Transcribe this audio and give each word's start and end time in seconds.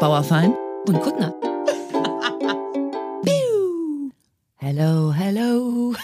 Bauerfein 0.00 0.56
und 0.88 0.98
Kuttner. 1.02 1.34
hello, 4.56 5.12
hello. 5.12 5.94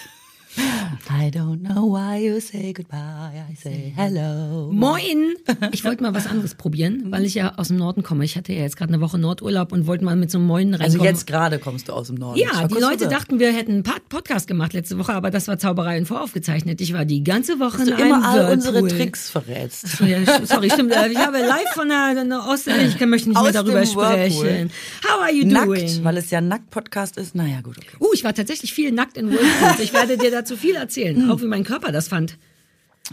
I 1.27 1.31
don't 1.31 1.63
know 1.63 1.93
why 1.93 2.19
you 2.25 2.39
say 2.41 2.73
goodbye. 2.73 3.33
I 3.51 3.55
say 3.57 3.93
hello. 3.97 4.71
Moin! 4.73 5.35
Ich 5.73 5.83
wollte 5.85 6.03
mal 6.05 6.15
was 6.15 6.27
anderes 6.29 6.55
probieren, 6.55 7.07
weil 7.11 7.25
ich 7.25 7.35
ja 7.35 7.55
aus 7.57 7.69
dem 7.69 7.79
Norden 7.79 8.05
komme. 8.05 8.25
Ich 8.25 8.37
hatte 8.37 8.53
ja 8.53 8.61
jetzt 8.61 8.77
gerade 8.77 8.93
eine 8.93 9.03
Woche 9.03 9.19
Nordurlaub 9.19 9.73
und 9.73 9.89
wollte 9.89 10.05
mal 10.05 10.15
mit 10.15 10.31
so 10.31 10.39
einem 10.39 10.47
Moin 10.47 10.69
reinkommen. 10.75 10.85
Also 11.01 11.03
jetzt 11.05 11.27
gerade 11.27 11.59
kommst 11.59 11.89
du 11.89 11.95
aus 11.95 12.07
dem 12.09 12.17
Norden. 12.17 12.39
Ja, 12.39 12.69
die 12.69 12.75
Leute 12.79 13.09
dachten, 13.09 13.41
wir 13.41 13.53
hätten 13.53 13.73
einen 13.73 13.83
Podcast 14.09 14.47
gemacht 14.47 14.73
letzte 14.73 14.99
Woche, 14.99 15.15
aber 15.15 15.31
das 15.33 15.49
war 15.49 15.59
Zauberei 15.59 15.99
und 15.99 16.07
voraufgezeichnet. 16.07 16.81
Ich 16.81 16.93
war 16.93 17.05
die 17.05 17.25
ganze 17.25 17.59
Woche 17.59 17.79
Dass 17.79 17.89
in 17.89 17.97
du 17.97 18.03
immer 18.05 18.17
einem 18.17 18.25
all 18.25 18.37
Whirlpool. 18.39 18.53
unsere 18.83 18.89
Tricks 18.89 19.29
verrätst. 19.31 19.89
So, 19.99 20.05
ja, 20.05 20.19
sorry, 20.45 20.71
stimmt. 20.71 20.93
Ich 21.11 21.19
habe 21.19 21.39
live 21.39 21.73
von 21.75 21.89
der, 21.89 22.25
der 22.25 22.47
Ost, 22.49 22.69
ich 22.69 22.99
kann- 22.99 23.09
möchte 23.11 23.31
nicht 23.31 23.39
Aus 23.39 23.45
mehr 23.45 23.53
darüber 23.53 23.85
sprechen. 23.85 24.71
How 25.05 25.23
are 25.23 25.33
you 25.33 25.45
Nackt, 25.47 25.67
doing? 25.67 26.05
weil 26.05 26.19
es 26.19 26.31
ja 26.31 26.39
ein 26.39 26.47
Nackt-Podcast 26.49 27.17
ist. 27.17 27.35
Naja, 27.35 27.63
gut, 27.63 27.79
okay. 27.79 27.97
Uh, 28.01 28.13
ich 28.15 28.23
war 28.23 28.33
tatsächlich 28.33 28.73
viel 28.73 28.93
nackt 28.93 29.17
in 29.17 29.31
Whirlpools. 29.31 29.81
Ich 29.81 29.93
werde 29.93 30.17
dir 30.19 30.31
dazu 30.31 30.57
viel 30.57 30.77
erzählen, 30.77 31.16
auch 31.31 31.41
wie 31.41 31.47
mein 31.47 31.65
Körper 31.65 31.93
das 31.93 32.09
fand. 32.09 32.39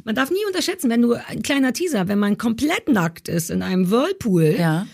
Man 0.05 0.15
darf 0.15 0.31
nie 0.31 0.43
unterschätzen, 0.47 0.89
wenn 0.89 1.01
du, 1.01 1.13
ein 1.13 1.43
kleiner 1.43 1.71
Teaser, 1.73 2.07
wenn 2.07 2.17
man 2.19 2.37
komplett 2.37 2.89
nackt 2.89 3.27
ist 3.27 3.49
in 3.51 3.61
einem 3.61 3.89
Whirlpool, 3.91 4.55
Ja. 4.57 4.87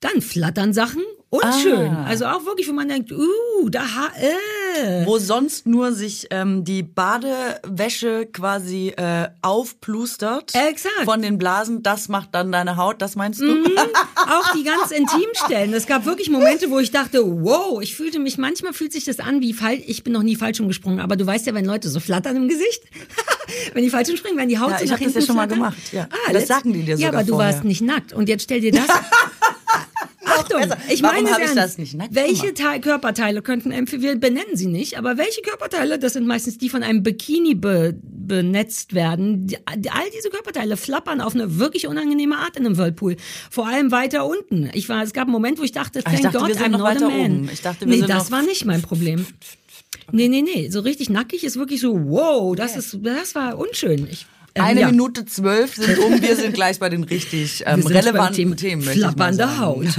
dann 0.00 0.20
flattern 0.20 0.72
Sachen 0.72 1.02
und 1.30 1.44
Ah. 1.44 1.58
schön. 1.60 1.90
Also 1.94 2.26
auch 2.26 2.44
wirklich, 2.46 2.68
wo 2.68 2.72
man 2.72 2.88
denkt, 2.88 3.12
uh, 3.12 3.68
da, 3.70 3.80
ha, 3.82 4.08
äh. 4.20 4.32
Wo 5.04 5.18
sonst 5.18 5.66
nur 5.66 5.92
sich 5.92 6.26
ähm, 6.30 6.64
die 6.64 6.82
Badewäsche 6.82 8.26
quasi 8.26 8.88
äh, 8.96 9.28
aufplustert. 9.42 10.52
Exakt. 10.54 11.04
Von 11.04 11.22
den 11.22 11.38
Blasen, 11.38 11.82
das 11.82 12.08
macht 12.08 12.30
dann 12.34 12.52
deine 12.52 12.76
Haut, 12.76 13.00
das 13.02 13.16
meinst 13.16 13.40
du? 13.40 13.46
Auch 14.16 14.52
die 14.54 14.64
ganz 14.64 14.90
Intimstellen. 14.90 15.72
Es 15.74 15.86
gab 15.86 16.04
wirklich 16.04 16.30
Momente, 16.30 16.70
wo 16.70 16.78
ich 16.78 16.90
dachte, 16.90 17.20
wow, 17.24 17.80
ich 17.82 17.94
fühlte 17.96 18.18
mich, 18.18 18.38
manchmal 18.38 18.72
fühlt 18.72 18.92
sich 18.92 19.04
das 19.04 19.18
an 19.20 19.40
wie 19.40 19.52
falsch, 19.52 19.82
ich 19.86 20.04
bin 20.04 20.12
noch 20.12 20.22
nie 20.22 20.36
falsch 20.36 20.60
umgesprungen, 20.60 21.00
aber 21.00 21.16
du 21.16 21.26
weißt 21.26 21.46
ja, 21.46 21.54
wenn 21.54 21.64
Leute 21.64 21.88
so 21.88 22.00
flattern 22.00 22.36
im 22.36 22.48
Gesicht, 22.48 22.82
wenn 23.74 23.82
die 23.82 23.90
falsch 23.90 24.08
umspringen, 24.10 24.38
wenn 24.38 24.48
die 24.48 24.58
Haut 24.58 24.70
Ja, 24.70 24.78
so 24.78 24.84
ich 24.84 24.90
nach 24.90 24.98
hab 25.00 25.04
das 25.04 25.12
hinten 25.14 25.20
ja 25.20 25.26
schon 25.26 25.36
mal 25.36 25.42
flattern. 25.46 25.58
gemacht, 25.58 25.92
ja. 25.92 26.08
Ah, 26.28 26.32
Das 26.32 26.46
sagen 26.46 26.72
die 26.72 26.82
dir 26.82 26.90
Ja, 26.96 27.08
sogar 27.08 27.14
aber 27.14 27.24
du 27.24 27.32
vorher. 27.34 27.52
warst 27.52 27.64
nicht 27.64 27.82
nackt. 27.82 28.12
Und 28.12 28.28
jetzt 28.28 28.42
stell 28.44 28.60
dir 28.60 28.72
das... 28.72 28.86
Achtung, 30.38 30.60
ich 30.88 31.02
Warum 31.02 31.24
meine 31.24 31.30
ich 31.30 31.38
ernst. 31.38 31.56
das 31.56 31.78
nicht 31.78 31.94
nackt 31.94 32.14
Welche? 32.14 32.54
Teil, 32.54 32.80
Körperteile 32.80 33.42
könnten 33.42 33.70
empfehlen, 33.72 34.02
wir 34.02 34.16
benennen 34.16 34.54
sie 34.54 34.66
nicht, 34.66 34.98
aber 34.98 35.16
welche 35.18 35.42
Körperteile, 35.42 35.98
das 35.98 36.12
sind 36.14 36.26
meistens 36.26 36.58
die 36.58 36.68
von 36.68 36.82
einem 36.82 37.02
Bikini 37.02 37.54
be, 37.54 37.94
benetzt 38.02 38.94
werden, 38.94 39.46
die, 39.46 39.56
all 39.66 40.10
diese 40.16 40.30
Körperteile 40.30 40.76
flappern 40.76 41.20
auf 41.20 41.34
eine 41.34 41.58
wirklich 41.58 41.86
unangenehme 41.86 42.36
Art 42.38 42.56
in 42.56 42.66
einem 42.66 42.76
Whirlpool. 42.78 43.16
Vor 43.50 43.66
allem 43.66 43.90
weiter 43.92 44.26
unten. 44.26 44.70
Ich 44.74 44.88
war, 44.88 45.02
es 45.02 45.12
gab 45.12 45.24
einen 45.24 45.32
Moment, 45.32 45.58
wo 45.58 45.62
ich 45.62 45.72
dachte, 45.72 46.00
Ah, 46.04 46.10
ich 46.12 46.20
thank 46.20 46.22
dachte, 46.32 46.38
God, 46.38 46.48
wir 46.48 46.54
sind 46.54 46.66
I'm 46.66 46.68
noch 46.70 46.78
not 46.78 46.88
a 46.88 46.90
weiter 46.94 47.08
man. 47.08 47.20
oben. 47.20 47.50
Ich 47.52 47.62
dachte, 47.62 47.88
wir 47.88 47.96
nee, 47.96 48.06
das 48.06 48.30
war 48.30 48.42
nicht 48.42 48.64
mein 48.64 48.82
Problem. 48.82 49.26
Nee, 50.12 50.28
nee, 50.28 50.42
nee. 50.42 50.68
So 50.70 50.80
richtig 50.80 51.10
nackig 51.10 51.42
ist 51.42 51.56
wirklich 51.56 51.80
so, 51.80 51.92
wow, 52.08 52.54
das 52.54 52.76
ist, 52.76 52.96
das 53.02 53.34
war 53.34 53.58
unschön. 53.58 54.06
Ich, 54.10 54.26
Eine 54.62 54.80
ja. 54.82 54.90
Minute 54.90 55.24
zwölf 55.24 55.74
sind 55.76 55.98
um, 55.98 56.20
wir 56.20 56.36
sind 56.36 56.54
gleich 56.54 56.78
bei 56.78 56.88
den 56.88 57.04
richtig 57.04 57.62
ähm, 57.66 57.86
relevanten 57.86 58.56
Themen. 58.56 58.84
mal 58.84 58.92
Flappernde. 58.94 59.58
Haut. 59.60 59.86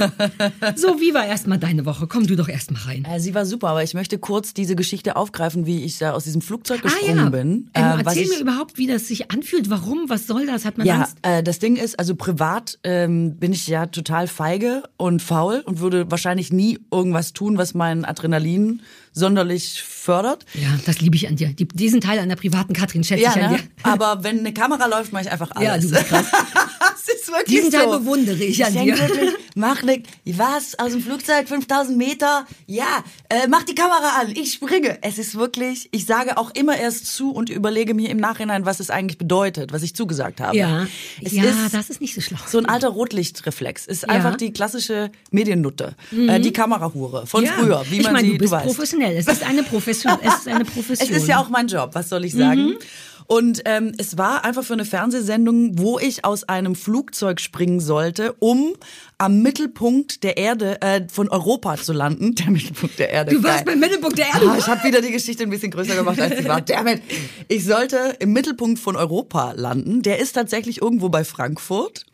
So, 0.75 0.99
wie 0.99 1.13
war 1.13 1.25
erstmal 1.25 1.57
deine 1.57 1.85
Woche? 1.85 2.07
Komm 2.07 2.27
du 2.27 2.35
doch 2.35 2.47
erstmal 2.49 2.81
rein. 2.83 3.05
Äh, 3.05 3.19
Sie 3.19 3.33
war 3.33 3.45
super, 3.45 3.69
aber 3.69 3.83
ich 3.83 3.93
möchte 3.93 4.17
kurz 4.17 4.53
diese 4.53 4.75
Geschichte 4.75 5.15
aufgreifen, 5.15 5.65
wie 5.65 5.83
ich 5.83 5.97
da 5.99 6.13
aus 6.13 6.23
diesem 6.25 6.41
Flugzeug 6.41 6.79
Ah 6.83 6.87
gesprungen 6.87 7.17
ja. 7.17 7.29
bin. 7.29 7.69
Ähm, 7.73 7.83
Äh, 7.83 8.05
was 8.05 8.15
erzähl 8.15 8.23
ich- 8.23 8.29
mir 8.29 8.39
überhaupt, 8.41 8.77
wie 8.77 8.87
das 8.87 9.07
sich 9.07 9.31
anfühlt. 9.31 9.69
Warum? 9.69 10.09
Was 10.09 10.27
soll 10.27 10.45
das? 10.45 10.65
Hat 10.65 10.77
man 10.77 10.85
Ja, 10.87 11.01
Angst? 11.01 11.17
äh, 11.21 11.43
das 11.43 11.59
Ding 11.59 11.75
ist, 11.75 11.97
also 11.99 12.15
privat 12.15 12.79
ähm, 12.83 13.37
bin 13.37 13.51
ich 13.53 13.67
ja 13.67 13.85
total 13.87 14.27
feige 14.27 14.83
und 14.97 15.21
faul 15.21 15.61
und 15.65 15.79
würde 15.79 16.09
wahrscheinlich 16.11 16.51
nie 16.51 16.79
irgendwas 16.91 17.33
tun, 17.33 17.57
was 17.57 17.73
mein 17.73 18.05
Adrenalin 18.05 18.81
sonderlich 19.17 19.83
fördert. 19.83 20.45
Ja, 20.53 20.69
das 20.85 21.01
liebe 21.01 21.15
ich 21.15 21.27
an 21.27 21.35
dir. 21.35 21.49
Die, 21.49 21.67
diesen 21.67 21.99
Teil 22.01 22.19
an 22.19 22.29
der 22.29 22.35
privaten 22.37 22.73
Katrin 22.73 23.03
schätze 23.03 23.23
Ja, 23.23 23.31
ich 23.35 23.43
an 23.43 23.51
ne? 23.51 23.57
dir. 23.57 23.63
aber 23.83 24.23
wenn 24.23 24.39
eine 24.39 24.53
Kamera 24.53 24.85
läuft, 24.85 25.11
mache 25.11 25.23
ich 25.23 25.31
einfach 25.31 25.51
alles. 25.51 25.67
Ja, 25.67 25.77
du 25.77 25.89
bist 25.89 26.07
krass. 26.07 26.25
wirklich 27.37 27.57
Diesen 27.57 27.71
so. 27.71 27.77
Teil 27.77 27.99
bewundere 27.99 28.43
ich 28.43 28.65
an 28.65 28.73
denk 28.73 28.95
dir. 28.95 28.99
Wirklich, 29.09 29.31
mach 29.55 29.83
ne, 29.83 30.03
was, 30.25 30.77
aus 30.79 30.91
dem 30.91 31.01
Flugzeug, 31.01 31.47
5000 31.47 31.97
Meter? 31.97 32.45
Ja, 32.65 33.03
äh, 33.29 33.47
mach 33.47 33.63
die 33.63 33.75
Kamera 33.75 34.19
an, 34.21 34.31
ich 34.31 34.53
springe. 34.53 34.97
Es 35.01 35.17
ist 35.17 35.35
wirklich, 35.35 35.89
ich 35.91 36.05
sage 36.05 36.37
auch 36.37 36.51
immer 36.55 36.77
erst 36.77 37.07
zu 37.07 37.31
und 37.31 37.49
überlege 37.49 37.93
mir 37.93 38.09
im 38.09 38.17
Nachhinein, 38.17 38.65
was 38.65 38.79
es 38.79 38.89
eigentlich 38.89 39.17
bedeutet, 39.17 39.71
was 39.73 39.83
ich 39.83 39.95
zugesagt 39.95 40.41
habe. 40.41 40.57
Ja, 40.57 40.87
es 41.23 41.31
ja 41.31 41.43
ist 41.43 41.73
das 41.73 41.89
ist 41.89 42.01
nicht 42.01 42.13
so 42.15 42.21
schlau. 42.21 42.37
so 42.47 42.57
ein 42.57 42.65
alter 42.65 42.89
Rotlichtreflex. 42.89 43.85
Ist 43.87 44.03
Ja. 44.03 44.07
Mhm. 44.07 44.13
einfach 44.15 44.37
die 44.37 44.51
klassische 44.53 45.11
Mediennutte, 45.31 45.95
äh, 46.11 46.39
die 46.39 46.53
Kamerahure 46.53 47.25
von 47.27 47.43
ja. 47.43 47.51
früher, 47.53 47.83
wie 47.89 47.97
ich 47.97 48.03
man 48.03 48.13
meine, 48.13 48.27
sie, 48.27 48.33
du 48.33 48.39
bist 48.39 48.51
weißt. 48.51 48.65
professionell. 48.65 49.15
Es 49.17 49.27
ist 49.27 49.43
eine 49.43 49.63
Profession. 49.71 50.13
Es 50.21 50.35
ist 50.39 50.47
eine 50.47 50.65
Profession. 50.65 51.09
Es 51.09 51.21
ist 51.23 51.27
ja 51.27 51.39
auch 51.39 51.49
mein 51.49 51.67
Job, 51.67 51.91
was 51.93 52.09
soll 52.09 52.25
ich 52.25 52.33
sagen? 52.33 52.67
Mhm. 52.67 52.77
Und 53.27 53.61
ähm, 53.65 53.91
es 53.97 54.17
war 54.17 54.45
einfach 54.45 54.63
für 54.63 54.73
eine 54.73 54.85
Fernsehsendung, 54.85 55.77
wo 55.77 55.99
ich 55.99 56.23
aus 56.23 56.45
einem 56.45 56.75
Flugzeug 56.75 57.41
springen 57.41 57.81
sollte, 57.81 58.33
um 58.39 58.73
am 59.17 59.41
Mittelpunkt 59.41 60.23
der 60.23 60.37
Erde, 60.37 60.81
äh, 60.81 61.01
von 61.09 61.27
Europa 61.27 61.77
zu 61.77 61.91
landen. 61.91 62.35
Der 62.35 62.49
Mittelpunkt 62.49 62.97
der 62.97 63.09
Erde. 63.09 63.35
Du 63.35 63.43
warst 63.43 63.65
beim 63.65 63.79
Mittelpunkt 63.79 64.17
der 64.17 64.27
Erde. 64.27 64.49
Ah, 64.49 64.55
ich 64.57 64.67
habe 64.67 64.83
wieder 64.83 65.01
die 65.01 65.11
Geschichte 65.11 65.43
ein 65.43 65.49
bisschen 65.49 65.71
größer 65.71 65.95
gemacht, 65.95 66.19
als 66.21 66.37
sie 66.37 66.45
war. 66.45 66.61
Damit. 66.61 67.01
Ich 67.49 67.65
sollte 67.65 68.15
im 68.19 68.31
Mittelpunkt 68.31 68.79
von 68.79 68.95
Europa 68.95 69.51
landen. 69.51 70.01
Der 70.01 70.19
ist 70.19 70.33
tatsächlich 70.33 70.81
irgendwo 70.81 71.09
bei 71.09 71.25
Frankfurt. 71.25 72.05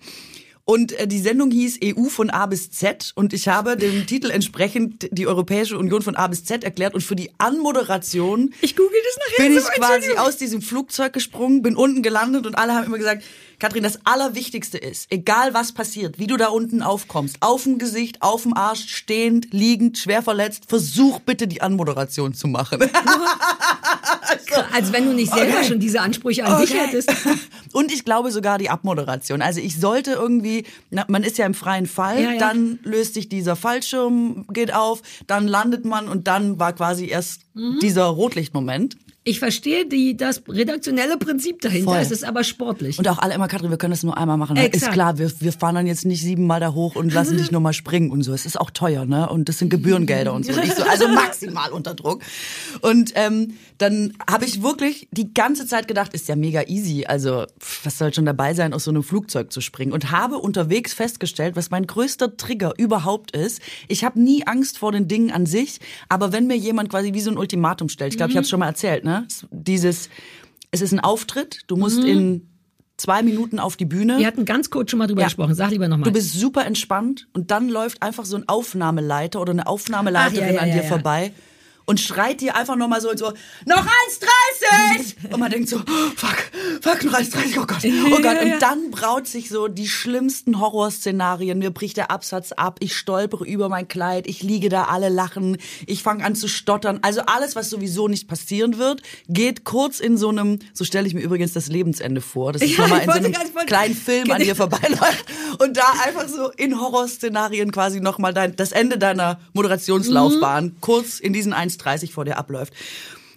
Und 0.65 0.93
äh, 0.93 1.07
die 1.07 1.19
Sendung 1.19 1.51
hieß 1.51 1.79
EU 1.83 2.05
von 2.05 2.29
A 2.29 2.45
bis 2.45 2.71
Z. 2.71 3.11
Und 3.15 3.33
ich 3.33 3.49
habe 3.49 3.75
dem 3.75 4.07
Titel 4.07 4.29
entsprechend 4.29 5.09
die 5.11 5.27
Europäische 5.27 5.77
Union 5.77 6.01
von 6.01 6.15
A 6.15 6.27
bis 6.27 6.45
Z 6.45 6.63
erklärt. 6.63 6.93
Und 6.93 7.01
für 7.01 7.17
die 7.17 7.31
Anmoderation 7.37 8.53
Ich 8.61 8.75
google 8.75 8.97
das 9.03 9.17
nachher. 9.17 9.45
bin 9.49 9.57
ich 9.57 9.63
so, 9.63 9.69
quasi 9.75 10.11
aus 10.17 10.37
diesem 10.37 10.61
Flugzeug 10.61 11.11
gesprungen, 11.11 11.61
bin 11.63 11.75
unten 11.75 12.01
gelandet 12.01 12.47
und 12.47 12.55
alle 12.55 12.75
haben 12.75 12.85
immer 12.85 12.97
gesagt, 12.97 13.23
Katrin, 13.63 13.83
das 13.83 13.99
Allerwichtigste 14.03 14.77
ist, 14.77 15.09
egal 15.09 15.53
was 15.53 15.71
passiert, 15.71 16.19
wie 16.19 16.27
du 16.27 16.35
da 16.35 16.47
unten 16.47 16.81
aufkommst, 16.81 17.37
auf 17.39 17.63
dem 17.63 17.77
Gesicht, 17.79 18.21
auf 18.21 18.43
dem 18.43 18.53
Arsch, 18.57 18.89
stehend, 18.93 19.53
liegend, 19.53 19.97
schwer 19.97 20.21
verletzt, 20.21 20.65
versuch 20.67 21.21
bitte 21.21 21.47
die 21.47 21.61
Anmoderation 21.61 22.33
zu 22.33 22.49
machen. 22.49 22.81
Als 24.73 24.91
wenn 24.91 25.05
du 25.05 25.13
nicht 25.13 25.31
selber 25.33 25.53
Okay. 25.59 25.67
schon 25.67 25.79
diese 25.79 26.01
Ansprüche 26.01 26.43
an 26.43 26.61
dich 26.61 26.71
Okay. 26.71 26.79
hättest. 26.87 27.09
Und 27.73 27.89
ich 27.93 28.03
glaube 28.03 28.31
sogar 28.31 28.57
die 28.57 28.69
Abmoderation. 28.69 29.41
Also 29.41 29.61
ich 29.61 29.79
sollte 29.79 30.11
irgendwie, 30.11 30.65
na, 30.89 31.05
man 31.07 31.23
ist 31.23 31.37
ja 31.37 31.45
im 31.45 31.53
freien 31.53 31.85
Fall, 31.87 32.21
Ja, 32.21 32.31
ja. 32.33 32.39
dann 32.39 32.79
löst 32.83 33.13
sich 33.13 33.29
dieser 33.29 33.55
Fallschirm, 33.55 34.45
geht 34.51 34.73
auf, 34.73 35.01
dann 35.25 35.47
landet 35.47 35.85
man 35.85 36.09
und 36.09 36.27
dann 36.27 36.59
war 36.59 36.73
quasi 36.73 37.05
erst 37.07 37.41
Mhm. 37.53 37.79
dieser 37.81 38.05
Rotlichtmoment. 38.05 38.97
Ich 39.25 39.39
verstehe 39.39 39.85
die, 39.85 40.17
das 40.17 40.43
redaktionelle 40.49 41.15
Prinzip 41.17 41.61
dahinter. 41.61 41.91
Voll. 41.91 41.99
Es 41.99 42.11
ist 42.11 42.25
aber 42.25 42.43
sportlich. 42.43 42.99
Und 42.99 43.07
auch 43.07 43.19
alle 43.19 43.33
immer, 43.33 43.47
Katrin, 43.47 43.69
wir 43.69 43.77
können 43.77 43.91
das 43.91 44.03
nur 44.03 44.17
einmal 44.17 44.35
machen. 44.35 44.57
Ist 44.57 44.65
Exakt. 44.65 44.93
klar, 44.93 45.17
wir, 45.17 45.31
wir 45.39 45.53
fahren 45.53 45.75
dann 45.75 45.87
jetzt 45.87 46.03
nicht 46.05 46.21
siebenmal 46.21 46.59
da 46.59 46.73
hoch 46.73 46.97
und 46.97 47.13
lassen 47.13 47.37
dich 47.37 47.49
nur 47.51 47.61
mal 47.61 47.71
springen 47.71 48.11
und 48.11 48.23
so. 48.23 48.33
Es 48.33 48.45
ist 48.45 48.59
auch 48.59 48.69
teuer, 48.69 49.05
ne? 49.05 49.29
Und 49.29 49.47
das 49.47 49.59
sind 49.59 49.69
Gebührengelder 49.69 50.33
und 50.33 50.45
so. 50.45 50.51
Und 50.51 50.75
so 50.75 50.83
also 50.83 51.07
maximal 51.07 51.71
unter 51.71 51.93
Druck. 51.93 52.21
Und 52.81 53.13
ähm, 53.15 53.53
dann 53.77 54.13
habe 54.29 54.43
ich 54.43 54.61
wirklich 54.61 55.07
die 55.11 55.33
ganze 55.33 55.67
Zeit 55.67 55.87
gedacht, 55.87 56.13
ist 56.13 56.27
ja 56.27 56.35
mega 56.35 56.63
easy. 56.63 57.05
Also 57.05 57.45
was 57.83 57.97
soll 57.97 58.13
schon 58.13 58.25
dabei 58.25 58.53
sein, 58.53 58.73
aus 58.73 58.83
so 58.83 58.91
einem 58.91 59.03
Flugzeug 59.03 59.53
zu 59.53 59.61
springen? 59.61 59.93
Und 59.93 60.11
habe 60.11 60.37
unterwegs 60.37 60.93
festgestellt, 60.93 61.55
was 61.55 61.71
mein 61.71 61.87
größter 61.87 62.35
Trigger 62.35 62.73
überhaupt 62.77 63.31
ist. 63.31 63.61
Ich 63.87 64.03
habe 64.03 64.19
nie 64.19 64.45
Angst 64.45 64.77
vor 64.77 64.91
den 64.91 65.07
Dingen 65.07 65.31
an 65.31 65.45
sich, 65.45 65.79
aber 66.09 66.33
wenn 66.33 66.45
mir 66.45 66.57
jemand 66.57 66.89
quasi 66.89 67.13
wie 67.13 67.21
so 67.21 67.31
ein 67.31 67.37
Ultimatum 67.37 67.87
stellt, 67.87 68.11
ich 68.11 68.17
glaube, 68.17 68.31
ich 68.31 68.35
habe 68.35 68.43
es 68.43 68.49
schon 68.49 68.59
mal 68.59 68.67
erzählt, 68.67 69.05
ne? 69.05 69.12
Dieses, 69.51 70.09
es 70.71 70.81
ist 70.81 70.91
ein 70.91 70.99
Auftritt, 70.99 71.61
du 71.67 71.75
musst 71.75 72.03
in 72.03 72.47
zwei 72.97 73.23
Minuten 73.23 73.59
auf 73.59 73.75
die 73.75 73.85
Bühne. 73.85 74.17
Wir 74.17 74.27
hatten 74.27 74.45
ganz 74.45 74.69
kurz 74.69 74.91
schon 74.91 74.99
mal 74.99 75.07
drüber 75.07 75.21
Ja. 75.21 75.27
gesprochen. 75.27 75.55
Sag 75.55 75.71
lieber 75.71 75.87
nochmal. 75.87 76.05
Du 76.05 76.11
bist 76.13 76.33
super 76.33 76.65
entspannt 76.65 77.27
und 77.33 77.51
dann 77.51 77.69
läuft 77.69 78.01
einfach 78.01 78.25
so 78.25 78.35
ein 78.37 78.47
Aufnahmeleiter 78.47 79.41
oder 79.41 79.51
eine 79.51 79.67
Aufnahmeleiterin 79.67 80.43
Ach, 80.43 80.47
ja, 80.47 80.53
ja, 80.53 80.61
an 80.61 80.71
dir 80.71 80.83
vorbei 80.83 81.33
und 81.85 81.99
schreit 81.99 82.41
dir 82.41 82.55
einfach 82.55 82.75
nochmal 82.75 83.01
so, 83.01 83.09
so 83.15 83.33
noch 83.65 83.85
1,30! 83.85 85.31
und 85.33 85.39
man 85.39 85.51
denkt 85.51 85.69
so, 85.69 85.77
oh, 85.77 86.11
fuck, 86.15 86.37
fuck, 86.81 87.03
noch 87.03 87.13
1,30, 87.13 87.59
oh 87.59 87.65
Gott, 87.65 87.77
oh 87.83 88.21
Gott. 88.21 88.41
Und 88.41 88.61
dann 88.61 88.91
braut 88.91 89.27
sich 89.27 89.49
so 89.49 89.67
die 89.67 89.87
schlimmsten 89.87 90.59
Horrorszenarien. 90.59 91.59
Mir 91.59 91.71
bricht 91.71 91.97
der 91.97 92.11
Absatz 92.11 92.51
ab, 92.53 92.77
ich 92.79 92.95
stolpere 92.95 93.45
über 93.45 93.69
mein 93.69 93.87
Kleid, 93.87 94.27
ich 94.27 94.43
liege 94.43 94.69
da, 94.69 94.85
alle 94.85 95.09
lachen, 95.09 95.57
ich 95.85 96.03
fange 96.03 96.23
an 96.23 96.35
zu 96.35 96.47
stottern. 96.47 96.99
Also 97.01 97.21
alles, 97.25 97.55
was 97.55 97.69
sowieso 97.69 98.07
nicht 98.07 98.27
passieren 98.27 98.77
wird, 98.77 99.01
geht 99.27 99.63
kurz 99.63 99.99
in 99.99 100.17
so 100.17 100.29
einem, 100.29 100.59
so 100.73 100.83
stelle 100.85 101.07
ich 101.07 101.13
mir 101.13 101.21
übrigens 101.21 101.53
das 101.53 101.67
Lebensende 101.67 102.21
vor, 102.21 102.53
das 102.53 102.61
ist 102.61 102.77
Ja, 102.77 102.83
nochmal 102.87 102.99
ich 102.99 103.05
in 103.05 103.11
so 103.11 103.17
einem 103.19 103.33
wollte- 103.55 103.65
kleinen 103.67 103.95
Film 103.95 104.23
an 104.31 104.37
Genau. 104.37 104.43
dir 104.45 104.55
vorbeiläuft 104.55 105.25
und 105.59 105.77
da 105.77 105.83
einfach 106.05 106.27
so 106.27 106.49
in 106.51 106.79
Horrorszenarien 106.79 107.71
quasi 107.71 107.99
nochmal 107.99 108.33
dein, 108.33 108.55
das 108.55 108.71
Ende 108.71 108.97
deiner 108.97 109.39
Moderationslaufbahn 109.53 110.77
kurz 110.81 111.19
in 111.19 111.33
diesen 111.33 111.53
1,30 111.79 112.11
vor 112.11 112.25
dir 112.25 112.37
abläuft. 112.37 112.73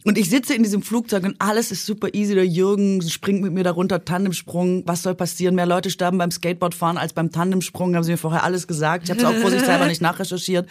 Und 0.06 0.18
ich 0.18 0.30
sitze 0.30 0.54
in 0.54 0.62
diesem 0.62 0.82
Flugzeug 0.82 1.24
und 1.24 1.34
alles 1.40 1.72
ist 1.72 1.84
super 1.84 2.14
easy. 2.14 2.36
Der 2.36 2.46
Jürgen 2.46 3.02
springt 3.02 3.42
mit 3.42 3.52
mir 3.52 3.64
darunter, 3.64 4.04
Tandemsprung. 4.04 4.84
Was 4.86 5.02
soll 5.02 5.16
passieren? 5.16 5.56
Mehr 5.56 5.66
Leute 5.66 5.90
sterben 5.90 6.16
beim 6.16 6.30
Skateboardfahren 6.30 6.96
als 6.96 7.12
beim 7.12 7.32
Tandemsprung, 7.32 7.96
haben 7.96 8.04
sie 8.04 8.12
mir 8.12 8.16
vorher 8.16 8.44
alles 8.44 8.68
gesagt. 8.68 9.04
Ich 9.04 9.10
habe 9.10 9.20
es 9.20 9.26
auch 9.26 9.34
vorsichtshalber 9.34 9.86
nicht 9.86 10.00
nachrecherchiert. 10.00 10.68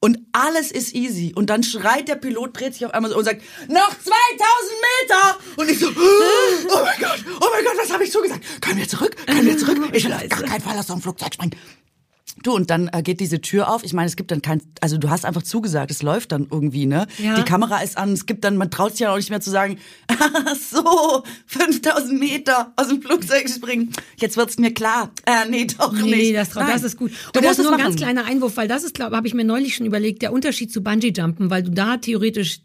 Und 0.00 0.18
alles 0.32 0.72
ist 0.72 0.94
easy. 0.94 1.32
Und 1.34 1.48
dann 1.48 1.62
schreit 1.62 2.08
der 2.08 2.16
Pilot, 2.16 2.58
dreht 2.58 2.74
sich 2.74 2.84
auf 2.84 2.92
einmal 2.92 3.12
so 3.12 3.18
und 3.18 3.24
sagt, 3.24 3.40
noch 3.68 3.90
2000 3.90 4.10
Meter! 5.00 5.38
Und 5.56 5.70
ich 5.70 5.78
so, 5.78 5.86
oh 5.88 6.82
mein 6.82 7.00
Gott, 7.00 7.24
oh 7.40 7.46
mein 7.52 7.64
Gott, 7.64 7.74
was 7.80 7.92
habe 7.92 8.02
ich 8.02 8.10
zugesagt? 8.10 8.44
Können 8.60 8.78
wir 8.78 8.88
zurück? 8.88 9.16
Können 9.26 9.46
wir 9.46 9.56
zurück? 9.56 9.78
Ich 9.92 10.04
will 10.04 10.12
auf 10.12 10.28
gar 10.28 10.42
keinen 10.42 10.60
Fall 10.60 10.76
aus 10.76 10.88
so 10.88 10.92
einem 10.92 11.02
Flugzeug 11.02 11.32
springen. 11.34 11.54
Du, 12.42 12.52
und 12.52 12.70
dann 12.70 12.88
äh, 12.92 13.02
geht 13.02 13.20
diese 13.20 13.40
Tür 13.40 13.70
auf. 13.70 13.82
Ich 13.82 13.92
meine, 13.92 14.06
es 14.06 14.16
gibt 14.16 14.30
dann 14.30 14.42
kein, 14.42 14.60
also 14.80 14.98
du 14.98 15.10
hast 15.10 15.24
einfach 15.24 15.42
zugesagt, 15.42 15.90
es 15.90 16.02
läuft 16.02 16.32
dann 16.32 16.46
irgendwie, 16.50 16.86
ne? 16.86 17.06
Ja. 17.18 17.34
Die 17.34 17.42
Kamera 17.42 17.78
ist 17.78 17.96
an, 17.96 18.12
es 18.12 18.26
gibt 18.26 18.44
dann, 18.44 18.56
man 18.56 18.70
traut 18.70 18.92
sich 18.92 19.00
ja 19.00 19.12
auch 19.12 19.16
nicht 19.16 19.30
mehr 19.30 19.40
zu 19.40 19.50
sagen, 19.50 19.78
so, 20.70 21.24
5000 21.46 22.18
Meter 22.18 22.72
aus 22.76 22.88
dem 22.88 23.00
Flugzeug 23.00 23.48
springen. 23.48 23.92
Jetzt 24.16 24.36
wird's 24.36 24.58
mir 24.58 24.72
klar. 24.72 25.10
Äh, 25.24 25.48
nee, 25.48 25.66
doch 25.66 25.92
nicht. 25.92 26.04
Nee, 26.04 26.32
das, 26.32 26.54
Nein. 26.54 26.68
das 26.70 26.82
ist 26.82 26.98
gut. 26.98 27.10
Du 27.32 27.38
Und 27.38 27.44
das 27.44 27.58
ist 27.58 27.64
nur 27.64 27.72
ein 27.72 27.78
ganz 27.78 27.96
kleiner 27.96 28.26
Einwurf, 28.26 28.56
weil 28.56 28.68
das 28.68 28.84
ist, 28.84 28.94
glaube 28.94 29.16
habe 29.16 29.26
ich 29.26 29.34
mir 29.34 29.44
neulich 29.44 29.74
schon 29.74 29.86
überlegt, 29.86 30.22
der 30.22 30.32
Unterschied 30.32 30.72
zu 30.72 30.82
Bungee-Jumpen, 30.82 31.50
weil 31.50 31.62
du 31.62 31.70
da 31.70 31.96
theoretisch 31.96 32.60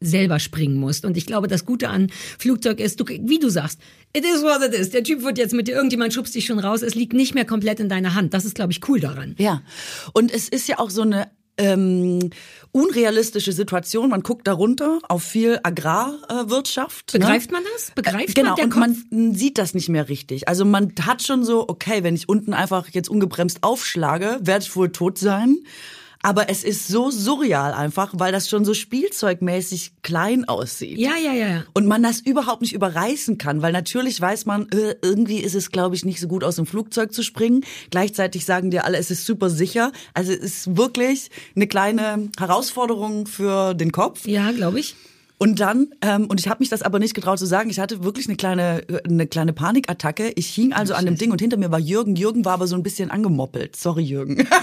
selber 0.00 0.38
springen 0.38 0.76
musst. 0.76 1.04
Und 1.04 1.16
ich 1.16 1.26
glaube, 1.26 1.48
das 1.48 1.64
Gute 1.64 1.88
an 1.88 2.08
Flugzeug 2.38 2.80
ist, 2.80 3.00
du, 3.00 3.06
wie 3.06 3.38
du 3.38 3.48
sagst, 3.48 3.80
it 4.12 4.24
is 4.24 4.42
what 4.42 4.62
it 4.62 4.74
is. 4.74 4.90
Der 4.90 5.02
Typ 5.02 5.22
wird 5.22 5.38
jetzt 5.38 5.54
mit 5.54 5.68
dir, 5.68 5.74
irgendjemand 5.74 6.12
schubst 6.12 6.34
dich 6.34 6.46
schon 6.46 6.58
raus. 6.58 6.82
Es 6.82 6.94
liegt 6.94 7.12
nicht 7.12 7.34
mehr 7.34 7.44
komplett 7.44 7.80
in 7.80 7.88
deiner 7.88 8.14
Hand. 8.14 8.34
Das 8.34 8.44
ist, 8.44 8.54
glaube 8.54 8.72
ich, 8.72 8.86
cool 8.88 9.00
daran. 9.00 9.34
Ja. 9.38 9.62
Und 10.12 10.32
es 10.32 10.48
ist 10.48 10.68
ja 10.68 10.78
auch 10.78 10.90
so 10.90 11.02
eine 11.02 11.30
ähm, 11.58 12.30
unrealistische 12.72 13.52
Situation. 13.52 14.10
Man 14.10 14.22
guckt 14.22 14.46
darunter 14.46 14.98
auf 15.08 15.22
viel 15.22 15.58
Agrarwirtschaft. 15.62 17.12
Begreift 17.12 17.50
ne? 17.50 17.58
man 17.58 17.64
das? 17.72 17.92
Begreift 17.94 18.34
genau, 18.34 18.50
man 18.50 18.56
der 18.56 18.64
und 18.64 18.70
Kopf? 18.70 18.80
man 19.10 19.34
sieht 19.34 19.58
das 19.58 19.74
nicht 19.74 19.88
mehr 19.88 20.08
richtig. 20.08 20.48
Also 20.48 20.64
man 20.64 20.92
hat 21.00 21.22
schon 21.22 21.44
so, 21.44 21.66
okay, 21.68 22.02
wenn 22.02 22.14
ich 22.14 22.28
unten 22.28 22.52
einfach 22.52 22.88
jetzt 22.90 23.08
ungebremst 23.08 23.62
aufschlage, 23.62 24.38
werde 24.42 24.64
ich 24.64 24.76
wohl 24.76 24.90
tot 24.90 25.18
sein. 25.18 25.56
Aber 26.26 26.48
es 26.48 26.64
ist 26.64 26.88
so 26.88 27.12
surreal 27.12 27.72
einfach, 27.72 28.12
weil 28.14 28.32
das 28.32 28.48
schon 28.48 28.64
so 28.64 28.74
spielzeugmäßig 28.74 29.92
klein 30.02 30.44
aussieht. 30.48 30.98
Ja, 30.98 31.12
ja, 31.16 31.32
ja. 31.32 31.62
Und 31.72 31.86
man 31.86 32.02
das 32.02 32.18
überhaupt 32.18 32.62
nicht 32.62 32.72
überreißen 32.72 33.38
kann, 33.38 33.62
weil 33.62 33.70
natürlich 33.70 34.20
weiß 34.20 34.44
man, 34.44 34.68
äh, 34.72 34.96
irgendwie 35.02 35.38
ist 35.38 35.54
es, 35.54 35.70
glaube 35.70 35.94
ich, 35.94 36.04
nicht 36.04 36.18
so 36.18 36.26
gut 36.26 36.42
aus 36.42 36.56
dem 36.56 36.66
Flugzeug 36.66 37.12
zu 37.12 37.22
springen. 37.22 37.64
Gleichzeitig 37.90 38.44
sagen 38.44 38.72
dir 38.72 38.84
alle, 38.84 38.98
es 38.98 39.12
ist 39.12 39.24
super 39.24 39.50
sicher. 39.50 39.92
Also 40.14 40.32
es 40.32 40.40
ist 40.40 40.76
wirklich 40.76 41.30
eine 41.54 41.68
kleine 41.68 42.28
Herausforderung 42.36 43.28
für 43.28 43.74
den 43.74 43.92
Kopf. 43.92 44.26
Ja, 44.26 44.50
glaube 44.50 44.80
ich. 44.80 44.96
Und 45.38 45.60
dann, 45.60 45.88
ähm, 46.00 46.26
und 46.28 46.40
ich 46.40 46.48
habe 46.48 46.60
mich 46.60 46.70
das 46.70 46.80
aber 46.82 46.98
nicht 46.98 47.14
getraut 47.14 47.38
zu 47.38 47.44
sagen, 47.46 47.68
ich 47.68 47.78
hatte 47.78 48.02
wirklich 48.02 48.26
eine 48.26 48.36
kleine, 48.36 48.88
äh, 48.88 49.02
eine 49.06 49.26
kleine 49.26 49.52
Panikattacke. 49.52 50.32
Ich 50.34 50.46
hing 50.48 50.72
also 50.72 50.94
an 50.94 51.04
dem 51.04 51.16
Ding 51.18 51.30
und 51.30 51.40
hinter 51.42 51.58
mir 51.58 51.70
war 51.70 51.78
Jürgen. 51.78 52.16
Jürgen 52.16 52.44
war 52.46 52.54
aber 52.54 52.66
so 52.66 52.74
ein 52.74 52.82
bisschen 52.82 53.10
angemoppelt. 53.10 53.76
Sorry, 53.76 54.02
Jürgen. 54.02 54.46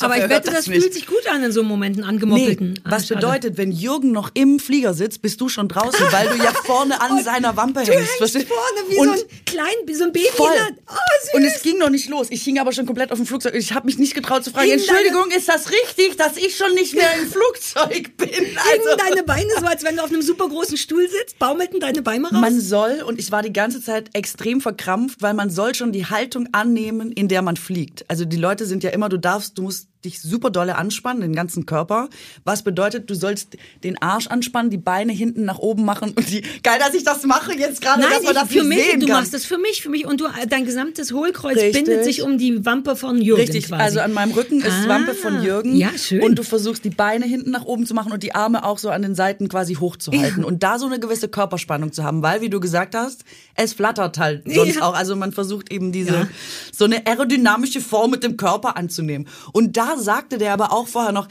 Aber 0.00 0.14
hoffe, 0.14 0.24
ich 0.26 0.30
wette, 0.30 0.50
das 0.52 0.68
nicht. 0.68 0.80
fühlt 0.80 0.94
sich 0.94 1.06
gut 1.08 1.26
an 1.28 1.42
in 1.42 1.50
so 1.50 1.64
Momenten, 1.64 2.04
angemoppelten. 2.04 2.74
Nee, 2.74 2.80
Ah, 2.84 2.90
was 2.92 3.08
schade. 3.08 3.20
bedeutet, 3.20 3.56
wenn 3.58 3.72
Jürgen 3.72 4.12
noch 4.12 4.30
im 4.34 4.60
Flieger 4.60 4.94
sitzt, 4.94 5.22
bist 5.22 5.40
du 5.40 5.48
schon 5.48 5.66
draußen, 5.66 6.06
weil 6.12 6.28
du 6.28 6.36
ja 6.36 6.52
vorne 6.52 7.00
an 7.00 7.20
seiner 7.24 7.56
Wampe 7.56 7.80
Du 7.82 7.90
hängst. 7.90 7.98
hängst 8.06 8.16
verstehst? 8.18 8.46
vorne 8.46 8.90
wie 8.90 8.98
und 9.00 9.18
so 9.18 9.24
ein 9.24 9.28
klein, 9.44 9.74
wie 9.86 9.94
so 9.94 10.04
ein 10.04 10.12
Baby. 10.12 10.28
voll. 10.36 10.52
in 10.68 10.76
Oh, 10.88 10.92
süß. 11.24 11.34
und 11.34 11.42
es 11.42 11.62
ging 11.62 11.78
noch 11.78 11.90
nicht 11.90 12.08
los. 12.08 12.28
Ich 12.30 12.44
hing 12.44 12.60
aber 12.60 12.70
schon 12.72 12.86
komplett 12.86 13.10
auf 13.10 13.18
dem 13.18 13.26
Flugzeug. 13.26 13.54
Ich 13.56 13.72
habe 13.72 13.86
mich 13.86 13.98
nicht 13.98 14.14
getraut 14.14 14.44
zu 14.44 14.52
fragen, 14.52 14.68
Hing 14.68 14.78
Entschuldigung, 14.78 15.32
ist 15.36 15.48
das 15.48 15.68
richtig, 15.68 16.16
dass 16.16 16.36
ich 16.36 16.56
schon 16.56 16.72
nicht 16.74 16.94
mehr 16.94 17.10
im 17.20 17.26
Flugzeug 17.28 18.16
bin? 18.18 18.30
Also, 18.30 18.96
deine 19.04 19.24
Beine 19.24 19.50
so, 19.58 19.66
als 19.66 19.82
wenn 19.82 19.97
du 19.98 20.04
auf 20.04 20.10
einem 20.10 20.22
super 20.22 20.48
großen 20.48 20.76
Stuhl 20.76 21.08
sitzt? 21.08 21.38
Baumelten 21.38 21.80
deine 21.80 22.02
Beine 22.02 22.24
raus? 22.24 22.40
man 22.40 22.60
soll, 22.60 23.02
und 23.06 23.18
ich 23.18 23.30
war 23.30 23.42
die 23.42 23.52
ganze 23.52 23.82
Zeit 23.82 24.10
extrem 24.14 24.60
verkrampft, 24.60 25.22
weil 25.22 25.34
man 25.34 25.50
soll 25.50 25.74
schon 25.74 25.92
die 25.92 26.06
Haltung 26.06 26.48
annehmen, 26.52 27.12
in 27.12 27.28
der 27.28 27.42
man 27.42 27.56
fliegt. 27.56 28.08
Also 28.08 28.24
die 28.24 28.36
Leute 28.36 28.66
sind 28.66 28.82
ja 28.82 28.90
immer, 28.90 29.08
du 29.08 29.18
darfst, 29.18 29.58
du 29.58 29.62
musst 29.62 29.88
dich 30.04 30.20
super 30.22 30.50
dolle 30.50 30.76
anspannen, 30.76 31.22
den 31.22 31.34
ganzen 31.34 31.66
Körper. 31.66 32.08
Was 32.44 32.62
bedeutet, 32.62 33.10
du 33.10 33.14
sollst 33.14 33.56
den 33.82 34.00
Arsch 34.00 34.28
anspannen, 34.28 34.70
die 34.70 34.76
Beine 34.78 35.12
hinten 35.12 35.44
nach 35.44 35.58
oben 35.58 35.84
machen 35.84 36.12
und 36.14 36.30
die, 36.30 36.42
geil, 36.62 36.78
dass 36.78 36.94
ich 36.94 37.02
das 37.02 37.24
mache 37.24 37.52
jetzt 37.58 37.80
gerade, 37.80 38.02
dass 38.02 38.22
man 38.22 38.34
ich, 38.34 38.40
das 38.40 38.48
für 38.48 38.62
mich, 38.62 38.78
sehen 38.84 39.00
du 39.00 39.06
kann. 39.06 39.16
machst 39.22 39.34
es 39.34 39.44
für 39.44 39.58
mich, 39.58 39.82
für 39.82 39.88
mich 39.88 40.06
und 40.06 40.20
du, 40.20 40.26
dein 40.48 40.64
gesamtes 40.64 41.12
Hohlkreuz 41.12 41.56
Richtig. 41.56 41.72
bindet 41.84 42.04
sich 42.04 42.22
um 42.22 42.38
die 42.38 42.64
Wampe 42.64 42.94
von 42.94 43.20
Jürgen 43.20 43.40
Richtig, 43.42 43.66
quasi. 43.66 43.82
also 43.82 44.00
an 44.00 44.12
meinem 44.12 44.32
Rücken 44.32 44.60
ist 44.60 44.70
Ah, 44.84 44.88
Wampe 44.88 45.14
von 45.14 45.42
Jürgen. 45.42 45.74
Ja, 45.76 45.90
schön. 45.98 46.22
Und 46.22 46.36
du 46.38 46.44
versuchst 46.44 46.84
die 46.84 46.90
Beine 46.90 47.26
hinten 47.26 47.50
nach 47.50 47.64
oben 47.64 47.84
zu 47.84 47.94
machen 47.94 48.12
und 48.12 48.22
die 48.22 48.34
Arme 48.36 48.64
auch 48.64 48.78
so 48.78 48.90
an 48.90 49.02
den 49.02 49.14
Seiten 49.16 49.48
quasi 49.48 49.74
hochzuhalten. 49.74 50.44
Und 50.44 50.62
da 50.62 50.78
so 50.78 50.86
eine 50.86 51.00
gewisse 51.00 51.28
Körperspannung 51.28 51.92
zu 51.92 52.04
haben, 52.04 52.22
weil, 52.22 52.40
wie 52.40 52.50
du 52.50 52.60
gesagt 52.60 52.94
hast, 52.94 53.24
es 53.56 53.72
flattert 53.72 54.18
halt 54.18 54.44
sonst 54.46 54.76
Ja. 54.76 54.82
auch. 54.82 54.94
Also 54.94 55.16
man 55.16 55.32
versucht 55.32 55.72
eben 55.72 55.90
diese, 55.90 56.12
Ja. 56.14 56.28
so 56.72 56.84
eine 56.84 57.04
aerodynamische 57.06 57.80
Form 57.80 58.12
mit 58.12 58.22
dem 58.22 58.36
Körper 58.36 58.76
anzunehmen. 58.76 59.26
Und 59.52 59.76
da 59.76 59.87
sagte 59.96 60.38
der 60.38 60.52
aber 60.52 60.72
auch 60.72 60.88
vorher 60.88 61.12
noch, 61.12 61.28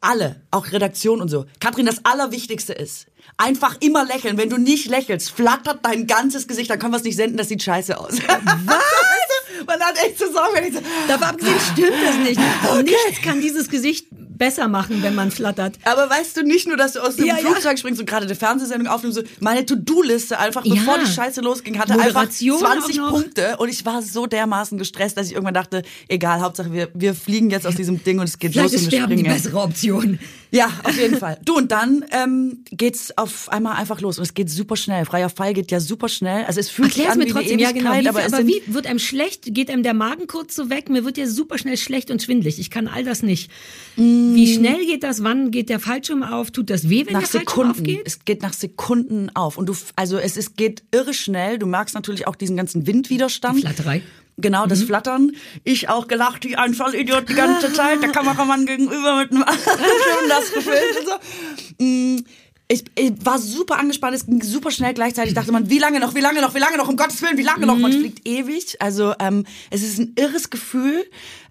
alle, 0.00 0.42
auch 0.50 0.72
Redaktion 0.72 1.20
und 1.20 1.28
so. 1.28 1.46
Katrin, 1.60 1.86
das 1.86 2.04
Allerwichtigste 2.04 2.72
ist, 2.72 3.06
einfach 3.36 3.76
immer 3.80 4.04
lächeln. 4.04 4.36
Wenn 4.36 4.50
du 4.50 4.58
nicht 4.58 4.88
lächelst, 4.88 5.30
flattert 5.30 5.84
dein 5.84 6.06
ganzes 6.06 6.48
Gesicht, 6.48 6.70
dann 6.70 6.78
können 6.78 6.92
wir 6.92 6.96
es 6.96 7.04
nicht 7.04 7.16
senden, 7.16 7.36
das 7.36 7.48
sieht 7.48 7.62
scheiße 7.62 7.98
aus. 7.98 8.12
Was? 8.66 9.66
Man 9.66 9.80
hat 9.80 9.96
echt 10.04 10.18
zu 10.18 10.32
sorgen, 10.32 10.54
wenn 10.54 10.64
ich 10.64 10.74
so, 10.74 10.80
Davon 11.06 11.28
abgesehen 11.28 11.60
stimmt 11.72 12.02
das 12.04 12.16
nicht. 12.16 12.40
Nichts 12.82 13.22
kann 13.22 13.40
dieses 13.40 13.68
Gesicht 13.68 14.06
besser 14.42 14.66
machen, 14.66 15.02
wenn 15.04 15.14
man 15.14 15.30
flattert. 15.30 15.78
Aber 15.84 16.10
weißt 16.10 16.36
du 16.36 16.42
nicht 16.42 16.66
nur, 16.66 16.76
dass 16.76 16.94
du 16.94 17.00
aus 17.00 17.14
dem 17.14 17.26
Ja, 17.26 17.36
ja. 17.36 17.40
Flugzeug 17.46 17.78
springst 17.78 18.00
und 18.00 18.06
gerade 18.06 18.26
eine 18.26 18.34
Fernsehsendung 18.34 18.88
aufnimmst, 18.88 19.18
so 19.18 19.24
meine 19.38 19.64
To-Do-Liste 19.64 20.36
einfach, 20.36 20.64
Ja. 20.64 20.74
bevor 20.74 20.98
die 20.98 21.06
Scheiße 21.06 21.40
losging, 21.42 21.78
hatte 21.78 21.92
Moderation 21.92 22.56
einfach 22.64 22.80
20 22.82 23.00
auch 23.00 23.04
noch. 23.04 23.12
Punkte 23.12 23.56
und 23.58 23.68
ich 23.68 23.86
war 23.86 24.02
so 24.02 24.26
dermaßen 24.26 24.78
gestresst, 24.78 25.16
dass 25.16 25.26
ich 25.28 25.32
irgendwann 25.34 25.54
dachte, 25.54 25.82
egal, 26.08 26.40
Hauptsache 26.40 26.72
wir, 26.72 26.88
wir 26.92 27.14
fliegen 27.14 27.50
jetzt 27.50 27.68
aus 27.68 27.76
diesem 27.76 28.02
Ding 28.02 28.18
und 28.18 28.24
es 28.24 28.40
geht 28.40 28.52
Vielleicht 28.52 28.72
los 28.72 28.80
ist 28.80 28.86
und 28.86 28.92
wir 28.92 28.98
Sterben 28.98 29.16
die 29.16 29.22
bessere 29.22 29.60
Option. 29.60 30.18
Ja, 30.54 30.70
auf 30.84 30.98
jeden 30.98 31.16
Fall. 31.16 31.38
Du, 31.46 31.56
und 31.56 31.72
dann 31.72 32.04
ähm, 32.10 32.62
geht's 32.70 33.16
auf 33.16 33.48
einmal 33.48 33.76
einfach 33.76 34.02
los 34.02 34.18
und 34.18 34.24
es 34.24 34.34
geht 34.34 34.50
super 34.50 34.76
schnell. 34.76 35.06
Freier 35.06 35.30
Fall 35.30 35.54
geht 35.54 35.70
ja 35.70 35.80
super 35.80 36.10
schnell. 36.10 36.44
Also 36.44 36.60
es 36.60 36.68
fühlt 36.68 36.92
sich 36.92 37.04
Erklär's 37.06 37.12
an 37.14 37.18
mir 37.20 37.26
wie 37.26 37.30
trotzdem, 37.30 37.52
eine 37.54 37.62
ja 37.62 37.72
genau. 37.72 38.10
Aber 38.10 38.22
aber 38.22 38.46
wie 38.46 38.62
wird 38.66 38.86
einem 38.86 38.98
schlecht? 38.98 39.54
Geht 39.54 39.70
einem 39.70 39.82
der 39.82 39.94
Magen 39.94 40.26
kurz 40.26 40.54
so 40.54 40.68
weg? 40.68 40.90
Mir 40.90 41.06
wird 41.06 41.16
ja 41.16 41.26
super 41.26 41.56
schnell 41.56 41.78
schlecht 41.78 42.10
und 42.10 42.22
schwindlig. 42.22 42.58
Ich 42.58 42.70
kann 42.70 42.86
all 42.86 43.02
das 43.02 43.22
nicht. 43.22 43.50
Wie 43.96 44.54
schnell 44.54 44.84
geht 44.84 45.04
das? 45.04 45.22
Wann 45.22 45.52
geht 45.52 45.70
der 45.70 45.80
Fallschirm 45.80 46.22
auf? 46.22 46.50
Tut 46.50 46.68
das 46.68 46.90
weh, 46.90 47.06
wenn 47.06 47.14
nach 47.14 47.20
der 47.22 47.28
Fallschirm 47.28 47.48
Sekunden. 47.48 47.70
aufgeht? 47.70 48.02
Es 48.04 48.24
geht 48.26 48.42
nach 48.42 48.52
Sekunden 48.52 49.30
auf. 49.34 49.56
Und 49.56 49.70
du, 49.70 49.74
also 49.96 50.18
es 50.18 50.36
ist, 50.36 50.58
geht 50.58 50.82
irre 50.90 51.14
schnell. 51.14 51.58
Du 51.58 51.66
merkst 51.66 51.94
natürlich 51.94 52.26
auch 52.26 52.36
diesen 52.36 52.58
ganzen 52.58 52.86
Windwiderstand. 52.86 53.60
Flatterei. 53.60 54.02
Genau, 54.38 54.64
Mhm. 54.64 54.68
das 54.70 54.82
Flattern. 54.82 55.32
Ich 55.64 55.88
auch 55.88 56.08
gelacht 56.08 56.44
wie 56.44 56.56
ein 56.56 56.74
Vollidiot 56.74 57.28
die 57.28 57.34
ganze 57.34 57.72
Zeit. 57.74 58.02
Der 58.02 58.10
Kameramann 58.10 58.66
gegenüber 58.66 59.16
mit 59.16 59.30
einem 59.32 59.44
schön 59.54 60.28
das 60.28 60.52
gefilmt 60.52 60.98
und 61.00 61.06
so. 61.06 62.24
Ich, 62.68 62.84
ich 62.94 63.12
war 63.24 63.38
super 63.38 63.78
angespannt, 63.78 64.16
es 64.16 64.24
ging 64.24 64.42
super 64.42 64.70
schnell 64.70 64.94
gleichzeitig. 64.94 65.34
Dachte 65.34 65.52
man, 65.52 65.68
wie 65.68 65.78
lange 65.78 66.00
noch, 66.00 66.14
wie 66.14 66.20
lange 66.20 66.40
noch, 66.40 66.54
wie 66.54 66.58
lange 66.58 66.78
noch, 66.78 66.88
um 66.88 66.96
Gottes 66.96 67.20
Willen, 67.20 67.36
wie 67.36 67.42
lange 67.42 67.66
noch? 67.66 67.76
Mhm. 67.76 67.82
Man 67.82 67.92
fliegt 67.92 68.26
ewig. 68.26 68.80
Also 68.80 69.14
ähm, 69.18 69.44
es 69.70 69.82
ist 69.82 69.98
ein 69.98 70.14
irres 70.16 70.48
Gefühl. 70.48 71.04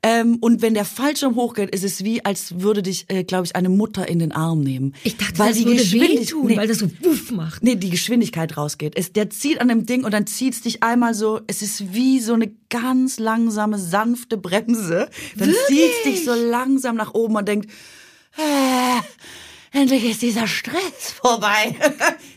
Ähm, 0.03 0.37
und 0.41 0.63
wenn 0.63 0.73
der 0.73 0.85
Fallschirm 0.85 1.35
hochgeht, 1.35 1.69
ist 1.75 1.83
es 1.83 2.03
wie, 2.03 2.25
als 2.25 2.59
würde 2.59 2.81
dich, 2.81 3.05
äh, 3.09 3.23
glaube 3.23 3.45
ich, 3.45 3.55
eine 3.55 3.69
Mutter 3.69 4.07
in 4.07 4.17
den 4.17 4.31
Arm 4.31 4.61
nehmen. 4.61 4.95
Ich 5.03 5.15
dachte, 5.15 5.37
weil 5.37 5.49
das 5.49 5.57
die 5.57 5.65
würde 5.65 5.91
wehtun, 5.91 6.47
nee, 6.47 6.57
weil 6.57 6.67
das 6.67 6.79
so 6.79 6.89
wuff 7.01 7.29
macht. 7.29 7.61
Nee, 7.61 7.75
die 7.75 7.91
Geschwindigkeit 7.91 8.57
rausgeht. 8.57 8.93
Es, 8.95 9.13
der 9.13 9.29
zieht 9.29 9.61
an 9.61 9.67
dem 9.67 9.85
Ding 9.85 10.03
und 10.03 10.11
dann 10.11 10.25
zieht's 10.25 10.61
dich 10.61 10.81
einmal 10.81 11.13
so, 11.13 11.41
es 11.45 11.61
ist 11.61 11.93
wie 11.93 12.19
so 12.19 12.33
eine 12.33 12.51
ganz 12.69 13.19
langsame, 13.19 13.77
sanfte 13.77 14.37
Bremse. 14.37 15.07
Dann 15.35 15.53
zieht's 15.67 16.03
dich 16.03 16.25
so 16.25 16.33
langsam 16.33 16.95
nach 16.95 17.13
oben 17.13 17.35
und 17.35 17.47
denkt, 17.47 17.69
äh, 18.37 19.01
endlich 19.71 20.03
ist 20.03 20.21
dieser 20.21 20.47
Stress 20.47 21.11
vorbei. 21.21 21.75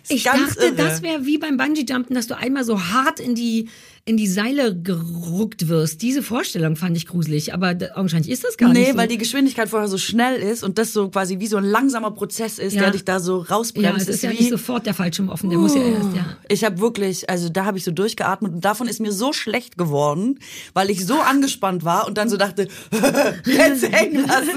Ich 0.06 0.24
dachte, 0.24 0.66
irre. 0.66 0.74
das 0.74 1.00
wäre 1.00 1.24
wie 1.24 1.38
beim 1.38 1.56
Bungee-Jumpen, 1.56 2.14
dass 2.14 2.26
du 2.26 2.36
einmal 2.36 2.62
so 2.62 2.78
hart 2.78 3.20
in 3.20 3.34
die, 3.34 3.70
in 4.06 4.18
die 4.18 4.26
Seile 4.26 4.76
geruckt 4.76 5.68
wirst. 5.68 6.02
Diese 6.02 6.22
Vorstellung 6.22 6.76
fand 6.76 6.94
ich 6.94 7.06
gruselig, 7.06 7.54
aber 7.54 7.74
augenscheinlich 7.94 8.30
ist 8.30 8.44
das 8.44 8.58
gar 8.58 8.70
Nee, 8.70 8.80
nicht 8.80 8.92
so. 8.92 8.98
weil 8.98 9.08
die 9.08 9.16
Geschwindigkeit 9.16 9.70
vorher 9.70 9.88
so 9.88 9.96
schnell 9.96 10.36
ist 10.42 10.62
und 10.62 10.76
das 10.76 10.92
so 10.92 11.08
quasi 11.08 11.38
wie 11.40 11.46
so 11.46 11.56
ein 11.56 11.64
langsamer 11.64 12.10
Prozess 12.10 12.58
ist, 12.58 12.74
Ja. 12.74 12.82
der 12.82 12.90
dich 12.90 13.06
da 13.06 13.18
so 13.18 13.38
rausbremst. 13.38 13.90
ja, 13.90 13.96
es 13.96 14.08
ist 14.08 14.22
ja 14.22 14.30
wie, 14.30 14.34
nicht 14.36 14.50
sofort 14.50 14.84
der 14.84 14.92
Fallschirm 14.92 15.30
offen, 15.30 15.48
der 15.48 15.58
muss 15.58 15.74
ja 15.74 15.80
erst, 15.82 16.14
ja. 16.14 16.36
Ich 16.50 16.64
habe 16.64 16.80
wirklich, 16.80 17.30
also 17.30 17.48
da 17.48 17.64
habe 17.64 17.78
ich 17.78 17.84
so 17.84 17.92
durchgeatmet 17.92 18.52
und 18.52 18.62
davon 18.62 18.88
ist 18.88 19.00
mir 19.00 19.10
so 19.10 19.32
schlecht 19.32 19.78
geworden, 19.78 20.38
weil 20.74 20.90
ich 20.90 21.06
so 21.06 21.14
angespannt 21.20 21.82
war 21.86 22.06
und 22.06 22.18
dann 22.18 22.28
so 22.28 22.36
dachte, 22.36 22.68
jetzt 23.46 23.90
hängen 23.90 24.26
lassen. 24.26 24.50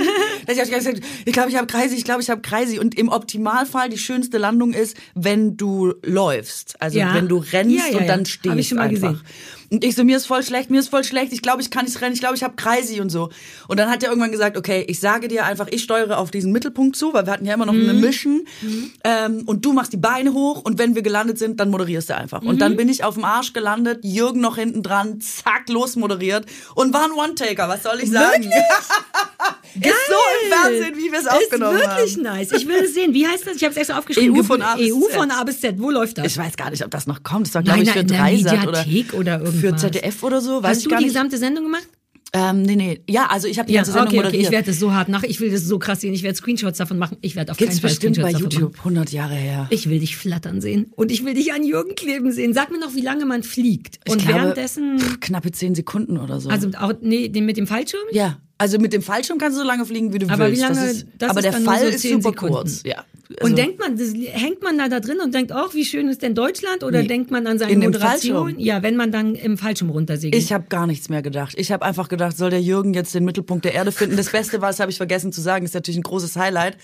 Dass 0.45 0.55
ich 0.57 0.61
hab 0.61 0.69
gesagt, 0.77 1.01
ich 1.25 1.31
glaube, 1.33 1.49
ich 1.49 1.55
habe 1.55 1.67
Kreisi, 1.67 1.95
ich 1.95 2.03
glaube, 2.03 2.21
ich 2.21 2.29
habe 2.29 2.41
Kreisi. 2.41 2.79
Und 2.79 2.97
im 2.97 3.07
Optimalfall 3.09 3.87
die 3.87 3.97
schönste 3.97 4.37
Landung 4.37 4.73
ist, 4.73 4.97
wenn 5.15 5.55
du 5.55 5.93
läufst. 6.03 6.75
Also 6.81 6.99
Ja. 6.99 7.13
wenn 7.13 7.29
du 7.29 7.37
rennst 7.37 7.75
Ja, 7.77 7.83
ja, 7.93 7.97
und 7.99 8.07
dann 8.07 8.19
ja. 8.21 8.25
stehst 8.25 8.51
Hab 8.51 8.57
ich 8.59 8.77
einfach. 8.77 8.91
gesehen. 9.13 9.21
Und 9.69 9.83
ich 9.83 9.95
so, 9.95 10.03
mir 10.03 10.17
ist 10.17 10.25
voll 10.25 10.43
schlecht, 10.43 10.69
mir 10.69 10.79
ist 10.79 10.89
voll 10.89 11.03
schlecht, 11.03 11.33
ich 11.33 11.41
glaube, 11.41 11.61
ich 11.61 11.69
kann 11.69 11.85
nicht 11.85 11.99
rennen, 12.01 12.13
ich 12.13 12.19
glaube, 12.19 12.35
ich 12.35 12.43
habe 12.43 12.55
Kreisi 12.55 13.01
und 13.01 13.09
so. 13.09 13.29
Und 13.67 13.79
dann 13.79 13.89
hat 13.89 14.03
er 14.03 14.09
irgendwann 14.09 14.31
gesagt, 14.31 14.57
okay, 14.57 14.85
ich 14.87 14.99
sage 14.99 15.27
dir 15.27 15.45
einfach, 15.45 15.67
ich 15.69 15.83
steuere 15.83 16.17
auf 16.17 16.31
diesen 16.31 16.51
Mittelpunkt 16.51 16.95
zu, 16.95 17.13
weil 17.13 17.25
wir 17.25 17.33
hatten 17.33 17.45
ja 17.45 17.53
immer 17.53 17.65
noch 17.65 17.73
eine 17.73 17.93
Mission. 17.93 18.45
Ähm, 19.03 19.43
und 19.45 19.65
du 19.65 19.73
machst 19.73 19.93
die 19.93 19.97
Beine 19.97 20.33
hoch 20.33 20.61
und 20.63 20.77
wenn 20.77 20.95
wir 20.95 21.01
gelandet 21.01 21.37
sind, 21.37 21.59
dann 21.59 21.69
moderierst 21.69 22.09
du 22.09 22.15
einfach. 22.15 22.41
Und 22.41 22.61
dann 22.61 22.75
bin 22.75 22.89
ich 22.89 23.03
auf 23.03 23.15
dem 23.15 23.25
Arsch 23.25 23.53
gelandet, 23.53 23.99
Jürgen 24.03 24.41
noch 24.41 24.57
hinten 24.57 24.83
dran, 24.83 25.19
zack, 25.21 25.69
los 25.69 25.95
moderiert 25.95 26.45
und 26.75 26.93
war 26.93 27.05
ein 27.05 27.11
One-Taker, 27.11 27.67
was 27.67 27.83
soll 27.83 27.99
ich 28.01 28.11
sagen? 28.11 28.49
ist 29.81 30.07
so 30.07 30.15
im 30.43 30.51
Fernsehen, 30.51 30.97
wie 30.97 31.11
wir 31.11 31.19
es 31.19 31.27
aufgenommen 31.27 31.77
Ist 31.77 31.83
wirklich 31.87 32.13
haben. 32.15 32.23
nice. 32.23 32.51
Ich 32.51 32.67
will 32.67 32.83
es 32.83 32.93
sehen. 32.93 33.13
Wie 33.13 33.27
heißt 33.27 33.45
das? 33.47 33.55
Ich 33.57 33.63
habe 33.63 33.71
es 33.71 33.77
extra 33.77 33.97
aufgeschrieben. 33.99 34.37
EU 34.37 34.43
von 34.43 34.61
A 34.61 34.75
bis 34.75 34.91
EU 34.93 34.99
Z. 35.07 35.13
von 35.13 35.31
A 35.31 35.43
bis 35.43 35.61
Z. 35.61 35.79
Wo 35.79 35.91
läuft 35.91 36.17
das? 36.17 36.25
Ich 36.27 36.37
weiß 36.37 36.55
gar 36.57 36.69
nicht, 36.69 36.83
ob 36.83 36.91
das 36.91 37.07
noch 37.07 37.23
kommt. 37.23 37.47
Das 37.47 37.53
war, 37.55 37.63
glaube 37.63 37.83
ich, 37.83 37.91
für 37.91 38.03
Dreisat 38.03 38.67
oder, 39.13 39.41
oder 39.41 39.51
für. 39.51 39.75
ZDF 39.75 40.23
oder 40.23 40.41
so. 40.41 40.63
Weiß 40.63 40.77
Hast 40.77 40.81
ich 40.83 40.87
du 40.87 40.95
die 40.97 41.05
gesamte 41.05 41.37
Sendung 41.37 41.65
gemacht? 41.65 41.87
Ähm, 42.33 42.63
nee, 42.63 42.75
nee. 42.75 43.01
Ja, 43.09 43.27
also 43.27 43.47
ich 43.47 43.57
habe 43.57 43.67
die 43.67 43.73
Ja, 43.73 43.79
ganze 43.79 43.93
Sendung 43.93 44.09
okay, 44.19 44.27
okay. 44.27 44.37
Ich 44.37 44.51
werde 44.51 44.67
das 44.67 44.79
so 44.79 44.93
hart 44.93 45.07
nach. 45.07 45.23
Ich 45.23 45.39
will 45.39 45.49
das 45.49 45.63
so 45.63 45.79
krass 45.79 46.01
sehen. 46.01 46.13
Ich 46.13 46.23
werde 46.23 46.35
Screenshots 46.37 46.77
davon 46.77 46.97
machen. 46.97 47.17
Ich 47.21 47.37
werde 47.37 47.53
auf 47.53 47.57
Gibt's 47.57 47.75
keinen 47.75 47.81
Fall 47.81 47.89
bestimmt 47.89 48.17
bei 48.17 48.31
Screenshots 48.31 48.53
davon 48.55 48.61
YouTube. 48.67 48.77
100 48.79 49.11
Jahre 49.13 49.33
her. 49.35 49.67
Ich 49.69 49.89
will 49.89 49.99
dich 49.99 50.17
flattern 50.17 50.59
sehen 50.59 50.91
und 50.97 51.09
ich 51.11 51.23
will 51.23 51.35
dich 51.35 51.53
an 51.53 51.63
Jürgen 51.63 51.95
kleben 51.95 52.33
sehen. 52.33 52.53
Sag 52.53 52.69
mir 52.69 52.79
noch, 52.79 52.95
wie 52.95 53.01
lange 53.01 53.25
man 53.25 53.43
fliegt. 53.43 53.99
Ich 54.05 54.11
Und 54.11 54.21
glaube, 54.23 54.41
währenddessen, 54.41 54.99
pff, 54.99 55.19
knappe 55.21 55.51
10 55.53 55.75
Sekunden 55.75 56.17
oder 56.17 56.41
so. 56.41 56.49
also 56.49 56.69
auch, 56.77 56.93
nee, 57.01 57.29
den 57.29 57.45
mit 57.45 57.55
dem 57.55 57.65
Fallschirm? 57.65 58.01
ja, 58.11 58.37
also 58.57 58.79
mit 58.79 58.93
dem 58.93 59.01
Fallschirm 59.01 59.37
kannst 59.37 59.57
du 59.57 59.61
so 59.61 59.67
lange 59.67 59.85
fliegen, 59.85 60.13
wie 60.13 60.19
du 60.19 60.27
Aber 60.29 60.47
wie 60.47 60.51
willst. 60.51 60.61
lange- 60.63 60.75
das 60.75 60.91
ist, 60.93 61.05
aber 61.23 61.41
der 61.41 61.53
Fall 61.53 61.79
so 61.79 61.85
ist 61.87 62.01
10 62.01 62.21
super 62.21 62.29
Sekunden. 62.29 62.55
kurz. 62.55 62.81
Ja. 62.83 63.03
Also, 63.39 63.45
Und 63.51 63.57
denkt 63.57 63.77
man, 63.77 63.97
das, 63.97 64.13
hängt 64.13 64.63
man 64.63 64.77
da, 64.77 64.87
da 64.87 65.01
drin 65.01 65.19
und 65.19 65.35
denkt, 65.35 65.51
auch, 65.51 65.73
wie 65.73 65.83
schön 65.83 66.07
ist 66.07 66.21
denn 66.21 66.33
Deutschland? 66.33 66.81
Oder 66.83 67.01
Nee. 67.01 67.07
denkt 67.09 67.29
man 67.29 67.45
an 67.45 67.59
seine 67.59 67.73
In 67.73 67.79
Moderation? 67.81 68.37
Fallschirm. 68.45 68.59
Ja, 68.65 68.81
wenn 68.83 68.95
man 68.95 69.11
dann 69.11 69.35
im 69.35 69.57
Fallschirm 69.57 69.89
runtersegelt. 69.89 70.41
Ich 70.41 70.53
habe 70.53 70.65
gar 70.69 70.87
nichts 70.87 71.09
mehr 71.09 71.21
gedacht. 71.21 71.53
Ich 71.57 71.71
habe 71.73 71.83
einfach 71.83 72.07
gedacht, 72.07 72.37
soll 72.37 72.51
der 72.51 72.61
Jürgen 72.61 72.93
jetzt 72.93 73.13
den 73.13 73.25
Mittelpunkt 73.25 73.65
der 73.65 73.73
Erde 73.73 73.91
finden? 73.91 74.15
Das 74.15 74.29
Beste 74.31 74.61
war, 74.61 74.69
das 74.69 74.79
habe 74.79 74.91
ich 74.91 74.97
vergessen 74.97 75.33
zu 75.33 75.41
sagen, 75.41 75.65
ist 75.65 75.73
natürlich 75.73 75.97
ein 75.99 76.03
großes 76.03 76.37
Highlight. 76.37 76.77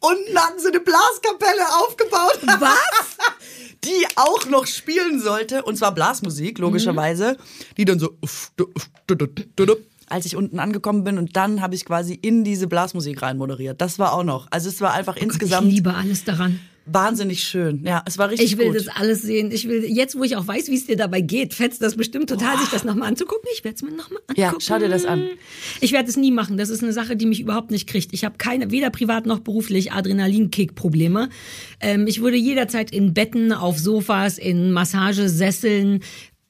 Unten 0.00 0.36
hatten 0.38 0.58
sie 0.60 0.68
eine 0.68 0.80
Blaskapelle 0.80 1.62
aufgebaut. 1.80 2.38
Was? 2.60 3.16
Die 3.84 4.06
auch 4.16 4.46
noch 4.46 4.66
spielen 4.66 5.20
sollte. 5.20 5.62
Und 5.62 5.76
zwar 5.76 5.94
Blasmusik, 5.94 6.58
logischerweise. 6.58 7.36
Die 7.76 7.84
dann 7.84 7.98
so. 7.98 8.16
Als 10.06 10.26
ich 10.26 10.36
unten 10.36 10.58
angekommen 10.58 11.04
bin 11.04 11.18
und 11.18 11.36
dann 11.36 11.62
habe 11.62 11.74
ich 11.74 11.84
quasi 11.84 12.14
in 12.14 12.44
diese 12.44 12.66
Blasmusik 12.66 13.22
rein 13.22 13.38
moderiert. 13.38 13.80
Das 13.80 13.98
war 13.98 14.12
auch 14.12 14.24
noch. 14.24 14.48
Also 14.50 14.68
es 14.68 14.80
war 14.80 14.92
einfach 14.92 15.16
Ich 15.16 15.22
insgesamt 15.22 15.68
liebe 15.68 15.94
alles 15.94 16.24
daran. 16.24 16.60
Wahnsinnig 16.86 17.44
schön. 17.44 17.82
Ja, 17.84 18.02
es 18.06 18.18
war 18.18 18.30
richtig 18.30 18.52
Ich 18.52 18.58
will 18.58 18.66
gut. 18.68 18.76
das 18.76 18.88
alles 18.88 19.22
sehen. 19.22 19.50
Ich 19.52 19.68
will, 19.68 19.84
jetzt, 19.84 20.18
wo 20.18 20.24
ich 20.24 20.36
auch 20.36 20.46
weiß, 20.46 20.68
wie 20.68 20.76
es 20.76 20.86
dir 20.86 20.96
dabei 20.96 21.20
geht, 21.20 21.54
fetzt 21.54 21.82
das 21.82 21.96
bestimmt 21.96 22.28
total, 22.28 22.58
sich 22.58 22.68
das 22.68 22.84
nochmal 22.84 23.08
anzugucken. 23.08 23.48
Ich 23.54 23.64
werde 23.64 23.76
es 23.76 23.82
mir 23.82 23.90
nochmal 23.90 24.20
angucken. 24.28 24.40
Ja, 24.40 24.54
schau 24.58 24.78
dir 24.78 24.88
das 24.88 25.04
an. 25.04 25.28
Ich 25.80 25.92
werde 25.92 26.08
es 26.08 26.16
nie 26.16 26.30
machen. 26.30 26.56
Das 26.56 26.68
ist 26.68 26.82
eine 26.82 26.92
Sache, 26.92 27.16
die 27.16 27.26
mich 27.26 27.40
überhaupt 27.40 27.70
nicht 27.70 27.88
kriegt. 27.88 28.12
Ich 28.12 28.24
habe 28.24 28.36
keine, 28.38 28.70
weder 28.70 28.90
privat 28.90 29.26
noch 29.26 29.40
beruflich 29.40 29.92
Adrenalinkick-Probleme. 29.92 31.28
Ähm, 31.80 32.06
ich 32.06 32.20
würde 32.20 32.36
jederzeit 32.36 32.90
in 32.90 33.14
Betten, 33.14 33.52
auf 33.52 33.78
Sofas, 33.78 34.38
in 34.38 34.72
Massagesesseln, 34.72 36.00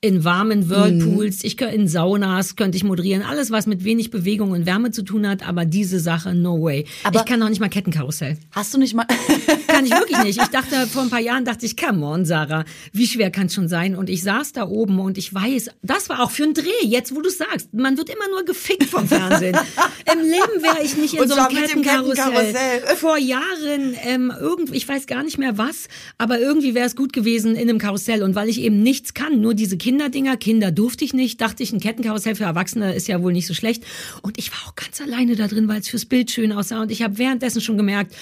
in 0.05 0.23
warmen 0.23 0.69
Whirlpools, 0.69 1.45
ich 1.45 1.57
könnte 1.57 1.75
in 1.75 1.89
Saunas 1.89 2.57
könnte 2.57 2.77
ich 2.77 2.85
moderieren, 2.85 3.23
alles 3.23 3.51
was 3.51 3.67
mit 3.67 3.85
wenig 3.85 4.11
Bewegung 4.11 4.51
und 4.51 4.67
Wärme 4.67 4.91
zu 4.91 5.03
tun 5.03 5.27
hat, 5.27 5.49
aber 5.49 5.65
diese 5.65 5.99
Sache 5.99 6.35
no 6.35 6.63
way. 6.63 6.85
Aber- 7.05 7.21
ich 7.21 7.25
kann 7.25 7.43
auch 7.43 7.49
nicht 7.49 7.61
mal 7.61 7.71
Kettenkarussell. 7.71 8.37
Hast 8.51 8.75
du 8.75 8.79
nicht 8.79 8.93
mal. 8.95 9.07
Kann 9.67 9.87
ich 9.87 9.93
wirklich 9.93 10.23
nicht. 10.23 10.41
Ich 10.41 10.49
dachte, 10.49 10.87
vor 10.93 11.03
ein 11.03 11.11
paar 11.11 11.21
Jahren 11.21 11.45
dachte 11.45 11.65
ich, 11.67 11.77
come 11.77 12.05
on, 12.07 12.25
Sarah, 12.27 12.65
wie 12.93 13.07
schwer 13.07 13.31
kann 13.31 13.47
es 13.47 13.55
schon 13.55 13.67
sein? 13.67 13.97
Und 13.97 14.09
ich 14.11 14.23
saß 14.23 14.53
da 14.53 14.69
oben 14.69 15.01
und 15.01 15.17
ich 15.19 15.33
weiß, 15.35 15.71
das 15.83 16.09
war 16.11 16.23
auch 16.23 16.31
für 16.31 16.45
einen 16.45 16.55
Dreh, 16.55 16.69
jetzt 16.85 17.17
wo 17.17 17.23
du 17.23 17.31
sagst, 17.31 17.73
man 17.73 17.97
wird 17.97 18.11
immer 18.11 18.29
nur 18.31 18.45
gefickt 18.45 18.85
vom 18.85 19.09
Fernsehen. 19.09 19.57
Im 20.13 20.21
Leben 20.21 20.63
wäre 20.63 20.85
ich 20.85 20.97
nicht 20.97 21.15
in 21.15 21.21
Und 21.23 21.29
so 21.29 21.35
einem 21.35 21.49
Kettenkarussell. 21.49 22.25
Kettenkarussell. 22.33 22.97
Vor 22.97 23.17
Jahren, 23.19 23.95
ähm, 24.05 24.33
irgendwie, 24.39 24.77
ich 24.77 24.87
weiß 24.87 25.07
gar 25.07 25.23
nicht 25.25 25.39
mehr 25.39 25.57
was, 25.59 25.89
aber 26.19 26.39
irgendwie 26.39 26.75
wäre 26.75 26.87
es 26.87 26.95
gut 26.95 27.13
gewesen 27.13 27.57
in 27.57 27.69
einem 27.69 27.79
Karussell. 27.79 28.23
Und 28.23 28.35
weil 28.35 28.49
ich 28.49 28.61
eben 28.61 28.83
nichts 28.83 29.15
kann, 29.15 29.41
nur 29.41 29.55
diese 29.55 29.77
Kinderdinger, 29.95 30.37
Kinder 30.37 30.73
durfte 30.73 31.05
ich 31.05 31.15
nicht, 31.15 31.41
dachte 31.41 31.63
ich, 31.63 31.73
ein 31.73 31.79
Kettenkarussell 31.79 32.35
für 32.35 32.43
Erwachsene 32.43 32.95
ist 32.95 33.07
ja 33.07 33.23
wohl 33.23 33.33
nicht 33.33 33.47
so 33.47 33.55
schlecht. 33.55 33.85
Und 34.23 34.39
ich 34.39 34.51
war 34.51 34.59
auch 34.67 34.75
ganz 34.75 35.01
alleine 35.01 35.37
da 35.37 35.47
drin, 35.47 35.69
weil 35.69 35.79
es 35.79 35.89
fürs 35.89 36.05
Bild 36.05 36.33
schön 36.33 36.51
aussah. 36.51 36.83
Und 36.83 36.91
ich 36.91 37.03
habe 37.03 37.17
währenddessen 37.17 37.61
schon 37.61 37.77
gemerkt, 37.77 38.13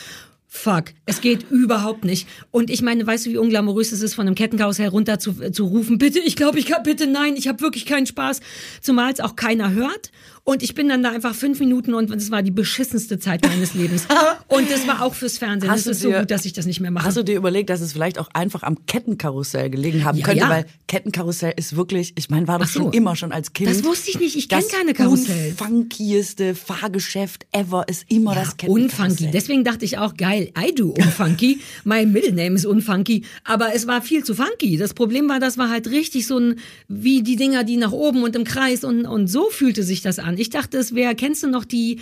Fuck, 0.55 0.93
es 1.07 1.23
geht 1.23 1.51
überhaupt 1.51 2.05
nicht. 2.05 2.29
Und 2.51 2.69
ich 2.69 2.83
meine, 2.83 3.07
weißt 3.07 3.25
du, 3.25 3.31
wie 3.31 3.39
unglamourös 3.39 3.91
es 3.91 4.03
ist, 4.03 4.13
von 4.13 4.27
einem 4.27 4.35
Kettenkarussell 4.35 4.89
runter 4.89 5.19
zu, 5.19 5.51
zu 5.51 5.65
rufen, 5.65 5.97
bitte, 5.97 6.19
ich 6.19 6.37
glaube, 6.37 6.59
ich 6.59 6.67
kann, 6.67 6.83
bitte, 6.83 7.07
nein, 7.07 7.37
ich 7.37 7.49
habe 7.49 7.63
wirklich 7.63 7.87
keinen 7.87 8.07
Spaß. 8.07 8.41
Zumal 8.83 9.11
es 9.11 9.21
auch 9.21 9.35
keiner 9.35 9.71
hört. 9.71 10.13
Und 10.45 10.65
ich 10.65 10.75
bin 10.75 10.89
dann 10.89 11.05
da 11.05 11.11
einfach 11.13 11.37
fünf 11.37 11.61
Minuten 11.61 11.95
und 11.95 12.11
es 12.11 12.33
war 12.33 12.43
die 12.43 12.51
beschissenste 12.51 13.21
Zeit 13.21 13.47
meines 13.47 13.75
Lebens. 13.75 14.07
Und 14.49 14.69
das 14.71 14.87
war 14.89 15.01
auch 15.03 15.15
fürs 15.15 15.39
Fernsehen. 15.39 15.71
Hast 15.71 15.87
du 15.87 15.91
ist 15.93 16.01
so 16.01 16.11
dir- 16.11 16.19
gut, 16.21 16.31
dass 16.33 16.45
ich 16.45 16.53
das 16.53 16.67
nicht 16.67 16.81
mehr 16.81 16.91
mache. 16.91 17.07
Hast 17.07 17.17
du 17.17 17.23
dir 17.23 17.37
überlegt, 17.37 17.71
dass 17.71 17.81
es 17.81 17.93
vielleicht 17.93 18.19
auch 18.19 18.29
einfach 18.35 18.63
am 18.65 18.85
Kettenkarussell 18.87 19.71
gelegen 19.71 20.05
haben 20.05 20.19
Ja, 20.19 20.25
könnte? 20.27 20.41
ja. 20.41 20.51
Weil 20.51 20.67
Kettenkarussell 20.89 21.55
ist 21.57 21.77
wirklich, 21.77 22.13
ich 22.17 22.29
meine, 22.29 22.49
war 22.49 22.59
das 22.59 22.73
so. 22.73 22.81
schon 22.81 22.93
immer 22.93 23.15
schon 23.17 23.31
als 23.33 23.53
Kind. 23.53 23.71
Das 23.71 23.83
wusste 23.85 24.11
ich 24.11 24.19
nicht. 24.19 24.37
Ich 24.37 24.49
kenn 24.49 24.61
das 24.61 24.69
keine 24.69 24.93
Karussells. 24.95 25.53
unfunkieste 25.61 26.55
Fahrgeschäft 26.55 27.47
ever 27.53 27.89
ist 27.89 28.05
immer 28.09 28.35
das 28.35 28.49
Unfunky. 28.67 28.89
Kettenkarussell. 28.89 29.31
Deswegen 29.33 29.65
dachte 29.65 29.85
ich 29.85 29.97
auch, 29.99 30.15
geil, 30.17 30.53
I 30.59 30.75
do 30.75 30.91
unfunky. 30.91 31.61
mein 31.85 32.13
Middle 32.13 32.33
Name 32.33 32.57
ist 32.57 32.67
unfunky. 32.67 33.25
Aber 33.45 33.75
es 33.75 33.87
war 33.87 34.03
viel 34.03 34.25
zu 34.25 34.35
funky. 34.35 34.77
Das 34.77 34.93
Problem 34.93 35.29
war, 35.29 35.39
das 35.41 35.57
war 35.57 35.71
halt 35.71 35.89
richtig 35.89 36.27
so 36.27 36.37
ein, 36.39 36.57
wie 36.89 37.23
die 37.23 37.37
Dinger, 37.37 37.65
die 37.65 37.77
nach 37.77 37.93
oben 37.93 38.23
und 38.23 38.37
im 38.37 38.45
Kreis 38.45 38.85
und, 38.85 39.07
und 39.07 39.29
so 39.29 39.49
fühlte 39.51 39.83
sich 39.83 40.03
das 40.03 40.19
an. 40.19 40.32
Ich 40.39 40.51
dachte, 40.51 40.79
es 40.79 40.95
wäre, 40.95 41.15
kennst 41.15 41.43
du 41.43 41.49
noch 41.49 41.65
die, 41.65 42.01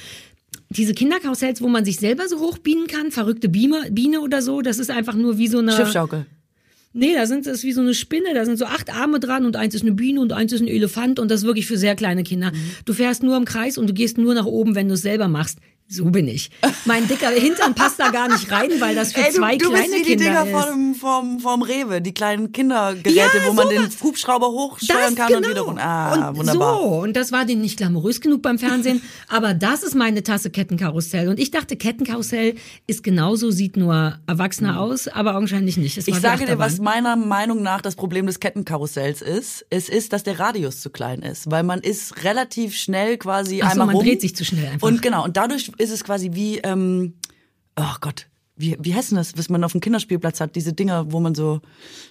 diese 0.70 0.94
Kinderkarussells, 0.94 1.60
wo 1.60 1.68
man 1.68 1.84
sich 1.84 1.98
selber 1.98 2.28
so 2.28 2.40
hochbienen 2.40 2.86
kann? 2.86 3.10
Verrückte 3.10 3.48
Biene, 3.48 3.88
Biene 3.90 4.20
oder 4.20 4.42
so? 4.42 4.62
Das 4.62 4.78
ist 4.78 4.90
einfach 4.90 5.14
nur 5.14 5.38
wie 5.38 5.48
so 5.48 5.58
eine. 5.58 5.72
Schiffschaukel. 5.72 6.26
Nee, 6.92 7.14
da 7.14 7.26
sind 7.26 7.46
es 7.46 7.62
wie 7.62 7.72
so 7.72 7.80
eine 7.80 7.94
Spinne, 7.94 8.34
da 8.34 8.44
sind 8.44 8.58
so 8.58 8.64
acht 8.64 8.92
Arme 8.92 9.20
dran 9.20 9.46
und 9.46 9.54
eins 9.54 9.76
ist 9.76 9.82
eine 9.82 9.92
Biene 9.92 10.20
und 10.20 10.32
eins 10.32 10.52
ist 10.52 10.60
ein 10.60 10.66
Elefant 10.66 11.20
und 11.20 11.30
das 11.30 11.42
ist 11.42 11.46
wirklich 11.46 11.66
für 11.66 11.78
sehr 11.78 11.94
kleine 11.94 12.24
Kinder. 12.24 12.50
Du 12.84 12.92
fährst 12.92 13.22
nur 13.22 13.36
im 13.36 13.44
Kreis 13.44 13.78
und 13.78 13.88
du 13.88 13.94
gehst 13.94 14.18
nur 14.18 14.34
nach 14.34 14.46
oben, 14.46 14.74
wenn 14.74 14.88
du 14.88 14.94
es 14.94 15.02
selber 15.02 15.28
machst. 15.28 15.58
So 15.92 16.04
bin 16.04 16.28
ich. 16.28 16.50
Mein 16.84 17.08
dicker 17.08 17.30
Hintern 17.30 17.74
passt 17.74 17.98
da 17.98 18.10
gar 18.10 18.28
nicht 18.28 18.48
rein, 18.52 18.70
weil 18.78 18.94
das 18.94 19.12
für 19.12 19.22
Ey, 19.22 19.32
du, 19.32 19.38
zwei 19.38 19.56
du 19.56 19.70
kleine 19.70 19.86
bist 19.86 19.94
wie 19.98 20.02
die 20.04 20.16
Kinder 20.24 20.44
Dinger 20.44 20.60
ist. 20.60 20.66
vom, 20.68 20.94
vom, 20.94 21.40
vom 21.40 21.62
Rewe, 21.62 22.00
die 22.00 22.14
kleinen 22.14 22.52
Kindergeräte, 22.52 23.10
Ja, 23.10 23.26
wo 23.48 23.52
man 23.54 23.68
den 23.68 23.88
Hubschrauber 24.00 24.46
hochsteuern 24.52 25.16
Das 25.16 25.26
kann 25.26 25.26
genau. 25.26 25.38
und 25.38 25.50
wieder 25.50 25.60
runter. 25.62 25.82
Ah, 25.84 26.28
und 26.28 26.36
wunderbar. 26.38 26.78
So, 26.80 26.84
und 27.02 27.16
das 27.16 27.32
war 27.32 27.44
denen 27.44 27.62
nicht 27.62 27.76
glamourös 27.76 28.20
genug 28.20 28.40
beim 28.40 28.60
Fernsehen. 28.60 29.02
aber 29.28 29.52
das 29.52 29.82
ist 29.82 29.96
meine 29.96 30.22
Tasse 30.22 30.50
Kettenkarussell. 30.50 31.28
Und 31.28 31.40
ich 31.40 31.50
dachte, 31.50 31.74
Kettenkarussell 31.76 32.54
ist 32.86 33.02
genauso, 33.02 33.50
sieht 33.50 33.76
nur 33.76 34.16
erwachsener 34.28 34.80
aus, 34.80 35.08
aber 35.08 35.34
augenscheinlich 35.34 35.76
nicht. 35.76 35.98
Ich 35.98 36.20
sage 36.20 36.46
dir, 36.46 36.60
was 36.60 36.78
meiner 36.78 37.16
Meinung 37.16 37.62
nach 37.64 37.80
das 37.80 37.96
Problem 37.96 38.26
des 38.28 38.38
Kettenkarussells 38.38 39.22
ist. 39.22 39.66
Es 39.70 39.88
ist, 39.88 40.12
dass 40.12 40.22
der 40.22 40.38
Radius 40.38 40.82
zu 40.82 40.90
klein 40.90 41.22
ist, 41.22 41.50
weil 41.50 41.64
man 41.64 41.80
ist 41.80 42.22
relativ 42.22 42.76
schnell 42.76 43.18
quasi 43.18 43.60
Ach 43.60 43.66
so, 43.66 43.72
einmal 43.72 43.86
man 43.88 43.96
rum. 43.96 44.04
dreht 44.04 44.20
sich 44.20 44.36
zu 44.36 44.44
schnell 44.44 44.68
einfach. 44.68 44.86
Und 44.86 45.02
genau, 45.02 45.24
und 45.24 45.36
dadurch 45.36 45.72
ist 45.80 45.90
es 45.90 46.04
quasi 46.04 46.30
wie, 46.34 46.58
ähm, 46.58 47.14
oh 47.76 47.94
Gott, 48.00 48.26
wie, 48.56 48.76
wie 48.78 48.94
heißt 48.94 49.10
denn 49.12 49.16
das, 49.16 49.38
was 49.38 49.48
man 49.48 49.64
auf 49.64 49.72
dem 49.72 49.80
Kinderspielplatz 49.80 50.38
hat? 50.38 50.54
Diese 50.54 50.74
Dinger, 50.74 51.10
wo 51.12 51.18
man 51.20 51.34
so 51.34 51.62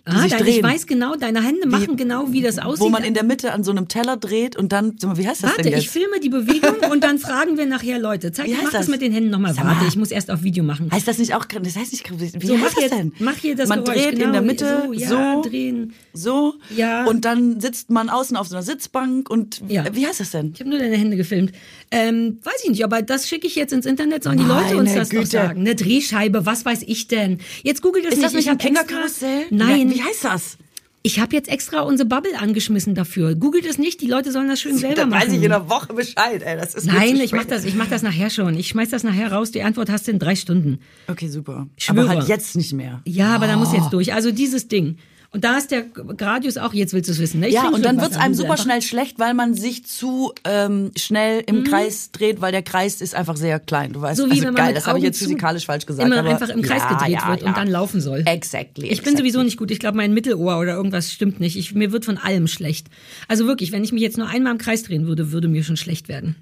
die 0.07 0.15
Ah, 0.15 0.21
sich 0.23 0.31
dein, 0.31 0.41
drehen. 0.41 0.55
ich 0.57 0.63
weiß 0.63 0.87
genau, 0.87 1.13
deine 1.15 1.43
Hände 1.43 1.67
machen 1.67 1.95
genau, 1.95 2.31
wie 2.31 2.41
das 2.41 2.57
aussieht. 2.57 2.83
wo 2.83 2.89
man 2.89 3.03
in 3.03 3.13
der 3.13 3.23
Mitte 3.23 3.53
an 3.53 3.63
so 3.63 3.69
einem 3.69 3.87
Teller 3.87 4.17
dreht 4.17 4.55
und 4.55 4.71
dann, 4.71 4.95
sag 4.97 5.09
mal, 5.11 5.17
wie 5.17 5.27
heißt 5.27 5.43
das 5.43 5.51
Warte, 5.51 5.61
denn 5.61 5.73
jetzt? 5.73 5.83
ich 5.83 5.89
filme 5.91 6.19
die 6.19 6.29
Bewegung 6.29 6.77
und 6.91 7.03
dann 7.03 7.19
fragen 7.19 7.59
wir 7.59 7.67
nachher 7.67 7.99
Leute. 7.99 8.31
Zeig, 8.31 8.47
Wie 8.47 8.53
mach 8.53 8.61
heißt 8.63 8.73
das 8.73 8.79
das? 8.81 8.87
mit 8.87 9.03
den 9.03 9.11
Händen 9.11 9.29
nochmal. 9.29 9.55
Warte, 9.57 9.85
ich 9.87 9.95
muss 9.95 10.09
erst 10.09 10.31
auf 10.31 10.41
Video 10.41 10.63
machen. 10.63 10.89
Heißt 10.91 11.07
das 11.07 11.19
nicht 11.19 11.35
auch, 11.35 11.45
das 11.45 11.75
heißt 11.75 11.91
nicht, 11.91 12.09
wie 12.41 12.47
So, 12.47 12.57
heißt 12.57 12.75
das 12.77 12.81
jetzt- 12.83 12.97
denn? 12.97 13.13
mach 13.19 13.35
hier 13.35 13.55
das 13.55 13.69
Man 13.69 13.83
Geräusch, 13.83 14.01
dreht 14.01 14.13
in 14.13 14.19
genau, 14.19 14.31
der 14.31 14.41
Mitte, 14.41 14.83
so, 14.87 14.93
ja, 14.93 15.35
so, 15.35 15.41
drehen. 15.47 15.93
so, 16.13 16.55
Ja. 16.75 17.05
und 17.05 17.25
dann 17.25 17.59
sitzt 17.61 17.91
man 17.91 18.09
außen 18.09 18.35
auf 18.35 18.47
so 18.47 18.55
einer 18.55 18.63
Sitzbank 18.63 19.29
und, 19.29 19.61
Ja. 19.67 19.85
wie 19.95 20.07
heißt 20.07 20.19
das 20.19 20.31
denn? 20.31 20.53
Ich 20.55 20.59
habe 20.61 20.71
nur 20.71 20.79
deine 20.79 20.97
Hände 20.97 21.15
gefilmt. 21.15 21.51
Ähm, 21.91 22.37
weiß 22.43 22.61
ich 22.65 22.69
nicht, 22.69 22.83
aber 22.83 23.01
das 23.01 23.27
schicke 23.27 23.47
ich 23.47 23.55
jetzt 23.55 23.73
ins 23.73 23.85
Internet, 23.87 24.23
sollen 24.23 24.37
die 24.37 24.43
Leute 24.43 24.77
uns 24.77 24.93
das 24.93 25.09
doch 25.09 25.17
Güte. 25.17 25.27
sagen. 25.27 25.61
Eine 25.61 25.73
Drehscheibe, 25.75 26.45
was 26.45 26.63
weiß 26.65 26.83
ich 26.85 27.07
denn? 27.07 27.39
Jetzt 27.63 27.81
googelt 27.81 28.05
das 28.05 28.11
Ist 28.13 28.17
nicht. 28.17 28.25
das 28.27 28.33
nicht 28.33 28.45
ich 28.45 28.51
ein 28.51 28.57
Kinderkarussell? 28.59 29.45
Nein, 29.49 29.89
Wie 29.89 30.03
heißt 30.03 30.23
das? 30.23 30.57
ich 31.01 31.19
habe 31.19 31.33
jetzt 31.35 31.49
extra 31.49 31.79
unsere 31.81 32.07
Bubble 32.07 32.37
angeschmissen 32.37 32.93
dafür. 32.93 33.33
Googelt 33.33 33.65
es 33.65 33.79
nicht, 33.79 34.01
die 34.01 34.05
Leute 34.07 34.31
sollen 34.31 34.49
das 34.49 34.61
schön 34.61 34.77
selber 34.77 34.95
Dann 34.95 35.09
machen. 35.09 35.21
weiß 35.29 35.33
ich 35.33 35.41
in 35.43 35.51
einer 35.51 35.67
Woche 35.69 35.93
Bescheid, 35.93 36.43
ey. 36.45 36.57
Das 36.57 36.75
ist 36.75 36.85
Nein, 36.85 37.15
ich 37.15 37.31
mach 37.31 37.45
das, 37.45 37.65
ich 37.65 37.73
mach 37.73 37.87
das 37.87 38.03
nachher 38.03 38.29
schon. 38.29 38.55
Ich 38.55 38.67
schmeiß 38.67 38.89
das 38.89 39.03
nachher 39.03 39.31
raus. 39.31 39.49
Die 39.51 39.63
Antwort 39.63 39.89
hast 39.89 40.07
du 40.07 40.11
in 40.11 40.19
drei 40.19 40.35
Stunden. 40.35 40.79
Okay, 41.07 41.27
super. 41.29 41.67
Schwöre. 41.77 42.01
Aber 42.01 42.09
halt 42.19 42.27
jetzt 42.27 42.55
nicht 42.55 42.73
mehr. 42.73 43.01
Ja, 43.05 43.33
aber 43.33 43.47
da 43.47 43.55
muss 43.57 43.73
jetzt 43.73 43.89
durch. 43.93 44.13
Also 44.13 44.31
dieses 44.31 44.67
Ding. 44.67 44.97
Und 45.31 45.43
da 45.43 45.57
ist 45.57 45.69
der 45.69 45.83
Gradius 45.83 46.57
auch, 46.57 46.73
jetzt 46.73 46.91
willst 46.93 47.07
du 47.07 47.13
es 47.13 47.19
wissen, 47.19 47.39
ne? 47.39 47.49
Ja, 47.49 47.69
und 47.69 47.85
dann 47.85 47.97
Wasser, 47.97 48.07
wird's 48.07 48.17
einem 48.17 48.33
super 48.33 48.53
einfach. 48.53 48.63
schnell 48.63 48.81
schlecht, 48.81 49.19
weil 49.19 49.35
man 49.35 49.53
sich 49.53 49.85
zu 49.85 50.33
ähm, 50.43 50.91
schnell 50.97 51.43
im 51.45 51.63
Kreis 51.63 52.11
dreht, 52.11 52.41
weil 52.41 52.51
der 52.51 52.63
Kreis 52.63 52.99
ist 52.99 53.13
einfach 53.13 53.37
sehr 53.37 53.59
klein. 53.59 53.93
Du 53.93 54.01
weißt, 54.01 54.19
Mhm. 54.19 54.23
So 54.23 54.27
wie 54.27 54.31
also 54.31 54.43
wenn 54.47 54.53
man 54.55 54.65
geil, 54.65 54.73
das 54.73 54.87
habe 54.87 54.97
ich 54.97 55.03
jetzt 55.03 55.19
physikalisch 55.19 55.65
falsch 55.67 55.85
gesagt. 55.85 56.07
immer 56.07 56.17
aber 56.17 56.29
einfach 56.29 56.49
im 56.49 56.63
Kreis 56.63 56.81
ja, 56.81 56.89
gedreht 56.97 57.13
ja, 57.21 57.27
wird 57.29 57.41
ja. 57.43 57.47
und 57.47 57.57
dann 57.57 57.67
laufen 57.67 58.01
soll. 58.01 58.23
Exactly. 58.25 58.87
Ich 58.87 59.03
bin 59.03 59.15
sowieso 59.15 59.43
nicht 59.43 59.57
gut. 59.57 59.69
Ich 59.69 59.77
glaube, 59.79 59.97
mein 59.97 60.15
Mittelohr 60.15 60.57
oder 60.57 60.73
irgendwas 60.73 61.11
stimmt 61.11 61.39
nicht. 61.39 61.57
Ich, 61.57 61.75
mir 61.75 61.91
wird 61.91 62.05
von 62.05 62.17
allem 62.17 62.47
schlecht. 62.47 62.87
Also 63.27 63.45
wirklich, 63.45 63.71
wenn 63.71 63.83
ich 63.83 63.91
mich 63.91 64.01
jetzt 64.01 64.17
nur 64.17 64.27
einmal 64.27 64.53
im 64.53 64.57
Kreis 64.57 64.81
drehen 64.81 65.05
würde, 65.05 65.31
würde 65.31 65.47
mir 65.47 65.63
schon 65.63 65.77
schlecht 65.77 66.07
werden. 66.09 66.37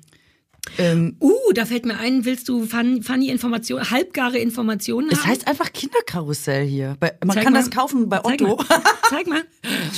Ähm, 0.77 1.15
Uh, 1.19 1.33
da 1.53 1.65
fällt 1.65 1.85
mir 1.85 1.97
ein, 1.97 2.25
willst 2.25 2.49
du 2.49 2.65
fun, 2.65 3.01
funny 3.03 3.29
Informationen, 3.29 3.89
halbgare 3.89 4.37
Informationen 4.37 5.09
es 5.11 5.19
haben? 5.21 5.29
heißt 5.29 5.47
einfach 5.47 5.71
Kinderkarussell 5.73 6.65
hier. 6.65 6.95
Bei, 6.99 7.13
man 7.25 7.35
Zeig 7.35 7.43
kann 7.43 7.53
mal. 7.53 7.59
das 7.59 7.69
kaufen 7.71 8.09
bei 8.09 8.19
Zeig 8.19 8.41
Otto. 8.41 8.55
Mal. 8.57 8.65
Zeig 9.09 9.27
mal. 9.27 9.41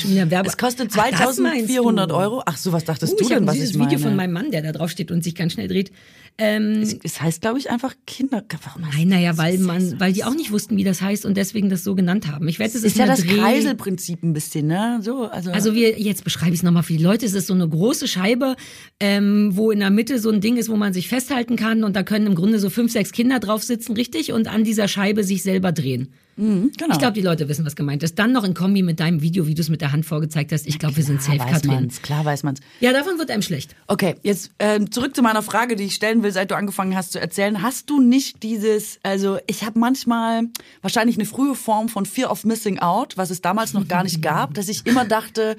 Wieder 0.04 0.30
Werbe. 0.32 0.48
Es 0.50 0.58
kostet 0.58 0.92
Ach, 0.98 1.10
das 1.10 1.38
meinst 1.40 1.68
2400 1.68 2.12
du. 2.12 2.16
Euro. 2.16 2.44
Ach 2.46 2.58
so, 2.58 2.72
was 2.72 2.86
dachtest 2.86 3.14
Uh, 3.14 3.18
du 3.18 3.24
ich 3.24 3.30
habe 3.32 3.40
denn, 3.42 3.44
ein 3.46 3.48
was 3.48 3.56
süßes 3.56 3.72
ich 3.72 3.78
meine? 3.78 3.92
Video 3.92 4.00
von 4.04 4.16
meinem 4.16 4.34
Mann, 4.34 4.52
der 4.52 4.62
da 4.62 4.72
drauf 4.72 4.90
steht 4.92 5.12
und 5.12 5.24
sich 5.24 5.36
ganz 5.36 5.54
schnell 5.54 5.68
dreht. 5.68 5.92
Ähm, 6.39 6.81
es 7.03 7.22
heißt, 7.22 7.41
glaube 7.41 7.60
ich, 7.60 7.69
einfach 7.69 7.93
Kinder. 8.08 8.43
Warum 8.63 8.86
heißt 8.88 8.98
nein, 8.98 9.08
naja, 9.10 9.38
weil 9.38 9.58
man, 9.58 10.00
weil 10.00 10.13
die 10.13 10.24
auch 10.24 10.34
nicht 10.34 10.51
wussten, 10.51 10.77
wie 10.77 10.86
das 10.86 11.01
heißt 11.01 11.25
und 11.25 11.36
deswegen 11.36 11.69
das 11.69 11.84
so 11.84 11.96
genannt 11.96 12.31
haben. 12.31 12.48
Ich 12.48 12.60
wette, 12.60 12.69
es 12.77 12.84
ist 12.84 12.93
ist 12.93 12.98
ja 12.98 13.05
das 13.05 13.22
Dreh- 13.22 13.38
Kreiselprinzip 13.38 14.24
ein 14.24 14.31
bisschen, 14.34 14.67
ne? 14.67 15.00
So, 15.01 15.25
also, 15.25 15.51
Also 15.51 15.75
wir, 15.75 16.00
jetzt 16.00 16.24
beschreibe 16.24 16.51
ich 16.53 16.60
es 16.60 16.63
nochmal 16.63 16.84
für 16.84 16.93
die 16.93 17.03
Leute. 17.03 17.25
Es 17.25 17.34
ist 17.34 17.48
so 17.48 17.53
eine 17.53 17.67
große 17.67 18.08
Scheibe, 18.08 18.55
ähm, 19.00 19.51
wo 19.53 19.72
in 19.72 19.79
der 19.79 19.89
Mitte 19.89 20.17
so 20.19 20.29
ein 20.29 20.39
Ding 20.41 20.55
ist, 20.58 20.69
wo 20.69 20.77
man 20.77 20.93
sich 20.93 21.10
festhalten 21.10 21.58
kann 21.58 21.84
und 21.84 21.96
da 21.96 22.03
können 22.03 22.27
im 22.27 22.36
Grunde 22.36 22.60
so 22.60 22.69
fünf, 22.69 22.91
sechs 22.91 23.12
Kinder 23.12 23.39
drauf 23.39 23.62
sitzen, 23.63 23.93
richtig, 23.93 24.31
und 24.31 24.48
an 24.48 24.63
dieser 24.63 24.88
Scheibe 24.88 25.24
sich 25.25 25.43
selber 25.43 25.72
drehen. 25.74 26.08
Genau. 26.39 26.91
Ich 26.91 27.00
glaube, 27.00 27.13
die 27.13 27.22
Leute 27.22 27.50
wissen, 27.50 27.65
was 27.65 27.75
gemeint 27.75 28.01
ist. 28.03 28.17
Dann 28.17 28.31
noch 28.31 28.43
in 28.43 28.53
Kombi 28.53 28.81
mit 28.81 29.00
deinem 29.00 29.22
Video, 29.22 29.46
wie 29.48 29.53
du 29.53 29.62
es 29.62 29.69
mit 29.69 29.81
der 29.81 29.91
Hand 29.91 30.05
vorgezeigt 30.05 30.51
hast. 30.51 30.67
Ich 30.67 30.79
glaube, 30.79 30.96
wir 30.96 31.03
sind 31.03 31.22
safe, 31.22 31.38
klar 31.38 31.48
weiß 31.48 31.53
Katrin. 31.53 31.72
man's, 31.72 32.01
klar 32.01 32.25
weiß 32.25 32.43
man's. 32.43 32.60
Ja, 32.79 32.93
davon 32.93 33.17
wird 33.17 33.29
einem 33.29 33.41
schlecht. 33.41 33.75
Okay, 33.88 34.15
jetzt 34.24 34.51
ähm, 34.60 34.91
zurück 34.91 35.15
zu 35.15 35.22
meiner 35.22 35.41
Frage, 35.41 35.75
die 35.75 35.84
ich 35.84 35.96
stellen 35.96 36.24
will, 36.24 36.31
seit 36.31 36.51
du 36.51 36.55
angefangen 36.55 36.96
hast 36.96 37.12
zu 37.12 37.19
erzählen. 37.19 37.62
Hast 37.62 37.89
du 37.89 38.01
nicht 38.01 38.43
dieses, 38.43 39.00
also 39.03 39.38
ich 39.48 39.63
habe 39.63 39.77
manchmal 39.79 40.43
wahrscheinlich 40.81 41.17
eine 41.17 41.25
frühe 41.25 41.55
Form 41.55 41.89
von 41.89 42.05
Fear 42.05 42.31
of 42.31 42.46
Missing 42.46 42.79
Out, 42.79 43.17
was 43.17 43.29
es 43.29 43.41
damals 43.41 43.74
noch 43.74 43.88
gar 43.88 44.03
nicht 44.03 44.22
gab, 44.22 44.53
dass 44.55 44.69
ich 44.69 44.86
immer 44.86 45.05
dachte, 45.05 45.58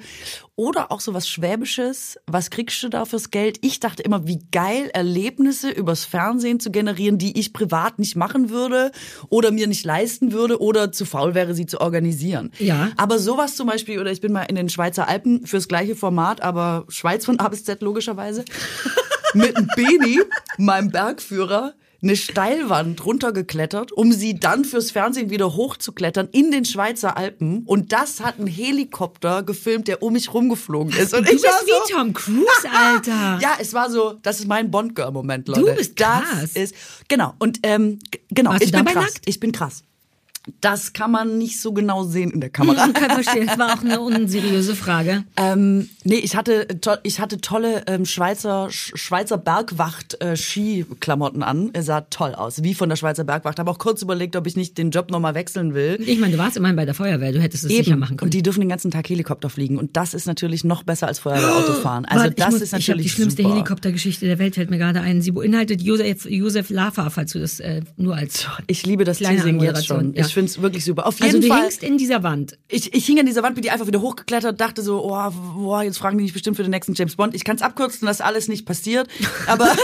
oder 0.61 0.91
auch 0.91 0.99
so 0.99 1.15
was 1.15 1.27
Schwäbisches, 1.27 2.19
was 2.27 2.51
kriegst 2.51 2.83
du 2.83 2.89
da 2.89 3.05
fürs 3.05 3.31
Geld? 3.31 3.57
Ich 3.61 3.79
dachte 3.79 4.03
immer, 4.03 4.27
wie 4.27 4.39
geil 4.51 4.91
Erlebnisse 4.93 5.71
übers 5.71 6.05
Fernsehen 6.05 6.59
zu 6.59 6.69
generieren, 6.69 7.17
die 7.17 7.39
ich 7.39 7.51
privat 7.51 7.97
nicht 7.97 8.15
machen 8.15 8.51
würde 8.51 8.91
oder 9.29 9.49
mir 9.49 9.65
nicht 9.65 9.83
leisten 9.85 10.33
würde 10.33 10.61
oder 10.71 10.91
zu 10.91 11.05
faul 11.05 11.35
wäre, 11.35 11.53
sie 11.53 11.65
zu 11.65 11.81
organisieren. 11.81 12.51
Ja. 12.57 12.89
Aber 12.97 13.19
sowas 13.19 13.55
zum 13.57 13.67
Beispiel, 13.67 13.99
oder 13.99 14.11
ich 14.11 14.21
bin 14.21 14.31
mal 14.31 14.43
in 14.43 14.55
den 14.55 14.69
Schweizer 14.69 15.07
Alpen 15.07 15.45
fürs 15.45 15.67
gleiche 15.67 15.95
Format, 15.97 16.41
aber 16.41 16.85
Schweiz 16.87 17.25
von 17.25 17.39
A 17.39 17.49
bis 17.49 17.65
Z 17.65 17.81
logischerweise, 17.81 18.45
mit 19.33 19.55
einem 19.55 19.67
Beni, 19.75 20.21
meinem 20.57 20.89
Bergführer, 20.89 21.73
eine 22.03 22.15
Steilwand 22.15 23.05
runtergeklettert, 23.05 23.91
um 23.91 24.11
sie 24.11 24.39
dann 24.39 24.65
fürs 24.65 24.89
Fernsehen 24.89 25.29
wieder 25.29 25.53
hochzuklettern 25.55 26.29
in 26.31 26.49
den 26.49 26.65
Schweizer 26.65 27.15
Alpen. 27.15 27.61
Und 27.65 27.91
das 27.93 28.21
hat 28.21 28.39
ein 28.39 28.47
Helikopter 28.47 29.43
gefilmt, 29.43 29.87
der 29.87 30.01
um 30.01 30.13
mich 30.13 30.33
rumgeflogen 30.33 30.93
ist. 30.97 31.13
Und 31.13 31.27
Du 31.29 31.35
ich 31.35 31.43
war 31.43 31.51
bist 31.59 31.67
wie 31.87 31.93
Tom 31.93 32.13
Cruise, 32.13 32.47
Alter. 32.75 33.37
ja, 33.41 33.51
es 33.59 33.73
war 33.75 33.91
so, 33.91 34.15
das 34.23 34.39
ist 34.39 34.47
mein 34.47 34.71
Bond-Girl-Moment, 34.71 35.47
Leute. 35.47 35.75
bist 35.77 35.95
krass. 35.95 36.23
Das 36.41 36.51
ist, 36.53 36.75
genau, 37.07 37.35
und 37.37 37.59
ähm, 37.61 37.99
genau, 38.29 38.49
Warst 38.51 38.63
ich 38.63 38.71
du 38.71 38.77
bin 38.83 38.85
krass. 38.93 39.03
nackt? 39.03 39.21
Ich 39.25 39.39
bin 39.39 39.51
krass. 39.51 39.83
Das 40.59 40.93
kann 40.93 41.11
man 41.11 41.37
nicht 41.37 41.59
so 41.61 41.71
genau 41.73 42.03
sehen 42.03 42.31
in 42.31 42.41
der 42.41 42.49
Kamera. 42.49 42.87
Ich 42.87 42.93
kann 42.93 43.11
verstehen, 43.11 43.47
das 43.47 43.57
war 43.57 43.73
auch 43.73 43.83
eine 43.83 43.99
unseriöse 44.01 44.75
Frage. 44.75 45.23
Ähm, 45.37 45.89
nee, 46.03 46.15
ich 46.15 46.35
hatte, 46.35 46.67
ich 47.03 47.19
hatte 47.19 47.39
tolle 47.39 47.83
ähm, 47.87 48.05
Schweizer, 48.05 48.69
Sch 48.69 48.91
Schweizer 48.95 49.37
Bergwacht 49.37 50.17
äh, 50.21 50.35
an. 51.41 51.69
Er 51.73 51.83
sah 51.83 52.01
toll 52.01 52.35
aus, 52.35 52.63
wie 52.63 52.73
von 52.73 52.89
der 52.89 52.95
Schweizer 52.95 53.23
Bergwacht. 53.23 53.59
Habe 53.59 53.71
auch 53.71 53.77
kurz 53.79 54.01
überlegt, 54.01 54.35
ob 54.35 54.47
ich 54.47 54.55
nicht 54.55 54.77
den 54.77 54.91
Job 54.91 55.11
nochmal 55.11 55.35
wechseln 55.35 55.73
will. 55.73 55.97
Ich 56.05 56.19
meine, 56.19 56.33
du 56.33 56.37
warst 56.39 56.57
immerhin 56.57 56.75
bei 56.75 56.85
der 56.85 56.93
Feuerwehr, 56.93 57.31
du 57.31 57.39
hättest 57.41 57.63
es 57.65 57.71
sicher 57.71 57.95
machen 57.95 58.17
können. 58.17 58.27
Und 58.27 58.33
die 58.33 58.43
dürfen 58.43 58.59
den 58.59 58.69
ganzen 58.69 58.91
Tag 58.91 59.09
Helikopter 59.09 59.49
fliegen. 59.49 59.77
Und 59.77 59.95
das 59.97 60.13
ist 60.13 60.25
natürlich 60.25 60.63
noch 60.63 60.83
besser 60.83 61.07
als 61.07 61.19
Feuerwehrauto 61.19 61.73
fahren. 61.81 62.05
Also 62.05 62.23
Warte, 62.25 62.35
das 62.35 62.51
muss- 62.51 62.61
ist 62.61 62.67
Ich 62.69 62.73
habe 62.73 62.81
natürlich 62.81 63.03
die 63.03 63.09
schlimmste 63.09 63.43
super. 63.43 63.55
Helikoptergeschichte 63.55 64.25
der 64.25 64.39
Welt, 64.39 64.55
fällt 64.55 64.69
mir 64.69 64.77
gerade 64.77 65.01
ein. 65.01 65.21
Sie 65.21 65.31
beinhaltet 65.31 65.81
Josef, 65.81 66.25
Josef 66.29 66.69
Lava, 66.69 67.09
falls 67.09 67.31
du 67.33 67.39
das 67.39 67.59
äh, 67.59 67.81
nur 67.97 68.15
als... 68.15 68.47
Ich 68.67 68.85
liebe 68.85 69.03
das 69.03 69.17
Teasing 69.19 69.59
jetzt 69.61 69.85
schon. 69.85 70.13
Ja. 70.13 70.25
Ich 70.25 70.33
find's 70.41 70.61
wirklich 70.61 70.83
super. 70.83 71.05
Auf 71.05 71.21
Also 71.21 71.25
jeden 71.37 71.41
du 71.41 71.47
Fall. 71.53 71.63
hängst 71.63 71.83
in 71.83 71.97
dieser 71.99 72.23
Wand. 72.23 72.57
Ich, 72.67 72.93
ich 72.95 73.05
hing 73.05 73.19
an 73.19 73.27
dieser 73.27 73.43
Wand, 73.43 73.53
bin 73.55 73.61
die 73.61 73.69
einfach 73.69 73.85
wieder 73.85 74.01
hochgeklettert, 74.01 74.59
dachte 74.59 74.81
so, 74.81 75.03
oh, 75.05 75.29
boah, 75.59 75.83
jetzt 75.83 75.99
fragen 75.99 76.17
die 76.17 76.23
mich 76.23 76.33
bestimmt 76.33 76.57
für 76.57 76.63
den 76.63 76.71
nächsten 76.71 76.93
James 76.95 77.15
Bond. 77.15 77.35
Ich 77.35 77.43
kann 77.43 77.55
es 77.57 77.61
abkürzen, 77.61 78.07
dass 78.07 78.21
alles 78.21 78.47
nicht 78.47 78.65
passiert. 78.65 79.07
Aber 79.45 79.67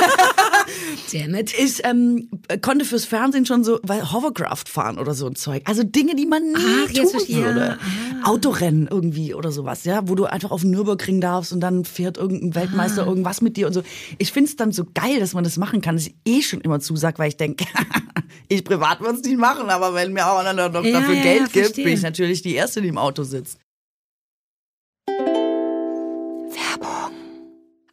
ich 1.12 1.84
ähm, 1.86 2.30
konnte 2.62 2.86
fürs 2.86 3.06
Fernsehen 3.06 3.46
schon 3.46 3.64
so 3.64 3.80
weil 3.84 4.12
Hovercraft 4.12 4.66
fahren 4.68 4.98
oder 4.98 5.14
so 5.14 5.28
ein 5.28 5.36
Zeug. 5.36 5.62
Also 5.66 5.84
Dinge, 5.84 6.16
die 6.16 6.26
man 6.26 6.44
nie 6.44 6.56
Ach, 6.56 6.92
tun 6.92 7.12
würde. 7.28 7.78
Ah. 8.24 8.30
Autorennen 8.30 8.88
irgendwie 8.90 9.34
oder 9.34 9.52
sowas, 9.52 9.84
ja, 9.86 10.02
wo 10.10 10.16
du 10.16 10.26
einfach 10.26 10.52
auf 10.52 10.62
den 10.62 10.72
Nürburgring 10.72 11.22
darfst 11.22 11.54
und 11.54 11.60
dann 11.62 11.86
fährt 11.86 12.18
irgendein 12.18 12.56
Weltmeister 12.56 13.04
Ah. 13.04 13.08
irgendwas 13.08 13.42
mit 13.42 13.58
dir 13.58 13.68
und 13.68 13.74
so. 13.74 13.84
Ich 14.18 14.32
find's 14.32 14.56
dann 14.56 14.72
so 14.72 14.86
geil, 14.94 15.20
dass 15.20 15.34
man 15.34 15.44
das 15.44 15.58
machen 15.58 15.82
kann, 15.82 15.96
dass 15.96 16.08
ich 16.08 16.16
eh 16.26 16.42
schon 16.42 16.62
immer 16.62 16.80
zusag, 16.80 17.20
weil 17.20 17.30
ich 17.30 17.38
denke, 17.38 17.66
ich 18.50 18.64
privat 18.64 19.00
würde 19.02 19.20
es 19.20 19.24
nicht 19.24 19.38
machen, 19.38 19.70
aber 19.70 19.94
wenn 19.94 20.14
mir 20.14 20.28
auch 20.28 20.37
einer 20.46 20.70
noch 20.70 20.84
Ja, 20.84 21.00
dafür 21.00 21.16
ja, 21.16 21.24
Geld 21.24 21.54
gibt, 21.54 21.76
bin 21.76 21.90
ich 21.90 22.02
natürlich 22.02 22.42
die 22.42 22.56
Erste, 22.56 22.82
die 22.82 22.90
im 22.90 22.98
Auto 22.98 23.24
sitzt. 23.24 23.60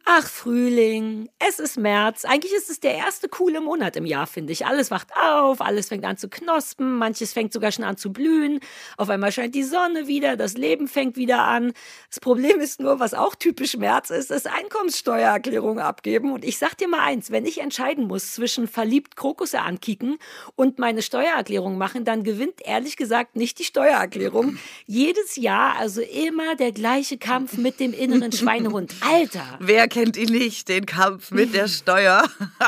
Ach, 0.07 0.27
Frühling, 0.27 1.29
es 1.39 1.57
ist 1.57 1.79
März. 1.79 2.25
Eigentlich 2.25 2.53
ist 2.53 2.69
es 2.69 2.79
der 2.79 2.93
erste 2.93 3.27
coole 3.27 3.59
Monat 3.59 3.95
im 3.95 4.05
Jahr, 4.05 4.27
finde 4.27 4.53
ich. 4.53 4.63
Alles 4.67 4.91
wacht 4.91 5.07
auf, 5.19 5.61
alles 5.61 5.87
fängt 5.87 6.05
an 6.05 6.15
zu 6.15 6.29
knospen, 6.29 6.99
manches 6.99 7.33
fängt 7.33 7.51
sogar 7.51 7.71
schon 7.71 7.83
an 7.83 7.97
zu 7.97 8.13
blühen. 8.13 8.59
Auf 8.97 9.09
einmal 9.09 9.31
scheint 9.31 9.55
die 9.55 9.63
Sonne 9.63 10.05
wieder, 10.05 10.37
das 10.37 10.57
Leben 10.57 10.87
fängt 10.87 11.17
wieder 11.17 11.45
an. 11.45 11.73
Das 12.07 12.19
Problem 12.19 12.59
ist 12.59 12.79
nur, 12.79 12.99
was 12.99 13.15
auch 13.15 13.33
typisch 13.33 13.77
März 13.77 14.11
ist, 14.11 14.29
ist 14.29 14.45
Einkommenssteuererklärung 14.45 15.79
abgeben. 15.79 16.31
Und 16.33 16.45
ich 16.45 16.59
sag 16.59 16.77
dir 16.77 16.87
mal 16.87 17.01
eins, 17.01 17.31
wenn 17.31 17.47
ich 17.47 17.59
entscheiden 17.59 18.05
muss 18.05 18.35
zwischen 18.35 18.67
verliebt 18.67 19.15
Krokusse 19.15 19.61
ankicken 19.61 20.19
und 20.55 20.77
meine 20.77 21.01
Steuererklärung 21.01 21.79
machen, 21.79 22.05
dann 22.05 22.23
gewinnt 22.23 22.61
ehrlich 22.63 22.95
gesagt 22.95 23.35
nicht 23.35 23.57
die 23.57 23.63
Steuererklärung. 23.63 24.59
Jedes 24.85 25.35
Jahr 25.35 25.77
also 25.79 26.01
immer 26.01 26.55
der 26.55 26.73
gleiche 26.73 27.17
Kampf 27.17 27.57
mit 27.57 27.79
dem 27.79 27.91
inneren 27.91 28.31
Schweinehund. 28.31 28.93
Alter! 29.01 29.57
Wer 29.59 29.87
kennt 29.95 30.17
ihn 30.17 30.29
nicht, 30.31 30.67
den 30.67 30.85
Kampf 30.85 31.31
mit 31.31 31.53
der 31.53 31.67
Steuer? 31.79 32.23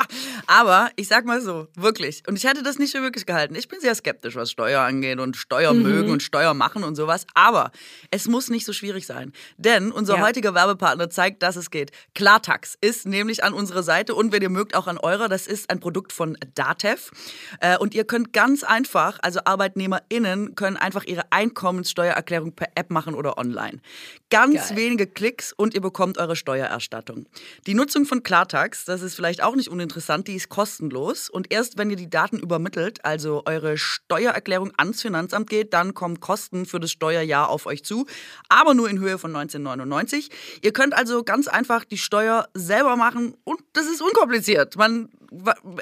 Aber 0.48 0.90
ich 0.96 1.08
sag 1.10 1.26
mal 1.26 1.42
so, 1.42 1.68
wirklich. 1.76 2.24
Und 2.28 2.38
ich 2.38 2.46
hätte 2.46 2.64
das 2.64 2.80
nicht 2.80 2.94
für 2.96 3.02
wirklich 3.02 3.26
gehalten. 3.26 3.54
Ich 3.56 3.68
bin 3.68 3.80
sehr 3.82 3.94
skeptisch, 3.96 4.36
was 4.36 4.50
Steuer 4.50 4.82
angeht 4.82 5.20
und 5.20 5.36
Steuer 5.36 5.74
Mhm. 5.74 5.82
mögen 5.84 6.12
und 6.12 6.24
Steuer 6.24 6.54
machen 6.54 6.84
und 6.86 6.96
sowas. 6.96 7.26
Aber 7.34 7.72
es 8.12 8.28
muss 8.28 8.50
nicht 8.50 8.66
so 8.66 8.72
schwierig 8.72 9.06
sein. 9.06 9.34
Denn 9.58 9.92
unser 9.92 10.16
Ja. 10.16 10.22
heutiger 10.26 10.54
Werbepartner 10.56 11.10
zeigt, 11.10 11.44
dass 11.44 11.58
es 11.58 11.70
geht. 11.70 11.92
Klartax 12.16 12.78
ist 12.80 13.06
nämlich 13.06 13.44
an 13.44 13.54
unserer 13.54 13.84
Seite 13.84 14.16
und 14.16 14.32
wenn 14.32 14.42
ihr 14.42 14.50
mögt, 14.50 14.74
auch 14.76 14.88
an 14.88 14.98
eurer. 14.98 15.28
Das 15.28 15.48
ist 15.48 15.70
ein 15.70 15.80
Produkt 15.82 16.14
von 16.14 16.38
Datev. 16.56 17.12
Äh, 17.60 17.78
Und 17.78 17.94
ihr 17.94 18.06
könnt 18.06 18.32
ganz 18.32 18.64
einfach, 18.64 19.20
also 19.22 19.42
ArbeitnehmerInnen 19.44 20.56
können 20.56 20.78
einfach 20.78 21.04
ihre 21.04 21.24
Einkommenssteuererklärung 21.32 22.54
per 22.54 22.70
App 22.76 22.90
machen 22.90 23.14
oder 23.16 23.38
online. 23.38 23.80
Ganz 24.30 24.70
Geil. 24.70 24.78
wenige 24.78 25.08
Klicks 25.08 25.52
und 25.54 25.74
ihr 25.74 25.82
bekommt 25.82 26.18
eure 26.18 26.36
Steuererstattung. 26.36 27.17
Die 27.66 27.74
Nutzung 27.74 28.06
von 28.06 28.24
Klartax, 28.24 28.86
das 28.86 29.02
ist 29.02 29.16
vielleicht 29.16 29.42
auch 29.42 29.56
nicht 29.56 29.70
uninteressant, 29.70 30.28
die 30.28 30.36
ist 30.36 30.50
kostenlos. 30.50 31.30
Und 31.30 31.52
erst 31.52 31.78
wenn 31.78 31.90
ihr 31.90 31.96
die 31.96 32.10
Daten 32.10 32.38
übermittelt, 32.40 33.04
also 33.04 33.44
eure 33.46 33.78
Steuererklärung 33.78 34.72
ans 34.78 35.02
Finanzamt 35.02 35.50
geht, 35.50 35.74
dann 35.74 35.94
kommen 35.94 36.20
Kosten 36.20 36.66
für 36.66 36.80
das 36.80 36.92
Steuerjahr 36.92 37.50
auf 37.50 37.66
euch 37.66 37.84
zu, 37.84 38.06
aber 38.50 38.74
nur 38.74 38.90
in 38.90 39.00
Höhe 39.00 39.18
von 39.18 39.36
1999. 39.36 40.30
Ihr 40.62 40.74
könnt 40.74 40.94
also 40.94 41.24
ganz 41.24 41.48
einfach 41.48 41.86
die 41.86 41.98
Steuer 41.98 42.48
selber 42.54 42.96
machen 42.96 43.36
und 43.44 43.60
das 43.74 43.88
ist 43.88 44.02
unkompliziert. 44.02 44.76
Man, 44.76 45.10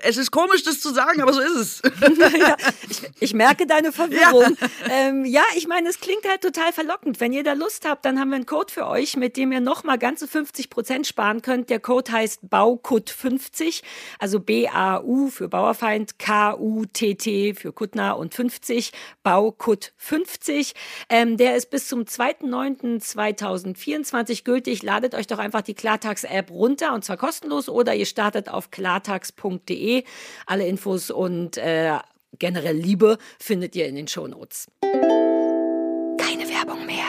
es 0.03 0.17
ist 0.17 0.31
komisch, 0.31 0.63
das 0.63 0.79
zu 0.79 0.93
sagen, 0.93 1.21
aber 1.21 1.33
so 1.33 1.41
ist 1.41 1.55
es. 1.55 1.81
ja, 2.39 2.55
ich, 2.89 3.01
ich 3.19 3.33
merke 3.33 3.67
deine 3.67 3.91
Verwirrung. 3.91 4.57
Ja. 4.59 4.67
Ähm, 4.89 5.25
ja, 5.25 5.43
ich 5.55 5.67
meine, 5.67 5.89
es 5.89 5.99
klingt 5.99 6.27
halt 6.27 6.41
total 6.41 6.73
verlockend. 6.73 7.19
Wenn 7.19 7.33
ihr 7.33 7.43
da 7.43 7.53
Lust 7.53 7.87
habt, 7.87 8.05
dann 8.05 8.19
haben 8.19 8.29
wir 8.29 8.35
einen 8.35 8.45
Code 8.45 8.71
für 8.71 8.85
euch, 8.87 9.17
mit 9.17 9.35
dem 9.37 9.51
ihr 9.51 9.59
nochmal 9.59 9.97
ganze 9.97 10.27
50 10.27 10.69
Prozent 10.69 11.07
sparen 11.07 11.41
könnt. 11.41 11.69
Der 11.69 11.79
Code 11.79 12.11
heißt 12.11 12.41
BAUKUT50, 12.49 13.81
also 14.19 14.39
B-A-U 14.39 15.29
für 15.29 15.47
Bauerfeind, 15.47 16.19
K-U-T-T 16.19 17.55
für 17.55 17.73
Kuttner 17.73 18.17
und 18.17 18.33
50, 18.33 18.91
BAUKUT50. 19.25 20.73
Ähm, 21.09 21.37
der 21.37 21.55
ist 21.55 21.69
bis 21.69 21.87
zum 21.87 22.01
2.9.2024 22.03 24.43
gültig. 24.43 24.83
Ladet 24.83 25.15
euch 25.15 25.27
doch 25.27 25.39
einfach 25.39 25.61
die 25.61 25.73
Klartax-App 25.73 26.51
runter 26.51 26.93
und 26.93 27.05
zwar 27.05 27.17
kostenlos 27.17 27.69
oder 27.69 27.95
ihr 27.95 28.05
startet 28.05 28.49
auf 28.49 28.69
podcast.de. 29.35 30.03
Alle 30.45 30.67
Infos 30.67 31.11
und 31.11 31.57
äh, 31.57 31.97
generell 32.39 32.75
Liebe 32.75 33.17
findet 33.39 33.75
ihr 33.75 33.87
in 33.87 33.95
den 33.95 34.07
Shownotes. 34.07 34.67
Keine 34.81 36.49
Werbung 36.49 36.85
mehr. 36.85 37.05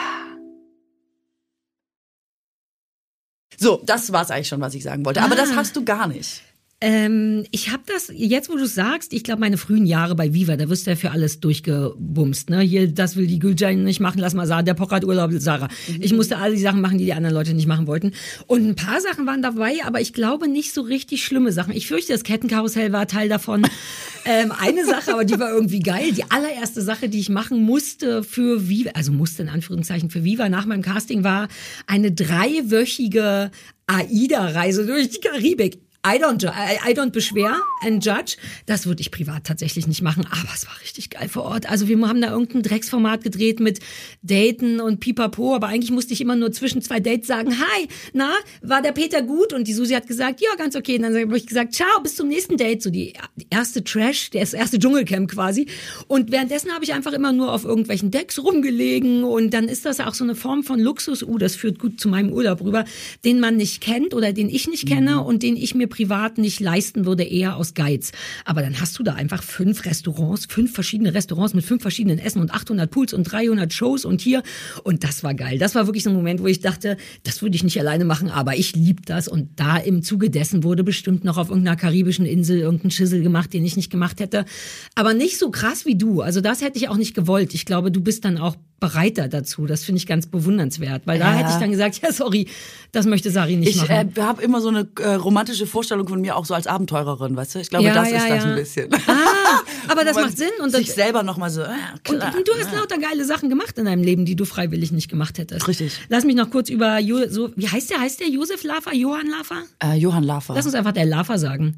So, 3.57 3.81
das 3.83 4.13
war 4.13 4.21
es 4.21 4.31
eigentlich 4.31 4.47
schon, 4.47 4.61
was 4.61 4.75
ich 4.75 4.83
sagen 4.83 5.03
wollte. 5.05 5.21
Aber 5.21 5.33
ah. 5.33 5.37
das 5.37 5.55
hast 5.55 5.75
du 5.75 5.83
gar 5.83 6.07
nicht. 6.07 6.43
Ähm, 6.79 7.43
ich 7.49 7.71
habe 7.71 7.81
das, 7.87 8.11
jetzt 8.13 8.51
wo 8.51 8.55
du 8.55 8.67
sagst, 8.67 9.11
ich 9.11 9.23
glaube 9.23 9.39
meine 9.39 9.57
frühen 9.57 9.87
Jahre 9.87 10.13
bei 10.13 10.35
Viva, 10.35 10.57
da 10.57 10.69
wirst 10.69 10.85
du 10.85 10.91
ja 10.91 10.95
für 10.95 11.09
alles 11.09 11.39
durchgebumst. 11.39 12.51
Ne? 12.51 12.61
Hier, 12.61 12.87
das 12.87 13.15
will 13.15 13.25
die 13.25 13.39
Gülcan 13.39 13.83
nicht 13.83 13.99
machen, 13.99 14.19
lass 14.19 14.35
mal 14.35 14.45
sagen, 14.45 14.67
der 14.67 14.75
Pocher 14.75 14.97
hat 14.97 15.03
Urlaub, 15.03 15.31
Sarah. 15.33 15.69
Ich 15.99 16.13
musste 16.13 16.37
all 16.37 16.53
die 16.53 16.61
Sachen 16.61 16.81
machen, 16.81 16.99
die 16.99 17.05
die 17.05 17.13
anderen 17.13 17.33
Leute 17.33 17.55
nicht 17.55 17.65
machen 17.65 17.87
wollten. 17.87 18.11
Und 18.45 18.63
ein 18.63 18.75
paar 18.75 19.01
Sachen 19.01 19.25
waren 19.25 19.41
dabei, 19.41 19.77
aber 19.85 20.01
ich 20.01 20.13
glaube 20.13 20.47
nicht 20.47 20.71
so 20.71 20.81
richtig 20.81 21.25
schlimme 21.25 21.51
Sachen. 21.51 21.73
Ich 21.73 21.87
fürchte, 21.87 22.13
das 22.13 22.23
Kettenkarussell 22.23 22.93
war 22.93 23.07
Teil 23.07 23.27
davon. 23.27 23.65
ähm, 24.25 24.51
eine 24.51 24.85
Sache, 24.85 25.13
aber 25.13 25.25
die 25.25 25.39
war 25.39 25.49
irgendwie 25.49 25.79
geil. 25.79 26.11
Die 26.11 26.29
allererste 26.29 26.83
Sache, 26.83 27.09
die 27.09 27.19
ich 27.19 27.29
machen 27.29 27.63
musste 27.63 28.21
für 28.21 28.69
Viva, 28.69 28.91
also 28.93 29.11
musste 29.11 29.41
in 29.41 29.49
Anführungszeichen 29.49 30.11
für 30.11 30.23
Viva 30.23 30.47
nach 30.47 30.67
meinem 30.67 30.83
Casting 30.83 31.23
war 31.23 31.47
eine 31.87 32.11
dreiwöchige 32.11 33.49
AIDA-Reise 33.87 34.85
durch 34.85 35.09
die 35.09 35.21
Karibik. 35.21 35.86
I 36.07 36.17
don't, 36.19 36.43
I, 36.45 36.91
I 36.91 36.93
don't 36.93 37.11
beschwer 37.11 37.57
and 37.81 38.03
judge. 38.03 38.37
Das 38.65 38.85
würde 38.85 39.01
ich 39.01 39.11
privat 39.11 39.43
tatsächlich 39.43 39.87
nicht 39.87 40.01
machen, 40.01 40.25
aber 40.29 40.49
es 40.55 40.65
war 40.65 40.79
richtig 40.81 41.09
geil 41.09 41.27
vor 41.27 41.43
Ort. 41.43 41.69
Also 41.69 41.89
wir 41.89 41.99
haben 42.07 42.21
da 42.21 42.31
irgendein 42.31 42.63
Drecksformat 42.63 43.23
gedreht 43.23 43.59
mit 43.59 43.79
Daten 44.21 44.79
und 44.79 45.01
Pipapo, 45.01 45.53
aber 45.53 45.67
eigentlich 45.67 45.91
musste 45.91 46.13
ich 46.13 46.21
immer 46.21 46.37
nur 46.37 46.53
zwischen 46.53 46.81
zwei 46.81 47.01
Dates 47.01 47.27
sagen, 47.27 47.59
hi, 47.59 47.87
na, 48.13 48.31
war 48.61 48.81
der 48.81 48.93
Peter 48.93 49.21
gut? 49.21 49.51
Und 49.51 49.67
die 49.67 49.73
Susi 49.73 49.93
hat 49.95 50.07
gesagt, 50.07 50.39
ja, 50.39 50.49
ganz 50.57 50.77
okay. 50.77 50.95
Und 50.95 51.01
dann 51.03 51.17
habe 51.17 51.37
ich 51.37 51.45
gesagt, 51.45 51.73
ciao, 51.73 52.01
bis 52.01 52.15
zum 52.15 52.29
nächsten 52.29 52.55
Date. 52.55 52.81
So 52.81 52.89
die 52.89 53.13
erste 53.49 53.83
Trash, 53.83 54.29
das 54.29 54.53
erste 54.53 54.79
Dschungelcamp 54.79 55.29
quasi. 55.29 55.67
Und 56.07 56.31
währenddessen 56.31 56.71
habe 56.71 56.85
ich 56.85 56.93
einfach 56.93 57.13
immer 57.13 57.33
nur 57.33 57.51
auf 57.51 57.65
irgendwelchen 57.65 58.11
Decks 58.11 58.39
rumgelegen 58.39 59.23
und 59.23 59.53
dann 59.53 59.67
ist 59.67 59.85
das 59.85 59.99
auch 59.99 60.13
so 60.13 60.23
eine 60.23 60.35
Form 60.35 60.63
von 60.63 60.79
Luxus, 60.79 61.23
uh, 61.23 61.37
das 61.37 61.55
führt 61.55 61.79
gut 61.79 61.99
zu 61.99 62.07
meinem 62.07 62.31
Urlaub 62.31 62.61
rüber, 62.61 62.85
den 63.25 63.39
man 63.39 63.57
nicht 63.57 63.81
kennt 63.81 64.13
oder 64.13 64.31
den 64.31 64.49
ich 64.49 64.67
nicht 64.67 64.87
kenne 64.87 65.23
und 65.23 65.43
den 65.43 65.57
ich 65.57 65.75
mir 65.75 65.87
privat 65.97 66.37
nicht 66.37 66.59
leisten 66.59 67.05
würde, 67.05 67.23
eher 67.23 67.57
aus 67.57 67.73
Geiz. 67.73 68.11
Aber 68.45 68.61
dann 68.61 68.79
hast 68.79 68.99
du 68.99 69.03
da 69.03 69.13
einfach 69.13 69.41
fünf 69.41 69.83
Restaurants, 69.85 70.45
fünf 70.45 70.71
verschiedene 70.71 71.13
Restaurants 71.13 71.55
mit 71.55 71.65
fünf 71.65 71.81
verschiedenen 71.81 72.19
Essen 72.19 72.39
und 72.39 72.53
800 72.53 72.89
Pools 72.91 73.13
und 73.13 73.23
300 73.23 73.73
Shows 73.73 74.05
und 74.05 74.21
hier. 74.21 74.43
Und 74.83 75.03
das 75.03 75.23
war 75.23 75.33
geil. 75.33 75.57
Das 75.57 75.73
war 75.73 75.87
wirklich 75.87 76.03
so 76.03 76.11
ein 76.11 76.15
Moment, 76.15 76.39
wo 76.41 76.45
ich 76.45 76.59
dachte, 76.59 76.97
das 77.23 77.41
würde 77.41 77.55
ich 77.55 77.63
nicht 77.63 77.79
alleine 77.79 78.05
machen, 78.05 78.29
aber 78.29 78.55
ich 78.55 78.75
lieb 78.75 79.07
das. 79.07 79.27
Und 79.27 79.59
da 79.59 79.77
im 79.77 80.03
Zuge 80.03 80.29
dessen 80.29 80.63
wurde 80.63 80.83
bestimmt 80.83 81.23
noch 81.23 81.37
auf 81.37 81.49
irgendeiner 81.49 81.77
karibischen 81.77 82.27
Insel 82.27 82.59
irgendein 82.59 82.91
Schissel 82.91 83.23
gemacht, 83.23 83.51
den 83.53 83.65
ich 83.65 83.75
nicht 83.75 83.89
gemacht 83.89 84.19
hätte. 84.19 84.45
Aber 84.93 85.15
nicht 85.15 85.39
so 85.39 85.49
krass 85.49 85.87
wie 85.87 85.97
du. 85.97 86.21
Also 86.21 86.41
das 86.41 86.61
hätte 86.61 86.77
ich 86.77 86.89
auch 86.89 86.97
nicht 86.97 87.15
gewollt. 87.15 87.55
Ich 87.55 87.65
glaube, 87.65 87.91
du 87.91 88.01
bist 88.01 88.23
dann 88.23 88.37
auch 88.37 88.55
bereiter 88.79 89.27
dazu. 89.27 89.65
Das 89.65 89.83
finde 89.83 89.97
ich 89.97 90.05
ganz 90.05 90.27
bewundernswert, 90.27 91.03
weil 91.05 91.17
da 91.17 91.31
Ja. 91.31 91.37
hätte 91.37 91.49
ich 91.51 91.55
dann 91.55 91.71
gesagt, 91.71 91.99
ja 92.03 92.11
sorry, 92.11 92.47
das 92.91 93.05
möchte 93.07 93.31
Sari 93.31 93.55
nicht 93.55 93.69
Ich 93.69 93.77
machen. 93.77 94.13
äh, 94.15 94.21
habe 94.21 94.41
immer 94.43 94.61
so 94.61 94.67
eine 94.69 94.87
äh, 94.99 95.13
romantische 95.15 95.65
Vorstellung 95.65 96.07
von 96.07 96.21
mir 96.21 96.35
auch 96.35 96.45
so 96.45 96.53
als 96.53 96.67
Abenteurerin, 96.67 97.35
weißt 97.35 97.55
du? 97.55 97.59
Ich 97.59 97.69
glaube, 97.69 97.85
Ja, 97.85 97.93
das 97.95 98.11
ja, 98.11 98.17
ist 98.17 98.29
das 98.29 98.45
ein 98.45 98.55
bisschen. 98.55 98.93
Ah, 98.93 99.61
aber 99.87 100.03
das 100.05 100.15
macht 100.15 100.37
Sinn 100.37 100.49
und 100.61 100.73
das, 100.73 100.81
sich 100.81 100.93
selber 100.93 101.23
noch 101.23 101.37
mal 101.37 101.49
so. 101.49 101.61
Äh, 101.61 101.67
Und, 101.67 102.03
klar, 102.03 102.35
und 102.35 102.47
du 102.47 102.51
hast 102.59 102.71
lauter 102.73 102.99
geile 102.99 103.25
Sachen 103.25 103.49
gemacht 103.49 103.77
in 103.79 103.85
deinem 103.85 104.03
Leben, 104.03 104.25
die 104.25 104.35
du 104.35 104.45
freiwillig 104.45 104.91
nicht 104.91 105.09
gemacht 105.09 105.37
hättest. 105.39 105.67
Richtig. 105.67 105.97
Lass 106.09 106.23
mich 106.23 106.35
noch 106.35 106.51
kurz 106.51 106.69
über, 106.69 106.99
jo 106.99 107.27
so, 107.29 107.49
wie 107.55 107.67
heißt 107.67 107.89
der? 107.89 107.99
Heißt 107.99 108.19
der 108.19 108.29
Josef 108.29 108.63
Lafer? 108.63 108.93
Johann 108.93 109.27
Lafer? 109.27 109.63
Äh, 109.83 109.95
Johann 109.97 110.23
Lafer. 110.23 110.53
Lass 110.53 110.65
uns 110.67 110.75
einfach 110.75 110.91
der 110.93 111.05
Lafer 111.05 111.39
sagen. 111.39 111.77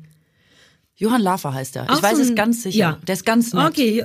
Johann 0.95 1.21
Lafer 1.21 1.53
heißt 1.53 1.77
er. 1.77 1.89
Auch 1.89 1.95
Ich 1.95 2.03
weiß 2.03 2.17
so 2.17 2.23
es 2.23 2.29
ein- 2.29 2.35
ganz 2.35 2.63
sicher. 2.63 2.77
ja. 2.77 2.99
Der 3.07 3.13
ist 3.13 3.25
ganz 3.25 3.53
nett. 3.53 3.67
Okay. 3.69 4.03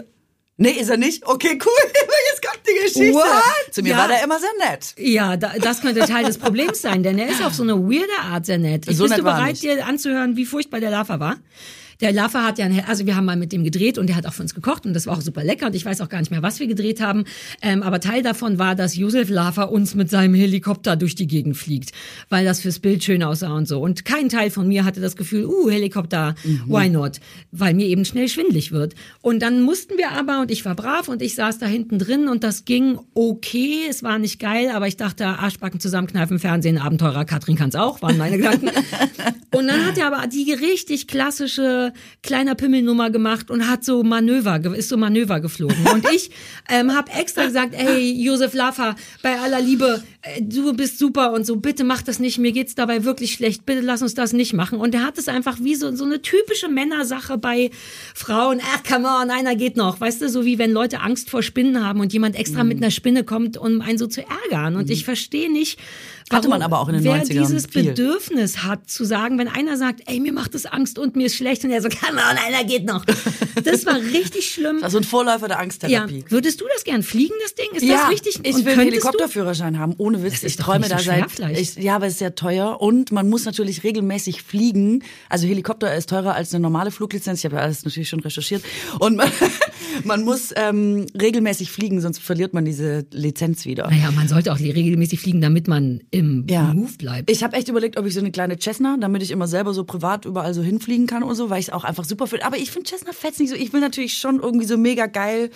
Nee, 0.56 0.70
ist 0.70 0.88
er 0.88 0.96
nicht? 0.96 1.26
Okay, 1.26 1.58
cool. 1.64 1.72
Kommt 2.44 2.60
die 2.66 2.82
Geschichte. 2.82 3.14
What? 3.14 3.74
Zu 3.74 3.82
mir 3.82 3.90
Ja. 3.90 3.98
war 3.98 4.08
der 4.08 4.22
immer 4.22 4.38
sehr 4.38 4.50
nett. 4.70 4.94
Ja, 4.98 5.36
da, 5.36 5.52
das 5.60 5.80
könnte 5.80 6.00
Teil 6.00 6.24
des 6.24 6.38
Problems 6.38 6.80
sein, 6.82 7.02
denn 7.02 7.18
er 7.18 7.28
ist 7.28 7.42
auf 7.42 7.54
so 7.54 7.62
eine 7.62 7.74
weirde 7.76 8.12
Art 8.22 8.46
sehr 8.46 8.58
nett. 8.58 8.86
Ich 8.88 8.96
So 8.96 9.04
bist 9.04 9.16
nett 9.16 9.24
du 9.24 9.28
er 9.28 9.34
bereit, 9.36 9.62
dir 9.62 9.86
anzuhören, 9.86 10.36
wie 10.36 10.44
furchtbar 10.44 10.80
der 10.80 10.90
Lafer 10.90 11.20
war? 11.20 11.36
Der 12.00 12.12
Lafer 12.12 12.44
hat 12.44 12.58
ja, 12.58 12.66
also 12.86 13.06
wir 13.06 13.16
haben 13.16 13.24
mal 13.24 13.36
mit 13.36 13.52
dem 13.52 13.64
gedreht 13.64 13.98
und 13.98 14.08
der 14.08 14.16
hat 14.16 14.26
auch 14.26 14.32
für 14.32 14.42
uns 14.42 14.54
gekocht 14.54 14.86
und 14.86 14.94
das 14.94 15.06
war 15.06 15.16
auch 15.16 15.20
super 15.20 15.44
lecker 15.44 15.66
und 15.66 15.74
ich 15.74 15.84
weiß 15.84 16.00
auch 16.00 16.08
gar 16.08 16.18
nicht 16.18 16.30
mehr, 16.30 16.42
was 16.42 16.60
wir 16.60 16.66
gedreht 16.66 17.00
haben. 17.00 17.24
Ähm, 17.62 17.82
aber 17.82 18.00
Teil 18.00 18.22
davon 18.22 18.58
war, 18.58 18.74
dass 18.74 18.96
Josef 18.96 19.28
Lafer 19.28 19.70
uns 19.70 19.94
mit 19.94 20.10
seinem 20.10 20.34
Helikopter 20.34 20.96
durch 20.96 21.14
die 21.14 21.26
Gegend 21.26 21.56
fliegt, 21.56 21.92
weil 22.28 22.44
das 22.44 22.60
fürs 22.60 22.78
Bild 22.78 23.04
schön 23.04 23.22
aussah 23.22 23.54
und 23.54 23.68
so. 23.68 23.80
Und 23.80 24.04
kein 24.04 24.28
Teil 24.28 24.50
von 24.50 24.68
mir 24.68 24.84
hatte 24.84 25.00
das 25.00 25.16
Gefühl, 25.16 25.46
uh, 25.46 25.70
Helikopter, 25.70 26.34
why 26.66 26.88
not? 26.88 27.20
Weil 27.52 27.74
mir 27.74 27.86
eben 27.86 28.04
schnell 28.04 28.28
schwindlig 28.28 28.72
wird. 28.72 28.94
Und 29.20 29.40
dann 29.40 29.62
mussten 29.62 29.96
wir 29.96 30.12
aber, 30.12 30.40
und 30.40 30.50
ich 30.50 30.64
war 30.64 30.74
brav 30.74 31.08
und 31.08 31.22
ich 31.22 31.34
saß 31.34 31.58
da 31.58 31.66
hinten 31.66 31.98
drin 31.98 32.28
und 32.28 32.44
das 32.44 32.64
ging 32.64 32.98
okay. 33.14 33.82
Es 33.88 34.02
war 34.02 34.18
nicht 34.18 34.38
geil, 34.38 34.70
aber 34.72 34.86
ich 34.86 34.96
dachte, 34.96 35.26
Arschbacken 35.26 35.80
zusammenkneifen, 35.80 36.38
Fernsehen, 36.38 36.78
Abenteurer, 36.78 37.24
Katrin 37.24 37.56
kann's 37.56 37.74
auch, 37.74 38.02
waren 38.02 38.18
meine 38.18 38.36
Gedanken. 38.36 38.70
Und 39.54 39.68
dann 39.68 39.86
hat 39.86 39.96
er 39.98 40.08
aber 40.08 40.26
die 40.26 40.52
richtig 40.52 41.06
klassische 41.06 41.83
kleiner 42.22 42.54
Pimmelnummer 42.54 43.10
gemacht 43.10 43.50
und 43.50 43.68
hat 43.68 43.84
so 43.84 44.02
Manöver, 44.02 44.60
ist 44.74 44.88
so 44.88 44.96
Manöver 44.96 45.40
geflogen. 45.40 45.86
Und 45.92 46.06
ich 46.14 46.30
ähm, 46.68 46.94
habe 46.94 47.10
extra 47.12 47.44
gesagt, 47.46 47.74
ey, 47.74 48.12
Josef 48.22 48.54
Laffer, 48.54 48.96
bei 49.22 49.38
aller 49.38 49.60
Liebe, 49.60 50.02
äh, 50.22 50.40
du 50.42 50.72
bist 50.74 50.98
super 50.98 51.32
und 51.32 51.44
so, 51.46 51.56
bitte 51.56 51.84
mach 51.84 52.02
das 52.02 52.18
nicht, 52.18 52.38
mir 52.38 52.52
geht's 52.52 52.74
dabei 52.74 53.04
wirklich 53.04 53.32
schlecht, 53.32 53.66
bitte 53.66 53.80
lass 53.80 54.02
uns 54.02 54.14
das 54.14 54.32
nicht 54.32 54.52
machen. 54.52 54.78
Und 54.78 54.94
er 54.94 55.02
hat 55.02 55.18
es 55.18 55.28
einfach 55.28 55.58
wie 55.60 55.74
so, 55.74 55.94
so 55.94 56.04
eine 56.04 56.22
typische 56.22 56.68
Männersache 56.68 57.38
bei 57.38 57.70
Frauen, 58.14 58.60
ach, 58.74 58.82
come 58.82 59.08
on, 59.08 59.30
einer 59.30 59.56
geht 59.56 59.76
noch, 59.76 60.00
weißt 60.00 60.22
du, 60.22 60.28
so 60.28 60.44
wie 60.44 60.58
wenn 60.58 60.72
Leute 60.72 61.00
Angst 61.00 61.30
vor 61.30 61.42
Spinnen 61.42 61.84
haben 61.84 62.00
und 62.00 62.12
jemand 62.12 62.36
extra 62.36 62.64
mit 62.64 62.78
einer 62.78 62.90
Spinne 62.90 63.24
kommt, 63.24 63.56
um 63.56 63.80
einen 63.80 63.98
so 63.98 64.06
zu 64.06 64.22
ärgern. 64.22 64.76
Und 64.76 64.90
ich 64.90 65.04
verstehe 65.04 65.50
nicht, 65.50 65.78
Hatte 66.30 66.48
man 66.48 66.62
aber 66.62 66.80
auch 66.80 66.88
in 66.88 66.94
den 66.94 67.04
wer 67.04 67.22
90ern 67.22 67.28
dieses 67.46 67.66
viel. 67.66 67.84
Bedürfnis 67.84 68.62
hat, 68.62 68.88
zu 68.90 69.04
sagen, 69.04 69.38
wenn 69.38 69.46
einer 69.48 69.76
sagt, 69.76 70.00
ey, 70.06 70.20
mir 70.20 70.32
macht 70.32 70.54
es 70.54 70.64
Angst 70.66 70.98
und 70.98 71.16
mir 71.16 71.26
ist 71.26 71.36
schlecht 71.36 71.64
und 71.64 71.70
er 71.70 71.82
so, 71.82 71.88
come 72.06 72.18
on, 72.18 72.38
einer 72.38 72.64
geht 72.64 72.86
noch. 72.86 73.04
Das 73.62 73.84
war 73.86 73.96
richtig 73.96 74.50
schlimm. 74.50 74.78
Also 74.82 74.98
ein 74.98 75.04
Vorläufer 75.04 75.48
der 75.48 75.56
Ja, 75.58 75.62
Angsttherapie. 75.62 76.24
würdest 76.30 76.60
du 76.60 76.64
das 76.74 76.84
gern 76.84 77.02
fliegen, 77.02 77.34
das 77.42 77.54
Ding? 77.54 77.66
Ist 77.74 77.86
das 77.88 78.10
richtig? 78.10 78.40
ich 78.42 78.54
Und 78.54 78.64
will 78.64 78.72
einen 78.72 78.80
könntest 78.80 79.04
du? 79.04 79.08
Helikopterführerschein 79.08 79.78
haben, 79.78 79.94
ohne 79.98 80.22
Witz. 80.22 80.32
Das 80.34 80.42
ist 80.44 80.50
ich 80.50 80.56
träume 80.56 80.88
da 80.88 80.98
seit. 80.98 81.26
Ich, 81.58 81.76
ja, 81.76 81.96
aber 81.96 82.06
es 82.06 82.14
ist 82.14 82.18
sehr 82.20 82.34
teuer 82.34 82.80
und 82.80 83.12
man 83.12 83.28
muss 83.28 83.44
natürlich 83.44 83.84
regelmäßig 83.84 84.42
fliegen. 84.42 85.02
Also 85.28 85.46
Helikopter 85.46 85.94
ist 85.94 86.08
teurer 86.08 86.34
als 86.34 86.54
eine 86.54 86.62
normale 86.62 86.90
Fluglizenz. 86.90 87.40
Ich 87.40 87.44
habe 87.44 87.56
ja 87.56 87.62
alles 87.62 87.84
natürlich 87.84 88.08
schon 88.08 88.20
recherchiert. 88.20 88.62
Und 88.98 89.16
man, 89.16 89.28
man 90.04 90.22
muss 90.24 90.52
ähm, 90.56 91.06
regelmäßig 91.20 91.70
fliegen, 91.70 92.00
sonst 92.00 92.20
verliert 92.20 92.54
man 92.54 92.64
diese 92.64 93.04
Lizenz 93.12 93.64
wieder. 93.66 93.88
Naja, 93.90 94.10
man 94.10 94.28
sollte 94.28 94.52
auch 94.52 94.58
regelmäßig 94.58 95.20
fliegen, 95.20 95.40
damit 95.40 95.68
man 95.68 96.00
im 96.14 96.46
Ja. 96.48 96.72
Move 96.72 96.92
bleibt. 96.96 97.28
Ich 97.30 97.42
habe 97.42 97.56
echt 97.56 97.68
überlegt, 97.68 97.96
ob 97.98 98.06
ich 98.06 98.14
so 98.14 98.20
eine 98.20 98.30
kleine 98.30 98.56
Cessna, 98.58 98.96
damit 99.00 99.22
ich 99.22 99.32
immer 99.32 99.48
selber 99.48 99.74
so 99.74 99.84
privat 99.84 100.24
überall 100.24 100.54
so 100.54 100.62
hinfliegen 100.62 101.06
kann 101.06 101.22
und 101.24 101.34
so, 101.34 101.50
weil 101.50 101.58
ich 101.58 101.66
es 101.68 101.72
auch 101.72 101.82
einfach 101.84 102.04
super 102.04 102.26
finde. 102.28 102.46
Aber 102.46 102.56
ich 102.56 102.70
finde 102.70 102.88
Cessna 102.88 103.12
fetzt 103.12 103.40
nicht 103.40 103.50
so. 103.50 103.56
Ich 103.56 103.72
will 103.72 103.80
natürlich 103.80 104.16
schon 104.16 104.40
irgendwie 104.40 104.66
so 104.66 104.78
mega 104.78 105.06
geil. 105.06 105.50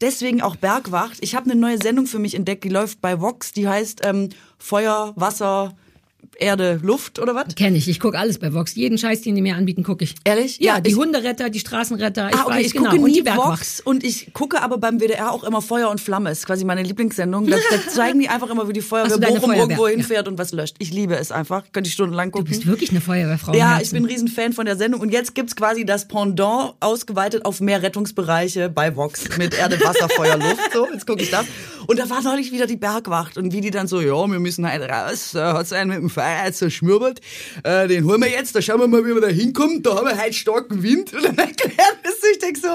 Deswegen 0.00 0.42
auch 0.42 0.56
Bergwacht. 0.56 1.18
Ich 1.20 1.34
habe 1.34 1.48
eine 1.50 1.60
neue 1.60 1.78
Sendung 1.78 2.06
für 2.06 2.18
mich 2.18 2.34
entdeckt, 2.34 2.64
die 2.64 2.70
läuft 2.70 3.00
bei 3.00 3.20
Vox. 3.20 3.52
Die 3.52 3.68
heißt 3.68 4.00
ähm, 4.02 4.30
Feuer, 4.58 5.12
Wasser, 5.14 5.76
Erde, 6.40 6.80
Luft 6.82 7.18
oder 7.18 7.34
was? 7.34 7.54
Kenne 7.54 7.76
ich. 7.76 7.88
Ich 7.88 8.00
gucke 8.00 8.18
alles 8.18 8.38
bei 8.38 8.52
Vox. 8.52 8.74
Jeden 8.74 8.98
Scheiß, 8.98 9.20
den 9.22 9.34
die 9.34 9.42
mir 9.42 9.56
anbieten, 9.56 9.82
gucke 9.82 10.04
ich. 10.04 10.14
Ehrlich? 10.24 10.58
Ja, 10.58 10.74
Ja, 10.74 10.80
die 10.80 10.90
ich- 10.90 10.96
Hunderetter, 10.96 11.50
die 11.50 11.60
Straßenretter. 11.60 12.30
Ich 12.30 12.36
ah, 12.36 12.42
okay, 12.44 12.54
weiß 12.54 12.66
ich 12.66 12.72
genau. 12.72 12.90
gucke 12.90 13.02
nie. 13.02 13.24
Vox 13.24 13.80
und 13.80 14.02
ich 14.02 14.32
gucke 14.32 14.62
aber 14.62 14.78
beim 14.78 14.98
WDR 14.98 15.32
auch 15.32 15.44
immer 15.44 15.62
Feuer 15.62 15.90
und 15.90 16.00
Flamme. 16.00 16.30
Ist 16.30 16.46
quasi 16.46 16.64
meine 16.64 16.82
Lieblingssendung. 16.82 17.46
Da, 17.46 17.56
zeigen 17.88 18.20
die 18.20 18.28
einfach 18.28 18.50
immer, 18.50 18.68
wie 18.68 18.72
die 18.72 18.80
Feuerwehr 18.80 19.18
Bochum 19.18 19.40
Feuerwehr, 19.40 19.56
irgendwo 19.56 19.86
ja. 19.86 19.94
hinfährt 19.94 20.28
und 20.28 20.38
was 20.38 20.52
löscht. 20.52 20.76
Ich 20.78 20.92
liebe 20.92 21.16
es 21.16 21.30
einfach. 21.30 21.64
Könnte 21.72 21.88
ich 21.88 21.94
stundenlang 21.94 22.30
gucken. 22.30 22.46
Du 22.46 22.50
bist 22.50 22.66
wirklich 22.66 22.90
eine 22.90 23.00
Feuerwehrfrau. 23.00 23.54
Ja, 23.54 23.80
ich 23.80 23.90
bin 23.90 24.04
ein 24.04 24.06
Riesenfan 24.06 24.52
von 24.52 24.66
der 24.66 24.76
Sendung. 24.76 25.00
Und 25.00 25.12
jetzt 25.12 25.34
gibt's 25.34 25.54
quasi 25.54 25.84
das 25.84 26.08
Pendant 26.08 26.74
ausgeweitet 26.80 27.44
auf 27.44 27.60
mehr 27.60 27.82
Rettungsbereiche 27.82 28.68
bei 28.68 28.96
Vox 28.96 29.24
mit 29.36 29.58
Erde, 29.58 29.78
Wasser, 29.80 30.08
Feuer, 30.08 30.36
Luft. 30.36 30.72
So, 30.72 30.86
jetzt 30.92 31.06
gucke 31.06 31.22
ich 31.22 31.30
das. 31.30 31.46
Und 31.90 31.98
da 31.98 32.08
war 32.08 32.22
neulich 32.22 32.52
wieder 32.52 32.68
die 32.68 32.76
Bergwacht. 32.76 33.36
Und 33.36 33.52
wie 33.52 33.60
die 33.60 33.72
dann 33.72 33.88
so, 33.88 34.00
ja, 34.00 34.14
wir 34.14 34.38
müssen 34.38 34.64
halt 34.64 34.88
raus. 34.88 35.30
Da 35.32 35.54
hat's 35.54 35.72
einen 35.72 35.90
mit 35.90 35.98
dem 35.98 36.08
Fahrrad 36.08 36.54
zerschmürbelt. 36.54 37.20
Äh, 37.64 37.88
den 37.88 38.04
holen 38.04 38.20
wir 38.20 38.30
jetzt. 38.30 38.54
Da 38.54 38.62
schauen 38.62 38.78
wir 38.78 38.86
mal, 38.86 39.04
wie 39.04 39.12
wir 39.12 39.20
da 39.20 39.26
hinkommen. 39.26 39.82
Da 39.82 39.96
haben 39.96 40.06
wir 40.06 40.16
halt 40.16 40.36
starken 40.36 40.84
Wind. 40.84 41.12
Und 41.14 41.24
dann 41.24 41.36
erklärt 41.36 41.98
es 42.04 42.20
sich. 42.20 42.30
Ich 42.34 42.38
denk 42.38 42.58
so, 42.58 42.68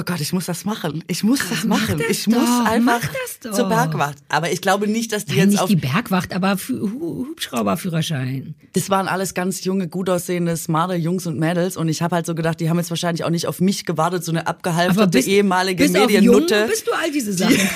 oh 0.00 0.04
Gott, 0.04 0.20
ich 0.20 0.32
muss 0.32 0.46
das 0.46 0.64
machen. 0.64 1.04
Ich 1.06 1.22
muss 1.22 1.40
das 1.48 1.64
mach 1.64 1.80
machen. 1.80 1.98
das 1.98 2.08
ich 2.08 2.24
doch, 2.24 2.32
muss 2.32 2.66
einfach 2.66 3.00
mach 3.02 3.08
das 3.08 3.40
doch. 3.42 3.52
zur 3.52 3.68
Bergwacht. 3.68 4.18
Aber 4.28 4.50
ich 4.50 4.60
glaube 4.60 4.88
nicht, 4.88 5.12
dass 5.12 5.24
die 5.24 5.32
Nein, 5.32 5.40
jetzt 5.40 5.50
nicht 5.50 5.60
auf 5.60 5.68
die 5.68 5.76
Bergwacht, 5.76 6.32
aber 6.32 6.56
Hubschrauberführerschein. 6.56 8.54
das 8.72 8.90
waren 8.90 9.08
alles 9.08 9.34
ganz 9.34 9.64
junge, 9.64 9.88
gut 9.88 10.08
aussehende, 10.08 10.56
smarte 10.56 10.94
Jungs 10.94 11.26
und 11.26 11.38
Mädels. 11.38 11.76
Und 11.76 11.88
ich 11.88 12.02
habe 12.02 12.16
halt 12.16 12.26
so 12.26 12.34
gedacht, 12.34 12.60
die 12.60 12.70
haben 12.70 12.78
jetzt 12.78 12.90
wahrscheinlich 12.90 13.24
auch 13.24 13.30
nicht 13.30 13.46
auf 13.46 13.60
mich 13.60 13.84
gewartet, 13.84 14.24
so 14.24 14.32
eine 14.32 14.46
abgehalfterte 14.46 15.20
ehemalige 15.20 15.84
bis 15.84 15.94
auf 15.94 16.06
Mediennutte. 16.06 16.58
Jung 16.60 16.68
bist 16.68 16.86
du 16.86 16.92
all 16.92 17.10
diese 17.10 17.32
Sachen. 17.32 17.68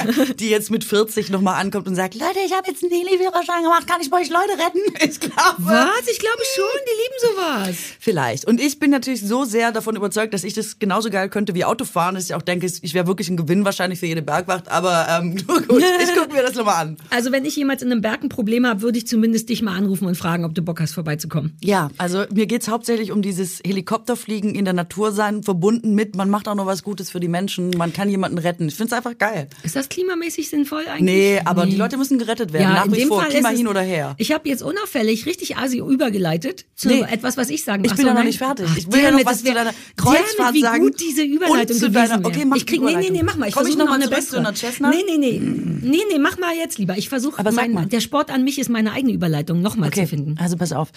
die 0.38 0.48
jetzt 0.48 0.70
mit 0.70 0.84
40 0.84 1.30
nochmal 1.30 1.60
ankommt 1.60 1.86
und 1.86 1.94
sagt, 1.94 2.14
Leute, 2.14 2.38
ich 2.46 2.52
habe 2.52 2.70
jetzt 2.70 2.82
einen 2.82 2.92
Heli-Führerschein 2.92 3.62
gemacht, 3.62 3.86
kann 3.86 4.00
ich 4.00 4.10
bei 4.10 4.20
euch 4.20 4.30
Leute 4.30 4.52
retten? 4.52 4.80
Ich 5.02 5.18
glaube. 5.20 5.56
Was? 5.58 6.08
Ich 6.10 6.18
glaube 6.18 6.42
schon, 6.54 6.64
die 6.86 6.92
lieben 7.02 7.36
sowas. 7.36 7.76
Vielleicht. 7.98 8.44
Und 8.46 8.60
ich 8.60 8.78
bin 8.78 8.90
natürlich 8.90 9.20
so 9.20 9.44
sehr 9.44 9.72
davon 9.72 9.96
überzeugt, 9.96 10.32
dass 10.32 10.44
ich 10.44 10.54
das 10.54 10.78
genauso 10.78 11.10
geil 11.10 11.28
könnte 11.28 11.54
wie 11.54 11.64
Autofahren, 11.72 12.14
dass 12.14 12.24
ich 12.24 12.34
auch 12.34 12.42
denke, 12.42 12.66
ich 12.66 12.94
wäre 12.94 13.06
wirklich 13.06 13.28
ein 13.30 13.36
Gewinn 13.36 13.64
wahrscheinlich 13.64 13.98
für 14.00 14.06
jede 14.06 14.20
Bergwacht. 14.22 14.70
Aber 14.70 15.06
ähm, 15.10 15.36
gut, 15.46 15.82
ich 16.02 16.14
gucke 16.14 16.32
mir 16.34 16.42
das 16.42 16.54
nochmal 16.54 16.82
an. 16.86 16.96
Also 17.10 17.32
wenn 17.32 17.44
ich 17.44 17.56
jemals 17.56 17.82
in 17.82 17.90
einem 17.90 18.02
Berg 18.02 18.22
ein 18.22 18.28
Problem 18.28 18.66
habe, 18.66 18.82
würde 18.82 18.98
ich 18.98 19.06
zumindest 19.06 19.48
dich 19.48 19.62
mal 19.62 19.76
anrufen 19.76 20.06
und 20.06 20.16
fragen, 20.16 20.44
ob 20.44 20.54
du 20.54 20.62
Bock 20.62 20.80
hast, 20.80 20.92
vorbeizukommen. 20.94 21.56
Ja, 21.62 21.90
also 21.98 22.24
mir 22.32 22.46
geht's 22.46 22.68
hauptsächlich 22.68 23.10
um 23.10 23.22
dieses 23.22 23.60
Helikopterfliegen 23.64 24.54
in 24.54 24.64
der 24.64 24.74
Natur 24.74 25.12
sein, 25.12 25.42
verbunden 25.42 25.94
mit, 25.94 26.14
man 26.16 26.28
macht 26.30 26.48
auch 26.48 26.54
noch 26.54 26.66
was 26.66 26.82
Gutes 26.82 27.10
für 27.10 27.20
die 27.20 27.28
Menschen, 27.28 27.70
man 27.70 27.92
kann 27.92 28.08
jemanden 28.10 28.38
retten. 28.38 28.68
Ich 28.68 28.74
finde 28.74 28.88
es 28.88 28.96
einfach 28.96 29.16
geil. 29.16 29.48
Ist 29.62 29.76
das 29.76 29.88
klimamäßig 29.88 30.50
sinnvoll 30.50 30.84
eigentlich? 30.86 31.02
Nee, 31.02 31.40
aber 31.44 31.66
die 31.66 31.76
Leute 31.76 31.96
müssen 31.96 32.18
gerettet 32.18 32.52
werden, 32.52 32.62
Ja, 32.64 32.72
nach 32.74 32.86
in 32.86 32.92
wie 32.92 32.96
dem 33.00 33.08
vor, 33.08 33.20
Fall 33.22 33.30
Klima 33.30 33.50
es- 33.50 33.58
hin 33.58 33.68
oder 33.68 33.80
her. 33.80 34.14
Ich 34.18 34.32
habe 34.32 34.48
jetzt 34.48 34.62
unauffällig 34.62 35.26
richtig 35.26 35.56
Asi 35.56 35.78
übergeleitet 35.78 36.66
zu 36.74 36.88
Nee. 36.88 37.04
etwas, 37.10 37.36
was 37.36 37.48
ich 37.50 37.64
sagen 37.64 37.84
Ich 37.84 37.92
Ach 37.92 37.96
bin 37.96 38.02
so, 38.04 38.08
ja 38.08 38.12
noch 38.14 38.18
nein. 38.20 38.26
nicht 38.26 38.38
fertig. 38.38 38.66
Ach, 38.70 38.76
Ich 38.76 38.92
will 38.92 39.02
ja 39.02 39.10
noch 39.10 39.24
was 39.24 39.42
zu 39.42 39.52
deiner 39.52 39.72
Kreuzfahrt 39.96 40.54
wie 40.54 40.60
sagen. 40.60 40.82
gut 40.82 41.00
diese 41.00 41.22
Überleitung 41.22 41.56
Und 41.70 41.76
zu 41.78 41.86
gewesen 41.90 42.10
deiner- 42.10 42.26
okay, 42.26 42.44
mach 42.44 42.56
ich 42.56 42.66
krieg, 42.66 42.80
nee, 42.80 42.86
nee, 42.96 42.96
nee, 42.96 43.06
Überleitung. 43.20 43.26
mach 43.26 43.36
mal. 43.36 43.48
Ich 43.48 43.54
versuche 43.54 43.78
noch 43.78 43.86
mal 43.86 43.94
eine 43.94 44.08
bessere. 44.08 44.42
Nee, 44.42 45.04
nee, 45.06 45.18
nee. 45.18 45.38
Nee, 45.40 45.98
nee, 46.10 46.18
mach 46.18 46.38
mal 46.38 46.54
jetzt 46.56 46.78
lieber. 46.78 46.96
Ich 46.96 47.08
versuche, 47.08 47.38
Aber 47.38 47.52
sag 47.52 47.70
mal. 47.72 47.86
der 47.86 48.00
Sport 48.00 48.30
an 48.30 48.44
mich 48.44 48.58
ist 48.58 48.68
meine 48.70 48.92
eigene 48.92 49.12
Überleitung 49.12 49.60
nochmal 49.62 49.88
Okay, 49.88 50.02
zu 50.02 50.08
finden. 50.08 50.36
also 50.38 50.56
pass 50.56 50.72
auf. 50.72 50.90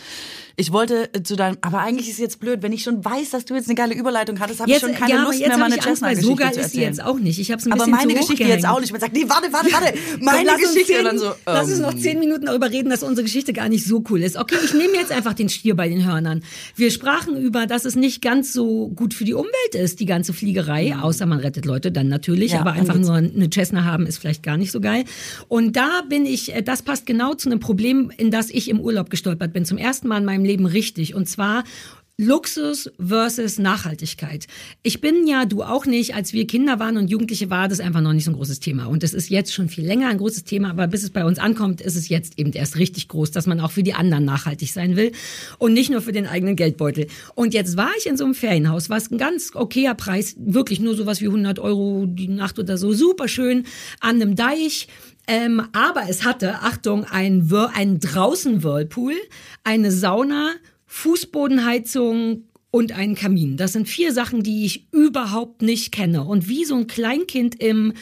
Ich 0.58 0.72
wollte 0.72 1.14
äh, 1.14 1.22
zu 1.24 1.36
deinem, 1.36 1.58
aber 1.62 1.80
eigentlich 1.80 2.08
ist 2.08 2.14
es 2.14 2.20
jetzt 2.20 2.40
blöd, 2.40 2.62
wenn 2.62 2.72
ich 2.72 2.84
schon 2.84 3.04
weiß, 3.04 3.32
dass 3.32 3.44
du 3.46 3.56
jetzt 3.56 3.68
eine 3.68 3.76
geile 3.76 3.94
Überleitung 3.94 4.40
hattest, 4.40 4.62
habe 4.62 4.72
ich 4.72 4.80
schon 4.80 4.94
keine 4.94 5.12
ja, 5.12 5.18
aber 5.22 5.28
Lust 5.32 5.40
mehr, 5.40 5.58
meine 5.58 5.76
Cessna-Geschichte 5.76 6.26
so 6.26 6.36
geil 6.36 6.56
ist 6.56 6.72
sie 6.72 6.82
jetzt 6.82 7.04
auch 7.04 7.20
nicht. 7.20 7.40
Ich 7.40 7.52
habe 7.52 7.60
es 7.60 7.66
ein 7.66 7.74
aber 7.74 7.86
bisschen 7.86 7.92
meine 7.98 8.14
zu 8.14 8.20
Geschichte 8.22 8.44
jetzt 8.46 8.66
auch 8.66 8.80
nicht. 8.80 8.92
Man 8.92 9.02
sagt, 9.02 9.14
nee, 9.14 9.26
warte, 9.28 9.52
warte, 9.52 9.72
warte. 9.74 9.94
Meine 10.22 10.52
Geschichte. 10.58 11.00
Und 11.00 11.06
dann 11.06 11.18
so, 11.20 11.32
lass 11.46 11.68
uns 11.68 11.78
ähm, 11.78 11.82
noch 11.82 11.94
zehn 11.96 12.20
Minuten 12.20 12.46
darüber 12.46 12.72
reden, 12.72 12.90
dass 12.90 13.04
unsere 13.04 13.24
Geschichte 13.26 13.52
gar 13.54 13.68
nicht 13.68 13.86
so 13.86 14.04
cool 14.10 14.22
ist. 14.22 14.38
Okay, 14.38 14.56
ich 14.64 14.74
nehme 14.74 14.94
jetzt 14.96 15.12
einfach 15.12 15.34
den 15.34 15.50
Stier 15.50 15.76
bei 15.76 15.90
den 15.90 16.06
Hörnern. 16.06 16.42
Wir 16.76 16.90
sprachen 16.92 17.36
über, 17.36 17.66
dass 17.68 17.84
es 17.84 17.96
nicht 17.96 18.22
ganz 18.22 18.54
so 18.54 18.88
gut 18.90 19.14
für 19.14 19.26
die 19.26 19.34
Umwelt 19.34 19.76
ist, 19.76 20.00
die 20.00 20.06
ganze 20.06 20.32
Fliegerei, 20.46 20.96
außer 20.96 21.26
man 21.26 21.40
rettet 21.40 21.66
Leute 21.66 21.92
dann 21.92 22.08
natürlich, 22.08 22.52
Ja, 22.52 22.62
aber 22.62 22.74
einfach 22.74 23.00
nur 23.00 23.16
eine 23.16 23.50
Cessna 23.52 23.84
haben 23.84 24.06
ist 24.06 24.20
vielleicht 24.20 24.44
gar 24.44 24.58
nicht 24.58 24.72
so 24.72 24.80
geil. 24.80 25.04
Und 25.48 25.76
da 25.76 26.04
bin 26.08 26.28
ich, 26.28 26.54
äh, 26.54 26.62
das 26.62 26.84
passt 26.84 27.08
genau 27.08 27.34
zu 27.34 27.50
einem 27.50 27.60
Problem, 27.60 28.12
in 28.16 28.30
das 28.30 28.52
ich 28.52 28.70
im 28.70 28.80
Urlaub 28.80 29.10
gestolpert 29.10 29.54
bin, 29.54 29.66
zum 29.66 29.80
ersten 29.80 30.08
Mal 30.08 30.20
in 30.20 30.26
meinem 30.26 30.46
Leben 30.46 30.68
richtig. 30.68 31.16
Und 31.16 31.28
zwar 31.28 31.64
Luxus 32.18 32.90
versus 32.98 33.60
Nachhaltigkeit. 33.60 34.48
Ich 34.84 35.02
bin 35.02 35.28
ja, 35.28 35.44
du 35.44 35.64
auch 35.64 35.86
nicht, 35.86 36.16
als 36.16 36.32
wir 36.32 36.48
Kinder 36.48 36.80
waren 36.80 36.96
und 36.96 37.10
Jugendliche 37.10 37.50
war 37.50 37.68
das 37.68 37.82
einfach 37.82 38.00
noch 38.00 38.14
nicht 38.14 38.24
so 38.24 38.32
ein 38.32 38.36
großes 38.36 38.62
Thema. 38.62 38.86
Und 38.86 39.04
es 39.04 39.14
ist 39.14 39.30
jetzt 39.30 39.54
schon 39.54 39.68
viel 39.68 39.86
länger 39.86 40.08
ein 40.08 40.18
großes 40.18 40.46
Thema, 40.46 40.70
aber 40.70 40.88
bis 40.88 41.04
es 41.04 41.10
bei 41.10 41.26
uns 41.26 41.40
ankommt, 41.40 41.82
ist 41.82 41.98
es 41.98 42.08
jetzt 42.08 42.40
eben 42.40 42.54
erst 42.54 42.78
richtig 42.78 43.10
groß, 43.10 43.32
dass 43.32 43.48
man 43.48 43.60
auch 43.60 43.72
für 43.72 43.84
die 43.84 43.96
anderen 43.96 44.24
nachhaltig 44.24 44.72
sein 44.72 44.96
will 44.96 45.12
und 45.58 45.74
nicht 45.74 45.90
nur 45.90 46.02
für 46.02 46.14
den 46.14 46.26
eigenen 46.26 46.56
Geldbeutel. 46.56 47.08
Und 47.36 47.54
jetzt 47.54 47.76
war 47.76 47.92
ich 47.98 48.08
in 48.08 48.16
so 48.16 48.24
einem 48.24 48.34
Ferienhaus, 48.34 48.90
was 48.90 49.12
ein 49.12 49.18
ganz 49.18 49.52
okayer 49.54 49.94
Preis, 49.94 50.36
wirklich 50.40 50.80
nur 50.80 50.96
sowas 50.96 51.20
wie 51.20 51.28
100 51.28 51.60
Euro 51.60 52.06
die 52.08 52.30
Nacht 52.30 52.60
oder 52.60 52.78
so, 52.78 52.94
super 52.94 53.28
schön, 53.28 53.66
an 54.00 54.22
einem 54.22 54.38
Deich. 54.38 54.88
Ähm, 55.28 55.68
aber 55.74 56.04
es 56.08 56.24
hatte, 56.24 56.62
Achtung, 56.62 57.04
ein, 57.04 57.52
einen 57.74 58.00
draußen 58.00 58.64
Whirlpool, 58.64 59.16
eine 59.66 59.92
Sauna, 59.92 60.54
Fußbodenheizung 60.96 62.46
und 62.72 62.94
einen 62.94 63.16
Kamin. 63.16 63.58
Das 63.58 63.74
sind 63.74 63.90
vier 63.90 64.14
Sachen, 64.14 64.44
die 64.44 64.66
ich 64.66 64.88
überhaupt 64.94 65.62
nicht 65.62 65.92
kenne. 65.92 66.24
Und 66.24 66.48
wie 66.48 66.64
so 66.64 66.76
ein 66.76 66.88
Kleinkind 66.88 67.62
im, 67.62 67.94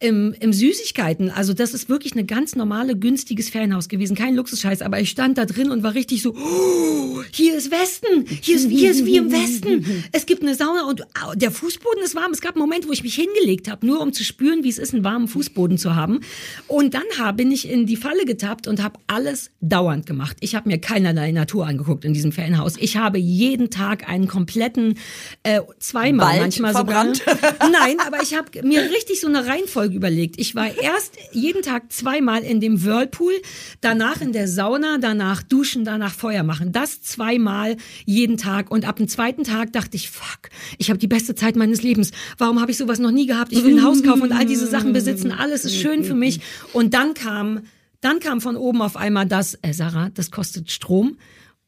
im, 0.00 0.34
im 0.40 0.54
Süßigkeiten. 0.54 1.30
Also 1.30 1.52
das 1.52 1.74
ist 1.74 1.90
wirklich 1.90 2.14
eine 2.14 2.24
ganz 2.24 2.56
normale, 2.56 2.96
günstiges 2.96 3.50
Ferienhaus 3.50 3.88
gewesen. 3.88 4.16
Kein 4.16 4.34
Luxusscheiß. 4.34 4.80
Aber 4.80 4.98
ich 4.98 5.10
stand 5.10 5.36
da 5.36 5.44
drin 5.44 5.70
und 5.70 5.82
war 5.82 5.94
richtig 5.94 6.22
so, 6.22 6.34
oh, 6.34 7.22
hier 7.30 7.54
ist 7.54 7.70
Westen. 7.70 8.24
Hier 8.40 8.56
ist, 8.56 8.68
hier 8.70 8.90
ist 8.90 9.04
wie 9.04 9.18
im 9.18 9.30
Westen. 9.30 10.04
Es 10.12 10.24
gibt 10.24 10.42
eine 10.42 10.54
Sauna 10.54 10.88
und 10.88 11.04
der 11.34 11.50
Fußboden 11.50 12.02
ist 12.02 12.14
warm. 12.14 12.32
Es 12.32 12.40
gab 12.40 12.54
einen 12.56 12.62
Moment, 12.62 12.88
wo 12.88 12.92
ich 12.92 13.02
mich 13.02 13.14
hingelegt 13.14 13.70
habe, 13.70 13.86
nur 13.86 14.00
um 14.00 14.14
zu 14.14 14.24
spüren, 14.24 14.64
wie 14.64 14.70
es 14.70 14.78
ist, 14.78 14.94
einen 14.94 15.04
warmen 15.04 15.28
Fußboden 15.28 15.76
zu 15.76 15.94
haben. 15.94 16.20
Und 16.66 16.94
dann 16.94 17.02
hab, 17.18 17.36
bin 17.36 17.52
ich 17.52 17.68
in 17.68 17.84
die 17.84 17.96
Falle 17.96 18.24
getappt 18.24 18.66
und 18.66 18.82
habe 18.82 18.98
alles 19.06 19.50
dauernd 19.60 20.06
gemacht. 20.06 20.38
Ich 20.40 20.54
habe 20.54 20.68
mir 20.68 20.78
keinerlei 20.78 21.30
Natur 21.30 21.66
angeguckt 21.66 22.06
in 22.06 22.14
diesem 22.14 22.32
Ferienhaus. 22.32 22.74
Ich 22.78 22.96
habe 22.96 23.18
jeden 23.18 23.68
Tag 23.68 24.08
einen 24.08 24.28
kompletten, 24.28 24.94
äh, 25.42 25.60
zweimal 25.78 26.28
Wald 26.28 26.40
manchmal 26.40 26.72
verbrannt? 26.72 27.18
sogar. 27.18 27.70
Nein, 27.70 27.96
aber 28.06 28.22
ich 28.22 28.34
habe 28.34 28.66
mir 28.66 28.80
richtig 28.90 29.20
so 29.20 29.26
eine 29.26 29.46
Reihenfolge 29.46 29.89
überlegt. 29.92 30.38
Ich 30.38 30.54
war 30.54 30.66
erst 30.66 31.16
jeden 31.32 31.62
Tag 31.62 31.92
zweimal 31.92 32.42
in 32.42 32.60
dem 32.60 32.84
Whirlpool, 32.84 33.32
danach 33.80 34.20
in 34.20 34.32
der 34.32 34.48
Sauna, 34.48 34.98
danach 34.98 35.42
duschen, 35.42 35.84
danach 35.84 36.12
Feuer 36.12 36.42
machen. 36.42 36.72
Das 36.72 37.02
zweimal 37.02 37.76
jeden 38.04 38.36
Tag. 38.36 38.70
Und 38.70 38.86
ab 38.86 38.96
dem 38.96 39.08
zweiten 39.08 39.44
Tag 39.44 39.72
dachte 39.72 39.96
ich, 39.96 40.10
fuck, 40.10 40.50
ich 40.78 40.90
habe 40.90 40.98
die 40.98 41.06
beste 41.06 41.34
Zeit 41.34 41.56
meines 41.56 41.82
Lebens. 41.82 42.10
Warum 42.38 42.60
habe 42.60 42.70
ich 42.70 42.76
sowas 42.76 42.98
noch 42.98 43.10
nie 43.10 43.26
gehabt? 43.26 43.52
Ich 43.52 43.64
will 43.64 43.78
ein 43.78 43.84
Haus 43.84 44.02
kaufen 44.02 44.22
und 44.22 44.32
all 44.32 44.46
diese 44.46 44.66
Sachen 44.66 44.92
besitzen. 44.92 45.32
Alles 45.32 45.64
ist 45.64 45.76
schön 45.76 46.04
für 46.04 46.14
mich. 46.14 46.40
Und 46.72 46.94
dann 46.94 47.14
kam, 47.14 47.62
dann 48.00 48.20
kam 48.20 48.40
von 48.40 48.56
oben 48.56 48.82
auf 48.82 48.96
einmal 48.96 49.26
das, 49.26 49.58
äh, 49.62 49.72
Sarah, 49.72 50.10
das 50.10 50.30
kostet 50.30 50.70
Strom. 50.70 51.16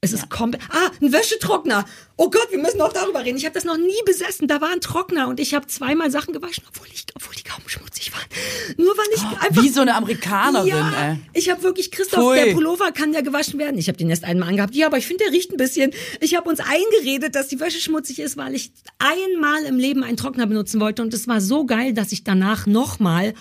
Es 0.05 0.13
ist 0.13 0.29
komplett. 0.31 0.63
Ah, 0.69 0.91
ein 1.01 1.13
Wäschetrockner. 1.13 1.85
Oh 2.17 2.29
Gott, 2.29 2.49
wir 2.51 2.59
müssen 2.59 2.79
noch 2.79 2.93
darüber 2.93 3.25
reden. 3.25 3.39
Ich 3.39 3.45
habe 3.45 3.55
das 3.55 3.65
noch 3.65 3.77
nie 3.77 4.03
besessen. 4.05 4.49
Da 4.49 4.61
war 4.61 4.71
ein 4.71 4.81
Trockner 4.81 5.29
und 5.29 5.39
ich 5.39 5.55
habe 5.55 5.69
zweimal 5.69 6.11
Sachen 6.11 6.33
gewaschen, 6.35 6.65
obwohl, 6.69 6.89
ich, 6.93 7.07
obwohl 7.15 7.37
die 7.37 7.45
kaum 7.45 7.63
schmutzig 8.03 8.13
waren. 8.13 8.77
Nur 8.77 8.97
weil 8.97 9.07
ich 9.15 9.23
einfach. 9.23 9.59
Oh, 9.59 9.63
Wie 9.63 9.69
so 9.69 9.81
eine 9.81 9.95
Amerikanerin, 9.95 10.69
ja, 10.69 11.11
ey. 11.11 11.17
ich 11.33 11.51
habe 11.51 11.63
wirklich 11.63 11.91
Christoph, 11.91 12.21
Pfui. 12.21 12.37
der 12.37 12.53
Pullover 12.53 12.93
kann 12.93 13.13
ja 13.13 13.21
gewaschen 13.21 13.59
werden. 13.59 13.79
Ich 13.79 13.89
habe 13.89 13.99
den 13.99 14.11
erst 14.11 14.25
einmal 14.25 14.49
angehabt. 14.49 14.75
Ja, 14.75 14.87
aber 14.87 14.99
ich 14.99 15.07
finde, 15.07 15.25
der 15.25 15.33
riecht 15.33 15.51
ein 15.53 15.57
bisschen. 15.57 15.93
Ich 16.21 16.37
habe 16.37 16.49
uns 16.49 16.61
eingeredet, 16.61 17.35
dass 17.35 17.49
die 17.49 17.61
Wäsche 17.61 17.81
schmutzig 17.81 18.19
ist, 18.19 18.37
weil 18.37 18.55
ich 18.55 18.73
einmal 18.99 19.65
im 19.65 19.79
Leben 19.79 20.03
einen 20.03 20.17
Trockner 20.17 20.47
benutzen 20.47 20.81
wollte 20.81 21.03
und 21.03 21.15
es 21.15 21.29
war 21.29 21.41
so 21.41 21.65
geil, 21.65 21.95
dass 21.95 22.13
ich 22.13 22.25
danach 22.25 22.67
nochmal 22.67 23.35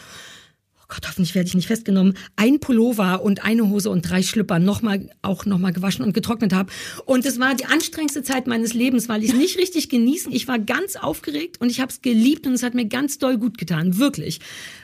Gott, 0.92 1.08
hoffentlich 1.08 1.36
werde 1.36 1.48
ich 1.48 1.54
nicht 1.54 1.68
festgenommen, 1.68 2.18
ein 2.36 2.60
Pullover 2.60 3.24
und 3.24 3.46
eine 3.46 3.70
Hose 3.70 3.90
und 3.90 4.02
drei 4.02 4.22
Schlüpper 4.22 4.60
nochmal, 4.60 5.10
auch 5.22 5.46
nochmal 5.46 5.72
gewaschen 5.72 6.04
und 6.04 6.12
getrocknet 6.12 6.52
habe. 6.52 6.70
Und 7.06 7.26
es 7.26 7.40
war 7.40 7.56
die 7.56 7.64
anstrengendste 7.64 8.24
Zeit 8.24 8.46
meines 8.46 8.74
Lebens, 8.74 9.08
weil 9.08 9.24
ich 9.24 9.30
es 9.30 9.38
nicht 9.38 9.58
richtig 9.58 9.88
genießen. 9.88 10.34
Ich 10.34 10.50
war 10.50 10.60
ganz 10.60 10.98
aufgeregt 10.98 11.62
und 11.62 11.70
ich 11.70 11.80
habe 11.80 11.94
es 11.94 12.02
geliebt 12.02 12.46
und 12.46 12.54
es 12.54 12.64
hat 12.64 12.74
mir 12.74 12.88
ganz 12.88 13.20
doll 13.20 13.38
gut 13.38 13.58
getan, 13.58 14.00
wirklich. 14.00 14.42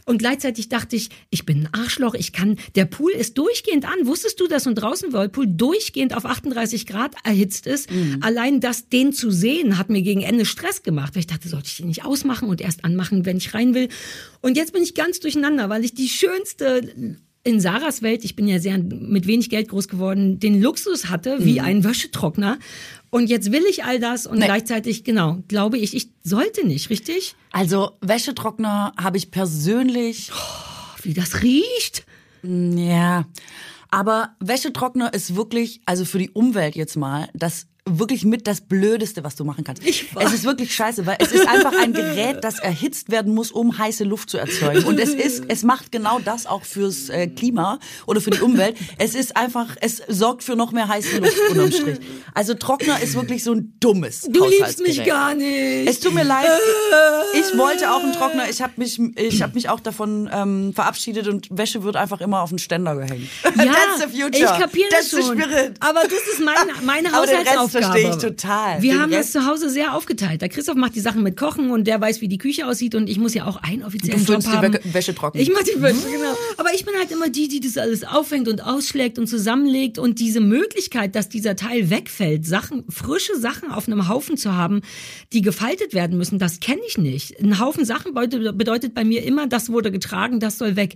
Und 0.08 0.20
gleichzeitig 0.20 0.70
dachte 0.70 0.96
ich, 0.96 1.10
ich 1.30 1.46
bin 1.46 1.67
ein 1.67 1.74
Arschloch, 1.74 2.13
ich 2.13 2.32
kann, 2.32 2.56
der 2.76 2.86
Pool 2.86 3.12
ist 3.12 3.38
durchgehend 3.38 3.84
an. 3.84 4.08
Wusstest 4.08 4.39
du, 4.39 4.48
dass 4.48 4.65
ein 4.65 4.74
draußen 4.74 5.12
Whirlpool 5.12 5.48
durchgehend 5.48 6.15
auf 6.15 6.24
38 6.24 6.86
Grad 6.86 7.13
erhitzt 7.26 7.67
ist? 7.67 7.89
Allein 8.22 8.62
das, 8.62 8.88
den 8.88 9.12
zu 9.12 9.32
sehen, 9.32 9.78
hat 9.78 9.89
mir 9.89 10.02
gegen 10.02 10.22
Ende 10.22 10.46
Stress 10.46 10.82
gemacht, 10.82 11.13
weil 11.13 11.20
ich 11.20 11.28
dachte, 11.28 11.50
sollte 11.50 11.67
ich 11.67 11.76
den 11.76 11.88
nicht 11.88 12.06
ausmachen 12.06 12.48
und 12.48 12.62
erst 12.62 12.86
anmachen, 12.86 13.26
wenn 13.26 13.36
ich 13.36 13.54
rein 13.54 13.74
will. 13.74 13.89
Und 14.41 14.56
jetzt 14.56 14.72
bin 14.72 14.82
ich 14.82 14.96
ganz 14.96 15.20
durcheinander, 15.20 15.70
weil 15.70 15.84
ich 15.84 15.93
die 15.93 16.08
schönste 16.08 17.17
in 17.47 17.60
Sarahs 17.62 18.01
Welt, 18.01 18.23
ich 18.25 18.36
bin 18.36 18.47
ja 18.47 18.60
sehr 18.60 18.77
mit 18.77 19.25
wenig 19.25 19.49
Geld 19.49 19.69
groß 19.69 19.88
geworden, 19.88 20.39
den 20.39 20.62
Luxus 20.62 21.10
hatte, 21.10 21.43
wie 21.45 21.62
ein 21.62 21.83
Wäschetrockner. 21.83 22.60
Und 23.10 23.29
jetzt 23.29 23.51
will 23.53 23.63
ich 23.69 23.86
all 23.86 23.99
das 23.99 24.27
und 24.27 24.39
Nee. 24.39 24.45
gleichzeitig, 24.45 25.03
genau, 25.05 25.38
glaube 25.47 25.77
ich, 25.77 25.95
ich 25.95 26.10
sollte 26.23 26.67
nicht, 26.67 26.89
richtig? 26.89 27.36
Also 27.51 27.91
Wäschetrockner 28.01 28.93
habe 29.01 29.17
ich 29.17 29.31
persönlich, 29.31 30.29
Wie 31.01 31.13
das 31.13 31.41
riecht. 31.41 32.05
ja. 32.43 33.25
Aber 33.89 34.36
Wäschetrockner 34.41 35.13
ist 35.13 35.36
wirklich, 35.38 35.79
also 35.86 36.03
für 36.03 36.19
die 36.19 36.29
Umwelt 36.31 36.75
jetzt 36.75 36.97
mal, 36.97 37.29
das 37.33 37.67
wirklich 37.88 38.26
mit 38.26 38.47
das 38.47 38.62
Blödeste, 38.62 39.23
was 39.23 39.36
du 39.36 39.43
machen 39.43 39.63
kannst. 39.63 39.86
Ich 39.86 40.13
weiß. 40.15 40.28
es 40.28 40.34
ist 40.34 40.43
wirklich 40.43 40.73
scheiße, 40.76 41.06
weil 41.06 41.17
es 41.19 41.32
ist 41.32 41.47
einfach 41.47 41.73
ein 41.80 41.93
Gerät, 41.93 42.43
das 42.43 42.60
erhitzt 42.60 43.12
werden 43.12 43.34
muss, 43.34 43.52
um 43.52 43.78
heiße 43.78 44.04
Luft 44.04 44.30
zu 44.30 44.38
erzeugen. 44.38 44.84
Und 44.86 45.00
es 45.00 45.10
ist, 45.13 45.43
es 45.47 45.63
macht 45.63 45.91
genau 45.91 46.19
das 46.19 46.45
auch 46.45 46.63
fürs 46.63 47.10
äh, 47.10 47.28
Klima 47.28 47.80
oder 48.06 48.21
für 48.21 48.32
die 48.32 48.41
Umwelt. 48.41 48.76
Es 48.97 49.15
ist 49.15 49.36
einfach, 49.38 49.76
es 49.82 50.02
sorgt 50.08 50.43
für 50.43 50.56
noch 50.56 50.71
mehr 50.71 50.88
heiße 50.88 51.17
Luft 51.17 51.38
unterm 51.50 51.71
Strich. 51.71 51.97
Also 52.34 52.54
Trockner 52.54 53.02
ist 53.02 53.15
wirklich 53.15 53.43
so 53.43 53.54
ein 53.54 53.73
dummes 53.80 54.21
Du 54.30 54.45
liebst 54.45 54.80
mich 54.82 55.04
gar 55.06 55.34
nicht. 55.34 55.88
Es 55.88 56.00
tut 56.00 56.13
mir 56.13 56.23
leid. 56.23 56.47
Ich 57.34 57.58
wollte 57.58 57.91
auch 57.91 58.04
einen 58.04 58.13
Trockner. 58.13 58.50
Ich 58.50 58.62
habe 58.62 58.73
mich, 58.78 59.00
ich 59.15 59.41
habe 59.41 59.54
mich 59.54 59.69
auch 59.69 59.80
davon 59.80 60.30
ähm, 60.32 60.73
verabschiedet 60.73 61.28
und 61.28 61.47
Wäsche 61.52 61.84
wird 61.84 61.95
einfach 61.95 62.21
immer 62.21 62.41
auf 62.41 62.50
den 62.50 62.60
Ständer 62.60 62.95
gehängt. 62.95 63.30
ja, 63.43 63.65
That's 63.65 64.00
the 64.00 64.21
future. 64.21 64.30
ich 64.34 64.60
kapiere 64.60 64.89
das 64.91 65.10
schon. 65.10 65.21
spirit. 65.39 65.76
Aber 65.80 66.02
das 66.04 66.13
ist 66.34 66.39
meine, 66.43 66.73
meine 66.84 67.12
Haushaltsaufgabe. 67.12 67.77
Verstehe 67.82 68.10
ich 68.10 68.16
total. 68.18 68.82
Wir 68.82 68.94
Den 68.94 69.02
haben 69.02 69.12
das 69.12 69.20
Rest- 69.20 69.32
zu 69.34 69.46
Hause 69.46 69.70
sehr 69.70 69.94
aufgeteilt. 69.96 70.42
Der 70.42 70.50
Christoph 70.50 70.76
macht 70.76 70.96
die 70.96 71.00
Sachen 71.00 71.24
mit 71.24 71.38
Kochen 71.38 71.72
und 71.72 71.86
der 71.88 72.00
weiß, 72.02 72.22
wie 72.22 72.28
die 72.28 72.38
Küche 72.38 72.68
aussieht 72.68 72.96
und 72.96 73.10
ich 73.10 73.18
muss 73.20 73.34
ja 73.34 73.46
auch 73.46 73.58
einen 73.63 73.84
offiziellen 73.84 74.26
Du 74.26 74.34
Job 74.34 74.42
die 74.42 74.48
haben. 74.50 74.74
Wäsche- 74.76 74.94
Wäsche 74.94 75.16
trocken. 75.16 75.38
Ich 75.40 75.52
mach 75.52 75.63
die 75.63 75.82
Wäsche, 75.82 76.10
genau. 76.12 76.36
Aber 76.58 76.74
ich 76.74 76.86
bin 76.86 76.94
halt 76.98 77.12
immer 77.12 77.30
die, 77.30 77.48
die 77.48 77.60
das 77.60 77.78
alles 77.78 78.04
aufhängt 78.04 78.48
und 78.48 78.63
ausschlägt 78.63 79.20
und 79.20 79.28
zusammenlegt 79.28 79.98
und 80.00 80.20
diese 80.20 80.40
Möglichkeit, 80.40 81.16
dass 81.16 81.30
dieser 81.30 81.56
Teil 81.56 81.90
wegfällt, 81.90 82.46
Sachen, 82.46 82.84
frische 82.90 83.36
Sachen 83.40 83.72
auf 83.72 83.88
einem 83.88 84.08
Haufen 84.08 84.38
zu 84.38 84.56
haben, 84.56 84.82
die 85.34 85.42
gefaltet 85.42 85.94
werden 85.94 86.18
müssen, 86.18 86.40
das 86.40 86.60
kenne 86.60 86.82
ich 86.88 86.98
nicht. 86.98 87.40
Ein 87.42 87.60
Haufen 87.60 87.86
Sachen 87.86 88.13
bedeutet 88.13 88.94
bei 88.94 89.04
mir 89.04 89.24
immer, 89.24 89.48
das 89.48 89.70
wurde 89.70 89.92
getragen, 89.92 90.40
das 90.40 90.58
soll 90.58 90.76
weg. 90.76 90.96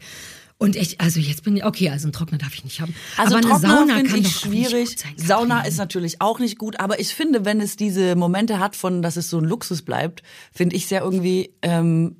Und 0.61 0.75
ich, 0.75 1.01
also 1.01 1.19
jetzt 1.19 1.43
bin 1.43 1.57
ich, 1.57 1.65
okay, 1.65 1.89
also 1.89 2.05
einen 2.05 2.13
Trockner 2.13 2.37
darf 2.37 2.53
ich 2.53 2.63
nicht 2.63 2.81
haben. 2.81 2.93
Also 3.17 3.35
aber 3.35 3.47
eine 3.47 3.59
Sauna 3.59 4.03
kann 4.03 4.19
ich 4.19 4.29
schwierig. 4.31 4.95
sein. 4.95 5.13
Sauna 5.15 5.65
ist 5.65 5.79
natürlich 5.79 6.21
auch 6.21 6.37
nicht 6.37 6.59
gut, 6.59 6.79
aber 6.79 6.99
ich 6.99 7.15
finde, 7.15 7.45
wenn 7.45 7.59
es 7.59 7.77
diese 7.77 8.15
Momente 8.15 8.59
hat 8.59 8.75
von, 8.75 9.01
dass 9.01 9.17
es 9.17 9.27
so 9.31 9.39
ein 9.39 9.43
Luxus 9.45 9.81
bleibt, 9.81 10.21
finde 10.53 10.75
ich 10.75 10.85
sehr 10.85 11.01
irgendwie, 11.01 11.49
ähm, 11.63 12.17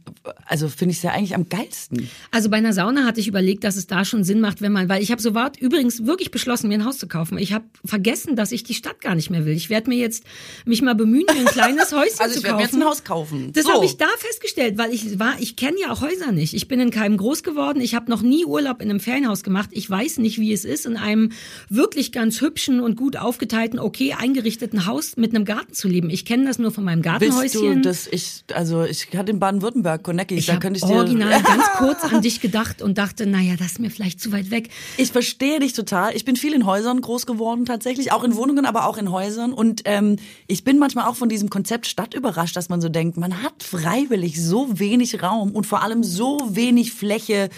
also 0.48 0.70
finde 0.70 0.94
ich 0.94 1.02
sehr 1.02 1.14
eigentlich 1.14 1.36
am 1.36 1.50
geilsten. 1.50 2.10
Also 2.32 2.50
bei 2.50 2.58
einer 2.58 2.74
Sauna 2.74 3.06
hatte 3.06 3.20
ich 3.20 3.28
überlegt, 3.28 3.64
dass 3.64 3.76
es 3.76 3.86
da 3.86 4.04
schon 4.06 4.24
Sinn 4.24 4.42
macht, 4.42 4.60
wenn 4.60 4.72
man, 4.72 4.90
weil 4.90 5.04
ich 5.04 5.12
habe 5.12 5.22
sofort 5.22 5.58
übrigens 5.58 6.08
wirklich 6.08 6.32
beschlossen, 6.32 6.68
mir 6.68 6.80
ein 6.80 6.86
Haus 6.86 6.98
zu 6.98 7.08
kaufen. 7.08 7.38
Ich 7.38 7.54
habe 7.54 7.66
vergessen, 7.86 8.36
dass 8.36 8.52
ich 8.52 8.64
die 8.64 8.74
Stadt 8.74 9.02
gar 9.02 9.14
nicht 9.14 9.30
mehr 9.30 9.46
will. 9.46 9.54
Ich 9.54 9.70
werde 9.70 9.88
mir 9.88 10.00
jetzt 10.00 10.24
mich 10.66 10.82
mal 10.82 10.96
bemühen, 10.96 11.26
mir 11.32 11.42
ein 11.42 11.46
kleines 11.46 11.92
Häuschen 11.92 12.20
Also 12.20 12.34
zu 12.34 12.40
ich 12.40 12.44
werde 12.46 12.54
kaufen. 12.54 12.58
mir 12.58 12.64
jetzt 12.64 12.74
ein 12.74 12.86
Haus 12.86 13.04
kaufen. 13.04 13.54
Das 13.54 13.66
so. 13.66 13.74
habe 13.74 13.86
ich 13.86 13.98
da 13.98 14.08
festgestellt, 14.18 14.80
weil 14.80 14.92
ich 14.92 15.20
war, 15.20 15.36
ich 15.40 15.56
kenne 15.56 15.78
ja 15.80 15.92
auch 15.92 16.02
Häuser 16.02 16.32
nicht. 16.32 16.56
Ich 16.56 16.68
bin 16.68 16.80
in 16.80 16.90
keinem 16.90 17.18
groß 17.18 17.44
geworden. 17.44 17.82
Ich 17.82 17.94
habe 17.94 18.10
noch 18.10 18.24
nie 18.24 18.31
Urlaub 18.46 18.82
in 18.82 18.90
einem 18.90 19.00
Ferienhaus 19.00 19.44
gemacht. 19.44 19.70
Ich 19.74 19.90
weiß 19.90 20.18
nicht, 20.20 20.40
wie 20.40 20.54
es 20.54 20.66
ist, 20.66 20.86
in 20.86 20.98
einem 20.98 21.32
wirklich 21.70 22.12
ganz 22.12 22.42
hübschen 22.42 22.80
und 22.80 22.96
gut 22.96 23.18
aufgeteilten, 23.18 23.80
okay 23.80 24.14
eingerichteten 24.14 24.86
Haus 24.86 25.18
mit 25.18 25.36
einem 25.36 25.46
Garten 25.46 25.74
zu 25.74 25.88
leben. 25.88 26.10
Ich 26.10 26.26
kenne 26.26 26.46
das 26.46 26.60
nur 26.60 26.72
von 26.72 26.84
meinem 26.84 27.04
Willst 27.04 27.56
du, 27.56 27.62
Gartenhäuschen. 27.62 27.84
dass 27.84 28.08
ich, 28.08 28.44
also 28.54 28.84
ich 28.84 29.08
hatte 29.16 29.32
in 29.32 29.40
Baden-Württemberg, 29.40 30.04
Konecki, 30.04 30.36
ich 30.36 30.46
da 30.46 30.58
könnte 30.58 30.78
ich 30.78 30.86
dir... 30.86 30.96
original 30.96 31.42
ganz 31.44 31.66
kurz 31.78 32.04
an 32.04 32.22
dich 32.22 32.42
gedacht 32.42 32.82
und 32.82 32.98
dachte, 32.98 33.26
naja, 33.26 33.56
das 33.58 33.74
ist 33.74 33.80
mir 33.80 33.90
vielleicht 33.90 34.20
zu 34.22 34.32
weit 34.32 34.52
weg. 34.52 34.70
Ich 34.98 35.12
verstehe 35.12 35.60
dich 35.60 35.74
total. 35.74 36.16
Ich 36.16 36.26
bin 36.26 36.36
viel 36.36 36.54
in 36.54 36.66
Häusern 36.66 37.02
groß 37.02 37.26
geworden 37.26 37.66
tatsächlich, 37.66 38.12
auch 38.12 38.24
in 38.24 38.36
Wohnungen, 38.36 38.66
aber 38.66 38.88
auch 38.88 38.98
in 38.98 39.12
Häusern. 39.12 39.54
Und 39.54 39.82
ähm, 39.86 40.18
ich 40.48 40.64
bin 40.64 40.78
manchmal 40.80 41.08
auch 41.08 41.16
von 41.16 41.30
diesem 41.30 41.50
Konzept 41.50 41.88
Stadt 41.88 42.14
überrascht, 42.14 42.56
dass 42.56 42.70
man 42.70 42.82
so 42.82 42.90
denkt, 42.90 43.18
man 43.18 43.44
hat 43.44 43.64
freiwillig 43.64 44.42
so 44.44 44.80
wenig 44.80 45.22
Raum 45.22 45.52
und 45.52 45.66
vor 45.66 45.82
allem 45.84 46.04
so 46.04 46.40
wenig 46.52 46.94
Fläche 46.94 47.50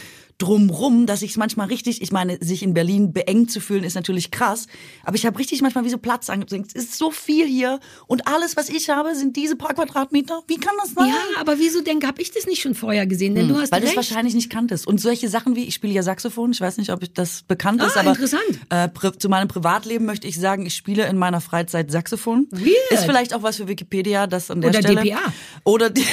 drumrum, 0.43 1.05
dass 1.05 1.21
ich 1.21 1.31
es 1.31 1.37
manchmal 1.37 1.67
richtig, 1.67 2.01
ich 2.01 2.11
meine, 2.11 2.37
sich 2.43 2.63
in 2.63 2.73
Berlin 2.73 3.13
beengt 3.13 3.51
zu 3.51 3.59
fühlen, 3.59 3.83
ist 3.83 3.95
natürlich 3.95 4.31
krass, 4.31 4.67
aber 5.03 5.15
ich 5.15 5.25
habe 5.25 5.39
richtig 5.39 5.61
manchmal 5.61 5.85
wie 5.85 5.89
so 5.89 5.97
Platz 5.97 6.29
angedenkt. 6.29 6.71
Es 6.75 6.83
ist 6.85 6.97
so 6.97 7.11
viel 7.11 7.45
hier 7.47 7.79
und 8.07 8.27
alles, 8.27 8.55
was 8.57 8.69
ich 8.69 8.89
habe, 8.89 9.15
sind 9.15 9.35
diese 9.35 9.55
paar 9.55 9.73
Quadratmeter. 9.73 10.41
Wie 10.47 10.57
kann 10.57 10.73
das 10.81 10.93
sein? 10.93 11.07
Ja, 11.07 11.39
aber 11.39 11.59
wieso 11.59 11.81
denke, 11.81 12.07
habe 12.07 12.21
ich 12.21 12.31
das 12.31 12.45
nicht 12.45 12.61
schon 12.61 12.75
vorher 12.75 13.05
gesehen? 13.07 13.35
Denn 13.35 13.47
du 13.47 13.55
hast 13.55 13.63
Hm, 13.63 13.71
Weil 13.71 13.81
du 13.81 13.87
es 13.87 13.95
wahrscheinlich 13.95 14.33
nicht 14.35 14.49
kanntest. 14.49 14.85
Und 14.87 14.99
solche 14.99 15.29
Sachen 15.29 15.55
wie, 15.55 15.63
ich 15.65 15.73
spiele 15.75 15.93
ja 15.93 16.03
Saxophon, 16.03 16.51
ich 16.51 16.61
weiß 16.61 16.77
nicht, 16.77 16.91
ob 16.91 17.01
ich 17.03 17.13
das 17.13 17.43
bekannt 17.43 17.81
ist, 17.81 17.95
Ah, 17.97 18.01
aber 18.01 18.09
interessant. 18.11 18.41
Äh, 18.69 18.89
zu 19.17 19.29
meinem 19.29 19.47
Privatleben 19.47 20.05
möchte 20.05 20.27
ich 20.27 20.39
sagen, 20.39 20.65
ich 20.65 20.75
spiele 20.75 21.07
in 21.07 21.17
meiner 21.17 21.41
Freizeit 21.41 21.91
Saxophon. 21.91 22.47
Weird. 22.51 22.73
Ist 22.91 23.05
vielleicht 23.05 23.33
auch 23.33 23.43
was 23.43 23.57
für 23.57 23.67
Wikipedia, 23.67 24.27
das 24.27 24.51
an 24.51 24.61
der 24.61 24.69
Oder 24.71 24.79
Stelle. 24.81 25.01
DPA. 25.03 25.19
Oder 25.63 25.89
DPA. 25.89 26.03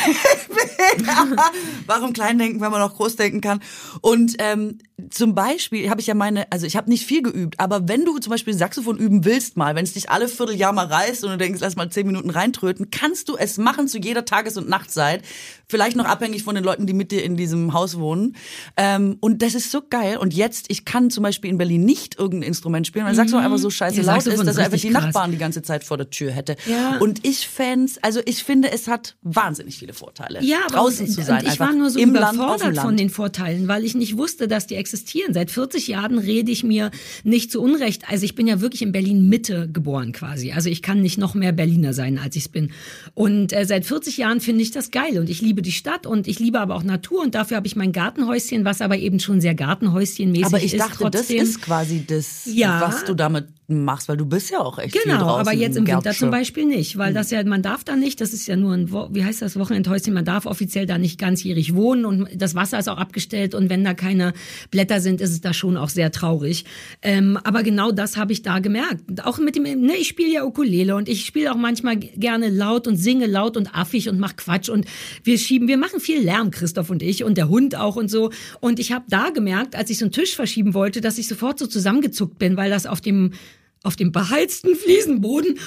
Warum 1.87 2.13
klein 2.13 2.39
denken, 2.39 2.61
wenn 2.61 2.71
man 2.71 2.83
auch 2.83 2.95
groß 2.97 3.17
denken 3.17 3.41
kann? 3.41 3.61
Und 4.01 4.20
ähm, 4.39 4.79
zum 5.11 5.35
Beispiel 5.35 5.89
habe 5.91 6.01
ich 6.01 6.07
ja 6.07 6.15
meine, 6.15 6.51
also 6.53 6.67
ich 6.67 6.77
habe 6.77 6.91
nicht 6.91 7.07
viel 7.07 7.23
geübt, 7.23 7.59
aber 7.59 7.89
wenn 7.89 8.05
du 8.05 8.19
zum 8.19 8.31
Beispiel 8.31 8.53
Saxophon 8.55 8.99
üben 8.99 9.25
willst 9.25 9.57
mal, 9.57 9.75
wenn 9.75 9.85
es 9.85 9.95
dich 9.95 10.11
alle 10.11 10.29
Vierteljahr 10.29 10.73
mal 10.73 10.87
reißt 10.87 11.25
und 11.25 11.31
du 11.31 11.39
denkst, 11.39 11.61
lass 11.63 11.77
mal 11.77 11.89
zehn 11.91 12.07
Minuten 12.07 12.31
reintröten, 12.31 12.91
kannst 12.91 13.29
du 13.29 13.37
es 13.37 13.57
machen 13.59 13.89
zu 13.89 13.99
jeder 13.99 14.25
Tages- 14.25 14.57
und 14.57 14.69
Nachtzeit. 14.69 15.23
Vielleicht 15.69 15.97
noch 15.97 16.05
abhängig 16.05 16.43
von 16.43 16.55
den 16.55 16.65
Leuten, 16.65 16.87
die 16.87 16.93
mit 16.93 17.13
dir 17.13 17.23
in 17.23 17.37
diesem 17.37 17.73
Haus 17.73 17.99
wohnen. 17.99 18.37
Ähm, 18.77 19.17
und 19.21 19.41
das 19.43 19.55
ist 19.55 19.71
so 19.71 19.83
geil. 19.89 20.17
Und 20.17 20.35
jetzt, 20.35 20.67
ich 20.69 20.85
kann 20.85 21.11
zum 21.11 21.23
Beispiel 21.23 21.49
in 21.51 21.59
Berlin 21.59 21.85
nicht 21.85 22.19
irgendein 22.19 22.49
Instrument 22.49 22.87
spielen, 22.87 23.07
weil 23.07 23.15
Saxophon 23.15 23.45
einfach 23.45 23.59
so 23.59 23.71
scheiße 23.71 24.01
Ja, 24.03 24.15
laut 24.15 24.27
ist, 24.27 24.45
dass 24.47 24.57
er 24.57 24.65
einfach 24.67 24.79
die 24.79 24.91
krass. 24.91 25.05
Nachbarn 25.05 25.31
die 25.31 25.39
ganze 25.39 25.63
Zeit 25.63 25.85
vor 25.85 25.97
der 25.97 26.11
Tür 26.11 26.33
hätte. 26.33 26.57
Ja. 26.67 26.99
Und 26.99 27.25
ich 27.27 27.49
fans, 27.49 27.99
also 28.03 28.21
ich 28.27 28.43
finde, 28.45 28.71
es 28.73 28.89
hat 28.89 29.17
wahnsinnig 29.23 29.79
viele 29.79 29.93
Vorteile, 29.93 30.43
Ja, 30.43 30.59
draußen 30.69 31.07
und, 31.07 31.13
zu 31.13 31.23
sein. 31.23 31.37
Und 31.39 31.45
ich 31.45 31.53
einfach 31.53 31.69
war 31.69 31.75
nur 31.75 31.91
so 31.91 32.01
überfordert 32.01 32.75
Land. 32.75 32.79
von 32.81 32.97
den 32.97 33.09
Vorteilen, 33.11 33.69
weil 33.69 33.85
ich 33.85 33.95
nicht 34.01 34.17
wusste, 34.17 34.49
dass 34.49 34.67
die 34.67 34.75
existieren. 34.75 35.33
Seit 35.33 35.53
40 35.53 35.87
Jahren 35.87 36.19
rede 36.19 36.51
ich 36.51 36.65
mir 36.65 36.91
nicht 37.23 37.53
zu 37.53 37.61
Unrecht. 37.63 38.03
Also 38.09 38.25
ich 38.25 38.35
bin 38.35 38.49
ja 38.49 38.61
wirklich 38.61 38.83
in 38.83 38.91
Berlin 38.91 39.29
Mitte 39.29 39.69
geboren 39.73 40.11
quasi. 40.11 40.51
Also 40.51 40.69
ich 40.69 40.83
kann 40.83 41.01
nicht 41.01 41.19
noch 41.19 41.35
mehr 41.35 41.53
Berliner 41.53 41.95
sein, 41.95 42.19
als 42.19 42.35
ich 42.35 42.43
es 42.45 42.49
bin. 42.49 42.73
Und 43.15 43.53
äh, 43.53 43.65
seit 43.65 43.85
40 43.87 44.17
Jahren 44.17 44.41
finde 44.41 44.63
ich 44.63 44.73
das 44.73 44.91
geil 44.91 45.19
und 45.21 45.31
ich 45.31 45.41
liebe 45.41 45.63
die 45.63 45.71
Stadt 45.71 46.07
und 46.07 46.27
ich 46.27 46.41
liebe 46.41 46.59
aber 46.59 46.75
auch 46.75 46.83
Natur 46.83 47.23
und 47.23 47.37
dafür 47.37 47.57
habe 47.59 47.69
ich 47.69 47.77
mein 47.77 47.93
Gartenhäuschen, 47.93 48.65
was 48.65 48.81
aber 48.81 48.99
eben 48.99 49.21
schon 49.21 49.41
sehr 49.41 49.55
Gartenhäuschenmäßig 49.55 50.47
Aber 50.47 50.59
ich 50.59 50.75
ist. 50.75 50.81
dachte, 50.81 51.05
das 51.11 51.13
trotzdem. 51.29 51.43
ist 51.43 51.63
quasi 51.63 52.05
das, 52.07 52.49
Ja. 52.53 52.81
was 52.81 53.05
du 53.05 53.15
damit 53.15 53.47
machst, 53.71 54.09
weil 54.09 54.17
du 54.17 54.27
bist 54.27 54.51
ja 54.51 54.61
auch 54.61 54.79
echt 54.79 54.93
viel 54.93 55.03
Genau, 55.03 55.21
draußen 55.21 55.41
aber 55.41 55.53
jetzt 55.53 55.77
im 55.77 55.87
Winter 55.87 56.13
zum 56.13 56.31
Beispiel 56.31 56.65
nicht, 56.65 56.99
weil 56.99 57.13
das 57.13 57.31
ja, 57.31 57.43
man 57.45 57.63
darf 57.63 57.85
da 57.85 57.97
nicht, 57.97 58.21
das 58.21 58.33
ist 58.33 58.47
ja 58.47 58.57
nur 58.57 58.75
ein, 58.75 58.91
wie 58.91 59.25
heißt 59.25 59.43
das, 59.43 59.59
Wochenendhäuschen, 59.59 60.13
man 60.13 60.25
darf 60.25 60.47
offiziell 60.47 60.87
da 60.87 60.99
nicht 60.99 61.19
ganzjährig 61.19 61.75
wohnen 61.75 62.05
und 62.05 62.29
das 62.35 62.55
Wasser 62.55 62.79
ist 62.79 62.89
auch 62.89 62.99
abgestellt 62.99 63.55
und 63.55 63.71
wenn 63.71 63.85
da 63.85 63.95
keine 63.95 64.33
Blätter 64.71 65.01
sind, 65.01 65.21
ist 65.21 65.31
es 65.31 65.41
da 65.41 65.53
schon 65.55 65.77
auch 65.77 65.89
sehr 65.89 66.11
traurig. 66.11 66.65
Ähm, 67.03 67.39
aber 67.45 67.63
genau 67.63 67.93
das 67.93 68.17
habe 68.17 68.33
ich 68.33 68.43
da 68.43 68.59
gemerkt. 68.59 69.25
Auch 69.25 69.39
mit 69.39 69.57
dem, 69.57 69.63
ne, 69.63 69.97
ich 69.97 70.09
spiele 70.09 70.33
ja 70.33 70.45
Ukulele 70.45 70.97
und 70.97 71.09
ich 71.09 71.25
spiele 71.25 71.53
auch 71.53 71.57
manchmal 71.57 71.97
gerne 71.97 72.49
laut 72.49 72.87
und 72.87 72.97
singe 72.97 73.27
laut 73.27 73.57
und 73.57 73.75
affig 73.75 74.09
und 74.09 74.19
mach 74.19 74.37
Quatsch 74.37 74.69
und 74.69 74.87
wir 75.25 75.39
schieben, 75.39 75.69
wir 75.69 75.77
machen 75.77 76.01
viel 76.01 76.21
Lärm, 76.23 76.51
Christoph 76.51 76.91
und 76.91 77.03
ich 77.03 77.25
und 77.25 77.37
der 77.39 77.49
Hund 77.49 77.77
auch 77.77 77.97
und 77.97 78.11
so. 78.11 78.31
Und 78.61 78.79
ich 78.79 78.93
habe 78.93 79.05
da 79.09 79.31
gemerkt, 79.31 79.77
als 79.77 79.91
ich 79.91 79.99
so 79.99 80.05
einen 80.05 80.13
Tisch 80.13 80.35
verschieben 80.35 80.75
wollte, 80.75 81.01
dass 81.01 81.19
ich 81.19 81.29
sofort 81.29 81.59
so 81.59 81.67
zusammengezuckt 81.67 82.39
bin, 82.39 82.57
weil 82.57 82.71
das 82.71 82.87
auf 82.87 83.01
dem 83.01 83.33
auf 83.83 83.97
dem 83.97 84.13
beheizten 84.13 84.77
Fliesenboden 84.77 85.59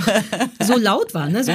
so 0.60 0.76
laut 0.76 1.14
war, 1.14 1.28
ne? 1.28 1.44
So, 1.44 1.52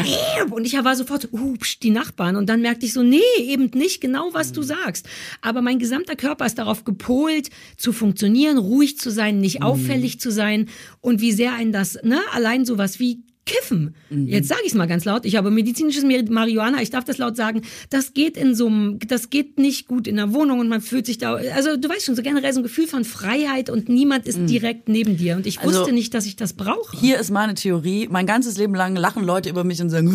und 0.51 0.65
ich 0.65 0.73
war 0.73 0.95
sofort 0.95 1.23
so, 1.23 1.53
pst, 1.59 1.83
die 1.83 1.89
Nachbarn. 1.89 2.37
Und 2.37 2.47
dann 2.47 2.61
merkte 2.61 2.85
ich 2.85 2.93
so, 2.93 3.03
nee, 3.03 3.19
eben 3.39 3.69
nicht 3.73 3.99
genau, 3.99 4.29
was 4.33 4.53
du 4.53 4.61
sagst. 4.61 5.07
Aber 5.41 5.61
mein 5.61 5.79
gesamter 5.79 6.15
Körper 6.15 6.45
ist 6.45 6.57
darauf 6.57 6.85
gepolt, 6.85 7.49
zu 7.75 7.91
funktionieren, 7.91 8.57
ruhig 8.57 8.97
zu 8.97 9.11
sein, 9.11 9.39
nicht 9.39 9.61
auffällig 9.61 10.19
zu 10.21 10.31
sein. 10.31 10.69
Und 11.01 11.19
wie 11.19 11.33
sehr 11.33 11.53
ein 11.53 11.73
das, 11.73 11.99
ne? 12.03 12.19
Allein 12.31 12.65
sowas 12.65 12.99
wie 12.99 13.23
Kiffen. 13.47 13.95
Jetzt 14.09 14.49
sage 14.49 14.61
ich 14.65 14.71
es 14.71 14.75
mal 14.75 14.85
ganz 14.87 15.05
laut. 15.05 15.25
Ich 15.25 15.35
habe 15.37 15.49
medizinisches 15.49 16.03
Mar- 16.03 16.21
Marihuana. 16.29 16.81
Ich 16.81 16.89
darf 16.91 17.05
das 17.05 17.17
laut 17.17 17.35
sagen. 17.35 17.61
Das 17.89 18.13
geht 18.13 18.37
in 18.37 18.53
so 18.53 18.67
einem, 18.67 18.99
das 19.07 19.29
geht 19.31 19.57
nicht 19.57 19.87
gut 19.87 20.05
in 20.07 20.17
der 20.17 20.33
Wohnung 20.33 20.59
und 20.59 20.67
man 20.69 20.81
fühlt 20.81 21.05
sich 21.05 21.17
da. 21.17 21.33
Also 21.55 21.77
du 21.77 21.89
weißt 21.89 22.05
schon 22.05 22.15
so 22.15 22.21
generell 22.21 22.53
so 22.53 22.59
ein 22.59 22.63
Gefühl 22.63 22.87
von 22.87 23.03
Freiheit 23.05 23.69
und 23.69 23.89
niemand 23.89 24.27
ist 24.27 24.37
direkt 24.47 24.89
neben 24.89 25.17
dir. 25.17 25.37
Und 25.37 25.47
ich 25.47 25.59
Also, 25.59 25.79
wusste 25.79 25.93
nicht, 25.93 26.13
dass 26.13 26.25
ich 26.25 26.35
das 26.35 26.53
brauche. 26.53 26.95
Hier 26.99 27.17
ist 27.19 27.31
meine 27.31 27.55
Theorie. 27.55 28.07
Mein 28.11 28.25
ganzes 28.27 28.57
Leben 28.57 28.75
lang 28.75 28.95
lachen 28.95 29.23
Leute 29.23 29.49
über 29.49 29.63
mich 29.63 29.81
und 29.81 29.89
sagen, 29.89 30.11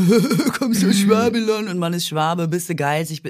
kommst 0.58 0.82
du 0.82 0.88
aus 0.90 0.96
Schwabelon? 0.98 1.68
Und 1.68 1.78
man 1.78 1.92
ist 1.94 2.06
Schwabe, 2.06 2.46
bist 2.48 2.68
du 2.68 2.74
geizig. 2.74 3.22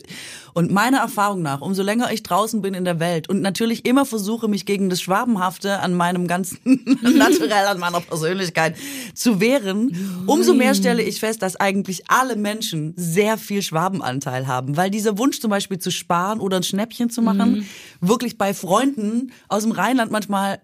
Und 0.53 0.71
meiner 0.73 0.99
Erfahrung 0.99 1.43
nach, 1.43 1.61
umso 1.61 1.83
länger 1.83 2.13
ich 2.13 2.23
draußen 2.23 2.61
bin 2.61 2.75
in 2.75 2.85
der 2.85 2.99
Welt 3.01 3.29
und 3.29 3.41
natürlich 3.41 3.87
immer 3.87 4.05
versuche, 4.05 4.49
mich 4.49 4.67
gegen 4.67 4.91
das 4.91 5.01
Schwabenhafte 5.01 5.79
an 5.79 5.95
meinem 5.95 6.27
ganzen 6.27 6.59
Naturell, 7.03 7.67
an 7.69 7.79
meiner 7.79 8.01
Persönlichkeit 8.01 8.77
zu 9.15 9.41
wehren, 9.41 9.92
umso 10.27 10.55
mehr 10.55 10.75
stelle 10.75 11.03
ich 11.03 11.21
fest, 11.21 11.43
dass 11.43 11.57
eigentlich 11.57 12.05
alle 12.09 12.37
Menschen 12.37 12.95
sehr 12.97 13.39
viel 13.39 13.63
Schwabenanteil 13.63 14.47
haben. 14.47 14.77
Weil 14.77 14.91
dieser 14.91 15.19
Wunsch 15.19 15.41
zum 15.41 15.51
Beispiel 15.51 15.79
zu 15.79 15.91
sparen 15.91 16.41
oder 16.41 16.59
ein 16.59 16.63
Schnäppchen 16.63 17.11
zu 17.11 17.23
machen, 17.23 17.67
wirklich 18.01 18.39
bei 18.39 18.55
Freunden 18.55 19.33
aus 19.49 19.63
dem 19.63 19.73
Rheinland 19.73 20.11
manchmal 20.11 20.61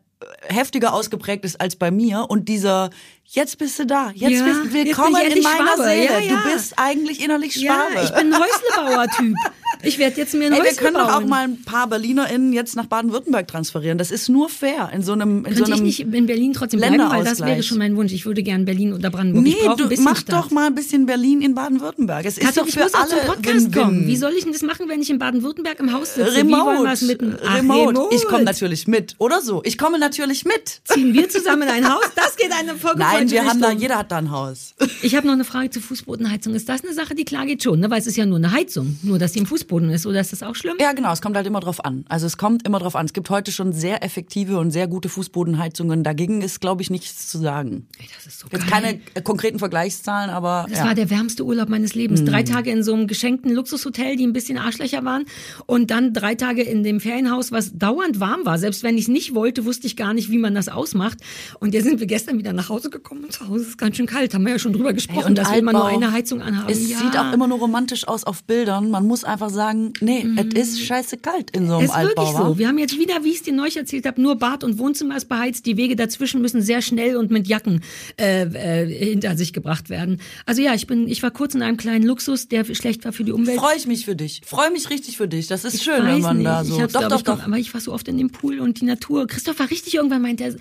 heftiger 0.49 0.93
ausgeprägt 0.95 1.45
ist 1.45 1.61
als 1.61 1.77
bei 1.77 1.91
mir 1.91 2.27
und 2.29 2.49
dieser 2.49 2.91
jetzt 3.25 3.59
bist 3.59 3.79
du 3.79 3.87
da, 3.87 4.11
jetzt 4.15 4.21
Ja, 4.21 4.45
bist 4.45 4.61
jetzt 4.65 4.67
ich 4.67 4.73
willkommen 4.87 5.15
in 5.17 5.27
endlich 5.27 5.45
meiner 5.45 5.75
Schwabe. 5.75 5.85
Seele. 5.85 6.05
Ja, 6.05 6.19
ja. 6.19 6.43
Du 6.43 6.53
bist 6.53 6.75
eigentlich 6.77 7.23
innerlich 7.23 7.53
Schwabe. 7.55 7.95
Ja, 7.95 8.03
ich 8.03 8.11
bin 8.11 8.33
ein 8.33 8.41
Häuslebauer-Typ. 8.41 9.37
Ich 9.83 9.99
werde 9.99 10.17
jetzt 10.17 10.35
mir 10.35 10.47
ein 10.47 10.53
Ey, 10.53 10.63
wir 10.63 10.73
können 10.75 10.95
doch 10.95 11.09
auch 11.09 11.21
bauen. 11.21 11.29
mal 11.29 11.45
ein 11.45 11.63
paar 11.63 11.87
BerlinerInnen 11.89 12.53
jetzt 12.53 12.77
nach 12.77 12.87
Baden-Württemberg 12.87 13.47
transferieren. 13.49 13.99
Das 13.99 14.11
ist 14.11 14.29
nur 14.29 14.49
fair 14.49 14.91
in 14.95 15.03
so 15.03 15.13
einem 15.13 15.45
in 15.45 15.55
so 15.55 15.65
Könnte 15.65 15.71
ich 15.71 15.77
einem 15.77 15.85
nicht 15.85 16.01
in 16.01 16.27
Berlin 16.27 16.53
trotzdem 16.53 16.81
bleiben, 16.81 16.99
weil 16.99 17.25
das 17.25 17.41
wäre 17.41 17.63
schon 17.63 17.79
mein 17.79 17.97
Wunsch. 17.97 18.13
Ich 18.13 18.27
würde 18.27 18.43
gern 18.43 18.65
Berlin 18.65 18.93
oder 18.93 19.11
Brandenburg. 19.11 19.45
Nee, 19.45 19.57
ich 19.61 19.75
du 19.97 20.03
mach 20.03 20.17
Stadt. 20.17 20.35
doch 20.35 20.51
mal 20.51 20.67
ein 20.67 20.75
bisschen 20.75 21.07
Berlin 21.07 21.41
in 21.43 21.55
Baden-Württemberg. 21.55 22.25
Es 22.27 22.39
ist 22.39 22.57
doch 22.57 22.67
ich 22.67 22.75
für 22.75 22.81
muss 22.85 22.95
auch 22.95 23.01
alle 23.01 23.11
zum 23.11 23.19
Podcast 23.21 23.55
Win-Win. 23.67 23.73
kommen. 23.83 24.07
Wie 24.07 24.17
soll 24.17 24.33
ich 24.37 24.45
denn 24.45 24.53
das 24.53 24.63
machen, 24.63 24.87
wenn 24.89 25.01
ich 25.01 25.11
in 25.11 25.19
Baden-Württemberg 25.19 25.79
im 25.81 25.93
Haus 25.93 26.15
sitze? 26.15 26.33
Wie 26.45 26.49
wir 26.49 26.93
es 26.93 27.03
mit 27.03 27.21
Remote, 27.23 27.43
Ach, 27.47 27.57
remote. 27.59 28.01
Ich 28.15 28.23
komme 28.25 28.39
remote. 28.39 28.45
natürlich 28.45 28.87
mit. 28.89 29.15
Oder 29.19 29.41
so. 29.43 29.63
Ich 29.65 29.79
komme 29.79 29.99
natürlich 29.99 30.45
mit. 30.45 30.81
Ziehen 30.85 31.15
wir 31.15 31.29
zusammen 31.29 31.63
in 31.63 31.69
ein 31.69 31.93
Haus? 31.93 32.03
Das 32.17 32.37
geht 32.37 32.51
eine 32.53 32.75
Folge 32.75 32.99
Nein, 32.99 33.31
wir 33.31 33.45
haben 33.45 33.61
da, 33.61 33.71
jeder 33.73 33.99
hat 33.99 34.11
da 34.11 34.19
ein 34.19 34.31
Haus. 34.31 34.75
Ich 35.03 35.15
habe 35.15 35.27
noch 35.27 35.35
eine 35.35 35.45
Frage 35.45 35.71
zur 35.71 35.83
Fußbodenheizung. 35.83 36.55
Ist 36.55 36.69
das 36.69 36.83
eine 36.85 36.93
Sache, 36.95 37.15
die 37.15 37.25
klar 37.25 37.47
geht 37.47 37.63
schon? 37.63 37.81
Ne? 37.81 37.91
Weil 37.91 38.01
es 38.01 38.07
ist 38.07 38.17
ja 38.17 38.27
nur 38.27 38.39
eine 38.39 38.53
Heizung. 38.53 38.99
Nur, 39.03 39.19
dass 39.19 39.33
die 39.33 39.39
im 39.39 39.47
Fußboden 39.47 39.68
Fußboden 39.69 39.91
ist, 39.91 40.07
oder 40.07 40.21
ist 40.21 40.33
das 40.33 40.43
auch 40.43 40.55
schlimm? 40.55 40.77
Ja, 40.81 40.93
genau, 40.93 41.13
es 41.13 41.21
kommt 41.21 41.37
halt 41.37 41.47
immer 41.47 41.61
drauf 41.61 41.85
an. 41.85 42.05
Also 42.09 42.27
es 42.27 42.37
kommt 42.37 42.67
immer 42.67 42.79
drauf 42.79 42.97
an. 42.97 43.07
Es 43.07 43.13
gibt 43.13 43.31
heute 43.31 43.53
schon 43.53 43.73
sehr 43.73 44.03
effektive 44.03 44.59
und 44.59 44.71
sehr 44.71 44.89
gute 44.89 45.09
Fußbodenheizungen. 45.09 46.03
Dagegen 46.03 46.41
ist, 46.43 46.61
glaube 46.61 46.83
ich, 46.83 46.91
nichts 46.91 47.29
zu 47.29 47.39
sagen. 47.39 47.87
Ey, 47.99 48.07
das 48.17 48.27
ist 48.27 48.41
so 48.41 48.49
Jetzt 48.51 48.69
geil. 48.69 48.83
keine 48.83 49.01
äh, 49.15 49.23
konkreten 49.23 49.59
Vergleichszahlen, 49.59 50.31
aber 50.31 50.67
Das 50.69 50.79
ja. 50.79 50.87
war 50.87 50.95
der 50.95 51.11
wärmste 51.11 51.45
Urlaub 51.45 51.69
meines 51.69 51.95
Lebens. 51.95 52.23
Mhm. 52.23 52.27
Drei 52.27 52.43
Tage 52.43 52.71
in 52.71 52.83
so 52.83 52.95
einem 52.95 53.07
geschenkten 53.07 53.53
Luxushotel, 53.53 54.17
die 54.17 54.27
ein 54.27 54.33
bisschen 54.33 54.59
Arschlöcher 54.59 55.05
waren. 55.05 55.27
Und 55.67 55.91
dann 55.91 56.15
drei 56.15 56.35
Tage 56.35 56.63
in 56.63 56.83
dem 56.83 57.01
Ferienhaus, 57.01 57.53
was 57.53 57.77
dauernd 57.77 58.21
warm 58.21 58.45
war. 58.45 58.59
Selbst 58.59 58.83
wenn 58.83 58.97
ich 58.97 59.03
es 59.03 59.09
nicht 59.09 59.35
wollte, 59.35 59.65
wusste 59.65 59.87
ich 59.87 59.97
gar 59.97 60.15
nicht, 60.15 60.31
wie 60.31 60.39
man 60.39 60.55
das 60.55 60.69
ausmacht. 60.69 61.19
Und 61.61 61.75
jetzt 61.75 61.85
sind 61.85 62.01
wir 62.01 62.07
gestern 62.07 62.39
wieder 62.39 62.53
nach 62.53 62.69
Hause 62.69 62.91
gekommen 62.91 63.25
und 63.25 63.33
zu 63.33 63.47
Hause 63.49 63.63
ist 63.63 63.69
es 63.69 63.77
ganz 63.77 63.97
schön 63.97 64.07
kalt. 64.07 64.35
Haben 64.35 64.45
wir 64.45 64.53
ja 64.53 64.59
schon 64.59 64.73
drüber 64.73 64.93
gesprochen, 64.93 65.27
und 65.27 65.39
dass 65.39 65.51
wir 65.51 65.59
immer 65.59 65.73
nur 65.73 65.85
Altbau. 65.85 65.97
eine 66.03 66.13
Heizung 66.13 66.41
anhaben. 66.41 66.71
Es 66.71 66.89
ja. 66.89 66.99
sieht 66.99 67.19
auch 67.19 67.33
immer 67.33 67.47
nur 67.47 67.59
romantisch 67.59 68.07
aus 68.09 68.25
auf 68.25 68.45
Bildern. 68.45 68.91
Man 68.91 69.07
muss 69.07 69.25
einfach 69.25 69.51
sagen, 69.51 69.58
nee, 70.01 70.27
es 70.55 70.69
ist 70.71 70.81
scheiße 70.83 71.17
kalt 71.19 71.51
in 71.51 71.67
so 71.67 71.75
einem 71.75 71.79
Mhm. 71.83 71.85
ist 71.87 71.95
Altbau. 71.95 72.23
wirklich 72.27 72.39
wa? 72.41 72.47
so. 72.49 72.59
Wir 72.59 72.69
haben 72.69 72.79
jetzt 72.79 72.99
wieder, 72.99 73.25
wie 73.25 73.29
ich 73.31 73.37
es 73.37 73.43
dir 73.43 73.53
neulich 73.53 73.77
erzählt 73.77 74.07
habe, 74.07 74.21
nur 74.21 74.37
Bad 74.37 74.65
und 74.65 74.79
Wohnzimmer 74.79 75.17
ist 75.17 75.29
beheizt. 75.29 75.67
Die 75.67 75.77
Wege 75.77 75.97
dazwischen 75.97 76.41
müssen 76.41 76.63
sehr 76.63 76.83
schnell 76.83 77.17
und 77.17 77.31
mit 77.31 77.47
Jacken 77.49 77.83
äh, 78.21 78.43
äh, 78.43 78.87
hinter 79.11 79.37
sich 79.37 79.53
gebracht 79.53 79.91
werden. 79.91 80.21
Also 80.47 80.63
ja, 80.63 80.75
ich 80.75 80.87
bin, 80.87 81.09
ich 81.09 81.23
war 81.23 81.31
kurz 81.31 81.55
in 81.55 81.63
einem 81.63 81.77
kleinen 81.77 82.05
Luxus, 82.05 82.49
der 82.49 82.65
schlecht 82.65 83.05
war 83.05 83.13
für 83.13 83.25
die 83.25 83.33
Umwelt. 83.33 83.59
Freue 83.59 83.77
ich 83.77 83.87
mich 83.87 84.05
für 84.05 84.17
dich. 84.17 84.43
Freue 84.45 84.71
mich 84.71 84.91
richtig 84.91 85.17
für 85.17 85.29
dich. 85.29 85.47
Das 85.47 85.65
ist 85.65 85.75
Ich 85.75 85.83
schön, 85.83 86.05
wenn 86.07 86.21
man 86.21 86.37
nicht. 86.39 86.47
da 86.47 86.65
so. 86.65 86.77
Ich 86.77 86.83
hab's, 86.83 86.93
doch, 86.93 87.09
doch, 87.09 87.17
ich, 87.19 87.23
doch. 87.25 87.43
Aber 87.45 87.59
ich 87.59 87.73
war 87.75 87.81
so 87.81 87.93
oft 87.93 88.09
in 88.09 88.19
dem 88.19 88.31
Pool 88.31 88.61
und 88.61 88.81
die 88.81 88.85
Natur. 88.85 89.27
Christoph 89.27 89.59
war 89.59 89.71
richtig 89.71 89.95
irgendwann 89.95 90.23
meint 90.23 90.41
er, 90.41 90.55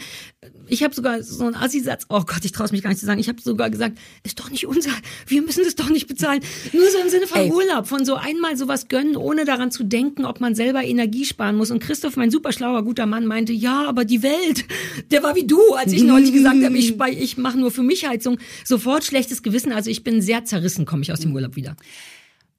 ich 0.67 0.83
habe 0.83 0.93
sogar 0.93 1.23
so 1.23 1.45
einen 1.45 1.55
Assi-Satz. 1.55 2.05
Oh 2.09 2.21
Gott, 2.21 2.43
ich 2.43 2.51
traue 2.51 2.67
mich 2.71 2.83
gar 2.83 2.89
nicht 2.89 2.99
zu 2.99 3.05
sagen. 3.05 3.19
Ich 3.19 3.29
habe 3.29 3.41
sogar 3.41 3.69
gesagt, 3.69 3.97
ist 4.23 4.39
doch 4.39 4.49
nicht 4.49 4.67
unser. 4.67 4.91
Wir 5.27 5.41
müssen 5.41 5.63
das 5.63 5.75
doch 5.75 5.89
nicht 5.89 6.07
bezahlen. 6.07 6.41
Nur 6.73 6.89
so 6.89 6.99
im 6.99 7.09
Sinne 7.09 7.27
von 7.27 7.39
Ey. 7.39 7.51
Urlaub, 7.51 7.87
von 7.87 8.05
so 8.05 8.15
einmal 8.15 8.57
sowas 8.57 8.87
gönnen, 8.87 9.15
ohne 9.15 9.45
daran 9.45 9.71
zu 9.71 9.83
denken, 9.83 10.25
ob 10.25 10.39
man 10.39 10.55
selber 10.55 10.83
Energie 10.83 11.25
sparen 11.25 11.55
muss. 11.55 11.71
Und 11.71 11.79
Christoph, 11.79 12.17
mein 12.17 12.31
super 12.31 12.51
schlauer 12.51 12.83
guter 12.83 13.05
Mann, 13.05 13.25
meinte, 13.25 13.53
ja, 13.53 13.85
aber 13.87 14.05
die 14.05 14.23
Welt, 14.23 14.65
der 15.11 15.23
war 15.23 15.35
wie 15.35 15.45
du, 15.45 15.59
als 15.75 15.91
ich 15.91 16.03
neulich 16.03 16.33
gesagt 16.33 16.63
habe, 16.63 16.77
ich, 16.77 16.99
ich 16.99 17.37
mache 17.37 17.57
nur 17.57 17.71
für 17.71 17.83
mich 17.83 18.07
Heizung. 18.07 18.37
Sofort 18.65 19.03
schlechtes 19.03 19.43
Gewissen. 19.43 19.71
Also 19.71 19.89
ich 19.89 20.03
bin 20.03 20.21
sehr 20.21 20.45
zerrissen, 20.45 20.85
komme 20.85 21.03
ich 21.03 21.11
aus 21.11 21.19
dem 21.19 21.33
Urlaub 21.33 21.55
wieder. 21.55 21.75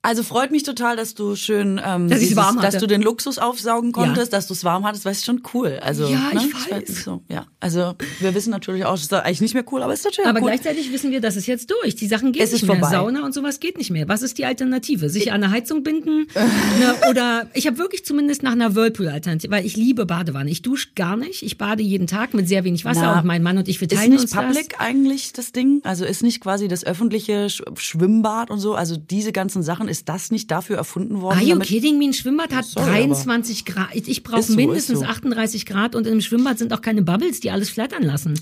Also 0.08 0.22
freut 0.22 0.50
mich 0.52 0.62
total, 0.62 0.96
dass 0.96 1.14
du 1.14 1.36
schön, 1.36 1.78
ähm, 1.84 2.08
Dass 2.08 2.22
ich's 2.22 2.34
warm 2.34 2.56
dass 2.56 2.66
hatte. 2.76 2.78
du 2.78 2.86
den 2.86 3.02
Luxus 3.02 3.38
aufsaugen 3.38 3.92
konntest, 3.92 4.32
Ja. 4.32 4.38
dass 4.38 4.46
du 4.46 4.54
es 4.54 4.64
warm 4.64 4.86
hattest, 4.86 5.04
weißt 5.04 5.24
schon 5.26 5.42
cool. 5.52 5.78
Also 5.82 6.06
Ja, 6.08 6.30
ne? 6.32 6.40
ich 6.46 6.70
weiß. 6.70 7.04
So, 7.04 7.22
ja, 7.28 7.44
also 7.60 7.94
wir 8.20 8.34
wissen 8.34 8.48
natürlich 8.50 8.86
auch, 8.86 8.94
es 8.94 9.02
ist 9.02 9.12
eigentlich 9.12 9.42
nicht 9.42 9.52
mehr 9.52 9.64
cool, 9.70 9.82
aber 9.82 9.92
es 9.92 9.98
ist 10.00 10.06
natürlich 10.06 10.28
Aber 10.30 10.40
cool. 10.40 10.46
gleichzeitig 10.46 10.90
wissen 10.92 11.10
wir, 11.10 11.20
das 11.20 11.36
ist 11.36 11.46
jetzt 11.46 11.70
durch. 11.70 11.94
Die 11.94 12.06
Sachen 12.06 12.32
gehen 12.32 12.42
Es 12.42 12.52
nicht 12.52 12.62
ist 12.62 12.68
mehr. 12.68 12.78
vorbei. 12.78 12.90
Sauna 12.96 13.22
und 13.24 13.34
sowas 13.34 13.60
geht 13.60 13.76
nicht 13.76 13.90
mehr. 13.90 14.08
Was 14.08 14.22
ist 14.22 14.38
die 14.38 14.46
Alternative? 14.46 15.10
Sich 15.10 15.30
an 15.30 15.42
eine 15.44 15.52
Heizung 15.52 15.82
binden? 15.82 16.26
ne, 16.34 16.94
oder 17.10 17.46
ich 17.52 17.66
habe 17.66 17.76
wirklich 17.76 18.04
zumindest 18.06 18.42
nach 18.42 18.52
einer 18.52 18.74
Whirlpool-Alternative, 18.74 19.50
weil 19.52 19.66
ich 19.66 19.76
liebe 19.76 20.06
Badewanne. 20.06 20.50
Ich 20.50 20.62
dusche 20.62 20.88
gar 20.96 21.18
nicht. 21.18 21.42
Ich 21.42 21.58
bade 21.58 21.82
jeden 21.82 22.06
Tag 22.06 22.32
mit 22.32 22.48
sehr 22.48 22.64
wenig 22.64 22.86
Wasser 22.86 23.02
Na, 23.02 23.18
und 23.18 23.26
mein 23.26 23.42
Mann 23.42 23.58
und 23.58 23.68
ich 23.68 23.78
wir 23.82 23.90
Ist 23.90 23.98
teilen 23.98 24.12
nicht 24.12 24.22
uns 24.22 24.30
public 24.32 24.76
eigentlich 24.78 25.34
das 25.34 25.52
Ding? 25.52 25.82
Also 25.84 26.06
ist 26.06 26.22
nicht 26.22 26.40
quasi 26.40 26.66
das 26.66 26.84
öffentliche 26.86 27.50
Sch 27.50 27.62
Schwimmbad 27.76 28.50
und 28.50 28.58
so? 28.58 28.74
Also 28.74 28.96
diese 28.96 29.32
ganzen 29.32 29.62
Sachen, 29.62 29.86
ist 29.88 29.97
das 30.04 30.30
nicht 30.30 30.50
dafür 30.50 30.76
erfunden 30.76 31.20
worden? 31.20 31.38
Are 31.38 31.44
you 31.44 31.58
kidding 31.58 31.98
me? 31.98 32.06
Ein 32.06 32.12
Schwimmbad 32.12 32.54
hat 32.54 32.64
Sorry, 32.64 32.86
23 32.86 33.64
Grad. 33.64 33.88
Ich, 33.94 34.08
ich 34.08 34.22
brauche 34.22 34.40
Ist 34.40 34.48
so, 34.48 34.56
mindestens 34.56 35.00
ist 35.00 35.06
so. 35.06 35.10
38 35.10 35.66
Grad 35.66 35.94
und 35.94 36.06
im 36.06 36.20
Schwimmbad 36.20 36.58
sind 36.58 36.72
auch 36.72 36.80
keine 36.80 37.02
Bubbles, 37.02 37.40
die 37.40 37.50
alles 37.50 37.70
flattern 37.70 38.02
lassen. 38.02 38.38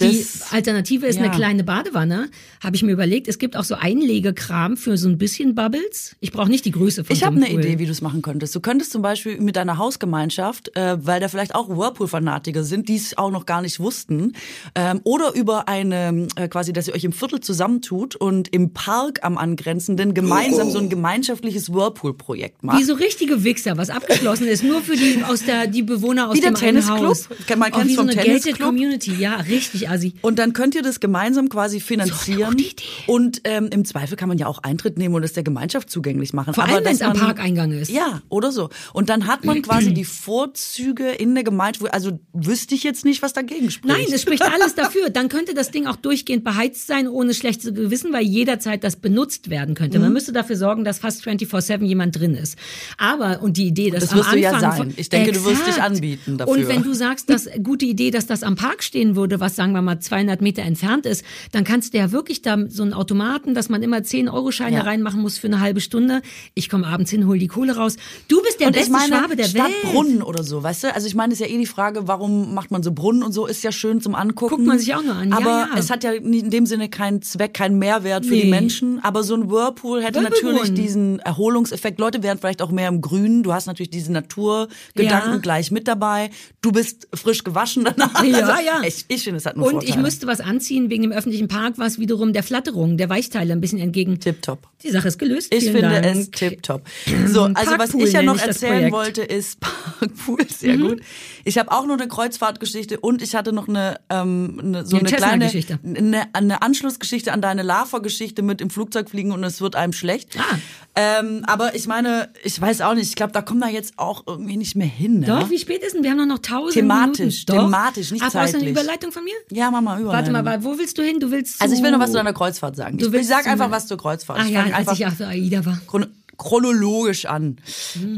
Die 0.00 0.24
Alternative 0.50 1.06
ist 1.06 1.16
ja. 1.16 1.22
eine 1.24 1.34
kleine 1.34 1.64
Badewanne. 1.64 2.30
Habe 2.62 2.76
ich 2.76 2.82
mir 2.82 2.92
überlegt. 2.92 3.28
Es 3.28 3.38
gibt 3.38 3.56
auch 3.56 3.64
so 3.64 3.74
Einlegekram 3.74 4.76
für 4.76 4.96
so 4.96 5.08
ein 5.08 5.18
bisschen 5.18 5.54
Bubbles. 5.54 6.16
Ich 6.20 6.32
brauche 6.32 6.48
nicht 6.48 6.64
die 6.64 6.70
Größe 6.70 7.04
von 7.04 7.14
Ich 7.14 7.20
so 7.20 7.26
habe 7.26 7.36
eine 7.36 7.46
Pool. 7.46 7.60
Idee, 7.60 7.78
wie 7.78 7.86
du 7.86 7.92
es 7.92 8.00
machen 8.00 8.22
könntest. 8.22 8.54
Du 8.54 8.60
könntest 8.60 8.92
zum 8.92 9.02
Beispiel 9.02 9.40
mit 9.40 9.56
deiner 9.56 9.78
Hausgemeinschaft, 9.78 10.74
äh, 10.76 10.96
weil 11.04 11.20
da 11.20 11.28
vielleicht 11.28 11.54
auch 11.54 11.68
Whirlpool-Fanatiker 11.68 12.64
sind, 12.64 12.88
die 12.88 12.96
es 12.96 13.16
auch 13.18 13.30
noch 13.30 13.46
gar 13.46 13.62
nicht 13.62 13.80
wussten, 13.80 14.32
ähm, 14.74 15.00
oder 15.04 15.34
über 15.34 15.68
eine, 15.68 16.26
äh, 16.36 16.48
quasi, 16.48 16.72
dass 16.72 16.88
ihr 16.88 16.94
euch 16.94 17.04
im 17.04 17.12
Viertel 17.12 17.40
zusammentut 17.40 18.16
und 18.16 18.48
im 18.48 18.72
Park 18.72 19.20
am 19.22 19.38
angrenzenden 19.38 20.14
gemeinsam 20.14 20.70
so 20.70 20.78
ein 20.78 20.88
gemeinschaftliches 20.88 21.72
Whirlpool-Projekt 21.72 22.62
macht. 22.62 22.78
Wie 22.78 22.84
so 22.84 22.94
richtige 22.94 23.44
Wichser, 23.44 23.76
was 23.76 23.90
abgeschlossen 23.90 24.46
ist, 24.48 24.64
nur 24.64 24.80
für 24.80 24.96
die 24.96 25.22
aus 25.24 25.44
der 25.44 25.66
die 25.66 25.82
Bewohner 25.82 26.28
aus 26.28 26.36
Wie 26.36 26.40
dem 26.40 26.54
Tennisclub. 26.54 27.00
Haus. 27.00 27.28
Man 27.56 27.70
kennt's 27.70 27.88
wie 27.88 27.94
so 27.94 28.00
vom 28.00 28.08
eine 28.08 28.16
gated 28.16 28.42
Tennisclub. 28.42 28.68
Community, 28.68 29.14
ja, 29.14 29.36
richtig 29.36 29.81
assi. 29.88 30.14
Und 30.22 30.38
dann 30.38 30.52
könnt 30.52 30.74
ihr 30.74 30.82
das 30.82 31.00
gemeinsam 31.00 31.48
quasi 31.48 31.80
finanzieren. 31.80 32.58
Idee. 32.58 32.74
Und 33.06 33.40
ähm, 33.44 33.68
im 33.72 33.84
Zweifel 33.84 34.16
kann 34.16 34.28
man 34.28 34.38
ja 34.38 34.46
auch 34.46 34.58
Eintritt 34.62 34.98
nehmen 34.98 35.14
und 35.14 35.22
es 35.22 35.32
der 35.32 35.42
Gemeinschaft 35.42 35.90
zugänglich 35.90 36.32
machen. 36.32 36.54
Vor 36.54 36.64
allem, 36.64 36.84
wenn 36.84 36.94
es 36.94 37.02
am 37.02 37.14
Parkeingang 37.14 37.72
ist. 37.72 37.90
Ja, 37.90 38.22
oder 38.28 38.52
so. 38.52 38.70
Und 38.92 39.08
dann 39.08 39.26
hat 39.26 39.44
man 39.44 39.62
quasi 39.62 39.94
die 39.94 40.04
Vorzüge 40.04 41.10
in 41.10 41.34
der 41.34 41.44
Gemeinschaft. 41.44 41.92
Also 41.92 42.18
wüsste 42.32 42.74
ich 42.74 42.82
jetzt 42.82 43.04
nicht, 43.04 43.22
was 43.22 43.32
dagegen 43.32 43.70
spricht. 43.70 43.96
Nein, 43.96 44.06
es 44.12 44.22
spricht 44.22 44.42
alles 44.42 44.74
dafür. 44.74 45.10
Dann 45.10 45.28
könnte 45.28 45.54
das 45.54 45.70
Ding 45.70 45.86
auch 45.86 45.96
durchgehend 45.96 46.44
beheizt 46.44 46.86
sein, 46.86 47.08
ohne 47.08 47.34
schlechtes 47.34 47.74
Gewissen, 47.74 48.12
weil 48.12 48.24
jederzeit 48.24 48.84
das 48.84 48.96
benutzt 48.96 49.50
werden 49.50 49.74
könnte. 49.74 49.98
Mhm. 49.98 50.04
Man 50.04 50.12
müsste 50.14 50.32
dafür 50.32 50.56
sorgen, 50.56 50.84
dass 50.84 50.98
fast 50.98 51.24
24-7 51.26 51.84
jemand 51.84 52.18
drin 52.18 52.34
ist. 52.34 52.58
Aber, 52.98 53.42
und 53.42 53.56
die 53.56 53.66
Idee, 53.66 53.90
dass 53.90 54.00
Das 54.00 54.12
am 54.12 54.18
wirst 54.18 54.32
du 54.32 54.38
ja 54.38 54.52
Anfang 54.52 54.76
sein. 54.76 54.94
Ich 54.96 55.08
denke, 55.08 55.32
du 55.32 55.44
wirst 55.44 55.62
dich 55.62 55.68
Exakt. 55.68 55.90
anbieten 55.90 56.38
dafür. 56.38 56.52
Und 56.54 56.68
wenn 56.68 56.82
du 56.82 56.94
sagst, 56.94 57.30
dass 57.30 57.48
gute 57.62 57.84
Idee, 57.84 58.10
dass 58.10 58.26
das 58.26 58.42
am 58.42 58.56
Park 58.56 58.82
stehen 58.82 59.16
würde, 59.16 59.40
was 59.40 59.56
sagen 59.56 59.71
wir 59.72 59.82
mal 59.82 60.00
200 60.00 60.40
Meter 60.40 60.62
entfernt 60.62 61.06
ist, 61.06 61.24
dann 61.52 61.64
kannst 61.64 61.94
du 61.94 61.98
ja 61.98 62.12
wirklich 62.12 62.42
da 62.42 62.56
so 62.68 62.82
einen 62.82 62.92
Automaten, 62.94 63.54
dass 63.54 63.68
man 63.68 63.82
immer 63.82 63.98
10-Euro-Scheine 63.98 64.76
Ja. 64.76 64.82
reinmachen 64.82 65.20
muss 65.20 65.38
für 65.38 65.46
eine 65.48 65.60
halbe 65.60 65.80
Stunde. 65.80 66.22
Ich 66.54 66.68
komme 66.68 66.86
abends 66.86 67.10
hin, 67.10 67.26
hol 67.26 67.38
die 67.38 67.48
Kohle 67.48 67.76
raus. 67.76 67.96
Du 68.28 68.42
bist 68.42 68.60
der 68.60 68.68
und 68.68 68.74
beste 68.74 68.92
meine, 68.92 69.16
Schwabe 69.16 69.36
der 69.36 69.44
statt 69.44 69.66
Welt. 69.68 69.92
Brunnen 69.92 70.22
oder 70.22 70.42
so, 70.44 70.62
weißt 70.62 70.84
du? 70.84 70.94
Also 70.94 71.06
ich 71.06 71.14
meine, 71.14 71.32
ist 71.32 71.38
ja 71.40 71.46
eh 71.46 71.58
die 71.58 71.66
Frage, 71.66 72.08
warum 72.08 72.54
macht 72.54 72.70
man 72.70 72.82
so 72.82 72.92
Brunnen 72.92 73.22
und 73.22 73.32
so, 73.32 73.46
ist 73.46 73.62
ja 73.64 73.72
schön 73.72 74.00
zum 74.00 74.14
Angucken. 74.14 74.54
Guckt 74.56 74.66
man 74.66 74.78
sich 74.78 74.94
auch 74.94 75.02
nur 75.02 75.14
an, 75.14 75.30
ja, 75.30 75.36
Aber 75.36 75.50
ja. 75.50 75.68
es 75.76 75.90
hat 75.90 76.04
ja 76.04 76.12
in 76.12 76.50
dem 76.50 76.66
Sinne 76.66 76.88
keinen 76.88 77.22
Zweck, 77.22 77.54
keinen 77.54 77.78
Mehrwert 77.78 78.24
für 78.26 78.34
die 78.34 78.44
Nee. 78.44 78.50
Menschen. 78.50 79.02
Aber 79.02 79.22
so 79.22 79.34
ein 79.34 79.50
Whirlpool 79.50 80.02
hätte 80.02 80.20
Whirlpool. 80.20 80.52
natürlich 80.52 80.74
diesen 80.74 81.18
Erholungseffekt. 81.20 81.98
Leute 81.98 82.22
wären 82.22 82.38
vielleicht 82.38 82.62
auch 82.62 82.70
mehr 82.70 82.88
im 82.88 83.00
Grünen. 83.00 83.42
Du 83.42 83.52
hast 83.52 83.66
natürlich 83.66 83.90
diese 83.90 84.12
Naturgedanken 84.12 85.32
Ja. 85.32 85.36
gleich 85.38 85.70
mit 85.70 85.88
dabei. 85.88 86.30
Du 86.60 86.72
bist 86.72 87.08
frisch 87.14 87.44
gewaschen 87.44 87.84
danach. 87.84 88.22
Ja, 88.24 88.38
also, 88.46 88.52
ja. 88.66 88.82
Ich, 88.86 89.04
ich 89.08 89.22
finde, 89.24 89.38
es 89.38 89.46
hat 89.46 89.56
nur 89.62 89.68
Und 89.68 89.72
Vorteile. 89.80 89.90
ich 89.98 90.02
müsste 90.02 90.26
was 90.26 90.40
anziehen 90.40 90.90
wegen 90.90 91.02
dem 91.02 91.12
öffentlichen 91.12 91.48
Park, 91.48 91.74
was 91.76 91.98
wiederum 91.98 92.32
der 92.32 92.42
Flatterung, 92.42 92.96
der 92.96 93.08
Weichteile 93.08 93.52
ein 93.52 93.60
bisschen 93.60 93.78
entgegen. 93.78 94.20
Tipptopp. 94.20 94.68
Die 94.82 94.90
Sache 94.90 95.08
ist 95.08 95.18
gelöst. 95.18 95.52
Ich 95.54 95.60
Vielen 95.64 95.76
finde 95.76 96.00
Dank. 96.02 96.16
es 96.16 96.30
tipptopp. 96.30 96.82
So, 97.26 97.42
also 97.42 97.54
was 97.54 97.76
Parkpool 97.76 98.02
ich 98.06 98.12
ja 98.12 98.22
noch 98.22 98.36
ich 98.36 98.42
erzählen. 98.42 98.86
Mhm. 98.88 98.92
wollte, 98.92 99.22
ist 99.22 99.60
Parkpool, 100.00 100.46
sehr 100.48 100.76
gut. 100.76 101.00
Ich 101.44 101.58
habe 101.58 101.70
auch 101.72 101.86
noch 101.86 101.94
eine 101.98 102.08
Kreuzfahrtgeschichte 102.08 102.98
und 103.00 103.22
ich 103.22 103.34
hatte 103.34 103.52
noch 103.52 103.68
eine, 103.68 104.00
ähm, 104.10 104.60
eine 104.62 104.84
so 104.86 104.96
Eine 104.96 105.08
eine 105.08 105.16
kleine 105.16 105.44
Cessna-Geschichte. 105.48 105.78
eine, 105.84 106.34
eine 106.34 106.62
Anschlussgeschichte 106.62 107.32
an 107.32 107.40
deine 107.40 107.62
Lava-Geschichte 107.62 108.42
mit 108.42 108.60
im 108.60 108.70
Flugzeug 108.70 109.10
fliegen 109.10 109.32
und 109.32 109.44
es 109.44 109.60
wird 109.60 109.76
einem 109.76 109.92
schlecht. 109.92 110.36
Ah. 110.38 110.56
Ähm, 110.94 111.42
aber 111.46 111.74
ich 111.74 111.86
meine, 111.86 112.28
ich 112.44 112.60
weiß 112.60 112.82
auch 112.82 112.94
nicht, 112.94 113.08
ich 113.08 113.14
glaube, 113.14 113.32
da 113.32 113.40
kommen 113.40 113.60
wir 113.60 113.70
jetzt 113.70 113.94
auch 113.98 114.24
irgendwie 114.26 114.56
nicht 114.58 114.76
mehr 114.76 114.86
hin. 114.86 115.20
Ne? 115.20 115.26
Doch, 115.26 115.48
wie 115.48 115.58
spät 115.58 115.82
ist 115.82 115.94
denn? 115.94 116.02
Wir 116.02 116.10
haben 116.10 116.18
doch 116.18 116.26
noch 116.26 116.38
tausend 116.40 116.74
Thematisch, 116.74 117.18
Minuten. 117.18 117.46
Doch. 117.46 117.64
thematisch, 117.64 118.10
nicht 118.10 118.22
Ach, 118.22 118.32
brauchst 118.32 118.52
du 118.52 118.58
eine 118.58 118.66
zeitlich. 118.66 118.70
Überleitung 118.70 119.10
von 119.12 119.24
mir? 119.24 119.32
Ja, 119.52 119.70
Mama, 119.70 119.98
über. 120.00 120.10
Warte 120.12 120.30
mal, 120.32 120.44
wa- 120.44 120.58
wo 120.62 120.78
willst 120.78 120.96
du 120.98 121.02
hin? 121.02 121.20
Du 121.20 121.30
willst 121.30 121.58
zu... 121.58 121.62
Also 121.62 121.74
ich 121.74 121.82
will 121.82 121.90
noch 121.90 121.98
was 122.00 122.10
zu 122.10 122.16
deiner 122.16 122.32
Kreuzfahrt 122.32 122.74
sagen. 122.76 122.98
Du 122.98 123.12
Ich, 123.12 123.26
sag 123.26 123.46
einfach 123.46 123.70
was 123.70 123.86
zur 123.86 123.98
Kreuzfahrt. 123.98 124.38
Ach 124.40 124.46
ich 124.46 124.52
ja, 124.52 124.62
als 124.64 124.72
einfach 124.74 124.94
ich 124.94 125.06
auf 125.06 125.16
der 125.16 125.28
AIDA 125.28 125.64
war. 125.66 125.78
chron 125.86 126.06
chronologisch 126.38 127.26
an. 127.26 127.56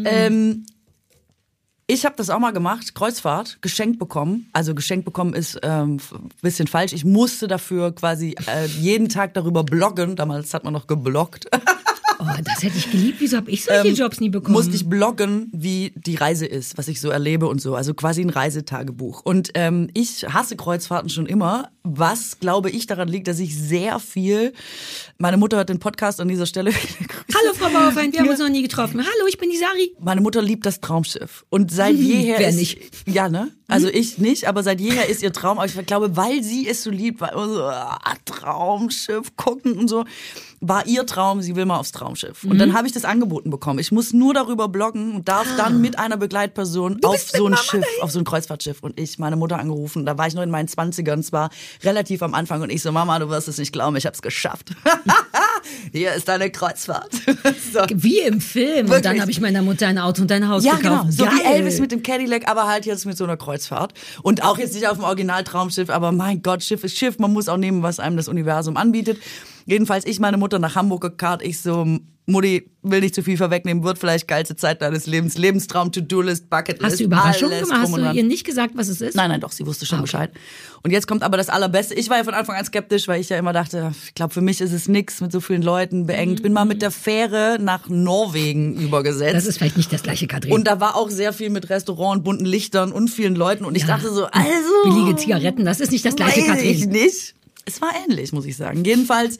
Ähm, 0.04 0.64
ich 1.86 2.06
habe 2.06 2.14
das 2.16 2.30
auch 2.30 2.38
mal 2.38 2.52
gemacht, 2.52 2.94
Kreuzfahrt, 2.94 3.58
geschenkt 3.60 3.98
bekommen. 3.98 4.48
Also 4.54 4.74
geschenkt 4.74 5.04
bekommen 5.04 5.34
ist 5.34 5.58
ähm, 5.62 5.98
bisschen 6.40 6.66
falsch. 6.66 6.92
Ich 6.94 7.04
musste 7.04 7.46
dafür 7.48 7.94
quasi 7.94 8.34
äh, 8.46 8.64
jeden 8.66 9.08
Tag 9.10 9.34
darüber 9.34 9.64
bloggen. 9.64 10.16
Damals 10.16 10.54
hat 10.54 10.64
man 10.64 10.72
noch 10.72 10.86
gebloggt. 10.86 11.46
Oh, 12.18 12.24
das 12.42 12.62
hätte 12.62 12.76
ich 12.76 12.90
geliebt. 12.90 13.16
Wieso 13.20 13.36
habe 13.36 13.50
ich 13.50 13.64
solche 13.64 13.88
Jobs 13.88 14.20
nie 14.20 14.28
bekommen? 14.28 14.54
Musste 14.54 14.74
ich 14.74 14.88
bloggen, 14.88 15.50
wie 15.52 15.92
die 15.96 16.16
Reise 16.16 16.46
ist, 16.46 16.78
was 16.78 16.88
ich 16.88 17.00
so 17.00 17.10
erlebe 17.10 17.46
und 17.46 17.60
so. 17.60 17.74
Also 17.74 17.94
quasi 17.94 18.22
ein 18.22 18.30
Reisetagebuch. 18.30 19.22
Und 19.24 19.50
ähm, 19.54 19.88
ich 19.94 20.24
hasse 20.28 20.56
Kreuzfahrten 20.56 21.10
schon 21.10 21.26
immer. 21.26 21.70
Was, 21.82 22.40
glaube 22.40 22.70
ich, 22.70 22.86
daran 22.86 23.08
liegt, 23.08 23.28
dass 23.28 23.38
ich 23.38 23.56
sehr 23.56 23.98
viel... 23.98 24.52
Meine 25.18 25.36
Mutter 25.36 25.58
hört 25.58 25.68
den 25.68 25.80
Podcast 25.80 26.20
an 26.20 26.28
dieser 26.28 26.46
Stelle. 26.46 26.72
Hallo 27.34 27.54
Frau 27.54 27.68
Bauerfeind, 27.68 28.14
wir 28.14 28.20
haben 28.20 28.28
uns 28.28 28.38
noch 28.38 28.48
nie 28.48 28.62
getroffen. 28.62 29.00
Hallo, 29.00 29.26
ich 29.28 29.38
bin 29.38 29.50
die 29.50 29.58
Sari. 29.58 29.94
Meine 30.00 30.20
Mutter 30.20 30.40
liebt 30.40 30.64
das 30.64 30.80
Traumschiff. 30.80 31.44
Und 31.50 31.70
seit 31.70 31.94
jeher 31.96 32.38
Wer 32.38 32.48
ist, 32.48 32.56
nicht? 32.56 32.78
Ja, 33.06 33.28
ne? 33.28 33.50
Also 33.66 33.88
ich 33.88 34.18
nicht, 34.18 34.46
aber 34.46 34.62
seit 34.62 34.78
jeher 34.80 35.08
ist 35.08 35.22
ihr 35.22 35.32
Traum. 35.32 35.58
Aber 35.58 35.66
ich 35.66 35.86
glaube, 35.86 36.16
weil 36.16 36.42
sie 36.42 36.68
es 36.68 36.82
so 36.82 36.90
liebt, 36.90 37.20
weil 37.22 37.32
so, 37.34 37.62
ah, 37.64 37.98
Traumschiff 38.26 39.36
gucken 39.36 39.78
und 39.78 39.88
so, 39.88 40.04
war 40.60 40.86
ihr 40.86 41.06
Traum, 41.06 41.40
sie 41.42 41.56
will 41.56 41.64
mal 41.64 41.78
aufs 41.78 41.92
Traumschiff. 41.92 42.44
Und 42.44 42.58
dann 42.58 42.70
Mhm. 42.70 42.74
habe 42.74 42.86
ich 42.86 42.92
das 42.92 43.04
angeboten 43.04 43.50
bekommen. 43.50 43.78
Ich 43.78 43.90
muss 43.92 44.12
nur 44.12 44.34
darüber 44.34 44.68
bloggen 44.68 45.14
und 45.16 45.28
darf 45.28 45.46
dann 45.56 45.80
mit 45.80 45.98
einer 45.98 46.16
Begleitperson 46.18 47.00
auf 47.04 47.20
so 47.30 47.46
ein 47.46 47.52
Mama 47.52 47.56
Schiff, 47.62 47.84
auf 48.02 48.10
so 48.10 48.18
ein 48.18 48.24
Kreuzfahrtschiff. 48.24 48.82
Und 48.82 48.98
ich, 49.00 49.18
meine 49.18 49.36
Mutter 49.36 49.58
angerufen, 49.58 50.04
da 50.06 50.16
war 50.18 50.26
ich 50.26 50.34
noch 50.34 50.42
in 50.42 50.50
meinen 50.50 50.68
Zwanzigern, 50.68 51.20
es 51.20 51.32
war 51.32 51.50
relativ 51.82 52.22
am 52.22 52.34
Anfang 52.34 52.60
und 52.62 52.70
ich 52.70 52.82
so, 52.82 52.92
Mama, 52.92 53.18
du 53.18 53.28
wirst 53.30 53.48
es 53.48 53.58
nicht 53.58 53.72
glauben, 53.72 53.96
ich 53.96 54.04
habe 54.06 54.14
es 54.14 54.22
geschafft. 54.22 54.70
hier 55.92 56.12
ist 56.14 56.28
deine 56.28 56.50
Kreuzfahrt. 56.50 57.12
so. 57.72 57.80
Wie 57.94 58.20
im 58.20 58.40
Film. 58.40 58.88
Wirklich? 58.88 58.96
Und 58.96 59.04
dann 59.04 59.20
habe 59.20 59.30
ich 59.30 59.40
meiner 59.40 59.62
Mutter 59.62 59.86
ein 59.86 59.98
Auto 59.98 60.22
und 60.22 60.32
ein 60.32 60.48
Haus 60.48 60.64
ja, 60.64 60.76
gekauft. 60.76 61.02
Genau. 61.02 61.10
So 61.10 61.24
Geil. 61.24 61.34
wie 61.34 61.42
Elvis 61.42 61.80
mit 61.80 61.92
dem 61.92 62.02
Cadillac, 62.02 62.48
aber 62.48 62.66
halt 62.66 62.86
jetzt 62.86 63.06
mit 63.06 63.16
so 63.16 63.24
einer 63.24 63.36
Kreuzfahrt. 63.36 63.94
Und 64.22 64.42
auch 64.42 64.58
jetzt 64.58 64.74
nicht 64.74 64.88
auf 64.88 64.96
dem 64.96 65.04
Originaltraumschiff, 65.04 65.90
aber 65.90 66.12
mein 66.12 66.42
Gott, 66.42 66.62
Schiff 66.62 66.84
ist 66.84 66.96
Schiff. 66.96 67.18
Man 67.18 67.32
muss 67.32 67.48
auch 67.48 67.56
nehmen, 67.56 67.82
was 67.82 68.00
einem 68.00 68.16
das 68.16 68.28
Universum 68.28 68.76
anbietet. 68.76 69.18
Jedenfalls 69.66 70.04
ich 70.04 70.20
meine 70.20 70.36
Mutter 70.36 70.58
nach 70.58 70.74
Hamburg 70.74 71.00
gekarrt. 71.00 71.42
Ich 71.42 71.60
so, 71.60 71.98
Mutti, 72.26 72.70
will 72.82 73.00
nicht 73.00 73.14
zu 73.14 73.22
viel 73.22 73.36
vorwegnehmen, 73.36 73.84
wird 73.84 73.98
vielleicht 73.98 74.26
geilste 74.26 74.56
Zeit 74.56 74.80
deines 74.80 75.06
Lebens. 75.06 75.36
Lebenstraum, 75.36 75.92
To-Do-List, 75.92 76.48
Bucketlist. 76.48 76.92
Hast 76.92 77.00
du 77.00 77.04
Überraschung 77.04 77.50
gemacht? 77.50 77.70
Hast 77.72 77.96
du 77.96 78.12
ihr 78.12 78.24
nicht 78.24 78.44
gesagt, 78.44 78.74
was 78.76 78.88
es 78.88 79.02
ist? 79.02 79.14
Nein, 79.14 79.28
nein, 79.30 79.40
doch, 79.42 79.52
sie 79.52 79.66
wusste 79.66 79.84
schon 79.84 79.98
okay. 79.98 80.04
Bescheid. 80.04 80.30
Und 80.82 80.90
jetzt 80.90 81.06
kommt 81.06 81.22
aber 81.22 81.36
das 81.36 81.50
Allerbeste. 81.50 81.92
Ich 81.94 82.08
war 82.08 82.16
ja 82.16 82.24
von 82.24 82.32
Anfang 82.32 82.56
an 82.56 82.64
skeptisch, 82.64 83.08
weil 83.08 83.20
ich 83.20 83.28
ja 83.28 83.36
immer 83.36 83.52
dachte, 83.52 83.92
ich 84.06 84.14
glaube, 84.14 84.32
für 84.32 84.40
mich 84.40 84.62
ist 84.62 84.72
es 84.72 84.88
nix 84.88 85.20
mit 85.20 85.32
so 85.32 85.40
vielen 85.40 85.62
Leuten 85.62 86.06
beengt. 86.06 86.42
Bin 86.42 86.54
mal 86.54 86.64
mit 86.64 86.80
der 86.80 86.90
Fähre 86.90 87.58
nach 87.60 87.90
Norwegen 87.90 88.74
übergesetzt. 88.74 89.34
Das 89.34 89.44
ist 89.44 89.58
vielleicht 89.58 89.76
nicht 89.76 89.92
das 89.92 90.02
gleiche, 90.02 90.26
Katrin. 90.26 90.52
Und 90.52 90.66
da 90.66 90.80
war 90.80 90.96
auch 90.96 91.10
sehr 91.10 91.34
viel 91.34 91.50
mit 91.50 91.68
Restaurant, 91.68 92.24
bunten 92.24 92.46
Lichtern 92.46 92.90
und 92.90 93.08
vielen 93.08 93.34
Leuten. 93.34 93.66
Und 93.66 93.74
ich 93.74 93.82
ja. 93.82 93.88
dachte 93.88 94.10
so, 94.10 94.24
also. 94.24 94.72
Billige 94.84 95.16
Zigaretten, 95.16 95.66
das 95.66 95.80
ist 95.80 95.92
nicht 95.92 96.06
das 96.06 96.16
gleiche, 96.16 96.42
Katrin. 96.42 96.70
Ich 96.70 96.86
nicht. 96.86 97.34
Es 97.66 97.80
war 97.82 97.90
ähnlich, 98.06 98.32
muss 98.32 98.46
ich 98.46 98.56
sagen. 98.56 98.84
Jedenfalls 98.84 99.38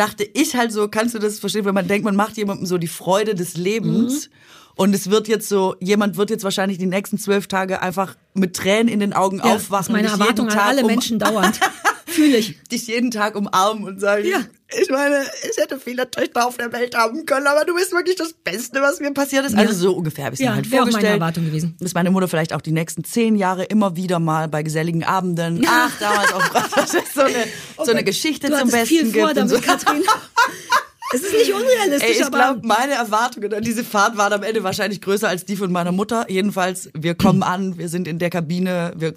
dachte 0.00 0.24
ich 0.24 0.56
halt 0.56 0.72
so, 0.72 0.88
kannst 0.88 1.14
du 1.14 1.18
das 1.18 1.38
verstehen, 1.38 1.66
wenn 1.66 1.74
man 1.74 1.86
denkt, 1.86 2.06
man 2.06 2.16
macht 2.16 2.38
jemandem 2.38 2.64
so 2.64 2.78
die 2.78 2.88
Freude 2.88 3.34
des 3.34 3.58
Lebens. 3.58 4.28
Mhm. 4.28 4.34
Und 4.76 4.94
es 4.94 5.10
wird 5.10 5.28
jetzt 5.28 5.46
so, 5.46 5.76
jemand 5.78 6.16
wird 6.16 6.30
jetzt 6.30 6.42
wahrscheinlich 6.42 6.78
die 6.78 6.86
nächsten 6.86 7.18
zwölf 7.18 7.48
Tage 7.48 7.82
einfach 7.82 8.16
mit 8.32 8.56
Tränen 8.56 8.88
in 8.88 8.98
den 8.98 9.12
Augen 9.12 9.38
ja, 9.44 9.44
aufwachen. 9.44 9.92
Meine 9.92 10.08
Erwartung 10.08 10.48
an 10.48 10.58
alle 10.58 10.84
Menschen 10.84 11.18
dauernd. 11.18 11.60
Fühle 12.10 12.36
ich. 12.36 12.62
Dich 12.64 12.86
jeden 12.86 13.10
Tag 13.10 13.36
umarmen 13.36 13.84
und 13.84 14.00
sagen, 14.00 14.26
ja. 14.26 14.40
ich 14.80 14.90
meine, 14.90 15.22
ich 15.50 15.56
hätte 15.56 15.78
viele 15.78 16.10
Töchter 16.10 16.46
auf 16.46 16.56
der 16.56 16.72
Welt 16.72 16.96
haben 16.96 17.24
können, 17.24 17.46
aber 17.46 17.64
du 17.64 17.74
bist 17.74 17.92
wirklich 17.92 18.16
das 18.16 18.32
Beste, 18.32 18.80
was 18.80 19.00
mir 19.00 19.12
passiert 19.12 19.46
ist. 19.46 19.52
Ja. 19.52 19.60
Also 19.60 19.74
so 19.74 19.92
ungefähr 19.96 20.24
habe 20.26 20.34
ich 20.34 20.40
es 20.40 20.44
ja, 20.44 20.50
mir 20.50 20.56
halt 20.56 20.66
vorgestellt. 20.66 21.04
Meine 21.04 21.14
Erwartung 21.14 21.44
gewesen. 21.46 21.76
Dass 21.80 21.94
meine 21.94 22.10
Mutter 22.10 22.28
vielleicht 22.28 22.52
auch 22.52 22.60
die 22.60 22.72
nächsten 22.72 23.04
zehn 23.04 23.36
Jahre 23.36 23.64
immer 23.64 23.96
wieder 23.96 24.18
mal 24.18 24.48
bei 24.48 24.62
geselligen 24.62 25.04
Abenden, 25.04 25.64
ach, 25.66 25.92
damals 25.98 26.32
auch 26.32 26.86
so 27.14 27.20
eine, 27.20 27.34
oh 27.76 27.84
so 27.84 27.90
eine 27.92 28.04
Geschichte 28.04 28.48
du 28.48 28.58
zum 28.58 28.70
Besten 28.70 28.86
viel 28.86 29.12
vor 29.12 29.28
gibt. 29.28 29.36
Damit, 29.36 29.50
so. 29.50 29.60
Katrin. 29.60 30.02
Es 31.12 31.22
ist 31.22 31.32
nicht 31.32 31.52
unrealistisch, 31.52 32.18
Ey, 32.18 32.22
ich 32.22 32.30
glaube, 32.30 32.60
meine 32.62 32.92
Erwartungen 32.92 33.52
an 33.52 33.62
diese 33.62 33.82
Fahrt 33.82 34.16
waren 34.16 34.32
am 34.32 34.44
Ende 34.44 34.62
wahrscheinlich 34.62 35.00
größer 35.00 35.28
als 35.28 35.44
die 35.44 35.56
von 35.56 35.72
meiner 35.72 35.90
Mutter. 35.90 36.26
Jedenfalls, 36.28 36.88
wir 36.94 37.16
kommen 37.16 37.42
an, 37.42 37.78
wir 37.78 37.88
sind 37.88 38.06
in 38.06 38.20
der 38.20 38.30
Kabine, 38.30 38.92
wir 38.96 39.14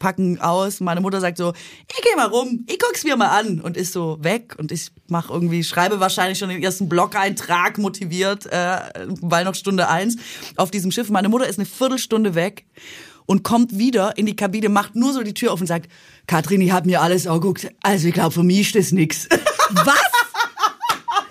packen 0.00 0.40
aus. 0.40 0.80
Meine 0.80 1.00
Mutter 1.00 1.20
sagt 1.20 1.38
so, 1.38 1.52
ich 1.88 2.02
geh 2.02 2.16
mal 2.16 2.26
rum, 2.26 2.64
ich 2.68 2.80
guck's 2.80 3.04
mir 3.04 3.16
mal 3.16 3.28
an 3.28 3.60
und 3.60 3.76
ist 3.76 3.92
so 3.92 4.18
weg 4.20 4.56
und 4.58 4.72
ich 4.72 4.90
mach 5.06 5.30
irgendwie, 5.30 5.62
schreibe 5.62 6.00
wahrscheinlich 6.00 6.40
schon 6.40 6.48
den 6.48 6.60
ersten 6.60 6.88
Blog-Eintrag 6.88 7.78
motiviert, 7.78 8.46
äh, 8.46 8.78
weil 9.20 9.44
noch 9.44 9.54
Stunde 9.54 9.88
eins 9.88 10.16
auf 10.56 10.72
diesem 10.72 10.90
Schiff. 10.90 11.08
Meine 11.08 11.28
Mutter 11.28 11.46
ist 11.46 11.60
eine 11.60 11.66
Viertelstunde 11.66 12.34
weg 12.34 12.64
und 13.26 13.44
kommt 13.44 13.78
wieder 13.78 14.18
in 14.18 14.26
die 14.26 14.34
Kabine, 14.34 14.70
macht 14.70 14.96
nur 14.96 15.12
so 15.12 15.22
die 15.22 15.34
Tür 15.34 15.52
auf 15.52 15.60
und 15.60 15.68
sagt, 15.68 15.88
Katrin, 16.26 16.60
ich 16.62 16.72
hab 16.72 16.84
mir 16.84 17.00
alles 17.00 17.28
angeguckt, 17.28 17.68
also 17.80 18.08
ich 18.08 18.14
glaube, 18.14 18.32
für 18.32 18.42
mich 18.42 18.60
ist 18.60 18.74
das 18.74 18.90
nix. 18.92 19.28
Was? 19.70 20.00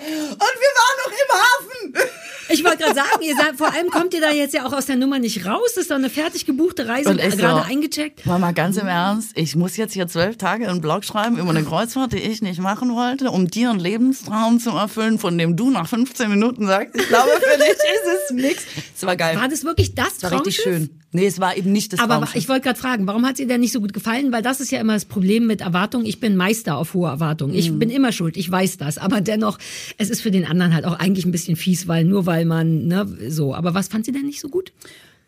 Und 0.08 0.39
wir 0.39 0.74
waren 0.80 0.97
noch 1.03 1.12
im 1.12 1.32
Hafen. 1.36 2.10
Ich 2.50 2.64
wollte 2.64 2.78
gerade 2.78 2.95
sagen, 2.95 3.22
ihr 3.22 3.36
seid, 3.36 3.56
vor 3.58 3.74
allem 3.74 3.89
kommt 3.89 4.14
ihr 4.14 4.22
da 4.22 4.32
jetzt 4.32 4.54
ja 4.54 4.66
auch 4.66 4.74
aus 4.74 4.86
der 4.86 4.95
Nummer 4.95 5.20
nicht 5.20 5.45
raus. 5.45 5.74
Das 5.76 5.84
ist 5.84 5.91
doch 5.91 5.95
eine 5.95 6.10
fertig 6.10 6.45
gebuchte 6.45 6.88
Reise, 6.88 7.16
gerade 7.16 7.64
so, 7.64 7.70
eingecheckt. 7.70 8.26
Mal 8.26 8.54
ganz 8.54 8.78
im 8.78 8.88
Ernst, 8.88 9.32
ich 9.36 9.56
muss 9.56 9.78
jetzt 9.78 9.93
hier 9.93 10.08
zwölf 10.08 10.38
Tage 10.38 10.70
einen 10.70 10.82
Blog 10.82 11.04
schreiben 11.04 11.38
über 11.38 11.50
eine 11.50 11.64
Kreuzfahrt, 11.64 12.14
die 12.14 12.20
ich 12.20 12.41
nicht 12.41 12.60
machen 12.60 12.93
wollte, 12.95 13.32
um 13.32 13.48
dir 13.48 13.70
einen 13.70 13.80
Lebenstraum 13.80 14.60
zu 14.60 14.72
erfüllen, 14.72 15.20
von 15.20 15.38
dem 15.38 15.56
du 15.56 15.70
nach 15.70 15.88
15 15.88 16.30
Minuten 16.30 16.68
sagst, 16.68 16.95
ich 16.95 17.08
glaube, 17.08 17.32
für 17.32 17.58
dich 17.58 17.70
ist 17.70 18.30
es 18.30 18.32
nix. 18.32 18.64
Das 18.93 19.06
war 19.06 19.16
geil. 19.16 19.38
War 19.38 19.48
das 19.48 19.64
wirklich 19.64 19.95
das 19.95 20.18
Das 20.20 20.32
war 20.32 20.39
richtig 20.39 20.56
schön. 20.56 20.97
Nee, 21.12 21.26
es 21.26 21.39
war 21.39 21.55
eben 21.55 21.72
nicht 21.72 21.93
das 21.93 21.99
Aber 21.99 22.16
Traumschiff. 22.16 22.36
ich 22.36 22.49
wollte 22.49 22.64
gerade 22.64 22.80
fragen, 22.80 23.08
warum 23.08 23.26
hat 23.26 23.38
sie 23.38 23.47
denn 23.47 23.62
nicht 23.62 23.72
so 23.72 23.80
gut 23.80 23.93
gefallen? 23.93 24.32
Weil 24.32 24.41
das 24.41 24.60
ist 24.60 24.72
ja 24.72 24.80
immer 24.80 24.93
das 24.93 25.05
Problem 25.05 25.47
mit 25.47 25.62
Erwartungen. 25.62 26.05
Ich 26.05 26.20
bin 26.20 26.36
Meister 26.36 26.78
auf 26.78 26.93
hohe 26.93 27.10
Erwartungen. 27.10 27.53
Ich 27.55 27.72
mhm. 27.72 27.80
bin 27.80 27.89
immer 27.89 28.12
schuld, 28.12 28.36
ich 28.36 28.51
weiß 28.51 28.78
das. 28.78 28.97
Aber 28.97 29.22
dennoch, 29.22 29.58
es 29.97 30.10
ist 30.10 30.22
für 30.22 30.32
den 30.32 30.45
anderen 30.45 30.74
halt 30.74 30.86
auch 30.86 30.99
eigentlich 30.99 31.26
ein 31.26 31.32
bisschen 31.32 31.55
fies, 31.55 31.88
weil 31.88 32.03
nur 32.03 32.26
weil 32.26 32.43
man, 32.45 32.88
ne, 32.88 33.08
so. 33.30 33.55
Aber 33.55 33.74
was 33.74 33.88
fand 33.88 34.05
sie 34.05 34.12
denn 34.12 34.26
nicht 34.26 34.41
so 34.41 34.49
gut? 34.49 34.74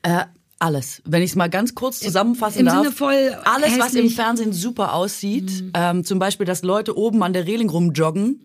Äh, 0.02 0.26
alles. 0.60 1.02
Wenn 1.06 1.24
ich 1.24 1.32
es 1.32 1.36
mal 1.38 1.50
ganz 1.50 1.74
kurz 1.76 2.02
zusammenfassen 2.02 2.60
Im 2.60 2.66
darf. 2.66 2.84
Sinne 2.84 2.92
voll 2.92 3.38
alles, 3.46 3.68
hässlich. 3.68 3.80
was 3.80 3.94
im 3.94 4.10
Fernsehen 4.10 4.54
super 4.54 4.94
aussieht. 4.94 5.50
Mhm. 5.50 5.72
Ähm, 5.74 6.04
zum 6.04 6.20
Beispiel, 6.20 6.46
dass 6.46 6.62
Leute 6.64 6.98
oben 6.98 7.24
an 7.24 7.32
der 7.32 7.48
Reling 7.48 7.70
rumjoggen 7.70 8.42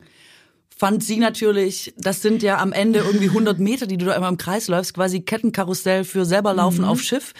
fand 0.76 1.04
sie 1.04 1.18
natürlich, 1.18 1.94
das 1.96 2.22
sind 2.22 2.42
ja 2.42 2.58
am 2.58 2.72
Ende 2.72 3.00
irgendwie 3.00 3.28
100 3.28 3.58
Meter, 3.58 3.86
die 3.86 3.96
du 3.96 4.06
da 4.06 4.14
immer 4.14 4.28
im 4.28 4.36
Kreis 4.36 4.68
läufst, 4.68 4.94
quasi 4.94 5.20
Kettenkarussell 5.20 6.04
für 6.04 6.24
selber 6.24 6.52
laufen 6.54 6.82
mhm. 6.82 6.88
auf 6.88 7.00
Schiff. 7.00 7.32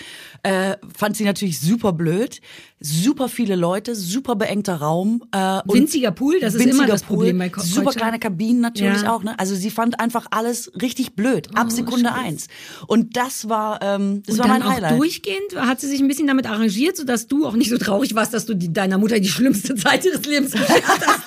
Äh, 0.45 0.77
fand 0.95 1.17
sie 1.17 1.25
natürlich 1.25 1.59
super 1.59 1.95
blöd. 1.95 2.43
Super 2.81 3.31
viele 3.31 3.57
Leute, 3.57 3.95
super 3.95 4.37
beengter 4.37 4.75
Raum. 4.75 5.23
Äh, 5.33 5.61
winziger 5.65 6.11
Pool, 6.11 6.39
das 6.39 6.55
ist 6.55 6.67
immer 6.67 6.87
das 6.87 7.03
Pool, 7.03 7.17
Problem 7.17 7.39
bei 7.39 7.49
Ko 7.49 7.63
Super 7.63 7.93
kleine 7.93 8.19
Kabinen 8.19 8.61
natürlich 8.61 9.03
ja. 9.03 9.15
auch. 9.15 9.23
Ne? 9.23 9.39
Also 9.39 9.55
sie 9.55 9.71
fand 9.71 10.01
einfach 10.01 10.27
alles 10.33 10.71
richtig 10.83 11.17
blöd, 11.17 11.49
ab 11.55 11.69
oh, 11.69 11.71
Sekunde 11.71 12.11
Scheiße. 12.11 12.21
eins. 12.21 12.47
Und 12.87 13.17
das 13.17 13.49
war, 13.49 13.81
ähm, 13.81 14.23
das 14.27 14.35
Und 14.35 14.41
war 14.43 14.49
mein 14.49 14.63
auch 14.63 14.73
Highlight. 14.73 14.99
durchgehend 14.99 15.57
hat 15.57 15.81
sie 15.81 15.87
sich 15.87 16.01
ein 16.01 16.09
bisschen 16.09 16.27
damit 16.27 16.47
arrangiert, 16.47 16.99
sodass 16.99 17.27
du 17.27 17.47
auch 17.47 17.55
nicht 17.55 17.71
so 17.71 17.79
traurig 17.79 18.15
warst, 18.15 18.35
dass 18.35 18.45
du 18.45 18.53
die, 18.53 18.71
deiner 18.71 18.99
Mutter 18.99 19.19
die 19.19 19.29
schlimmste 19.29 19.75
Zeit 19.77 20.05
ihres 20.05 20.27
Lebens 20.27 20.53
geschert 20.53 20.83
hast. 20.87 21.21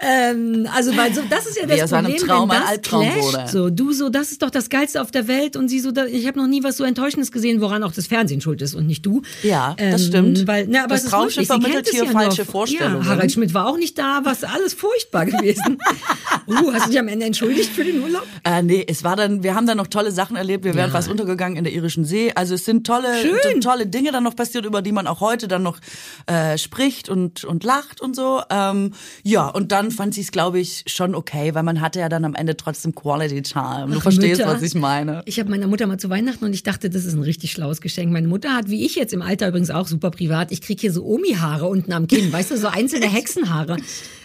ähm, 0.00 0.68
also 0.74 0.94
weil 0.94 1.14
so, 1.14 1.22
das 1.30 1.46
ist 1.46 1.58
ja 1.58 1.66
das 1.66 1.90
Wie 1.90 1.94
Problem, 1.94 2.16
Traum, 2.18 2.50
wenn 2.50 2.60
das 2.60 2.68
Albtraum 2.68 3.02
clasht, 3.02 3.22
wurde. 3.22 3.48
so 3.50 3.70
du 3.70 3.92
so, 3.92 4.10
das 4.10 4.30
ist 4.30 4.42
doch 4.42 4.50
das 4.50 4.68
geilste 4.68 5.00
auf 5.00 5.10
der 5.10 5.26
Welt 5.26 5.56
und 5.56 5.68
sie 5.68 5.80
so, 5.80 5.90
da, 5.90 6.04
ich 6.04 6.26
habe 6.26 6.38
noch 6.38 6.46
nie 6.46 6.62
was 6.62 6.76
so 6.76 6.84
enttäuschendes 6.84 7.32
gesehen, 7.32 7.62
woran 7.62 7.82
auch 7.82 7.92
das 7.92 8.06
Fernsehen 8.06 8.25
schuld 8.40 8.62
ist 8.62 8.74
und 8.74 8.86
nicht 8.86 9.04
du. 9.06 9.22
Ja, 9.42 9.74
das 9.78 10.02
ähm, 10.02 10.08
stimmt. 10.08 10.46
Weil, 10.46 10.66
na, 10.68 10.84
aber 10.84 10.94
das 10.94 11.04
Traumschiff 11.04 11.46
vermittelt 11.46 11.88
hier 11.88 12.04
ja 12.04 12.10
falsche 12.10 12.42
noch. 12.42 12.50
Vorstellungen. 12.50 13.02
Ja, 13.02 13.10
Harald 13.10 13.32
Schmidt 13.32 13.54
war 13.54 13.66
auch 13.66 13.78
nicht 13.78 13.98
da, 13.98 14.20
was 14.24 14.44
alles 14.44 14.74
furchtbar 14.74 15.26
gewesen. 15.26 15.78
uh, 16.46 16.72
hast 16.72 16.86
du 16.86 16.90
dich 16.90 16.98
am 16.98 17.08
Ende 17.08 17.26
entschuldigt 17.26 17.70
für 17.70 17.84
den 17.84 18.02
Urlaub? 18.02 18.26
Äh, 18.44 18.62
nee, 18.62 18.84
es 18.86 19.04
war 19.04 19.16
dann, 19.16 19.42
wir 19.42 19.54
haben 19.54 19.66
dann 19.66 19.76
noch 19.76 19.86
tolle 19.86 20.12
Sachen 20.12 20.36
erlebt. 20.36 20.64
Wir 20.64 20.74
wären 20.74 20.90
fast 20.90 21.08
untergegangen 21.08 21.56
in 21.56 21.64
der 21.64 21.72
irischen 21.72 22.04
See. 22.04 22.32
Also 22.34 22.54
es 22.54 22.64
sind 22.64 22.86
tolle, 22.86 23.08
tolle 23.60 23.86
Dinge 23.86 24.12
dann 24.12 24.24
noch 24.24 24.36
passiert, 24.36 24.64
über 24.66 24.82
die 24.82 24.92
man 24.92 25.06
auch 25.06 25.20
heute 25.20 25.48
dann 25.48 25.62
noch 25.62 25.78
äh, 26.26 26.58
spricht 26.58 27.08
und 27.08 27.44
und 27.44 27.64
lacht 27.64 28.00
und 28.00 28.14
so. 28.14 28.42
Ähm, 28.50 28.92
ja, 29.22 29.48
und 29.48 29.72
dann 29.72 29.90
fand 29.90 30.14
sie 30.14 30.20
es, 30.20 30.30
glaube 30.30 30.58
ich, 30.58 30.84
schon 30.86 31.14
okay, 31.14 31.54
weil 31.54 31.62
man 31.62 31.80
hatte 31.80 32.00
ja 32.00 32.08
dann 32.08 32.24
am 32.24 32.34
Ende 32.34 32.56
trotzdem 32.56 32.94
Quality 32.94 33.42
Time. 33.42 33.88
Du 33.88 33.98
Ach, 33.98 34.02
verstehst, 34.02 34.40
Mütter. 34.40 34.52
was 34.52 34.62
ich 34.62 34.74
meine. 34.74 35.22
Ich 35.24 35.38
habe 35.38 35.50
meiner 35.50 35.66
Mutter 35.66 35.86
mal 35.86 35.98
zu 35.98 36.10
Weihnachten 36.10 36.44
und 36.44 36.52
ich 36.52 36.62
dachte, 36.62 36.90
das 36.90 37.04
ist 37.04 37.14
ein 37.14 37.22
richtig 37.22 37.52
schlaues 37.52 37.80
Geschenk. 37.80 38.12
Meine 38.16 38.28
Mutter 38.28 38.54
hat, 38.54 38.70
wie 38.70 38.86
ich 38.86 38.94
jetzt 38.94 39.12
im 39.12 39.20
Alter 39.20 39.48
übrigens 39.48 39.68
auch 39.68 39.86
super 39.86 40.10
privat, 40.10 40.50
ich 40.50 40.62
krieg 40.62 40.80
hier 40.80 40.90
so 40.90 41.04
Omi-Haare 41.04 41.66
unten 41.66 41.92
am 41.92 42.06
Kinn, 42.06 42.32
weißt 42.32 42.50
du, 42.50 42.56
so 42.56 42.68
einzelne 42.68 43.04
Hexenhaare. 43.12 43.76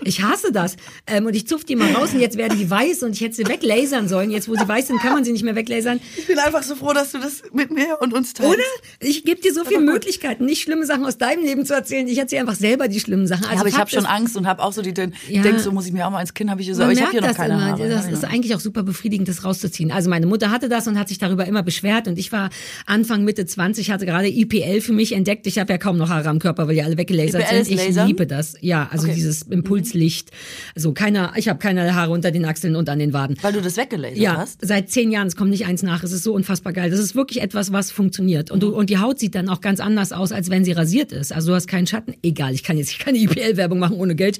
Ich 0.05 0.21
hasse 0.21 0.53
das. 0.53 0.77
Ähm, 1.07 1.25
und 1.25 1.35
ich 1.35 1.45
zupf 1.45 1.65
die 1.65 1.75
mal 1.75 1.91
raus 1.91 2.13
und 2.13 2.21
jetzt 2.21 2.37
werden 2.37 2.57
die 2.57 2.69
weiß 2.69 3.03
und 3.03 3.11
ich 3.11 3.19
hätte 3.19 3.35
sie 3.35 3.45
weglasern 3.45 4.07
sollen. 4.07 4.31
Jetzt, 4.31 4.47
wo 4.47 4.55
sie 4.55 4.65
weiß 4.65 4.87
sind, 4.87 5.01
kann 5.01 5.11
man 5.11 5.25
sie 5.25 5.33
nicht 5.33 5.43
mehr 5.43 5.55
weglasern. 5.55 5.99
Ich 6.17 6.25
bin 6.25 6.39
einfach 6.39 6.63
so 6.63 6.75
froh, 6.75 6.93
dass 6.93 7.11
du 7.11 7.17
das 7.19 7.43
mit 7.51 7.69
mir 7.69 7.97
und 7.99 8.13
uns 8.13 8.31
teilst. 8.31 8.53
Oder? 8.53 8.63
Ich 9.01 9.25
gebe 9.25 9.41
dir 9.41 9.53
so 9.53 9.65
viele 9.65 9.81
Möglichkeiten, 9.81 10.45
nicht 10.45 10.61
schlimme 10.61 10.85
Sachen 10.85 11.05
aus 11.05 11.17
deinem 11.17 11.43
Leben 11.43 11.65
zu 11.65 11.73
erzählen. 11.73 12.07
Ich 12.07 12.17
erzähle 12.17 12.43
einfach 12.43 12.55
selber 12.55 12.87
die 12.87 13.01
schlimmen 13.01 13.27
Sachen. 13.27 13.43
Also 13.43 13.55
ja, 13.55 13.59
aber 13.59 13.69
ich 13.69 13.77
habe 13.77 13.89
schon 13.89 14.05
Angst 14.05 14.37
und 14.37 14.47
habe 14.47 14.63
auch 14.63 14.71
so 14.71 14.81
die, 14.81 14.93
den, 14.93 15.13
ja, 15.27 15.41
denk 15.41 15.59
so, 15.59 15.73
muss 15.73 15.85
ich 15.85 15.91
mir 15.91 16.07
auch 16.07 16.11
mal 16.11 16.21
ins 16.21 16.33
Kinn, 16.33 16.49
habe 16.49 16.61
ich 16.61 16.73
so, 16.73 16.81
aber 16.81 16.93
ich 16.93 17.01
habe 17.01 17.11
hier 17.11 17.21
noch 17.21 17.35
keine 17.35 17.55
immer. 17.55 17.65
Haare. 17.71 17.89
Das 17.89 18.07
ist 18.07 18.23
eigentlich 18.23 18.55
auch 18.55 18.61
super 18.61 18.83
befriedigend, 18.83 19.27
das 19.27 19.43
rauszuziehen. 19.43 19.91
Also 19.91 20.09
meine 20.09 20.27
Mutter 20.27 20.49
hatte 20.49 20.69
das 20.69 20.87
und 20.87 20.97
hat 20.97 21.09
sich 21.09 21.17
darüber 21.17 21.45
immer 21.45 21.61
beschwert 21.61 22.07
und 22.07 22.17
ich 22.17 22.31
war 22.31 22.49
Anfang, 22.85 23.25
Mitte 23.25 23.45
20, 23.45 23.80
hatte 23.89 24.05
gerade 24.05 24.27
IPL 24.27 24.81
für 24.81 24.93
mich 24.93 25.13
entdeckt. 25.13 25.47
Ich 25.47 25.57
habe 25.57 25.71
ja 25.73 25.77
kaum 25.79 25.97
noch 25.97 26.09
Haare 26.09 26.29
am 26.29 26.37
Körper, 26.37 26.67
weil 26.67 26.75
die 26.75 26.83
alle 26.83 26.97
weggelasert 26.97 27.41
IPL 27.41 27.65
sind. 27.65 27.79
Ich 27.79 27.87
Laser? 27.87 28.05
liebe 28.05 28.27
das. 28.27 28.55
Ja, 28.61 28.87
also 28.91 29.05
Okay. 29.07 29.15
dieses 29.15 29.41
Impulslicht. 29.43 30.29
So 30.75 30.93
keiner, 30.93 31.33
ich 31.37 31.47
habe 31.49 31.57
keine 31.57 31.95
Haare 31.95 32.11
unter 32.11 32.29
den 32.31 32.45
Achseln 32.45 32.75
und 32.75 32.89
an 32.89 32.99
den 32.99 33.13
Waden. 33.13 33.37
Weil 33.41 33.53
du 33.53 33.61
das 33.61 33.77
weggelasert 33.77 34.17
Ja, 34.17 34.37
hast? 34.37 34.59
seit 34.61 34.89
zehn 34.91 35.11
Jahren, 35.11 35.27
es 35.27 35.35
kommt 35.35 35.49
nicht 35.49 35.65
eins 35.65 35.81
nach. 35.81 36.03
Es 36.03 36.11
ist 36.11 36.23
so 36.23 36.33
unfassbar 36.33 36.73
geil. 36.73 36.91
Das 36.91 36.99
ist 36.99 37.15
wirklich 37.15 37.41
etwas, 37.41 37.71
was 37.71 37.89
funktioniert. 37.89 38.51
Und, 38.51 38.61
du, 38.61 38.75
und 38.75 38.89
die 38.89 38.97
Haut 38.99 39.17
sieht 39.19 39.33
dann 39.33 39.49
auch 39.49 39.61
ganz 39.61 39.79
anders 39.79 40.11
aus, 40.11 40.31
als 40.31 40.49
wenn 40.49 40.63
sie 40.65 40.73
rasiert 40.73 41.11
ist. 41.11 41.31
Also 41.33 41.49
du 41.51 41.55
hast 41.55 41.67
keinen 41.67 41.87
Schatten. 41.87 42.13
Egal, 42.21 42.53
ich 42.53 42.63
kann 42.63 42.77
jetzt 42.77 42.99
keine 42.99 43.17
IPL-Werbung 43.17 43.79
machen 43.79 43.95
ohne 43.97 44.15
Geld. 44.15 44.39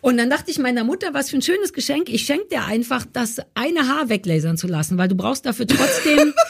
Und 0.00 0.16
dann 0.16 0.30
dachte 0.30 0.50
ich 0.50 0.58
meiner 0.58 0.82
Mutter, 0.84 1.08
was 1.12 1.30
für 1.30 1.36
ein 1.36 1.42
schönes 1.42 1.72
Geschenk. 1.72 2.08
Ich 2.08 2.24
schenke 2.24 2.46
dir 2.50 2.64
einfach, 2.64 3.04
das 3.12 3.36
eine 3.54 3.86
Haar 3.88 4.08
weglasern 4.08 4.56
zu 4.56 4.66
lassen, 4.66 4.96
weil 4.98 5.08
du 5.08 5.14
brauchst 5.14 5.44
dafür 5.46 5.66
trotzdem... 5.66 6.32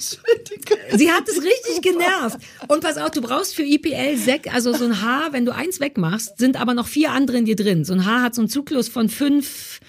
Sie 0.00 1.10
hat 1.10 1.28
es 1.28 1.42
richtig 1.42 1.82
genervt. 1.82 2.38
Und 2.68 2.82
pass 2.82 2.96
auf, 2.96 3.10
du 3.10 3.20
brauchst 3.20 3.54
für 3.54 3.62
IPL 3.62 4.16
Sek, 4.16 4.52
also 4.52 4.72
so 4.72 4.84
ein 4.84 5.02
Haar, 5.02 5.32
wenn 5.32 5.44
du 5.44 5.54
eins 5.54 5.80
wegmachst, 5.80 6.38
sind 6.38 6.60
aber 6.60 6.74
noch 6.74 6.86
vier 6.86 7.12
andere 7.12 7.38
in 7.38 7.44
dir 7.44 7.56
drin. 7.56 7.84
So 7.84 7.94
ein 7.94 8.04
Haar 8.04 8.22
hat 8.22 8.34
so 8.34 8.40
einen 8.40 8.48
Zyklus 8.48 8.88
von 8.88 9.08
fünf 9.08 9.80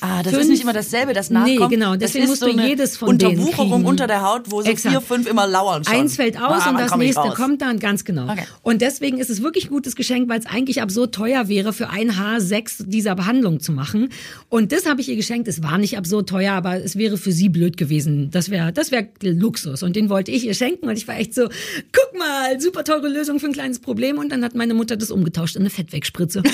Ah, 0.00 0.22
das 0.22 0.32
fünf, 0.32 0.44
ist 0.44 0.48
nicht 0.50 0.62
immer 0.62 0.72
dasselbe, 0.72 1.14
das 1.14 1.30
nachkommt. 1.30 1.58
Nee, 1.58 1.66
genau. 1.76 1.96
Deswegen 1.96 2.26
musst 2.26 2.42
du 2.42 2.46
so 2.46 2.52
eine 2.52 2.68
jedes 2.68 2.96
von 2.96 3.18
denen 3.18 3.40
Unterwucherung 3.40 3.70
kriegen. 3.72 3.86
unter 3.86 4.06
der 4.06 4.22
Haut, 4.22 4.42
wo 4.50 4.62
so 4.62 4.70
Exakt. 4.70 4.94
vier, 4.94 5.00
fünf 5.00 5.28
immer 5.28 5.48
lauern 5.48 5.84
schon. 5.84 5.92
Eins 5.92 6.14
fällt 6.16 6.40
aus 6.40 6.62
Ah, 6.64 6.70
und 6.70 6.78
das 6.78 6.96
nächste 6.96 7.28
kommt 7.30 7.60
dann, 7.60 7.80
ganz 7.80 8.04
genau. 8.04 8.30
Okay. 8.30 8.44
Und 8.62 8.82
deswegen 8.82 9.18
ist 9.18 9.30
es 9.30 9.42
wirklich 9.42 9.66
ein 9.66 9.70
gutes 9.70 9.96
Geschenk, 9.96 10.28
weil 10.28 10.38
es 10.38 10.46
eigentlich 10.46 10.80
absurd 10.80 11.12
teuer 11.14 11.48
wäre, 11.48 11.72
für 11.72 11.90
ein 11.90 12.16
Haar 12.16 12.40
sechs 12.40 12.76
dieser 12.86 13.16
Behandlung 13.16 13.58
zu 13.58 13.72
machen. 13.72 14.10
Und 14.48 14.70
das 14.70 14.86
habe 14.86 15.00
ich 15.00 15.08
ihr 15.08 15.16
geschenkt. 15.16 15.48
Es 15.48 15.62
war 15.62 15.76
nicht 15.76 15.98
absurd 15.98 16.28
teuer, 16.28 16.52
aber 16.52 16.76
es 16.82 16.94
wäre 16.96 17.16
für 17.16 17.32
sie 17.32 17.48
blöd 17.48 17.76
gewesen. 17.76 18.30
Das 18.30 18.48
wäre 18.50 18.72
das 18.72 18.92
wäre 18.92 19.08
Luxus. 19.22 19.82
Und 19.82 19.96
den 19.96 20.08
wollte 20.08 20.30
ich 20.30 20.44
ihr 20.46 20.54
schenken. 20.54 20.88
Und 20.88 20.96
ich 20.96 21.08
war 21.08 21.18
echt 21.18 21.34
so, 21.34 21.48
guck 21.92 22.18
mal, 22.18 22.60
super 22.60 22.84
teure 22.84 23.08
Lösung 23.08 23.40
für 23.40 23.46
ein 23.46 23.52
kleines 23.52 23.80
Problem. 23.80 24.18
Und 24.18 24.30
dann 24.30 24.44
hat 24.44 24.54
meine 24.54 24.74
Mutter 24.74 24.96
das 24.96 25.10
umgetauscht 25.10 25.56
in 25.56 25.62
eine 25.62 25.70
Fettwegspritze. 25.70 26.42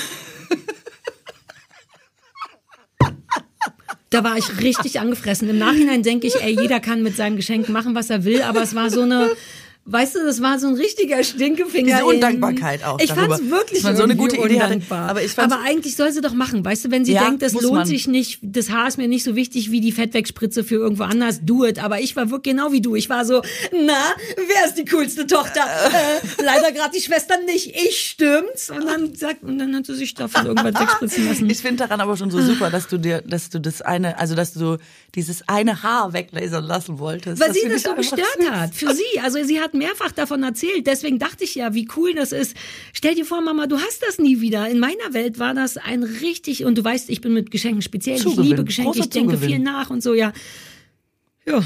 Da 4.10 4.22
war 4.22 4.36
ich 4.36 4.60
richtig 4.60 5.00
angefressen. 5.00 5.48
Im 5.48 5.58
Nachhinein 5.58 6.02
denke 6.02 6.26
ich, 6.26 6.36
ey, 6.40 6.60
jeder 6.60 6.80
kann 6.80 7.02
mit 7.02 7.16
seinem 7.16 7.36
Geschenk 7.36 7.68
machen, 7.68 7.94
was 7.94 8.10
er 8.10 8.24
will, 8.24 8.42
aber 8.42 8.62
es 8.62 8.74
war 8.74 8.90
so 8.90 9.02
eine, 9.02 9.30
weißt 9.86 10.16
du, 10.16 10.24
das 10.24 10.42
war 10.42 10.58
so 10.58 10.66
ein 10.68 10.74
richtiger 10.74 11.22
Stinkefinger. 11.22 11.94
Diese 11.96 12.04
Undankbarkeit 12.04 12.84
auch 12.84 12.98
Ich 13.00 13.08
darüber, 13.10 13.36
fand's 13.36 13.50
wirklich 13.50 13.80
so 13.82 13.88
eine 13.88 13.98
irgendwie 13.98 14.16
gute 14.16 14.36
Idee 14.36 14.60
hatte. 14.60 14.74
undankbar. 14.74 15.08
Aber 15.08 15.22
ich 15.22 15.38
aber 15.38 15.60
eigentlich 15.64 15.96
soll 15.96 16.12
sie 16.12 16.20
doch 16.20 16.34
machen, 16.34 16.64
weißt 16.64 16.84
du, 16.86 16.90
wenn 16.90 17.04
sie 17.04 17.12
Ja, 17.12 17.24
denkt, 17.24 17.42
das 17.42 17.52
lohnt 17.52 17.72
man. 17.74 17.86
sich 17.86 18.06
nicht, 18.08 18.38
das 18.42 18.70
Haar 18.70 18.88
ist 18.88 18.98
mir 18.98 19.08
nicht 19.08 19.24
so 19.24 19.36
wichtig 19.36 19.70
wie 19.70 19.80
die 19.80 19.92
Fettwegspritze 19.92 20.64
für 20.64 20.74
irgendwo 20.76 21.04
anders, 21.04 21.40
do 21.42 21.64
it. 21.64 21.82
Aber 21.82 22.00
ich 22.00 22.16
war 22.16 22.30
wirklich 22.30 22.54
genau 22.54 22.72
wie 22.72 22.80
du. 22.80 22.94
Ich 22.96 23.08
war 23.08 23.24
so, 23.24 23.42
na, 23.72 23.98
wer 24.36 24.66
ist 24.66 24.74
die 24.76 24.84
coolste 24.84 25.26
Tochter? 25.26 25.60
äh, 25.86 26.42
leider 26.44 26.72
gerade 26.72 26.90
die 26.96 27.00
Schwester 27.02 27.34
nicht. 27.46 27.74
Ich 27.76 28.10
stimmt's. 28.10 28.70
Und 28.70 28.86
dann 28.86 29.14
sagt, 29.14 29.42
und 29.42 29.58
dann 29.58 29.74
hat 29.76 29.86
sie 29.86 29.94
sich 29.94 30.14
davon 30.14 30.46
irgendwas 30.46 30.74
wegspritzen 30.80 31.26
lassen. 31.28 31.48
Ich 31.50 31.58
finde 31.58 31.84
daran 31.84 32.00
aber 32.00 32.16
schon 32.16 32.30
so 32.30 32.40
super, 32.42 32.70
dass 32.70 32.88
du 32.88 32.98
dir, 32.98 33.22
dass 33.22 33.50
du 33.50 33.60
das 33.60 33.82
eine, 33.82 34.18
also 34.18 34.34
dass 34.34 34.52
du 34.52 34.78
dieses 35.14 35.48
eine 35.48 35.82
Haar 35.82 36.12
weglasern 36.12 36.64
lassen 36.64 36.98
wolltest. 36.98 37.40
Weil 37.40 37.52
sie 37.54 37.68
das 37.68 37.82
so 37.82 37.94
gestört 37.94 38.26
süß. 38.38 38.50
hat. 38.50 38.74
Für 38.74 38.92
sie. 38.94 39.20
Also 39.22 39.42
sie 39.44 39.60
hat 39.60 39.74
mehrfach 39.76 40.12
davon 40.12 40.42
erzählt. 40.42 40.86
Deswegen 40.86 41.18
dachte 41.18 41.44
ich 41.44 41.54
ja, 41.54 41.74
wie 41.74 41.88
cool 41.96 42.14
das 42.14 42.32
ist. 42.32 42.56
Stell 42.92 43.14
dir 43.14 43.24
vor, 43.24 43.40
Mama, 43.40 43.66
du 43.66 43.78
hast 43.78 44.02
das 44.06 44.18
nie 44.18 44.40
wieder. 44.40 44.68
In 44.68 44.78
meiner 44.78 45.12
Welt 45.12 45.38
war 45.38 45.54
das 45.54 45.76
ein 45.76 46.02
richtig, 46.02 46.64
und 46.64 46.76
du 46.78 46.84
weißt, 46.84 47.10
ich 47.10 47.20
bin 47.20 47.32
mit 47.32 47.50
Geschenken 47.50 47.82
speziell. 47.82 48.18
Zugewinn. 48.18 48.44
Ich 48.44 48.50
liebe 48.50 48.64
Geschenke, 48.64 48.90
Großer 48.90 49.00
ich 49.04 49.10
denke 49.10 49.34
Zugewinn. 49.34 49.48
viel 49.50 49.58
nach 49.60 49.90
und 49.90 50.02
so, 50.02 50.14
ja. 50.14 50.32
Ja, 51.46 51.62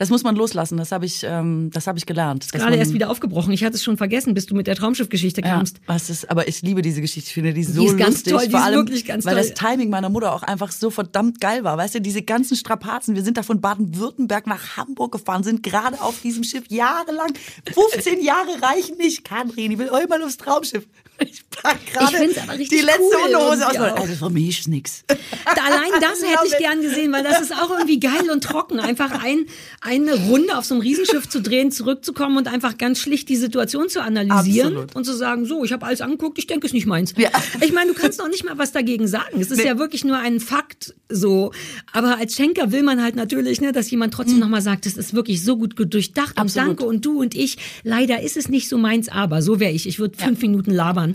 Das 0.00 0.08
muss 0.08 0.22
man 0.22 0.34
loslassen. 0.34 0.78
Das 0.78 0.92
habe 0.92 1.04
ich, 1.04 1.24
ähm, 1.24 1.68
das 1.74 1.86
habe 1.86 1.98
ich 1.98 2.06
gelernt. 2.06 2.50
gerade 2.52 2.74
erst 2.76 2.94
wieder 2.94 3.10
aufgebrochen. 3.10 3.52
Ich 3.52 3.62
hatte 3.64 3.76
es 3.76 3.84
schon 3.84 3.98
vergessen, 3.98 4.32
bis 4.32 4.46
du 4.46 4.54
mit 4.54 4.66
der 4.66 4.74
Traumschiffgeschichte 4.74 5.42
Ja, 5.42 5.56
kamst. 5.56 5.78
was 5.84 6.08
ist, 6.08 6.30
aber 6.30 6.48
ich 6.48 6.62
liebe 6.62 6.80
diese 6.80 7.02
Geschichte. 7.02 7.28
Ich 7.28 7.34
finde 7.34 7.52
die 7.52 7.62
so 7.64 7.84
ist 7.84 7.98
ganz 7.98 8.14
lustig. 8.24 8.32
toll, 8.32 8.44
die 8.46 8.50
vor 8.52 8.60
ist 8.60 8.64
allem, 8.66 8.76
wirklich 8.76 9.04
ganz 9.04 9.26
weil 9.26 9.34
toll. 9.34 9.42
das 9.42 9.52
Timing 9.52 9.90
meiner 9.90 10.08
Mutter 10.08 10.32
auch 10.34 10.42
einfach 10.42 10.72
so 10.72 10.88
verdammt 10.88 11.38
geil 11.38 11.64
war. 11.64 11.76
Weißt 11.76 11.96
du, 11.96 12.00
diese 12.00 12.22
ganzen 12.22 12.56
Strapazen. 12.56 13.14
Wir 13.14 13.22
sind 13.22 13.36
da 13.36 13.42
von 13.42 13.60
Baden-Württemberg 13.60 14.46
nach 14.46 14.78
Hamburg 14.78 15.12
gefahren, 15.12 15.42
sind 15.42 15.62
gerade 15.62 16.00
auf 16.00 16.18
diesem 16.22 16.44
Schiff 16.44 16.64
jahrelang. 16.70 17.34
15 17.70 18.24
Jahre 18.24 18.62
reichen 18.62 18.96
nicht, 18.96 19.22
Karin. 19.24 19.70
Ich 19.70 19.76
will 19.76 19.90
mal 20.08 20.22
aufs 20.22 20.38
Traumschiff. 20.38 20.86
Ich 21.22 21.42
pack 21.50 21.78
gerade 21.92 22.16
find's 22.16 22.38
aber 22.38 22.52
richtig 22.58 22.78
die 22.80 22.84
letzte 22.84 23.00
cool 23.02 23.34
Unterhose 23.34 23.68
aus. 23.68 23.76
auch. 23.76 24.00
Also 24.00 24.14
für 24.14 24.30
mich 24.30 24.60
ist 24.60 24.68
nix. 24.68 25.04
Allein 25.44 25.90
das 26.00 26.22
hätte 26.22 26.46
ich 26.46 26.56
gern 26.58 26.80
gesehen, 26.80 27.12
weil 27.12 27.22
das 27.22 27.40
ist 27.42 27.52
auch 27.52 27.70
irgendwie 27.70 28.00
geil 28.00 28.30
und 28.32 28.42
trocken. 28.42 28.80
Einfach 28.80 29.22
ein, 29.22 29.46
eine 29.80 30.14
Runde 30.28 30.56
auf 30.56 30.64
so 30.64 30.74
einem 30.74 30.82
Riesenschiff 30.82 31.28
zu 31.28 31.42
drehen, 31.42 31.70
zurückzukommen 31.72 32.36
und 32.38 32.48
einfach 32.48 32.78
ganz 32.78 32.98
schlicht 33.00 33.28
die 33.28 33.36
Situation 33.36 33.88
zu 33.88 34.02
analysieren 34.02 34.68
Absolut. 34.72 34.96
und 34.96 35.04
zu 35.04 35.12
sagen, 35.14 35.44
so, 35.44 35.64
ich 35.64 35.72
habe 35.72 35.84
alles 35.86 36.00
angeguckt, 36.00 36.38
ich 36.38 36.46
denke, 36.46 36.66
es 36.66 36.70
ist 36.70 36.74
nicht 36.74 36.86
meins. 36.86 37.14
Ja. 37.16 37.30
Ich 37.60 37.72
meine, 37.72 37.92
du 37.92 37.98
kannst 38.00 38.18
noch 38.18 38.28
nicht 38.28 38.44
mal 38.44 38.56
was 38.56 38.72
dagegen 38.72 39.06
sagen. 39.06 39.40
Es 39.40 39.50
ist 39.50 39.58
Nee. 39.58 39.66
ja 39.66 39.78
wirklich 39.78 40.04
nur 40.04 40.16
ein 40.18 40.40
Fakt 40.40 40.94
so. 41.08 41.52
Aber 41.92 42.16
als 42.18 42.34
Schenker 42.36 42.72
will 42.72 42.82
man 42.82 43.02
halt 43.02 43.16
natürlich, 43.16 43.60
ne, 43.60 43.72
dass 43.72 43.90
jemand 43.90 44.14
trotzdem 44.14 44.38
noch 44.38 44.48
mal 44.48 44.62
sagt, 44.62 44.86
das 44.86 44.94
ist 44.94 45.12
wirklich 45.14 45.44
so 45.44 45.56
gut 45.56 45.74
durchdacht 45.76 46.36
und. 46.36 46.38
Absolut. 46.42 46.68
danke 46.68 46.84
und 46.84 47.04
du 47.04 47.20
und 47.20 47.34
ich. 47.34 47.58
Leider 47.82 48.22
ist 48.22 48.36
es 48.36 48.48
nicht 48.48 48.68
so 48.68 48.78
meins, 48.78 49.08
aber 49.08 49.42
so 49.42 49.60
wäre 49.60 49.72
ich. 49.72 49.86
Ich 49.86 49.98
würde 49.98 50.16
fünf 50.16 50.40
Minuten 50.40 50.70
labern. 50.70 51.09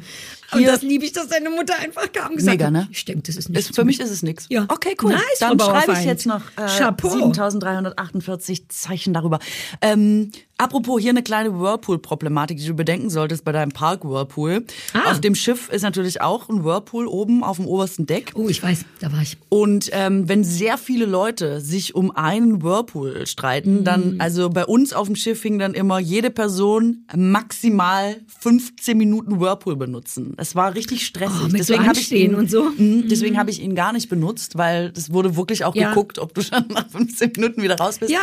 Und 0.51 0.59
Hier- 0.59 0.71
das 0.71 0.81
liebe 0.83 1.03
ich, 1.05 1.11
dass 1.11 1.27
deine 1.27 1.49
Mutter 1.49 1.73
einfach 1.79 2.11
kam 2.11 2.31
und 2.31 2.37
gesagt 2.37 2.53
Mega, 2.57 2.65
hat, 2.67 2.73
ne? 2.73 2.87
ich 2.91 3.03
denke, 3.05 3.23
das 3.23 3.35
ist 3.35 3.49
nicht 3.49 3.59
Ist, 3.59 3.75
für 3.75 3.83
mich 3.83 3.99
ist 3.99 4.11
es 4.11 4.21
nix. 4.23 4.45
Ja. 4.49 4.65
Okay, 4.69 4.95
cool. 5.01 5.13
Nice, 5.13 5.21
Dann 5.39 5.59
schreibe 5.59 5.93
ich 5.93 6.05
jetzt 6.05 6.25
noch 6.25 6.41
äh, 6.55 6.67
Chapeau. 6.77 7.09
7348 7.09 8.69
Zeichen 8.69 9.13
darüber. 9.13 9.39
Ähm, 9.81 10.31
apropos 10.57 11.01
hier 11.01 11.09
eine 11.11 11.23
kleine 11.23 11.59
Whirlpool-Problematik, 11.59 12.57
die 12.57 12.67
du 12.67 12.73
bedenken 12.73 13.09
solltest 13.09 13.43
bei 13.43 13.51
deinem 13.51 13.71
Park-Whirlpool. 13.71 14.63
Ah. 14.93 15.11
Auf 15.11 15.21
dem 15.21 15.35
Schiff 15.35 15.69
ist 15.69 15.81
natürlich 15.81 16.21
auch 16.21 16.49
ein 16.49 16.63
Whirlpool 16.63 17.07
oben 17.07 17.43
auf 17.43 17.57
dem 17.57 17.65
obersten 17.67 18.05
Deck. 18.05 18.31
Oh, 18.35 18.47
ich 18.49 18.61
weiß, 18.63 18.85
da 18.99 19.11
war 19.11 19.21
ich. 19.21 19.37
Und 19.49 19.89
ähm, 19.93 20.27
wenn 20.29 20.43
sehr 20.43 20.77
viele 20.77 21.05
Leute 21.05 21.61
sich 21.61 21.95
um 21.95 22.11
einen 22.15 22.61
Whirlpool 22.63 23.27
streiten, 23.27 23.79
Mhm. 23.79 23.83
dann, 23.83 24.15
also 24.19 24.49
bei 24.49 24.65
uns 24.65 24.93
auf 24.93 25.07
dem 25.07 25.15
Schiff 25.15 25.41
hing 25.41 25.59
dann 25.59 25.73
immer 25.73 25.99
jede 25.99 26.29
Person 26.29 27.05
maximal 27.15 28.21
15 28.39 28.97
Minuten 28.97 29.39
Whirlpool 29.39 29.75
benutzen. 29.75 30.33
Das 30.37 30.55
war 30.55 30.73
richtig 30.75 31.05
stressig. 31.05 31.35
Oh, 31.41 31.43
mit 31.43 31.51
so 31.51 31.57
deswegen 31.73 31.87
habe 31.87 31.99
ich 31.99 32.11
ihn, 32.11 32.35
und 32.35 32.49
so? 32.49 32.69
Mhm, 32.77 33.07
deswegen 33.09 33.37
habe 33.37 33.49
ich 33.49 33.61
ihn 33.61 33.75
gar 33.75 33.93
nicht 33.93 34.09
benutzt, 34.09 34.57
weil 34.57 34.91
das 34.91 35.11
wurde 35.11 35.35
wirklich 35.35 35.65
auch 35.65 35.75
Ja. 35.75 35.89
geguckt, 35.89 36.19
ob 36.19 36.33
du 36.33 36.41
schon 36.43 36.65
nach 36.69 36.89
15 36.89 37.31
Minuten 37.35 37.61
wieder 37.61 37.77
raus 37.77 37.97
bist. 37.99 38.11
Ja. 38.11 38.21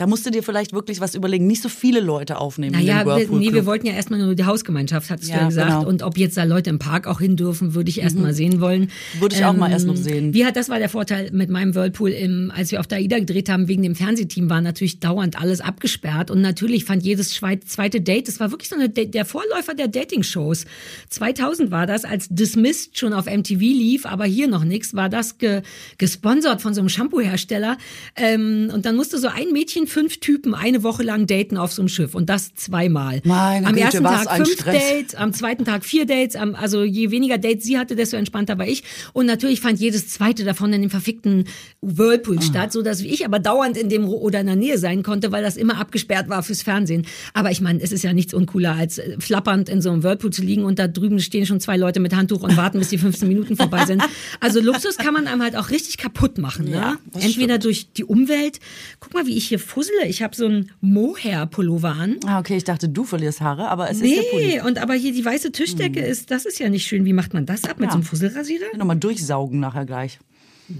Da 0.00 0.06
musst 0.06 0.24
du 0.24 0.30
dir 0.30 0.42
vielleicht 0.42 0.72
wirklich 0.72 0.98
was 1.02 1.14
überlegen. 1.14 1.46
Nicht 1.46 1.60
so 1.60 1.68
viele 1.68 2.00
Leute 2.00 2.38
aufnehmen 2.38 2.72
Naja, 2.72 3.04
wir, 3.04 3.16
Whirlpool. 3.18 3.38
nee, 3.38 3.52
wir 3.52 3.66
wollten 3.66 3.86
ja 3.86 3.92
erstmal 3.92 4.18
nur 4.18 4.34
die 4.34 4.46
Hausgemeinschaft, 4.46 5.10
hattest 5.10 5.28
du 5.28 5.34
Ja, 5.34 5.40
ja 5.42 5.48
gesagt. 5.48 5.68
genau. 5.68 5.82
Mhm. 5.82 5.88
Und 5.88 6.02
ob 6.02 6.16
jetzt 6.16 6.38
da 6.38 6.44
Leute 6.44 6.70
im 6.70 6.78
Park 6.78 7.06
auch 7.06 7.20
hin 7.20 7.36
dürfen, 7.36 7.74
würde 7.74 7.90
ich 7.90 8.00
erst 8.00 8.16
mal 8.18 8.32
sehen 8.32 8.62
wollen. 8.62 8.84
Ähm, 8.84 9.20
Würde 9.20 9.36
ich 9.36 9.44
auch 9.44 9.52
mal 9.52 9.70
erst 9.70 9.86
noch 9.86 9.96
sehen. 9.96 10.32
Wie 10.32 10.46
hat 10.46 10.56
das 10.56 10.70
war 10.70 10.78
der 10.78 10.88
Vorteil 10.88 11.30
mit 11.32 11.50
meinem 11.50 11.74
Whirlpool, 11.74 12.12
im, 12.12 12.50
als 12.56 12.70
wir 12.72 12.80
auf 12.80 12.86
der 12.86 12.96
AIDA 12.96 13.18
gedreht 13.18 13.50
haben, 13.50 13.68
wegen 13.68 13.82
dem 13.82 13.94
Fernsehteam 13.94 14.48
war 14.48 14.62
natürlich 14.62 15.00
dauernd 15.00 15.38
alles 15.38 15.60
abgesperrt. 15.60 16.30
Und 16.30 16.40
natürlich 16.40 16.86
fand 16.86 17.02
jedes 17.02 17.28
zweite 17.34 18.00
Date, 18.00 18.26
das 18.26 18.40
war 18.40 18.50
wirklich 18.52 18.70
so 18.70 18.76
eine, 18.76 18.88
der 18.88 19.24
Vorläufer 19.26 19.74
der 19.74 19.88
Dating-Shows. 19.88 20.64
2000 21.10 21.70
war 21.70 21.86
das, 21.86 22.06
als 22.06 22.26
Dismissed 22.30 22.98
schon 22.98 23.12
auf 23.12 23.26
MTV 23.26 23.60
lief, 23.60 24.06
aber 24.06 24.24
hier 24.24 24.48
noch 24.48 24.64
nichts, 24.64 24.94
war 24.94 25.10
das 25.10 25.36
ge, 25.36 25.60
gesponsert 25.98 26.62
von 26.62 26.72
so 26.72 26.80
einem 26.80 26.88
Shampoo-Hersteller. 26.88 27.76
Ähm, 28.16 28.70
und 28.72 28.86
dann 28.86 28.96
musste 28.96 29.18
so 29.18 29.28
ein 29.28 29.52
Mädchen 29.52 29.88
fünf 29.90 30.20
Typen 30.20 30.54
eine 30.54 30.82
Woche 30.82 31.02
lang 31.02 31.26
daten 31.26 31.56
auf 31.56 31.72
so 31.72 31.82
einem 31.82 31.88
Schiff 31.88 32.14
und 32.14 32.30
das 32.30 32.54
zweimal. 32.54 33.20
Meine 33.24 33.66
am 33.66 33.74
Güte, 33.74 33.84
ersten 33.84 34.04
Tag 34.04 34.36
fünf 34.36 34.52
Stress. 34.52 34.74
Dates, 34.90 35.14
am 35.14 35.32
zweiten 35.32 35.64
Tag 35.64 35.84
vier 35.84 36.06
Dates, 36.06 36.36
am, 36.36 36.54
also 36.54 36.82
je 36.82 37.10
weniger 37.10 37.38
Dates 37.38 37.64
sie 37.64 37.78
hatte, 37.78 37.96
desto 37.96 38.16
entspannter 38.16 38.56
war 38.58 38.66
ich. 38.66 38.82
Und 39.12 39.26
natürlich 39.26 39.60
fand 39.60 39.78
jedes 39.80 40.08
zweite 40.08 40.44
davon 40.44 40.72
in 40.72 40.80
dem 40.82 40.90
verfickten 40.90 41.44
Whirlpool 41.82 42.38
Ah. 42.38 42.42
statt, 42.42 42.72
so 42.72 42.82
dass 42.82 43.00
ich 43.00 43.24
aber 43.26 43.38
dauernd 43.38 43.76
in 43.76 43.88
dem 43.88 44.06
oder 44.08 44.40
in 44.40 44.46
der 44.46 44.56
Nähe 44.56 44.78
sein 44.78 45.02
konnte, 45.02 45.32
weil 45.32 45.42
das 45.42 45.56
immer 45.56 45.78
abgesperrt 45.78 46.28
war 46.28 46.42
fürs 46.42 46.62
Fernsehen. 46.62 47.06
Aber 47.34 47.50
ich 47.50 47.60
meine, 47.60 47.80
es 47.82 47.92
ist 47.92 48.04
ja 48.04 48.12
nichts 48.12 48.32
uncooler, 48.32 48.74
als 48.76 48.98
äh, 48.98 49.16
flappernd 49.18 49.68
in 49.68 49.82
so 49.82 49.90
einem 49.90 50.02
Whirlpool 50.02 50.30
zu 50.32 50.42
liegen 50.42 50.64
und 50.64 50.78
da 50.78 50.86
drüben 50.88 51.20
stehen 51.20 51.44
schon 51.46 51.60
zwei 51.60 51.76
Leute 51.76 52.00
mit 52.00 52.14
Handtuch 52.14 52.42
und 52.42 52.56
warten, 52.56 52.78
bis 52.78 52.88
die 52.88 52.98
15 52.98 53.26
Minuten 53.28 53.56
vorbei 53.56 53.84
sind. 53.86 54.02
Also 54.40 54.60
Luxus 54.60 54.96
kann 54.96 55.12
man 55.12 55.26
einem 55.26 55.42
halt 55.42 55.56
auch 55.56 55.70
richtig 55.70 55.98
kaputt 55.98 56.38
machen. 56.38 56.66
Ne? 56.66 56.76
Ja, 56.76 56.96
Entweder 57.20 57.58
durch 57.58 57.92
die 57.92 58.04
Umwelt. 58.04 58.58
Guck 59.00 59.12
mal, 59.14 59.26
wie 59.26 59.36
ich 59.36 59.48
hier 59.48 59.58
fussele. 59.70 60.06
Ich 60.06 60.22
habe 60.22 60.36
so 60.36 60.46
einen 60.46 60.70
Mohair-Pullover 60.80 61.90
an. 61.92 62.16
Ah, 62.26 62.38
okay, 62.38 62.56
ich 62.56 62.64
dachte, 62.64 62.88
du 62.88 63.04
verlierst 63.04 63.40
Haare, 63.40 63.68
aber 63.68 63.90
es 63.90 64.00
ist 64.00 64.14
der 64.16 64.22
Pulli. 64.30 64.46
Nee, 64.46 64.60
und 64.62 64.78
aber 64.78 64.94
hier 64.94 65.12
die 65.12 65.24
weiße 65.24 65.52
Tischdecke 65.52 66.00
ist, 66.00 66.30
das 66.30 66.44
ist 66.44 66.58
ja 66.58 66.68
nicht 66.68 66.86
schön. 66.86 67.04
Wie 67.04 67.12
macht 67.12 67.32
man 67.34 67.46
das 67.46 67.64
ab? 67.64 67.78
Mit 67.78 67.86
Ja. 67.88 67.92
so 67.92 67.98
einem 67.98 68.04
Fusselrasierer? 68.04 68.76
Nochmal 68.76 68.96
durchsaugen 68.96 69.60
nachher 69.60 69.84
gleich. 69.86 70.18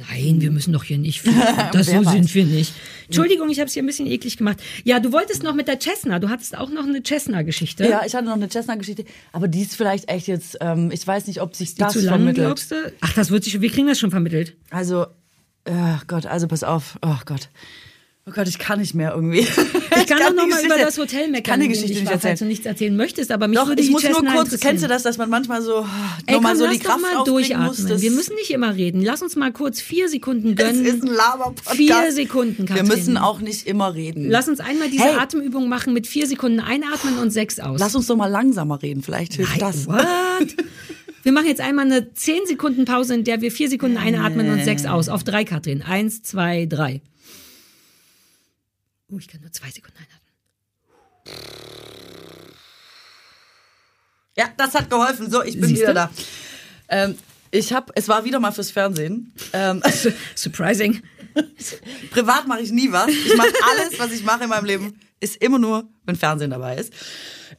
Nein, 0.08 0.40
wir 0.40 0.52
müssen 0.52 0.72
doch 0.72 0.84
hier 0.84 0.98
nicht. 0.98 1.22
Das 1.72 1.86
so 1.86 2.04
weiß. 2.04 2.12
sind 2.12 2.32
wir 2.34 2.44
nicht. 2.44 2.72
Entschuldigung, 3.06 3.50
ich 3.50 3.58
habe 3.58 3.66
es 3.66 3.72
hier 3.74 3.82
ein 3.82 3.86
bisschen 3.86 4.06
eklig 4.06 4.36
gemacht. 4.36 4.58
Ja, 4.84 5.00
du 5.00 5.10
wolltest 5.12 5.42
noch 5.42 5.54
mit 5.54 5.66
der 5.66 5.80
Cessna. 5.80 6.20
Du 6.20 6.28
hattest 6.28 6.56
auch 6.56 6.70
noch 6.70 6.84
eine 6.84 7.02
Cessna-Geschichte. 7.02 7.88
Ja, 7.88 8.02
ich 8.06 8.14
hatte 8.14 8.26
noch 8.26 8.34
eine 8.34 8.48
Chestnut-Geschichte, 8.48 9.04
aber 9.32 9.48
die 9.48 9.62
ist 9.62 9.74
vielleicht 9.74 10.08
echt 10.08 10.28
jetzt, 10.28 10.58
ähm, 10.60 10.90
ich 10.92 11.04
weiß 11.04 11.26
nicht, 11.26 11.40
ob 11.42 11.56
sich 11.56 11.74
Die 11.74 11.80
das 11.80 11.92
zu 11.94 12.00
lang, 12.00 12.16
vermittelt. 12.16 12.46
glaubst 12.46 12.70
du? 12.70 12.76
Ach, 13.00 13.12
das 13.14 13.30
wird 13.30 13.42
sich, 13.44 13.60
wir 13.60 13.68
kriegen 13.70 13.88
das 13.88 13.98
schon 13.98 14.10
vermittelt. 14.12 14.56
Also, 14.70 15.06
oh 15.68 15.98
Gott, 16.06 16.26
also 16.26 16.46
pass 16.46 16.62
auf. 16.62 16.96
Oh 17.02 17.16
Gott. 17.26 17.48
Oh 18.26 18.32
Gott, 18.32 18.46
ich 18.48 18.58
kann 18.58 18.78
nicht 18.80 18.94
mehr 18.94 19.12
irgendwie. 19.14 19.46
Ich 20.02 20.06
kann 20.06 20.18
doch 20.20 20.34
noch 20.34 20.44
die 20.44 20.50
mal 20.50 20.64
über 20.64 20.78
das 20.78 20.96
Hotel 20.98 21.28
meckern, 21.28 21.36
Ich 21.36 21.42
kann 21.44 21.60
die 21.60 21.68
Geschichte 21.68 21.92
ich 21.92 21.98
nicht 22.00 22.06
war, 22.06 22.12
falls 22.12 22.24
erzählen. 22.24 22.38
du 22.48 22.52
nichts 22.52 22.66
erzählen 22.66 22.96
möchtest, 22.96 23.30
aber 23.32 23.48
mich 23.48 23.58
Doch, 23.58 23.66
würde 23.68 23.82
ich 23.82 23.90
muss 23.90 24.02
nur 24.04 24.24
kurz, 24.24 24.58
kennst 24.60 24.82
du 24.84 24.88
das, 24.88 25.02
dass 25.02 25.18
man 25.18 25.28
manchmal 25.28 25.62
so 25.62 25.84
Ey, 26.26 26.34
nochmal 26.36 26.52
komm, 26.52 26.58
so 26.58 26.64
lass 26.64 26.72
die 26.74 26.78
doch 26.80 26.86
Kraft 26.90 27.02
mal 27.02 27.14
muss? 27.16 27.24
durchatmen. 27.26 27.88
Das- 27.88 28.00
Wir 28.02 28.10
müssen 28.12 28.34
nicht 28.36 28.50
immer 28.50 28.74
reden. 28.76 29.02
Lass 29.02 29.20
uns 29.22 29.36
mal 29.36 29.52
kurz 29.52 29.80
vier 29.80 30.08
Sekunden 30.08 30.54
Das 30.54 30.68
gönnen. 30.68 30.84
ist 30.84 31.02
ein 31.02 31.08
Laber-Podcast. 31.08 31.76
Vier 31.76 32.12
Sekunden, 32.12 32.58
Wir 32.68 32.76
Katrin. 32.76 32.86
müssen 32.88 33.16
auch 33.18 33.40
nicht 33.40 33.66
immer 33.66 33.94
reden. 33.94 34.30
Lass 34.30 34.48
uns 34.48 34.60
einmal 34.60 34.88
diese 34.90 35.04
Hey. 35.04 35.16
Atemübung 35.18 35.68
machen 35.68 35.92
mit 35.92 36.06
vier 36.06 36.26
Sekunden 36.26 36.60
einatmen 36.60 37.18
und 37.18 37.30
sechs 37.30 37.58
aus. 37.60 37.78
Lass 37.80 37.94
uns 37.94 38.06
doch 38.06 38.16
mal 38.16 38.26
langsamer 38.28 38.80
reden, 38.82 39.02
vielleicht 39.02 39.34
hilft 39.34 39.60
das. 39.60 39.86
What? 39.86 40.06
Wir 41.22 41.32
machen 41.32 41.46
jetzt 41.48 41.60
einmal 41.60 41.84
eine 41.84 42.14
10 42.14 42.46
Sekunden 42.46 42.84
Pause, 42.86 43.14
in 43.14 43.24
der 43.24 43.42
wir 43.42 43.52
vier 43.52 43.68
Sekunden 43.68 43.98
einatmen 43.98 44.48
und 44.50 44.64
sechs 44.64 44.86
aus. 44.86 45.10
Auf 45.10 45.22
drei, 45.24 45.44
Katrin. 45.44 45.82
Eins, 45.82 46.22
zwei, 46.22 46.64
drei. 46.66 47.02
Oh, 49.10 49.18
ich 49.18 49.28
kann 49.28 49.40
nur 49.40 49.52
zwei 49.52 49.70
Sekunden 49.70 49.98
einatmen. 49.98 51.40
Ja, 54.36 54.48
das 54.56 54.74
hat 54.74 54.88
geholfen. 54.90 55.30
So, 55.30 55.42
ich 55.42 55.54
bin 55.60 55.68
Siehst 55.68 55.82
wieder 55.82 55.94
da. 55.94 56.10
Ähm, 56.88 57.14
Ich 57.50 57.72
habe, 57.72 57.92
es 57.96 58.08
war 58.08 58.24
wieder 58.24 58.38
mal 58.40 58.52
fürs 58.52 58.70
Fernsehen. 58.70 59.32
Ähm, 59.52 59.82
Surprising. 60.36 61.02
privat 62.10 62.46
mache 62.46 62.60
ich 62.60 62.70
nie 62.70 62.90
was. 62.92 63.08
Ich 63.08 63.36
mache 63.36 63.52
alles, 63.72 63.98
was 63.98 64.12
ich 64.12 64.24
mache 64.24 64.44
in 64.44 64.50
meinem 64.50 64.64
Leben, 64.64 65.00
ist 65.20 65.36
immer 65.42 65.58
nur, 65.58 65.88
wenn 66.04 66.16
Fernsehen 66.16 66.50
dabei 66.50 66.76
ist. 66.76 66.92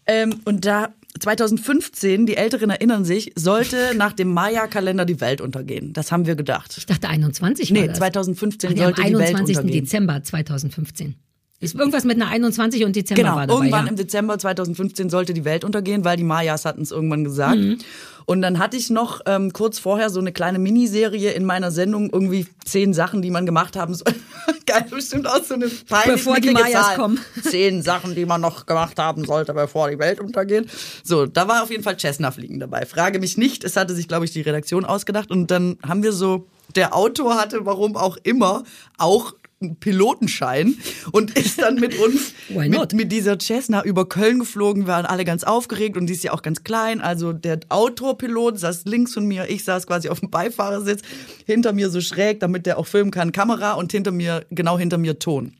Ähm, 0.08 0.39
und 0.45 0.66
da 0.66 0.93
2015, 1.20 2.26
die 2.26 2.38
Älteren 2.38 2.70
erinnern 2.70 3.04
sich, 3.06 3.34
sollte 3.36 3.93
nach 3.95 4.14
dem 4.14 4.34
Maya-Kalender 4.34 5.06
die 5.06 5.20
Welt 5.20 5.41
untergehen. 5.41 5.91
Das 5.93 6.12
haben 6.12 6.26
wir 6.26 6.36
gedacht. 6.36 6.74
Ich 6.78 6.86
dachte 6.86 7.10
21 7.10 7.70
war 7.70 7.82
Nee, 7.82 7.88
das. 7.88 7.97
2015 7.97 8.70
Ach, 8.70 8.74
nee, 8.74 8.80
am 8.80 8.86
sollte 8.86 9.02
die 9.04 9.14
Welt 9.18 9.28
21. 9.36 9.58
untergehen. 9.58 9.84
Dezember 9.84 10.24
2015. 10.24 11.16
Ist 11.62 11.76
irgendwas 11.76 12.03
mit 12.03 12.16
einer 12.20 12.28
21 12.30 12.84
und 12.86 12.95
Dezember 12.95 13.22
Genau, 13.22 13.36
war 13.36 13.47
dabei. 13.47 13.59
irgendwann 13.59 13.86
ja. 13.86 13.89
im 13.91 13.95
Dezember 13.95 14.38
2015 14.39 15.09
sollte 15.09 15.34
die 15.34 15.45
Welt 15.45 15.64
untergehen, 15.64 16.03
weil 16.03 16.18
die 16.18 16.24
Mayas 16.24 16.66
hatten 16.66 16.82
es 16.82 16.91
irgendwann 16.91 17.24
gesagt. 17.24 17.57
Mhm. 17.59 17.78
Und 18.26 18.41
dann 18.41 18.59
hatte 18.59 18.78
ich 18.78 18.89
noch 18.89 19.22
ähm, 19.26 19.51
kurz 19.53 19.78
vorher 19.80 20.09
so 20.09 20.20
eine 20.20 20.32
kleine 20.32 20.57
Miniserie 20.59 21.32
in 21.32 21.43
meiner 21.45 21.70
Sendung, 21.72 22.09
irgendwie 22.12 22.47
zehn 22.66 22.93
Sachen, 22.93 23.22
die 23.22 23.30
man 23.30 23.45
gemacht 23.45 23.76
haben 23.76 23.93
soll. 23.93 24.14
Geil, 24.66 24.86
bestimmt 24.89 25.28
auch 25.28 25.43
so 25.43 25.53
eine 25.55 25.68
peinlich 25.68 26.24
Bevor 26.24 26.39
die 26.39 26.51
Mayas 26.51 26.88
Zahl. 26.88 26.95
kommen. 26.95 27.20
Zehn 27.43 27.82
Sachen, 27.82 28.16
die 28.16 28.26
man 28.26 28.41
noch 28.41 28.66
gemacht 28.66 28.97
haben 28.99 29.26
sollte, 29.26 29.53
bevor 29.53 29.89
die 29.89 29.99
Welt 29.99 30.20
untergeht. 30.20 30.70
So, 31.03 31.26
da 31.26 31.47
war 31.47 31.64
auf 31.64 31.72
jeden 31.72 31.84
Fall 31.84 31.99
Cessna 31.99 32.32
fliegen 32.32 32.59
dabei. 32.59 32.86
Frage 32.86 33.20
mich 33.20 33.38
nicht, 33.38 33.64
es 33.64 33.76
hatte 33.76 33.93
sich, 33.95 34.07
glaube 34.07 34.26
ich, 34.26 34.32
die 34.32 34.41
Redaktion 34.41 34.86
ausgedacht. 34.86 35.30
Und 35.30 35.51
dann 35.51 35.78
haben 35.86 36.01
wir 36.03 36.14
so, 36.14 36.47
der 36.76 36.95
Autor 36.95 37.36
hatte, 37.36 37.66
warum 37.66 37.97
auch 37.97 38.18
immer, 38.24 38.64
auch 38.97 39.34
Pilotenschein 39.80 40.76
und 41.12 41.38
ist 41.38 41.62
dann 41.62 41.76
mit 41.76 41.97
uns 41.99 42.34
mit, 42.49 42.93
mit 42.93 43.12
dieser 43.12 43.38
Cessna 43.39 43.84
über 43.84 44.07
Köln 44.07 44.39
geflogen, 44.39 44.84
wir 44.84 44.93
waren 44.93 45.05
alle 45.05 45.26
ganz 45.26 45.43
aufgeregt 45.43 45.97
und 45.97 46.07
die 46.07 46.14
ist 46.14 46.24
ja 46.24 46.34
auch 46.34 46.41
ganz 46.41 46.64
klein. 46.64 47.01
Also 47.01 47.34
der 47.34 47.59
Autopilot 47.70 48.59
saß 48.59 48.86
links 48.86 49.14
von 49.14 49.26
mir, 49.26 49.49
ich 49.49 49.64
saß 49.64 49.88
quasi 49.88 50.09
auf 50.09 50.20
dem 50.20 50.30
Beifahrersitz, 50.30 51.01
hinter 51.45 51.74
mir 51.74 51.89
so 51.89 52.01
schräg, 52.01 52.39
damit 52.39 52.66
der 52.66 52.78
auch 52.78 52.88
filmen 52.88 53.12
kann, 53.12 53.32
Kamera 53.32 53.74
und 53.74 53.91
hinter 53.91 54.12
mir, 54.12 54.45
genau 54.49 54.78
hinter 54.78 54.97
mir 54.97 55.20
Ton. 55.20 55.53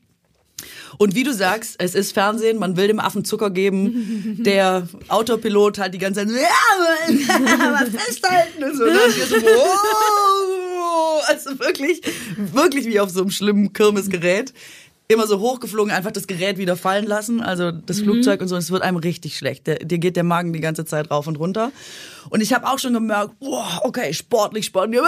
Und 0.98 1.14
wie 1.14 1.24
du 1.24 1.32
sagst, 1.32 1.76
es 1.78 1.94
ist 1.94 2.12
Fernsehen, 2.12 2.58
man 2.58 2.76
will 2.76 2.86
dem 2.86 3.00
Affen 3.00 3.24
Zucker 3.24 3.50
geben. 3.50 4.36
Der 4.44 4.86
Autopilot 5.08 5.78
hat 5.78 5.94
die 5.94 5.98
ganze 5.98 6.26
Zeit 6.26 6.28
ja, 7.08 7.70
mal 7.70 7.86
festhalten 7.86 8.64
und 8.64 8.76
so. 8.76 8.84
Und 8.84 8.90
dann 8.90 9.10
so, 9.10 9.36
wow. 9.36 10.61
Also 11.28 11.58
wirklich, 11.58 12.00
wirklich 12.36 12.86
wie 12.86 13.00
auf 13.00 13.10
so 13.10 13.20
einem 13.20 13.30
schlimmen 13.30 13.72
Kirmesgerät. 13.72 14.52
Immer 15.08 15.26
so 15.26 15.40
hochgeflogen, 15.40 15.92
einfach 15.92 16.12
das 16.12 16.26
Gerät 16.26 16.56
wieder 16.56 16.76
fallen 16.76 17.04
lassen, 17.04 17.42
also 17.42 17.70
das 17.70 18.00
Flugzeug 18.00 18.40
und 18.40 18.48
so. 18.48 18.56
Es 18.56 18.70
wird 18.70 18.82
einem 18.82 18.96
richtig 18.96 19.36
schlecht. 19.36 19.66
Der, 19.66 19.76
dir 19.76 19.98
geht 19.98 20.16
der 20.16 20.24
Magen 20.24 20.52
die 20.52 20.60
ganze 20.60 20.84
Zeit 20.86 21.10
rauf 21.10 21.26
und 21.26 21.38
runter. 21.38 21.70
Und 22.30 22.40
ich 22.40 22.54
habe 22.54 22.66
auch 22.66 22.78
schon 22.78 22.94
gemerkt, 22.94 23.38
boah, 23.38 23.80
okay, 23.82 24.14
sportlich, 24.14 24.66
sportlich. 24.66 25.00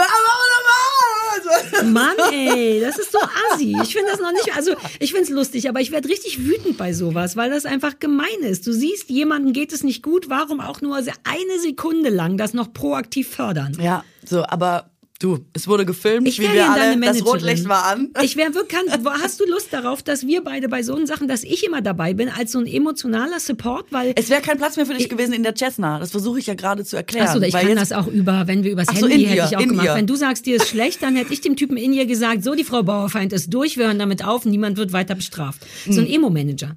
Mann, 1.85 2.17
ey, 2.33 2.81
das 2.81 2.99
ist 2.99 3.13
so 3.13 3.19
assi. 3.53 3.77
Ich 3.83 3.95
finde 3.95 4.11
das 4.11 4.21
noch 4.21 4.33
nicht, 4.33 4.55
also 4.57 4.73
ich 4.99 5.13
finde 5.13 5.25
es 5.25 5.31
lustig, 5.31 5.69
aber 5.69 5.81
ich 5.81 5.91
werde 5.91 6.09
richtig 6.09 6.45
wütend 6.45 6.77
bei 6.77 6.93
sowas, 6.93 7.37
weil 7.37 7.51
das 7.51 7.67
einfach 7.67 7.99
gemein 7.99 8.41
ist. 8.43 8.67
Du 8.67 8.73
siehst, 8.73 9.11
jemandem 9.11 9.53
geht 9.53 9.73
es 9.73 9.83
nicht 9.83 10.03
gut, 10.03 10.29
warum 10.29 10.61
auch 10.61 10.81
nur 10.81 10.97
eine 10.97 11.61
Sekunde 11.61 12.11
lang 12.11 12.37
das 12.37 12.55
noch 12.55 12.73
proaktiv 12.73 13.29
fördern? 13.29 13.77
Ja, 13.81 14.05
so, 14.25 14.45
aber 14.45 14.91
du, 15.25 15.39
es 15.55 15.67
wurde 15.67 15.87
gefilmt, 15.87 16.29
Ich 16.29 16.39
wie 16.39 16.53
wir 16.53 16.71
alle, 16.71 16.99
das. 17.01 17.25
Rotlicht 17.25 17.69
war 17.69 17.87
an. 17.87 18.11
Ich 18.23 18.37
wäre 18.37 18.55
wirklich, 18.55 18.81
hast 19.23 19.41
du 19.41 19.45
Lust 19.47 19.73
darauf, 19.73 20.03
dass 20.03 20.27
wir 20.27 20.45
beide 20.45 20.69
bei 20.69 20.83
so 20.83 20.95
Sachen, 21.07 21.29
dass 21.29 21.43
ich 21.43 21.65
immer 21.65 21.81
dabei 21.81 22.15
bin, 22.15 22.29
als 22.29 22.53
so 22.53 22.59
ein 22.59 22.67
emotionaler 22.67 23.41
Support, 23.41 23.87
weil 23.91 24.13
Es 24.17 24.31
wäre 24.31 24.41
kein 24.43 24.59
Platz 24.59 24.77
mehr 24.77 24.87
für 24.87 24.95
dich 24.95 25.09
gewesen 25.09 25.33
in 25.33 25.43
der 25.43 25.55
Cessna. 25.55 25.99
Das 25.99 26.11
versuche 26.13 26.39
ich 26.39 26.47
ja 26.47 26.55
gerade 26.55 26.85
zu 26.85 26.97
erklären. 26.97 27.27
Achso, 27.27 27.41
ich 27.41 27.53
kann 27.53 27.69
jetzt, 27.69 27.81
das 27.81 27.93
auch 27.93 28.07
über, 28.07 28.47
wenn 28.47 28.63
wir 28.65 28.73
übers 28.73 28.87
so, 28.87 28.95
Handy 28.95 29.25
in 29.25 29.29
hätte 29.29 29.37
ihr, 29.37 29.45
ich 29.51 29.57
auch 29.57 29.61
gemacht. 29.61 29.87
ihr. 29.87 29.95
Wenn 29.95 30.07
du 30.07 30.15
sagst, 30.15 30.47
dir 30.47 30.57
ist 30.57 30.69
schlecht, 30.69 31.03
dann 31.03 31.17
hätte 31.17 31.33
ich 31.33 31.41
dem 31.41 31.57
Typen 31.57 31.77
in 31.77 31.93
ihr 31.93 32.07
gesagt, 32.07 32.45
so 32.45 32.55
die 32.55 32.65
Frau 32.65 32.83
Bauerfeind 32.83 33.33
ist 33.33 33.53
durch, 33.53 33.77
wir 33.77 33.87
hören 33.87 33.99
damit 33.99 34.25
auf, 34.25 34.45
niemand 34.45 34.77
wird 34.77 34.93
weiter 34.93 35.15
bestraft. 35.15 35.63
So 35.89 36.01
ein 36.01 36.07
Emo-Manager. 36.09 36.77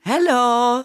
Hello, 0.00 0.84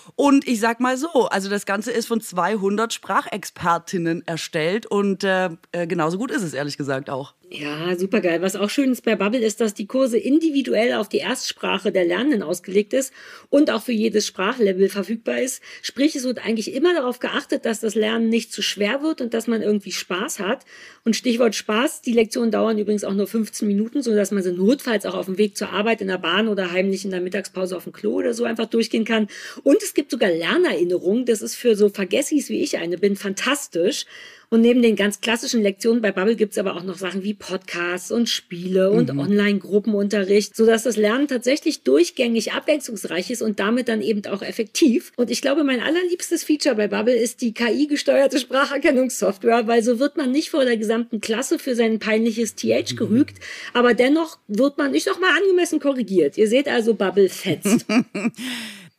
Und 0.15 0.47
ich 0.47 0.59
sag 0.59 0.79
mal 0.79 0.97
so, 0.97 1.27
also 1.27 1.49
das 1.49 1.65
Ganze 1.65 1.91
ist 1.91 2.07
von 2.07 2.21
200 2.21 2.93
Sprachexpertinnen 2.93 4.25
erstellt 4.27 4.85
und 4.85 5.23
äh, 5.23 5.49
äh, 5.71 5.87
genauso 5.87 6.17
gut 6.17 6.31
ist 6.31 6.43
es 6.43 6.53
ehrlich 6.53 6.77
gesagt 6.77 7.09
auch. 7.09 7.33
Ja, 7.53 7.97
super 7.97 8.21
geil. 8.21 8.41
Was 8.41 8.55
auch 8.55 8.69
schön 8.69 8.93
ist 8.93 9.03
bei 9.03 9.17
Bubble 9.17 9.41
ist, 9.41 9.59
dass 9.59 9.73
die 9.73 9.85
Kurse 9.85 10.17
individuell 10.17 10.93
auf 10.93 11.09
die 11.09 11.17
Erstsprache 11.17 11.91
der 11.91 12.05
Lernenden 12.05 12.43
ausgelegt 12.43 12.93
ist 12.93 13.11
und 13.49 13.69
auch 13.71 13.81
für 13.81 13.91
jedes 13.91 14.25
Sprachlevel 14.25 14.87
verfügbar 14.87 15.41
ist. 15.41 15.61
Sprich, 15.81 16.15
es 16.15 16.23
wird 16.23 16.45
eigentlich 16.45 16.73
immer 16.73 16.93
darauf 16.93 17.19
geachtet, 17.19 17.65
dass 17.65 17.81
das 17.81 17.93
Lernen 17.93 18.29
nicht 18.29 18.53
zu 18.53 18.61
schwer 18.61 19.03
wird 19.03 19.19
und 19.19 19.33
dass 19.33 19.47
man 19.47 19.61
irgendwie 19.61 19.91
Spaß 19.91 20.39
hat. 20.39 20.63
Und 21.03 21.17
Stichwort 21.17 21.53
Spaß, 21.53 22.01
die 22.01 22.13
Lektionen 22.13 22.51
dauern 22.51 22.77
übrigens 22.77 23.03
auch 23.03 23.13
nur 23.13 23.27
15 23.27 23.67
Minuten, 23.67 24.01
so 24.01 24.15
dass 24.15 24.31
man 24.31 24.43
sie 24.43 24.53
notfalls 24.53 25.05
auch 25.05 25.15
auf 25.15 25.25
dem 25.25 25.37
Weg 25.37 25.57
zur 25.57 25.71
Arbeit 25.71 25.99
in 25.99 26.07
der 26.07 26.19
Bahn 26.19 26.47
oder 26.47 26.71
heimlich 26.71 27.03
in 27.03 27.11
der 27.11 27.19
Mittagspause 27.19 27.75
auf 27.75 27.83
dem 27.83 27.91
Klo 27.91 28.13
oder 28.13 28.33
so 28.33 28.45
einfach 28.45 28.67
durchgehen 28.67 29.03
kann. 29.03 29.27
Und 29.63 29.83
es 29.83 29.93
gibt 29.93 30.00
sogar 30.09 30.31
Lernerinnerungen. 30.31 31.25
Das 31.25 31.41
ist 31.41 31.55
für 31.55 31.75
so 31.75 31.89
Vergessis 31.89 32.49
wie 32.49 32.61
ich 32.61 32.77
eine 32.77 32.97
bin 32.97 33.15
fantastisch. 33.15 34.05
Und 34.53 34.59
neben 34.59 34.81
den 34.81 34.97
ganz 34.97 35.21
klassischen 35.21 35.61
Lektionen 35.61 36.01
bei 36.01 36.11
Bubble 36.11 36.35
gibt's 36.35 36.57
aber 36.57 36.75
auch 36.75 36.83
noch 36.83 36.97
Sachen 36.97 37.23
wie 37.23 37.33
Podcasts 37.33 38.11
und 38.11 38.27
Spiele 38.27 38.91
und 38.91 39.09
Online-Gruppenunterricht, 39.09 40.57
sodass 40.57 40.83
das 40.83 40.97
Lernen 40.97 41.29
tatsächlich 41.29 41.83
durchgängig 41.83 42.51
abwechslungsreich 42.51 43.31
ist 43.31 43.41
und 43.41 43.61
damit 43.61 43.87
dann 43.87 44.01
eben 44.01 44.25
auch 44.25 44.41
effektiv. 44.41 45.13
Und 45.15 45.31
ich 45.31 45.41
glaube, 45.41 45.63
mein 45.63 45.79
allerliebstes 45.79 46.43
Feature 46.43 46.75
bei 46.75 46.89
Bubble 46.89 47.15
ist 47.15 47.39
die 47.39 47.53
KI-gesteuerte 47.53 48.39
Spracherkennungssoftware, 48.39 49.67
weil 49.67 49.83
so 49.83 49.99
wird 49.99 50.17
man 50.17 50.31
nicht 50.31 50.49
vor 50.49 50.65
der 50.65 50.75
gesamten 50.75 51.21
Klasse 51.21 51.57
für 51.57 51.73
sein 51.73 51.99
peinliches 51.99 52.55
TH 52.55 52.97
gerügt, 52.97 53.37
aber 53.73 53.93
dennoch 53.93 54.37
wird 54.49 54.77
man, 54.77 54.93
ich 54.93 55.05
sag 55.05 55.21
mal, 55.21 55.33
angemessen 55.33 55.79
korrigiert. 55.79 56.37
Ihr 56.37 56.49
seht 56.49 56.67
also, 56.67 56.93
Bubble 56.93 57.29
fetzt. 57.29 57.85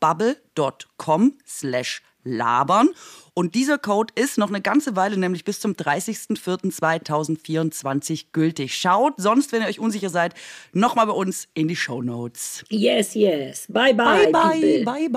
bubble.com 0.00 1.38
slash 1.46 2.02
labern. 2.24 2.88
Und 3.34 3.54
dieser 3.54 3.78
Code 3.78 4.12
ist 4.16 4.36
noch 4.38 4.48
eine 4.48 4.60
ganze 4.60 4.96
Weile, 4.96 5.16
nämlich 5.16 5.44
bis 5.44 5.60
zum 5.60 5.72
30.04.2024 5.72 8.26
gültig. 8.32 8.74
Schaut 8.74 9.14
sonst, 9.18 9.52
wenn 9.52 9.62
ihr 9.62 9.68
euch 9.68 9.78
unsicher 9.80 10.10
seid, 10.10 10.34
nochmal 10.72 11.06
bei 11.06 11.12
uns 11.12 11.46
in 11.54 11.68
die 11.68 11.76
Show 11.76 12.02
Notes. 12.02 12.64
Yes, 12.70 13.14
yes. 13.14 13.66
Bye, 13.68 13.94
bye, 13.94 14.30
Bye, 14.30 14.32
bye, 14.32 14.60
people. 14.60 14.84
bye, 14.84 15.08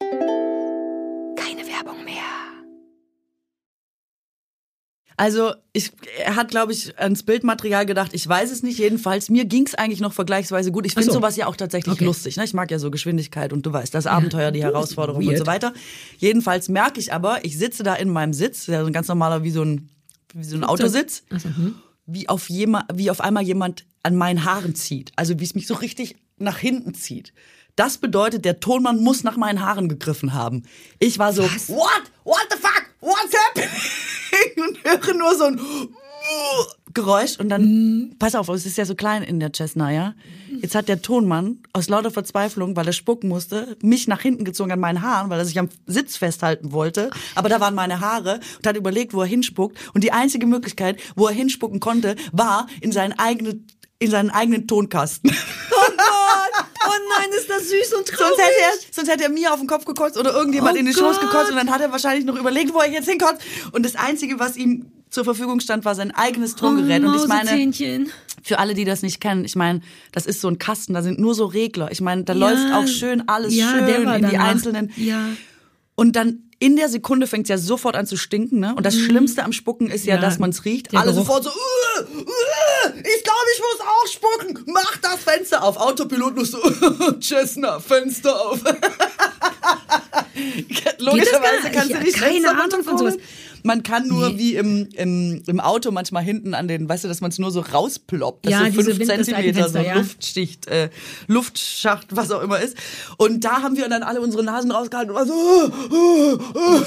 bye. 0.00 0.47
Also 5.18 5.52
ich, 5.72 5.90
er 6.24 6.36
hat, 6.36 6.48
glaube 6.48 6.72
ich, 6.72 6.96
ans 6.96 7.24
Bildmaterial 7.24 7.86
gedacht. 7.86 8.12
Ich 8.14 8.26
weiß 8.26 8.52
es 8.52 8.62
nicht. 8.62 8.78
Jedenfalls, 8.78 9.28
mir 9.30 9.46
ging 9.46 9.66
es 9.66 9.74
eigentlich 9.74 10.00
noch 10.00 10.12
vergleichsweise 10.12 10.70
gut. 10.70 10.86
Ich 10.86 10.94
finde 10.94 11.08
so. 11.08 11.14
sowas 11.14 11.34
ja 11.36 11.48
auch 11.48 11.56
tatsächlich 11.56 11.94
Okay. 11.94 12.04
lustig. 12.04 12.36
Ne? 12.36 12.44
Ich 12.44 12.54
mag 12.54 12.70
ja 12.70 12.78
so 12.78 12.88
Geschwindigkeit 12.92 13.52
und 13.52 13.66
du 13.66 13.72
weißt, 13.72 13.92
das 13.92 14.06
Abenteuer, 14.06 14.52
die 14.52 14.60
bist 14.60 14.72
Herausforderung 14.72 15.26
und 15.26 15.36
so 15.36 15.44
weiter. 15.46 15.74
Jedenfalls 16.18 16.68
merke 16.68 17.00
ich 17.00 17.12
aber, 17.12 17.44
ich 17.44 17.58
sitze 17.58 17.82
da 17.82 17.94
in 17.96 18.10
meinem 18.10 18.32
Sitz, 18.32 18.68
ja, 18.68 18.80
so 18.80 18.86
ein 18.86 18.92
ganz 18.92 19.08
normaler, 19.08 19.42
wie 19.42 19.50
so 19.50 19.62
ein, 19.64 19.88
wie 20.34 20.44
so 20.44 20.56
ein 20.56 20.62
Autositz, 20.62 21.24
wie, 22.06 22.28
auf 22.28 22.48
jema, 22.48 22.86
wie 22.94 23.10
auf 23.10 23.20
einmal 23.20 23.42
jemand 23.42 23.86
an 24.04 24.14
meinen 24.14 24.44
Haaren 24.44 24.76
zieht. 24.76 25.10
Also 25.16 25.40
wie 25.40 25.44
es 25.44 25.56
mich 25.56 25.66
so 25.66 25.74
richtig 25.74 26.14
nach 26.38 26.58
hinten 26.58 26.94
zieht. 26.94 27.32
Das 27.74 27.98
bedeutet, 27.98 28.44
der 28.44 28.60
Tonmann 28.60 29.02
muss 29.02 29.24
nach 29.24 29.36
meinen 29.36 29.60
Haaren 29.62 29.88
gegriffen 29.88 30.32
haben. 30.32 30.62
Ich 31.00 31.18
war 31.18 31.32
so, 31.32 31.42
what? 31.42 32.02
What 32.22 32.46
the 32.50 32.56
fuck? 32.56 32.84
What's 33.00 33.34
happening? 33.36 33.68
Und 34.68 34.84
höre 34.84 35.14
nur 35.14 35.34
so 35.34 35.44
ein 35.44 35.60
Geräusch 36.94 37.38
und 37.38 37.48
dann, 37.48 38.16
pass 38.18 38.34
auf, 38.34 38.48
es 38.48 38.66
ist 38.66 38.76
ja 38.76 38.84
so 38.84 38.94
klein 38.94 39.22
in 39.22 39.40
der 39.40 39.52
Cessna, 39.54 39.92
ja. 39.92 40.14
Jetzt 40.60 40.74
hat 40.74 40.88
der 40.88 41.00
Tonmann 41.00 41.58
aus 41.72 41.88
lauter 41.88 42.10
Verzweiflung, 42.10 42.76
weil 42.76 42.86
er 42.86 42.92
spucken 42.92 43.28
musste, 43.28 43.76
mich 43.82 44.08
nach 44.08 44.20
hinten 44.20 44.44
gezogen 44.44 44.72
an 44.72 44.80
meinen 44.80 45.02
Haaren, 45.02 45.30
weil 45.30 45.38
er 45.38 45.44
sich 45.44 45.58
am 45.58 45.68
Sitz 45.86 46.16
festhalten 46.16 46.72
wollte. 46.72 47.10
Aber 47.34 47.48
da 47.48 47.60
waren 47.60 47.74
meine 47.74 48.00
Haare 48.00 48.40
und 48.56 48.66
hat 48.66 48.76
überlegt, 48.76 49.14
wo 49.14 49.20
er 49.20 49.26
hinspuckt. 49.26 49.78
Und 49.94 50.02
die 50.02 50.12
einzige 50.12 50.46
Möglichkeit, 50.46 50.98
wo 51.14 51.26
er 51.26 51.34
hinspucken 51.34 51.78
konnte, 51.78 52.16
war 52.32 52.66
in 52.80 52.90
seinen 52.90 53.12
eigenen, 53.12 53.66
in 53.98 54.10
seinen 54.10 54.30
eigenen 54.30 54.66
Tonkasten. 54.66 55.30
Oh. 56.84 56.88
Oh 56.88 57.18
nein, 57.18 57.28
ist 57.38 57.48
das 57.50 57.68
süß 57.68 57.94
und 57.94 58.06
traurig. 58.08 58.28
Sonst 58.36 58.38
hätte, 58.40 58.60
er, 58.60 58.72
sonst 58.92 59.08
hätte 59.10 59.24
er 59.24 59.30
mir 59.30 59.52
auf 59.52 59.58
den 59.60 59.66
Kopf 59.68 59.84
gekotzt 59.84 60.16
oder 60.16 60.32
irgendjemand 60.32 60.76
Oh 60.76 60.78
in 60.78 60.84
den 60.86 60.94
Schoß 60.94 61.18
Gott. 61.20 61.30
gekotzt 61.30 61.50
und 61.50 61.56
dann 61.56 61.70
hat 61.70 61.80
er 61.80 61.90
wahrscheinlich 61.92 62.24
noch 62.24 62.36
überlegt, 62.38 62.72
wo 62.74 62.78
er 62.80 62.90
jetzt 62.90 63.08
hinkotzt. 63.08 63.40
Und 63.72 63.84
das 63.84 63.96
Einzige, 63.96 64.38
was 64.38 64.56
ihm 64.56 64.86
zur 65.10 65.24
Verfügung 65.24 65.60
stand, 65.60 65.84
war 65.84 65.94
sein 65.94 66.10
eigenes 66.14 66.54
Tongerät. 66.54 67.02
und 67.02 67.14
ich 67.16 67.26
meine, 67.26 67.72
für 68.42 68.58
alle, 68.58 68.74
die 68.74 68.84
das 68.84 69.02
nicht 69.02 69.20
kennen, 69.20 69.44
ich 69.44 69.56
meine, 69.56 69.80
das 70.12 70.26
ist 70.26 70.40
so 70.40 70.48
ein 70.48 70.58
Kasten, 70.58 70.94
da 70.94 71.02
sind 71.02 71.18
nur 71.18 71.34
so 71.34 71.46
Regler. 71.46 71.90
Ich 71.90 72.00
meine, 72.00 72.24
da 72.24 72.32
Ja. 72.34 72.50
läuft 72.50 72.72
auch 72.72 72.86
schön 72.86 73.28
alles 73.28 73.54
Ja, 73.54 73.70
schön 73.70 73.88
in 74.08 74.28
die 74.30 74.38
einzelnen. 74.38 74.92
Ja. 74.96 75.28
Und 75.94 76.14
dann 76.16 76.47
in 76.60 76.76
der 76.76 76.88
Sekunde 76.88 77.26
fängt 77.26 77.44
es 77.44 77.50
ja 77.50 77.58
sofort 77.58 77.94
an 77.94 78.06
zu 78.06 78.16
stinken, 78.16 78.58
ne? 78.58 78.74
Und 78.76 78.84
das 78.84 78.96
Schlimmste 78.96 79.44
am 79.44 79.52
Spucken 79.52 79.88
ist 79.90 80.06
ja, 80.06 80.16
Mhm. 80.16 80.22
Ja, 80.22 80.28
dass 80.28 80.38
man 80.40 80.50
es 80.50 80.64
riecht. 80.64 80.92
Alle 80.94 81.12
Geruch. 81.12 81.26
sofort 81.26 81.44
so, 81.44 81.50
uh, 81.50 82.02
uh, 82.02 82.06
ich 82.96 83.24
glaube, 83.24 83.46
ich 83.54 83.60
muss 83.60 83.80
auch 83.86 84.06
spucken. 84.12 84.64
Mach 84.66 84.96
das 84.98 85.16
Fenster 85.22 85.62
auf. 85.62 85.76
Autopilot 85.76 86.34
nur 86.34 86.44
so, 86.46 86.58
Cessna, 87.20 87.78
Fenster 87.78 88.40
auf. 88.40 88.60
Logischerweise 90.98 91.70
kannst 91.72 91.90
ich- 91.90 91.96
du 91.96 92.02
nicht 92.02 92.18
keine 92.20 92.50
Ahnung 92.50 92.82
von 92.84 92.98
sowas. 92.98 93.16
Man 93.62 93.82
kann 93.82 94.08
nur 94.08 94.30
Nee. 94.30 94.38
wie 94.38 94.54
im, 94.56 94.88
im, 94.94 95.42
im 95.46 95.60
Auto 95.60 95.90
manchmal 95.90 96.22
hinten 96.22 96.54
an 96.54 96.68
den, 96.68 96.88
weißt 96.88 97.04
du, 97.04 97.08
dass 97.08 97.20
man 97.20 97.30
es 97.30 97.38
nur 97.38 97.50
so 97.50 97.60
rausploppt, 97.60 98.46
dass 98.46 98.52
Ja, 98.52 98.70
so 98.70 98.82
fünf 98.82 99.04
Zentimeter 99.04 99.68
so 99.68 99.78
ja. 99.78 99.94
Luftschicht, 99.94 100.66
äh, 100.68 100.90
Luftschacht, 101.26 102.08
was 102.10 102.30
auch 102.30 102.42
immer 102.42 102.60
ist. 102.60 102.76
Und 103.16 103.44
da 103.44 103.62
haben 103.62 103.76
wir 103.76 103.88
dann 103.88 104.02
alle 104.02 104.20
unsere 104.20 104.42
Nasen 104.44 104.70
rausgehalten 104.70 105.10
und 105.10 105.16
war 105.16 105.26
so, 105.26 105.32
uh, 105.32 105.70
uh, 105.94 106.34
uh. 106.34 106.82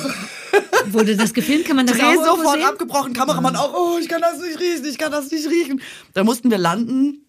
Wurde 0.87 1.15
das 1.15 1.33
gefilmt? 1.33 1.65
Kann 1.65 1.75
man 1.75 1.87
das 1.87 1.97
Dreh 1.97 2.03
auch 2.03 2.37
sofort 2.37 2.57
sehen? 2.57 2.65
abgebrochen, 2.67 3.13
Kameramann 3.13 3.55
auch, 3.55 3.73
oh, 3.73 3.97
ich 3.99 4.09
kann 4.09 4.21
das 4.21 4.39
nicht 4.39 4.59
riechen, 4.59 4.85
ich 4.85 4.97
kann 4.97 5.11
das 5.11 5.31
nicht 5.31 5.47
riechen. 5.49 5.81
Da 6.13 6.23
mussten 6.23 6.51
wir 6.51 6.57
landen. 6.57 7.25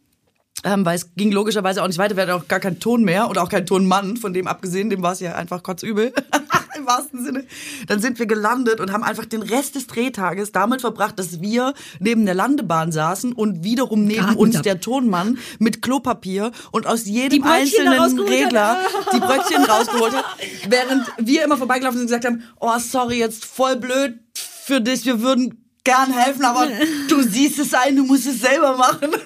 Ähm, 0.64 0.84
weil 0.84 0.96
es 0.96 1.14
ging 1.16 1.32
logischerweise 1.32 1.82
auch 1.82 1.88
nicht 1.88 1.98
weiter, 1.98 2.16
wir 2.16 2.22
hatten 2.22 2.32
auch 2.32 2.46
gar 2.46 2.60
keinen 2.60 2.78
Ton 2.78 3.02
mehr 3.02 3.28
oder 3.28 3.42
auch 3.42 3.48
keinen 3.48 3.66
Tonmann, 3.66 4.16
von 4.16 4.32
dem 4.32 4.46
abgesehen, 4.46 4.90
dem 4.90 5.02
war 5.02 5.12
es 5.12 5.20
ja 5.20 5.34
einfach 5.34 5.62
kotzübel, 5.62 6.12
im 6.76 6.86
wahrsten 6.86 7.24
Sinne. 7.24 7.44
Dann 7.88 8.00
sind 8.00 8.18
wir 8.18 8.26
gelandet 8.26 8.80
und 8.80 8.92
haben 8.92 9.02
einfach 9.02 9.24
den 9.24 9.42
Rest 9.42 9.74
des 9.74 9.88
Drehtages 9.88 10.52
damit 10.52 10.80
verbracht, 10.80 11.18
dass 11.18 11.40
wir 11.40 11.74
neben 11.98 12.26
der 12.26 12.34
Landebahn 12.34 12.92
saßen 12.92 13.32
und 13.32 13.64
wiederum 13.64 14.04
neben 14.04 14.20
Geatmet 14.20 14.38
uns 14.38 14.56
hab. 14.56 14.62
der 14.62 14.80
Tonmann 14.80 15.38
mit 15.58 15.82
Klopapier 15.82 16.52
und 16.70 16.86
aus 16.86 17.06
jedem 17.06 17.42
einzelnen. 17.44 18.20
Regler 18.20 18.78
die 19.12 19.20
Brötchen 19.20 19.64
rausgeholt 19.64 20.14
hat, 20.14 20.24
während 20.68 21.06
wir 21.18 21.44
immer 21.44 21.56
vorbeigelaufen 21.56 21.98
sind 21.98 22.10
und 22.10 22.20
gesagt 22.20 22.24
haben, 22.24 22.42
oh 22.60 22.78
sorry, 22.78 23.18
jetzt 23.18 23.44
voll 23.44 23.76
blöd 23.76 24.18
für 24.34 24.80
dich, 24.80 25.04
wir 25.06 25.20
würden 25.20 25.62
gern 25.84 26.12
helfen, 26.12 26.44
aber 26.44 26.68
du 27.08 27.22
siehst 27.22 27.58
es 27.58 27.74
ein, 27.74 27.96
du 27.96 28.04
musst 28.04 28.26
es 28.26 28.40
selber 28.40 28.76
machen. 28.76 29.10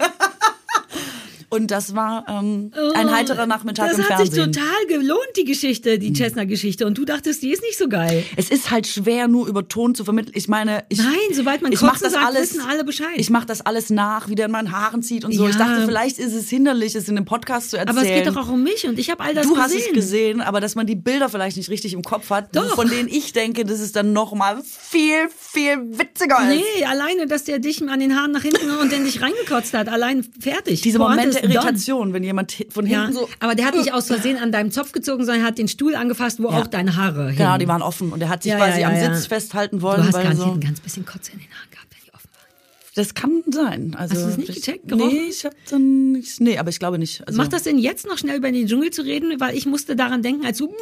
Und 1.49 1.70
das 1.70 1.94
war 1.94 2.24
ähm, 2.28 2.72
ein 2.94 3.11
heiterer 3.14 3.47
Nachmittag 3.47 3.90
Das 3.90 3.99
im 3.99 4.09
hat 4.09 4.18
sich 4.20 4.30
Fernsehen. 4.34 4.53
total 4.53 4.86
gelohnt, 4.88 5.20
die 5.36 5.44
Geschichte, 5.44 5.99
die 5.99 6.12
Cessna-Geschichte. 6.12 6.86
Und 6.86 6.99
du 6.99 7.05
dachtest, 7.05 7.42
die 7.42 7.51
ist 7.51 7.62
nicht 7.62 7.78
so 7.78 7.88
geil. 7.88 8.24
es 8.36 8.51
ist 8.51 8.70
halt 8.70 8.86
schwer, 8.86 9.28
nur 9.28 9.47
über 9.47 9.68
Ton 9.68 9.94
zu 9.94 10.05
vermitteln. 10.05 10.32
Ich 10.36 10.49
meine, 10.49 10.84
ich, 10.88 10.99
Nein, 10.99 11.12
sobald 11.32 11.62
man 11.62 11.72
ich 11.72 11.80
mach 11.82 11.99
das 11.99 12.12
sagt, 12.14 12.26
alles, 12.26 12.55
wissen 12.55 12.62
alle 12.68 12.84
Bescheid. 12.84 13.14
Ich 13.16 13.30
mache 13.30 13.47
das 13.47 13.61
alles 13.61 13.90
nach, 13.90 14.28
wie 14.28 14.34
der 14.34 14.47
in 14.47 14.53
meinen 14.53 14.72
Haaren 14.72 15.03
zieht 15.03 15.24
und 15.24 15.32
so. 15.32 15.44
Ja. 15.44 15.51
Ich 15.51 15.57
dachte, 15.57 15.84
vielleicht 15.86 16.18
ist 16.18 16.34
es 16.34 16.49
hinderlich, 16.51 16.94
es 16.94 17.09
in 17.09 17.16
einem 17.16 17.26
Podcast 17.26 17.70
zu 17.70 17.76
erzählen. 17.76 17.97
Aber 17.99 18.07
es 18.09 18.12
geht 18.14 18.26
doch 18.26 18.36
auch 18.36 18.49
um 18.51 18.62
mich 18.62 18.86
und 18.86 18.99
ich 18.99 19.11
habe 19.11 19.22
all 19.22 19.34
das 19.34 19.44
Du 19.47 19.51
gesehen. 19.55 19.62
hast 19.62 19.74
es 19.88 19.92
gesehen, 19.92 20.40
aber 20.40 20.61
dass 20.61 20.74
man 20.74 20.86
die 20.86 20.97
Bilder 20.97 21.28
vielleicht 21.28 21.57
nicht 21.57 21.70
richtig 21.70 21.92
im 21.94 22.03
Kopf 22.03 22.30
hat, 22.30 22.55
Doch. 22.57 22.74
von 22.74 22.88
denen 22.88 23.09
ich 23.09 23.32
denke, 23.32 23.64
dass 23.64 23.80
es 23.80 23.92
dann 23.92 24.12
noch 24.12 24.32
mal 24.34 24.61
viel, 24.64 25.28
viel 25.38 25.76
witziger 25.99 26.38
ist. 26.51 26.62
Nee, 26.78 26.84
alleine, 26.84 27.26
dass 27.26 27.44
der 27.44 27.59
dich 27.59 27.76
an 27.88 28.01
den 28.01 28.16
Haaren 28.18 28.32
nach 28.32 28.42
hinten 28.42 28.70
und 28.80 28.92
dann 28.92 29.05
dich 29.05 29.20
reingekotzt 29.22 29.74
hat. 29.74 29.88
Allein 29.88 30.24
fertig. 30.40 30.80
Diese 30.80 30.99
Momente 30.99 31.28
ist 31.28 31.36
der 31.43 31.49
done. 31.51 31.55
Irritation, 31.55 32.12
wenn 32.12 32.22
jemand 32.24 32.57
von 32.70 32.87
Ja, 32.87 33.03
hinten 33.05 33.14
so... 33.18 33.28
aber 33.41 33.55
der 33.55 33.66
hat 33.66 33.74
nicht 33.76 33.93
aus 33.93 34.07
Versehen 34.07 34.37
an 34.39 34.53
deinem 34.53 34.70
Zopf 34.70 34.93
gezogen, 34.93 35.24
sondern 35.24 35.45
hat 35.45 35.59
den 35.59 35.68
Stuhl 35.68 35.95
angefasst, 35.95 36.43
wo 36.43 36.51
Ja. 36.51 36.61
auch 36.61 36.66
deine 36.66 36.97
Haare 36.97 37.26
hingen. 37.26 37.37
Genau, 37.39 37.59
die 37.59 37.68
waren 37.68 37.82
offen 37.82 38.12
und 38.12 38.20
er 38.20 38.28
hat 38.28 38.43
sich 38.43 38.53
Ja, 38.53 38.59
quasi 38.59 38.80
ja, 38.80 38.89
am 38.89 38.95
ja, 38.97 39.03
ja. 39.05 39.14
Sitz 39.14 39.26
festhalten 39.26 39.76
Du 39.78 39.82
wollen. 39.82 40.03
hast 40.05 40.12
weil 40.14 40.22
garantiert 40.24 40.47
so, 40.49 40.53
ein 40.55 40.61
ganz 40.61 40.80
bisschen 40.80 41.05
Kotze 41.05 41.32
in 41.32 41.39
den 41.39 41.49
Haaren 41.51 41.70
gehabt, 41.70 41.87
wenn 41.91 42.05
die 42.07 42.14
offen 42.14 42.28
waren. 42.34 42.95
das 42.95 43.14
kann 43.14 43.43
sein. 43.51 43.95
Also, 43.99 44.14
Hast 44.14 44.22
du 44.22 44.26
das 44.28 44.37
nicht 44.39 44.49
ich- 44.51 44.55
gecheckt, 44.57 44.89
gerochen? 44.89 45.09
Nee, 45.12 45.28
ich 45.30 45.45
hab 45.45 45.53
dann 45.70 46.12
nicht, 46.12 46.41
nee, 46.41 46.59
aber 46.59 46.70
ich 46.70 46.78
glaube 46.78 46.99
nicht. 46.99 47.26
Also, 47.26 47.37
Macht 47.39 47.53
das 47.53 47.62
denn 47.64 47.78
jetzt 47.78 48.07
noch 48.07 48.18
schnell 48.18 48.37
über 48.39 48.51
den 48.53 48.66
Dschungel 48.66 48.91
zu 48.91 49.03
reden? 49.03 49.39
Weil 49.39 49.57
ich 49.57 49.66
musste 49.66 49.97
daran 49.97 50.22
denken, 50.22 50.45
als 50.47 50.59
du 50.59 50.72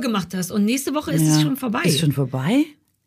gemacht 0.00 0.28
hast. 0.34 0.50
Und 0.50 0.64
nächste 0.64 0.94
Woche 0.94 1.12
ist 1.12 1.22
es 1.22 1.36
ja. 1.36 1.42
schon 1.42 1.56
vorbei. 1.56 1.80
Ist 1.84 2.00
schon 2.00 2.12
vorbei? 2.12 2.64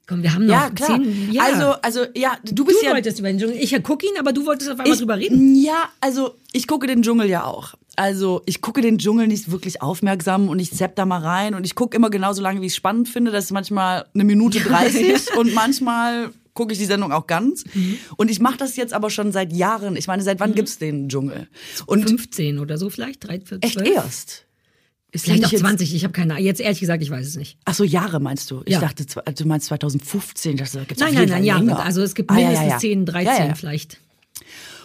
Komm, 0.10 0.24
wir 0.24 0.34
haben 0.34 0.48
noch 0.48 0.54
Ja, 0.54 0.72
klar. 0.72 1.00
zehn. 1.00 1.32
Ja. 1.32 1.44
Also, 1.44 1.66
also, 1.84 2.06
ja, 2.16 2.36
du 2.44 2.56
du 2.56 2.66
bist 2.66 2.82
ja 2.82 2.92
wolltest 2.92 3.20
über 3.20 3.28
den 3.28 3.38
Dschungel. 3.38 3.58
Ich 3.62 3.84
gucke 3.84 4.08
ihn, 4.08 4.14
aber 4.18 4.34
du 4.34 4.44
wolltest 4.48 4.72
auf 4.72 4.80
einmal 4.80 4.98
drüber 4.98 5.18
reden. 5.18 5.56
Ja, 5.56 5.88
also 6.02 6.34
ich 6.52 6.68
gucke 6.68 6.88
den 6.88 7.04
Dschungel 7.04 7.30
ja 7.30 7.44
auch. 7.44 7.76
Also 7.96 8.42
ich 8.48 8.62
gucke 8.62 8.82
den 8.82 8.98
Dschungel 8.98 9.28
nicht 9.28 9.52
wirklich 9.52 9.84
aufmerksam 9.84 10.50
und 10.50 10.58
ich 10.58 10.74
zapp 10.74 10.96
da 10.96 11.06
mal 11.06 11.22
rein 11.22 11.54
und 11.54 11.64
ich 11.64 11.76
gucke 11.76 11.96
immer 11.96 12.10
genauso 12.10 12.42
lange, 12.42 12.60
wie 12.62 12.66
ich 12.66 12.72
es 12.72 12.76
spannend 12.78 13.08
finde. 13.08 13.30
Das 13.30 13.46
ist 13.46 13.52
manchmal 13.52 14.06
eine 14.16 14.24
Minute 14.24 14.60
30 14.62 15.36
und 15.38 15.54
manchmal 15.54 16.32
gucke 16.56 16.74
ich 16.74 16.80
die 16.80 16.86
Sendung 16.86 17.12
auch 17.12 17.28
ganz. 17.28 17.66
Mhm. 17.76 18.00
Und 18.18 18.32
ich 18.32 18.40
mache 18.40 18.58
das 18.58 18.78
jetzt 18.78 18.94
aber 18.94 19.12
schon 19.12 19.32
seit 19.32 19.54
Jahren. 19.54 19.96
Ich 19.96 20.08
meine, 20.08 20.24
seit 20.24 20.40
wann 20.40 20.56
gibt's 20.56 20.80
den 20.80 21.08
Dschungel? 21.10 21.48
Und 21.86 22.08
15 22.10 22.58
oder 22.58 22.78
so 22.80 22.90
vielleicht, 22.90 23.28
3, 23.28 23.42
4, 23.42 23.46
12. 23.46 23.64
echt 23.64 23.82
erst. 23.82 24.46
Ist 25.12 25.26
Vielleicht 25.26 25.46
auch 25.46 25.52
jetzt- 25.52 25.62
20, 25.62 25.96
ich 25.96 26.04
habe 26.04 26.12
keine 26.12 26.34
Ahnung. 26.36 26.46
Jetzt 26.46 26.62
ehrlich 26.62 26.80
gesagt, 26.80 27.02
ich 27.02 27.10
weiß 27.10 27.26
es 27.26 27.36
nicht. 27.36 27.58
Ach 27.66 27.74
so, 27.74 27.84
Jahre 27.84 28.20
meinst 28.20 28.52
du? 28.52 28.62
Ich 28.66 28.74
Ja. 28.74 28.80
dachte, 28.80 29.06
du 29.06 29.46
meinst 29.48 29.66
2015. 29.68 30.54
Ich 30.54 30.60
dachte, 30.62 30.78
da 30.78 30.84
gibt's 30.84 31.02
Nein, 31.02 31.14
nein, 31.16 31.24
nein, 31.30 31.38
Fall 31.40 31.46
ja. 31.46 31.58
länger. 31.58 31.80
Also 31.80 32.02
es 32.04 32.14
gibt 32.14 32.30
Ah, 32.30 32.36
ja, 32.36 32.42
ja, 32.42 32.48
mindestens 32.50 32.72
ja. 32.74 32.78
10, 32.80 33.06
13 33.08 33.26
Ja, 33.38 33.46
ja. 33.48 33.56
vielleicht. 33.56 33.98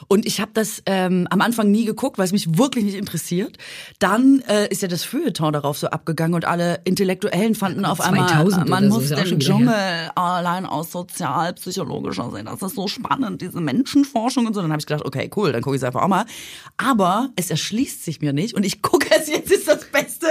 Und 0.09 0.27
ich 0.27 0.41
habe 0.41 0.51
das 0.55 0.83
ähm, 0.87 1.27
am 1.31 1.41
Anfang 1.41 1.71
nie 1.71 1.85
geguckt, 1.85 2.19
weil 2.19 2.25
es 2.27 2.33
mich 2.33 2.59
wirklich 2.59 2.85
nicht 2.85 2.97
interessiert. 2.97 3.57
Dann 3.99 4.41
äh, 4.49 4.69
ist 4.69 4.83
ja 4.83 4.89
das 4.89 5.05
Feuilleton 5.05 5.53
darauf 5.53 5.79
so 5.79 5.89
abgegangen 5.89 6.35
und 6.35 6.45
alle 6.45 6.81
Intellektuellen 6.85 7.55
fanden 7.55 7.85
auf 7.85 8.01
einmal, 8.01 8.29
2000 8.29 8.69
man 8.69 8.91
so, 8.91 9.01
muss 9.01 9.11
ja 9.11 9.23
den 9.23 9.39
Dschungel 9.41 9.75
allein 10.15 10.67
aus 10.67 10.93
sozialpsychologischer 10.93 12.31
Sicht, 12.31 12.47
das 12.47 12.63
ist 12.63 12.75
so 12.77 12.89
spannend, 12.89 13.41
diese 13.43 13.61
Menschenforschung 13.61 14.47
und 14.47 14.55
so. 14.55 14.61
Dann 14.63 14.71
habe 14.73 14.81
ich 14.81 14.87
gedacht, 14.87 15.05
okay, 15.05 15.31
cool, 15.37 15.53
dann 15.53 15.63
gucke 15.63 15.77
ich 15.77 15.81
es 15.83 15.85
einfach 15.87 16.03
auch 16.03 16.09
mal. 16.09 16.25
Aber 16.77 17.31
es 17.37 17.51
erschließt 17.51 18.05
sich 18.05 18.21
mir 18.21 18.33
nicht 18.33 18.55
und 18.55 18.65
ich 18.65 18.83
gucke 18.83 19.09
es 19.19 19.29
jetzt, 19.29 19.51
ist 19.51 19.69
das 19.69 19.85
Beste. 19.91 20.27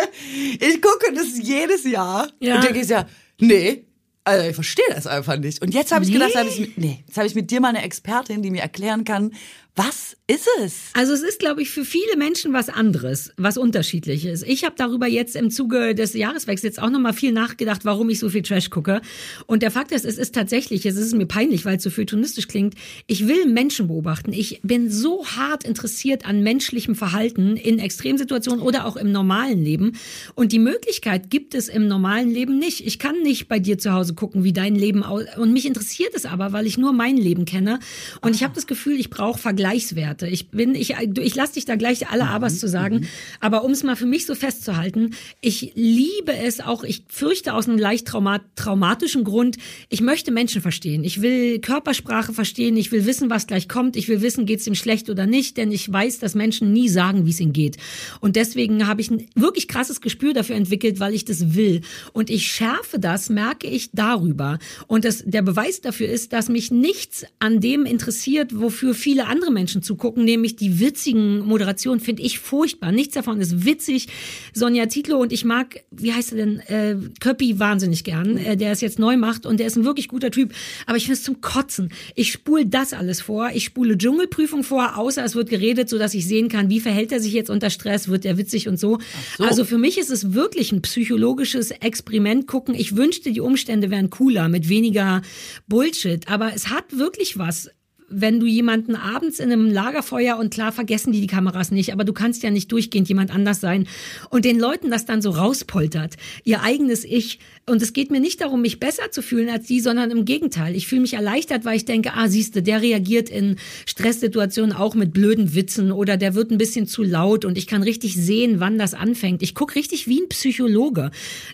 Ich 0.60 0.82
gucke 0.82 1.14
das 1.14 1.38
jedes 1.42 1.84
Jahr 1.86 2.28
Ja. 2.40 2.56
und 2.56 2.64
denke 2.64 2.80
ich 2.82 2.90
ja, 2.90 3.06
nee, 3.40 3.86
also 4.26 4.48
ich 4.48 4.56
verstehe 4.56 4.86
das 4.90 5.06
einfach 5.08 5.38
nicht. 5.38 5.62
Und 5.62 5.74
jetzt 5.74 5.92
habe 5.92 6.06
ich 6.06 6.12
gedacht, 6.12 6.32
Nee. 6.34 6.40
hab 6.40 6.48
ich, 6.48 6.78
nee, 6.78 7.04
jetzt 7.06 7.18
habe 7.18 7.28
ich 7.28 7.36
mit 7.36 7.52
dir 7.52 7.60
mal 7.60 7.70
eine 7.70 7.84
Expertin, 7.84 8.42
die 8.42 8.52
mir 8.52 8.62
erklären 8.62 9.04
kann, 9.04 9.34
was 9.76 10.16
ist 10.28 10.48
es? 10.62 10.92
Also 10.94 11.14
es 11.14 11.24
ist, 11.24 11.40
glaube 11.40 11.64
ich, 11.64 11.72
für 11.72 11.84
viele 11.84 12.16
Menschen 12.16 12.54
was 12.54 12.70
anderes, 12.70 13.34
was 13.38 13.58
unterschiedliches. 13.58 14.44
Ich 14.44 14.64
habe 14.64 14.76
darüber 14.78 15.08
jetzt 15.08 15.36
im 15.36 15.50
Zuge 15.50 15.96
des 15.96 16.14
Jahreswechsels 16.14 16.78
auch 16.78 16.92
nochmal 16.92 17.14
viel 17.14 17.32
nachgedacht, 17.32 17.84
warum 17.84 18.10
ich 18.10 18.20
so 18.20 18.30
viel 18.30 18.44
Trash 18.44 18.70
gucke. 18.70 19.02
Und 19.48 19.64
der 19.64 19.72
Fakt 19.72 19.92
ist, 19.92 20.06
es 20.06 20.20
ist 20.20 20.36
tatsächlich, 20.36 20.86
es 20.86 20.96
ist 20.96 21.16
mir 21.16 21.26
peinlich, 21.26 21.66
weil 21.66 21.78
es 21.78 21.84
so 21.84 21.90
feuilletonistisch 21.90 22.48
klingt, 22.48 22.76
ich 23.08 23.28
will 23.28 23.48
Menschen 23.48 23.88
beobachten. 23.88 24.32
Ich 24.32 24.62
bin 24.62 24.92
so 24.92 25.26
hart 25.26 25.64
interessiert 25.64 26.26
an 26.26 26.44
menschlichem 26.44 26.94
Verhalten 26.94 27.58
in 27.58 27.80
Extremsituationen 27.80 28.62
oder 28.64 28.86
auch 28.86 28.96
im 28.96 29.12
normalen 29.12 29.64
Leben. 29.64 29.94
Und 30.36 30.52
die 30.52 30.60
Möglichkeit 30.60 31.32
gibt 31.32 31.56
es 31.56 31.68
im 31.68 31.88
normalen 31.88 32.30
Leben 32.30 32.60
nicht. 32.60 32.86
Ich 32.86 33.00
kann 33.00 33.22
nicht 33.24 33.48
bei 33.48 33.58
dir 33.58 33.80
zu 33.80 33.92
Hause 33.92 34.14
gucken, 34.14 34.44
wie 34.44 34.54
dein 34.54 34.76
Leben 34.76 35.04
aus... 35.04 35.24
Und 35.38 35.52
mich 35.52 35.66
interessiert 35.66 36.14
es 36.14 36.26
aber, 36.26 36.54
weil 36.54 36.68
ich 36.68 36.78
nur 36.78 36.94
mein 36.94 37.18
Leben 37.18 37.46
kenne. 37.46 37.80
Und 38.22 38.36
ich 38.36 38.44
habe 38.44 38.54
das 38.54 38.68
Gefühl, 38.68 39.00
ich 39.00 39.10
brauche 39.10 39.40
Vergleichswerte. 39.64 40.28
Ich 40.28 40.50
bin, 40.52 40.76
ich, 40.76 40.96
ich 41.22 41.36
lasse 41.36 41.54
dich 41.54 41.64
da 41.64 41.78
gleich 41.78 42.10
alle 42.10 42.28
Abers 42.28 42.60
zu 42.60 42.68
sagen. 42.68 43.08
Aber 43.40 43.64
um 43.64 43.72
es 43.72 43.84
mal 43.84 43.96
für 43.96 44.06
mich 44.06 44.26
so 44.26 44.36
festzuhalten, 44.36 45.12
ich 45.40 45.72
liebe 45.76 46.36
es 46.36 46.60
auch, 46.60 46.84
ich 46.84 47.06
fürchte 47.08 47.54
aus 47.54 47.70
einem 47.70 47.78
leicht 47.78 48.06
trauma 48.08 48.42
traumatischen 48.56 49.24
Grund, 49.24 49.58
ich 49.88 50.02
möchte 50.02 50.32
Menschen 50.32 50.62
verstehen. 50.62 51.06
Ich 51.06 51.22
will 51.22 51.60
Körpersprache 51.60 52.34
verstehen. 52.34 52.76
Ich 52.76 52.92
will 52.92 53.06
wissen, 53.06 53.30
was 53.30 53.48
gleich 53.48 53.70
kommt. 53.70 53.96
Ich 53.96 54.10
will 54.10 54.22
wissen, 54.22 54.46
geht 54.46 54.60
es 54.60 54.68
ihm 54.68 54.76
schlecht 54.76 55.10
oder 55.10 55.26
nicht. 55.28 55.56
Denn 55.56 55.72
ich 55.72 55.90
weiß, 55.92 56.20
dass 56.20 56.36
Menschen 56.36 56.74
nie 56.74 56.90
sagen, 56.90 57.26
wie 57.26 57.30
es 57.30 57.40
ihnen 57.40 57.54
geht. 57.54 57.78
Und 58.20 58.36
deswegen 58.36 58.86
habe 58.86 59.00
ich 59.00 59.12
ein 59.12 59.28
wirklich 59.34 59.70
krasses 59.70 60.02
Gespür 60.02 60.34
dafür 60.34 60.58
entwickelt, 60.58 61.00
weil 61.00 61.14
ich 61.14 61.24
das 61.24 61.56
will. 61.56 61.82
Und 62.12 62.30
ich 62.30 62.48
schärfe 62.48 63.00
das, 63.00 63.30
merke 63.30 63.68
ich 63.68 63.92
darüber. 63.92 64.60
Und 64.88 65.06
das, 65.06 65.24
der 65.26 65.42
Beweis 65.42 65.80
dafür 65.80 66.10
ist, 66.10 66.34
dass 66.34 66.50
mich 66.50 66.70
nichts 66.70 67.26
an 67.40 67.62
dem 67.62 67.86
interessiert, 67.86 68.60
wofür 68.60 68.94
viele 68.94 69.28
andere 69.28 69.53
Menschen 69.54 69.82
zugucken, 69.82 70.26
nämlich 70.26 70.56
die 70.56 70.80
witzigen 70.80 71.40
Moderationen 71.40 72.00
finde 72.00 72.24
ich 72.24 72.40
furchtbar. 72.40 72.92
Nichts 72.92 73.14
davon 73.14 73.40
ist 73.40 73.66
witzig. 73.66 74.08
Sonja 74.54 74.90
Zietlow 74.90 75.22
und 75.22 75.32
ich 75.32 75.46
mag, 75.46 75.84
wie 75.92 76.14
heißt 76.14 76.34
er 76.34 76.38
denn, 76.38 76.60
äh, 76.60 76.96
Köppi 77.20 77.60
wahnsinnig 77.60 78.04
gern, 78.04 78.38
äh, 78.38 78.58
der 78.58 78.72
es 78.72 78.82
jetzt 78.82 79.00
neu 79.00 79.18
macht 79.18 79.46
und 79.46 79.60
der 79.60 79.68
ist 79.68 79.78
ein 79.78 79.86
wirklich 79.86 80.08
guter 80.08 80.32
Typ. 80.32 80.54
Aber 80.86 80.98
ich 80.98 81.04
finde 81.04 81.18
es 81.18 81.24
zum 81.24 81.42
Kotzen. 81.42 81.90
Ich 82.16 82.32
spule 82.32 82.66
das 82.66 82.94
alles 82.94 83.22
vor. 83.22 83.52
Ich 83.54 83.64
spule 83.64 83.98
Dschungelprüfung 83.98 84.64
vor, 84.64 84.98
außer 84.98 85.24
es 85.24 85.36
wird 85.36 85.50
geredet, 85.50 85.90
so 85.90 85.98
dass 85.98 86.14
ich 86.14 86.28
sehen 86.28 86.50
kann, 86.50 86.70
wie 86.70 86.80
verhält 86.80 87.12
er 87.12 87.20
sich 87.20 87.34
jetzt 87.34 87.50
unter 87.50 87.70
Stress, 87.70 88.08
wird 88.08 88.26
er 88.26 88.38
witzig 88.38 88.68
und 88.68 88.80
so. 88.80 89.00
so. 89.38 89.44
Also 89.44 89.66
für 89.66 89.78
mich 89.78 89.98
ist 89.98 90.10
es 90.10 90.34
wirklich 90.34 90.72
ein 90.72 90.82
psychologisches 90.82 91.72
Experiment 91.72 92.48
gucken. 92.48 92.76
Ich 92.76 92.96
wünschte, 92.96 93.32
die 93.32 93.42
Umstände 93.42 93.92
wären 93.92 94.10
cooler, 94.10 94.50
mit 94.50 94.70
weniger 94.70 95.22
Bullshit. 95.68 96.28
Aber 96.28 96.54
es 96.54 96.70
hat 96.70 96.98
wirklich 96.98 97.38
was 97.38 97.70
wenn 98.14 98.40
du 98.40 98.46
jemanden 98.46 98.96
abends 98.96 99.40
in 99.40 99.52
einem 99.52 99.70
Lagerfeuer 99.70 100.38
und 100.38 100.54
klar 100.54 100.72
vergessen 100.72 101.12
die 101.12 101.22
die 101.22 101.28
Kameras 101.28 101.72
nicht, 101.72 101.92
aber 101.94 102.04
du 102.04 102.14
kannst 102.14 102.44
ja 102.44 102.52
nicht 102.52 102.72
durchgehend 102.72 103.10
jemand 103.10 103.34
anders 103.34 103.60
sein 103.60 103.88
und 104.30 104.46
den 104.46 104.60
Leuten 104.60 104.92
das 104.92 105.06
dann 105.06 105.22
so 105.22 105.32
rauspoltert, 105.32 106.16
ihr 106.44 106.62
eigenes 106.62 107.04
Ich. 107.04 107.40
Und 107.66 107.82
es 107.82 107.94
geht 107.94 108.12
mir 108.12 108.20
nicht 108.20 108.42
darum, 108.42 108.62
mich 108.62 108.80
besser 108.80 109.12
zu 109.12 109.22
fühlen 109.22 109.50
als 109.50 109.68
die, 109.68 109.80
sondern 109.80 110.12
im 110.12 110.26
Gegenteil. 110.26 110.76
Ich 110.76 110.88
fühle 110.88 111.02
mich 111.02 111.14
erleichtert, 111.14 111.64
weil 111.64 111.78
ich 111.78 111.86
denke, 111.86 112.14
ah, 112.14 112.28
siehste, 112.28 112.62
der 112.62 112.82
reagiert 112.82 113.30
in 113.30 113.56
Stresssituationen 113.86 114.76
auch 114.76 114.96
mit 114.96 115.14
blöden 115.14 115.56
Witzen 115.56 115.92
oder 115.92 116.18
der 116.18 116.36
wird 116.36 116.52
ein 116.52 116.58
bisschen 116.58 116.88
zu 116.88 117.04
laut 117.04 117.46
und 117.46 117.58
ich 117.58 117.68
kann 117.68 117.82
richtig 117.82 118.16
sehen, 118.16 118.60
wann 118.60 118.78
das 118.78 118.94
anfängt. 118.94 119.42
Ich 119.42 119.56
guck 119.56 119.76
richtig 119.76 120.08
wie 120.08 120.22
ein 120.22 120.30
Psychologe. 120.30 121.12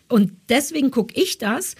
Und 0.07 0.31
deswegen 0.49 0.91
guck 0.91 1.15
ich 1.15 1.37
das. 1.37 1.75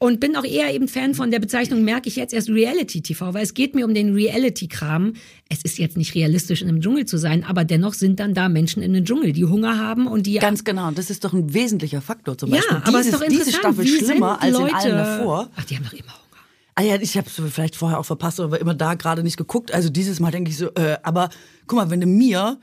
Und 0.00 0.20
bin 0.20 0.36
auch 0.36 0.44
eher 0.44 0.72
eben 0.72 0.86
Fan 0.86 1.12
von 1.14 1.32
der 1.32 1.40
Bezeichnung, 1.40 1.82
merke 1.82 2.08
ich 2.08 2.14
jetzt 2.14 2.32
erst 2.32 2.48
Reality-TV, 2.48 3.34
weil 3.34 3.42
es 3.42 3.52
geht 3.52 3.74
mir 3.74 3.84
um 3.84 3.94
den 3.94 4.14
Reality-Kram. 4.14 5.14
Es 5.48 5.62
ist 5.62 5.76
jetzt 5.78 5.96
nicht 5.96 6.14
realistisch, 6.14 6.62
in 6.62 6.68
einem 6.68 6.80
Dschungel 6.80 7.04
zu 7.06 7.16
sein, 7.18 7.42
aber 7.42 7.64
dennoch 7.64 7.94
sind 7.94 8.20
dann 8.20 8.32
da 8.32 8.48
Menschen 8.48 8.80
in 8.80 8.92
den 8.92 9.04
Dschungel, 9.04 9.32
die 9.32 9.44
Hunger 9.44 9.76
haben 9.76 10.06
und 10.06 10.26
die 10.26 10.34
Ganz 10.38 10.62
genau, 10.62 10.92
das 10.92 11.10
ist 11.10 11.24
doch 11.24 11.32
ein 11.32 11.52
wesentlicher 11.52 12.00
Faktor 12.00 12.38
zum 12.38 12.50
ja, 12.50 12.56
Beispiel. 12.60 12.76
aber 12.84 13.00
es 13.00 13.06
ist 13.06 13.12
Dieses- 13.14 13.20
doch 13.20 13.26
diese 13.26 13.40
interessant, 13.42 13.74
Staffel 13.74 13.84
wie 13.84 14.04
schlimmer 14.06 14.40
als 14.40 14.52
Leute, 14.52 14.68
in 14.68 14.74
allen 14.76 14.96
davor. 15.18 15.50
Ach, 15.56 15.64
die 15.64 15.76
haben 15.76 15.84
doch 15.84 15.92
immer 15.92 16.02
Hunger. 16.12 16.42
Ah 16.76 16.82
ja, 16.82 16.94
ich 17.00 17.16
habe 17.16 17.26
es 17.26 17.42
vielleicht 17.52 17.74
vorher 17.74 17.98
auch 17.98 18.06
verpasst 18.06 18.38
oder 18.38 18.60
immer 18.60 18.74
da 18.74 18.94
gerade 18.94 19.24
nicht 19.24 19.36
geguckt. 19.36 19.74
Also 19.74 19.88
dieses 19.88 20.20
Mal 20.20 20.30
denke 20.30 20.52
ich 20.52 20.58
so, 20.58 20.66
äh, 20.76 20.96
aber 21.02 21.28
guck 21.66 21.76
mal, 21.76 21.90
wenn 21.90 22.00
du 22.00 22.06
mir 22.06 22.60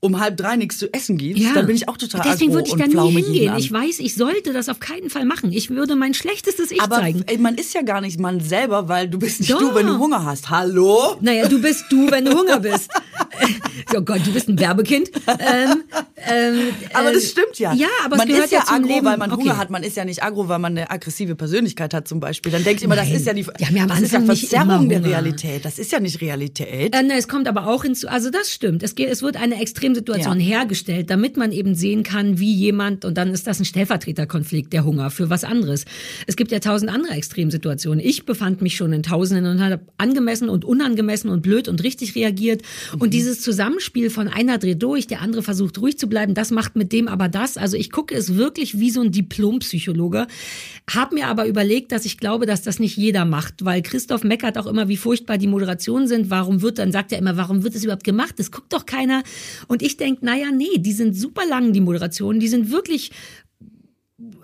um 0.00 0.20
halb 0.20 0.36
drei 0.36 0.54
nichts 0.56 0.78
zu 0.78 0.92
essen 0.92 1.16
gibst, 1.18 1.44
dann 1.54 1.66
bin 1.66 1.74
ich 1.74 1.88
auch 1.88 1.96
total 1.96 2.22
Deswegen 2.24 2.52
würde 2.52 2.68
ich 2.68 2.74
da 2.76 2.86
nie 2.86 3.10
hingehen. 3.10 3.54
Ich 3.56 3.72
weiß, 3.72 3.98
ich 3.98 4.14
sollte 4.14 4.52
das 4.52 4.68
auf 4.68 4.78
keinen 4.78 5.10
Fall 5.10 5.24
machen. 5.24 5.52
Ich 5.52 5.70
würde 5.70 5.96
mein 5.96 6.14
schlechtestes 6.14 6.70
Ich 6.70 6.80
aber 6.80 6.96
zeigen. 6.96 7.24
ey, 7.26 7.38
man 7.38 7.56
ist 7.56 7.74
ja 7.74 7.82
gar 7.82 8.00
nicht 8.00 8.20
man 8.20 8.40
selber, 8.40 8.88
weil 8.88 9.08
du 9.08 9.18
bist 9.18 9.40
nicht 9.40 9.50
Doch. 9.52 9.58
du, 9.58 9.74
wenn 9.74 9.86
du 9.86 9.98
Hunger 9.98 10.24
hast. 10.24 10.50
Hallo? 10.50 11.16
Naja, 11.20 11.48
du 11.48 11.60
bist 11.60 11.86
du, 11.90 12.10
wenn 12.10 12.24
du 12.24 12.36
Hunger 12.38 12.60
bist. 12.60 12.90
oh 13.96 14.00
Gott, 14.02 14.20
du 14.24 14.32
bist 14.32 14.48
ein 14.48 14.58
Werbekind. 14.58 15.10
Ähm, 15.26 15.82
ähm, 16.28 16.58
Aber 16.92 17.10
äh, 17.10 17.14
das 17.14 17.30
stimmt 17.30 17.58
ja. 17.58 17.72
Ja, 17.72 17.88
aber 18.04 18.16
man 18.16 18.28
es 18.28 18.32
gehört 18.34 18.44
ist 18.46 18.52
ja, 18.52 18.58
ja 18.60 18.64
zum 18.66 18.76
aggro, 18.76 18.88
Leben. 18.88 19.06
weil 19.06 19.16
man 19.16 19.32
Okay. 19.32 19.42
Hunger 19.42 19.56
hat. 19.58 19.70
Man 19.70 19.82
ist 19.82 19.96
ja 19.96 20.04
nicht 20.04 20.22
aggro, 20.22 20.48
weil 20.48 20.58
man 20.58 20.76
eine 20.76 20.90
aggressive 20.90 21.34
Persönlichkeit 21.34 21.92
hat 21.94 22.08
zum 22.08 22.20
Beispiel. 22.20 22.50
Dann 22.52 22.64
denke 22.64 22.78
ich 22.78 22.84
immer, 22.84 22.96
das 22.96 23.08
Nein. 23.08 23.16
ist 23.16 23.26
ja 23.26 23.32
die, 23.34 23.44
haben 23.44 23.76
ja 23.76 23.82
am 23.82 23.88
das 23.88 24.00
ist 24.00 24.12
ja 24.12 24.20
Verzerrung 24.20 24.88
der. 24.88 25.04
Realität. 25.04 25.64
Das 25.64 25.78
ist 25.78 25.92
ja 25.92 26.00
nicht 26.00 26.20
Realität. 26.20 26.94
Äh, 26.94 27.02
ne, 27.02 27.14
es 27.16 27.28
kommt 27.28 27.46
aber 27.48 27.66
auch 27.66 27.82
hinzu, 27.82 28.08
also 28.08 28.30
das 28.30 28.52
stimmt. 28.52 28.82
Es, 28.82 28.94
geht, 28.94 29.08
es 29.10 29.22
wird 29.22 29.36
eine 29.36 29.60
Extremsituation 29.88 30.40
Ja. 30.40 30.46
hergestellt, 30.58 31.10
damit 31.10 31.36
man 31.36 31.52
eben 31.52 31.74
sehen 31.74 32.02
kann, 32.02 32.38
wie 32.38 32.52
jemand, 32.52 33.04
und 33.04 33.16
dann 33.16 33.32
ist 33.32 33.46
das 33.46 33.58
ein 33.58 33.64
Stellvertreterkonflikt, 33.64 34.72
der 34.72 34.84
Hunger, 34.84 35.10
für 35.10 35.30
was 35.30 35.44
anderes. 35.44 35.84
Es 36.26 36.36
gibt 36.36 36.52
ja 36.52 36.58
tausend 36.58 36.92
andere 36.92 37.14
Extremsituationen. 37.14 38.04
Ich 38.04 38.26
befand 38.26 38.60
mich 38.62 38.76
schon 38.76 38.92
in 38.92 39.02
tausenden 39.02 39.46
und 39.46 39.60
habe 39.62 39.80
angemessen 39.96 40.48
und 40.48 40.64
unangemessen 40.64 41.30
und 41.30 41.42
blöd 41.42 41.68
und 41.68 41.82
richtig 41.82 42.14
reagiert. 42.14 42.62
Mhm. 42.94 43.00
Und 43.00 43.14
dieses 43.14 43.40
Zusammenspiel 43.40 44.10
von 44.10 44.28
einer 44.28 44.58
dreht 44.58 44.82
durch, 44.82 45.06
der 45.06 45.22
andere 45.22 45.42
versucht 45.42 45.78
ruhig 45.78 45.98
zu 45.98 46.08
bleiben, 46.08 46.34
das 46.34 46.50
macht 46.50 46.76
mit 46.76 46.92
dem 46.92 47.08
aber 47.08 47.28
das. 47.28 47.56
Also 47.56 47.76
ich 47.76 47.90
gucke 47.90 48.14
es 48.14 48.34
wirklich 48.36 48.78
wie 48.78 48.90
so 48.90 49.00
ein 49.00 49.10
Diplompsychologe, 49.10 50.26
habe 50.90 51.14
mir 51.14 51.28
aber 51.28 51.46
überlegt, 51.46 51.92
dass 51.92 52.04
ich 52.04 52.18
glaube, 52.18 52.46
dass 52.46 52.62
das 52.62 52.78
nicht 52.78 52.96
jeder 52.96 53.24
macht, 53.24 53.64
weil 53.64 53.82
Christoph 53.82 54.24
meckert 54.24 54.58
auch 54.58 54.66
immer, 54.66 54.88
wie 54.88 54.96
furchtbar 54.96 55.38
die 55.38 55.46
Moderationen 55.46 56.08
sind. 56.08 56.30
Warum 56.30 56.62
wird, 56.62 56.78
dann 56.78 56.92
sagt 56.92 57.12
er 57.12 57.18
immer, 57.18 57.36
warum 57.36 57.62
wird 57.62 57.74
es 57.74 57.84
überhaupt 57.84 58.04
gemacht? 58.04 58.34
Das 58.38 58.50
guckt 58.50 58.72
doch 58.72 58.86
keiner. 58.86 59.22
Und 59.66 59.77
ich 59.82 59.96
denk, 59.96 60.22
naja, 60.22 60.50
nee, 60.50 60.78
die 60.78 60.92
sind 60.92 61.14
super 61.14 61.46
lang, 61.46 61.72
die 61.72 61.80
Moderationen. 61.80 62.40
Die 62.40 62.48
sind 62.48 62.70
wirklich 62.70 63.10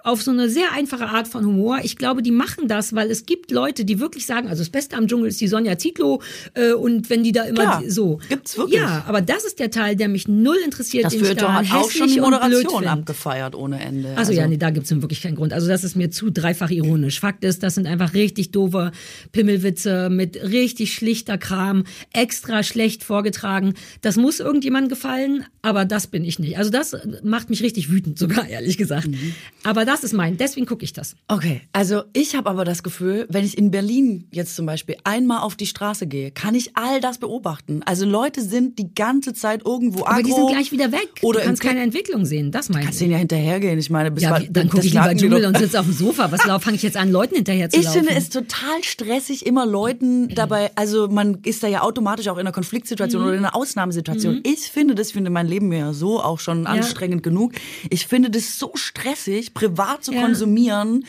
auf 0.05 0.23
so 0.23 0.31
eine 0.31 0.49
sehr 0.49 0.71
einfache 0.73 1.07
Art 1.09 1.27
von 1.27 1.45
Humor. 1.45 1.81
Ich 1.83 1.97
glaube, 1.97 2.23
die 2.23 2.31
machen 2.31 2.69
das, 2.69 2.95
weil 2.95 3.11
es 3.11 3.27
gibt 3.27 3.51
Leute, 3.51 3.85
die 3.85 3.99
wirklich 3.99 4.25
sagen, 4.25 4.47
also 4.47 4.61
das 4.61 4.71
Beste 4.71 4.97
am 4.97 5.09
Dschungel 5.09 5.27
ist 5.29 5.41
die 5.41 5.49
Sonja 5.49 5.77
Zietlow 5.77 6.23
äh, 6.55 6.73
und 6.75 7.11
wenn 7.11 7.25
die 7.25 7.33
da 7.33 7.43
immer 7.43 7.63
Klar, 7.63 7.83
die- 7.83 7.91
so. 7.91 8.21
gibt's 8.29 8.57
wirklich. 8.57 8.79
Ja, 8.81 9.03
aber 9.09 9.21
das 9.21 9.45
ist 9.45 9.59
der 9.59 9.73
Teil, 9.73 9.97
der 9.97 10.07
mich 10.09 10.29
null 10.29 10.59
interessiert, 10.65 11.07
Das 11.07 11.15
Feuilleton 11.17 11.37
da 11.39 11.55
hat 11.55 11.73
auch 11.73 11.91
schon 11.91 12.07
die 12.07 12.21
Moderation 12.21 12.87
abgefeiert 12.87 13.57
ohne 13.57 13.81
Ende. 13.81 14.17
Also, 14.17 14.33
ja, 14.33 14.47
nee, 14.47 14.59
da 14.59 14.71
gibt's 14.71 14.93
nun 14.93 15.03
wirklich 15.03 15.21
keinen 15.23 15.35
Grund. 15.35 15.53
Also 15.53 15.67
das 15.67 15.83
ist 15.83 15.97
mir 15.97 16.09
zu 16.11 16.31
dreifach 16.31 16.71
ironisch. 16.71 17.19
Fakt 17.19 17.43
ist, 17.43 17.65
das 17.65 17.75
sind 17.75 17.89
einfach 17.89 18.15
richtig 18.15 18.53
doofe 18.53 18.93
Pimmelwitze 19.33 20.09
mit 20.09 20.37
richtig 20.41 20.95
schlichter 20.95 21.37
Kram, 21.37 21.83
extra 22.13 22.63
schlecht 22.63 23.03
vorgetragen. 23.03 23.75
Das 24.03 24.17
muss 24.17 24.39
irgendjemandem 24.39 24.89
gefallen, 24.91 25.45
aber 25.63 25.85
das 25.85 26.07
bin 26.07 26.25
ich 26.25 26.39
nicht. 26.39 26.59
Also 26.59 26.71
das 26.71 26.97
macht 27.25 27.51
mich 27.51 27.61
richtig 27.63 27.91
wütend 27.91 28.21
sogar, 28.21 28.47
ehrlich 28.49 28.79
gesagt. 28.79 29.09
Mhm. 29.09 29.35
Aber 29.65 29.85
das 29.85 30.05
ist 30.05 30.13
mein, 30.13 30.37
deswegen 30.37 30.67
gucke 30.67 30.85
ich 30.85 30.93
das. 30.93 31.17
Okay, 31.29 31.63
also 31.73 32.03
ich 32.13 32.35
habe 32.37 32.49
aber 32.51 32.65
das 32.65 32.83
Gefühl, 32.83 33.27
wenn 33.31 33.45
ich 33.45 33.57
in 33.59 33.71
Berlin 33.71 34.27
jetzt 34.31 34.55
zum 34.57 34.67
Beispiel 34.67 34.97
einmal 35.05 35.41
auf 35.41 35.57
die 35.57 35.67
Straße 35.67 36.07
gehe, 36.07 36.31
kann 36.31 36.55
ich 36.55 36.77
all 36.77 37.01
das 37.01 37.19
beobachten. 37.19 37.81
Also 37.85 38.05
Leute 38.07 38.43
sind 38.43 38.79
die 38.79 38.95
ganze 38.95 39.33
Zeit 39.35 39.63
irgendwo 39.67 40.05
Aber 40.07 40.23
die 40.23 40.33
sind 40.33 40.49
gleich 40.49 40.71
wieder 40.73 40.93
weg. 40.93 41.09
Oder 41.23 41.41
du 41.41 41.47
kannst 41.47 41.63
keine 41.63 41.81
Entwicklung 41.81 42.25
sehen, 42.27 42.51
das 42.53 42.69
meine 42.69 42.85
Kannst 42.85 43.01
ich. 43.01 43.05
denen 43.05 43.13
ja 43.13 43.19
hinterhergehen. 43.19 43.79
Ich 43.79 43.91
meine, 43.91 44.11
bis 44.11 44.23
Ja, 44.23 44.41
wie- 44.41 44.49
dann 44.51 44.69
gucke 44.69 44.87
ich 44.87 44.93
lieber 44.93 45.15
Dschungel 45.15 45.45
und 45.47 45.57
sitze 45.59 45.81
auf 45.81 45.87
dem 45.87 45.95
Sofa. 45.95 46.31
Was 46.31 46.43
fange 46.63 46.77
ich 46.77 46.83
jetzt 46.83 46.97
an, 46.97 47.11
Leuten 47.11 47.35
hinterher 47.37 47.71
zu 47.71 47.79
Ich 47.79 47.85
laufen? 47.87 48.01
finde 48.05 48.15
es 48.15 48.29
total 48.31 48.83
stressig, 48.83 49.47
immer 49.47 49.65
Leuten 49.67 50.29
dabei, 50.29 50.71
also 50.77 51.09
man 51.09 51.39
ist 51.45 51.63
da 51.63 51.69
ja 51.69 51.83
automatisch 51.83 52.29
auch 52.29 52.35
in 52.35 52.41
einer 52.41 52.53
Konfliktsituation 52.53 53.23
Mhm. 53.23 53.29
oder 53.29 53.37
in 53.39 53.45
einer 53.45 53.57
Ausnahmesituation. 53.57 54.41
Ich 54.45 54.61
finde 54.71 54.95
das, 54.95 55.13
finde 55.13 55.31
mein 55.31 55.47
Leben 55.47 55.73
ja 55.73 55.93
so 55.93 56.21
auch 56.23 56.39
schon 56.39 56.67
anstrengend 56.67 57.23
genug. 57.23 57.53
Ich 57.91 58.07
finde 58.07 58.29
das 58.31 58.59
so 58.59 58.73
stressig, 58.75 59.54
privat 59.55 60.05
zu 60.05 60.13
Ja. 60.13 60.21
konsumieren, 60.23 61.07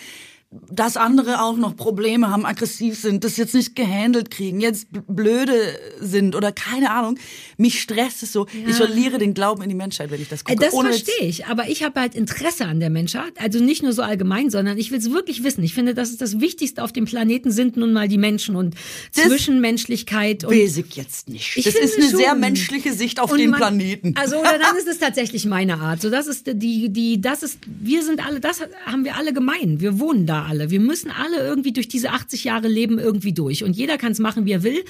dass 0.69 0.97
andere 0.97 1.41
auch 1.41 1.57
noch 1.57 1.75
Probleme 1.75 2.29
haben, 2.29 2.45
aggressiv 2.45 2.99
sind, 2.99 3.23
das 3.23 3.37
jetzt 3.37 3.53
nicht 3.53 3.75
gehandelt 3.75 4.31
kriegen, 4.31 4.59
jetzt 4.61 4.87
blöde 5.07 5.53
sind 5.99 6.35
oder 6.35 6.51
keine 6.51 6.91
Ahnung. 6.91 7.17
Mich 7.57 7.81
stresst 7.81 8.23
es 8.23 8.33
so. 8.33 8.47
Ja. 8.47 8.69
Ich 8.69 8.75
verliere 8.75 9.17
den 9.17 9.33
Glauben 9.33 9.61
in 9.63 9.69
die 9.69 9.75
Menschheit, 9.75 10.11
wenn 10.11 10.21
ich 10.21 10.29
das 10.29 10.43
gucke. 10.43 10.59
Das 10.59 10.73
verstehe 10.73 11.27
ich, 11.27 11.45
aber 11.45 11.69
ich 11.69 11.83
habe 11.83 11.99
halt 11.99 12.15
Interesse 12.15 12.65
an 12.65 12.79
der 12.79 12.89
Menschheit. 12.89 13.33
Also 13.39 13.59
nicht 13.59 13.83
nur 13.83 13.93
so 13.93 14.01
allgemein, 14.01 14.49
sondern 14.49 14.77
ich 14.77 14.91
will 14.91 14.99
es 14.99 15.11
wirklich 15.11 15.43
wissen. 15.43 15.63
Ich 15.63 15.73
finde, 15.73 15.93
das 15.93 16.09
ist 16.09 16.21
das 16.21 16.39
Wichtigste 16.39 16.83
auf 16.83 16.91
dem 16.91 17.05
Planeten 17.05 17.51
sind 17.51 17.77
nun 17.77 17.93
mal 17.93 18.07
die 18.07 18.17
Menschen 18.17 18.55
und 18.55 18.75
das 19.15 19.25
Zwischenmenschlichkeit. 19.25 20.43
Und 20.43 20.53
ich 20.53 20.75
jetzt 20.95 21.29
nicht. 21.29 21.57
das 21.57 21.75
ist 21.75 21.97
eine 21.97 22.09
schon. 22.09 22.19
sehr 22.19 22.35
menschliche 22.35 22.93
Sicht 22.93 23.19
auf 23.19 23.33
den 23.33 23.51
man, 23.51 23.59
Planeten. 23.59 24.13
Also 24.15 24.37
oder 24.37 24.57
dann 24.59 24.75
ist 24.77 24.87
es 24.87 24.99
tatsächlich 24.99 25.45
meine 25.45 25.79
Art. 25.79 26.01
So 26.01 26.09
das 26.09 26.27
ist 26.27 26.47
die 26.47 26.89
die 26.89 27.21
das 27.21 27.43
ist 27.43 27.59
wir 27.65 28.03
sind 28.03 28.25
alle 28.25 28.39
das 28.39 28.61
haben 28.85 29.03
wir 29.03 29.15
alle 29.15 29.33
gemein. 29.33 29.79
Wir 29.79 29.99
wohnen 29.99 30.25
da 30.25 30.44
alle. 30.45 30.69
Wir 30.69 30.79
müssen 30.79 31.11
alle 31.11 31.37
irgendwie 31.37 31.73
durch 31.73 31.87
diese 31.87 32.11
80 32.11 32.43
Jahre 32.43 32.67
Leben 32.67 32.99
irgendwie 32.99 33.33
durch. 33.33 33.63
Und 33.63 33.75
jeder 33.75 33.97
kann 33.97 34.11
es 34.11 34.19
machen, 34.19 34.45
wie 34.45 34.51
er 34.51 34.63
will. 34.63 34.83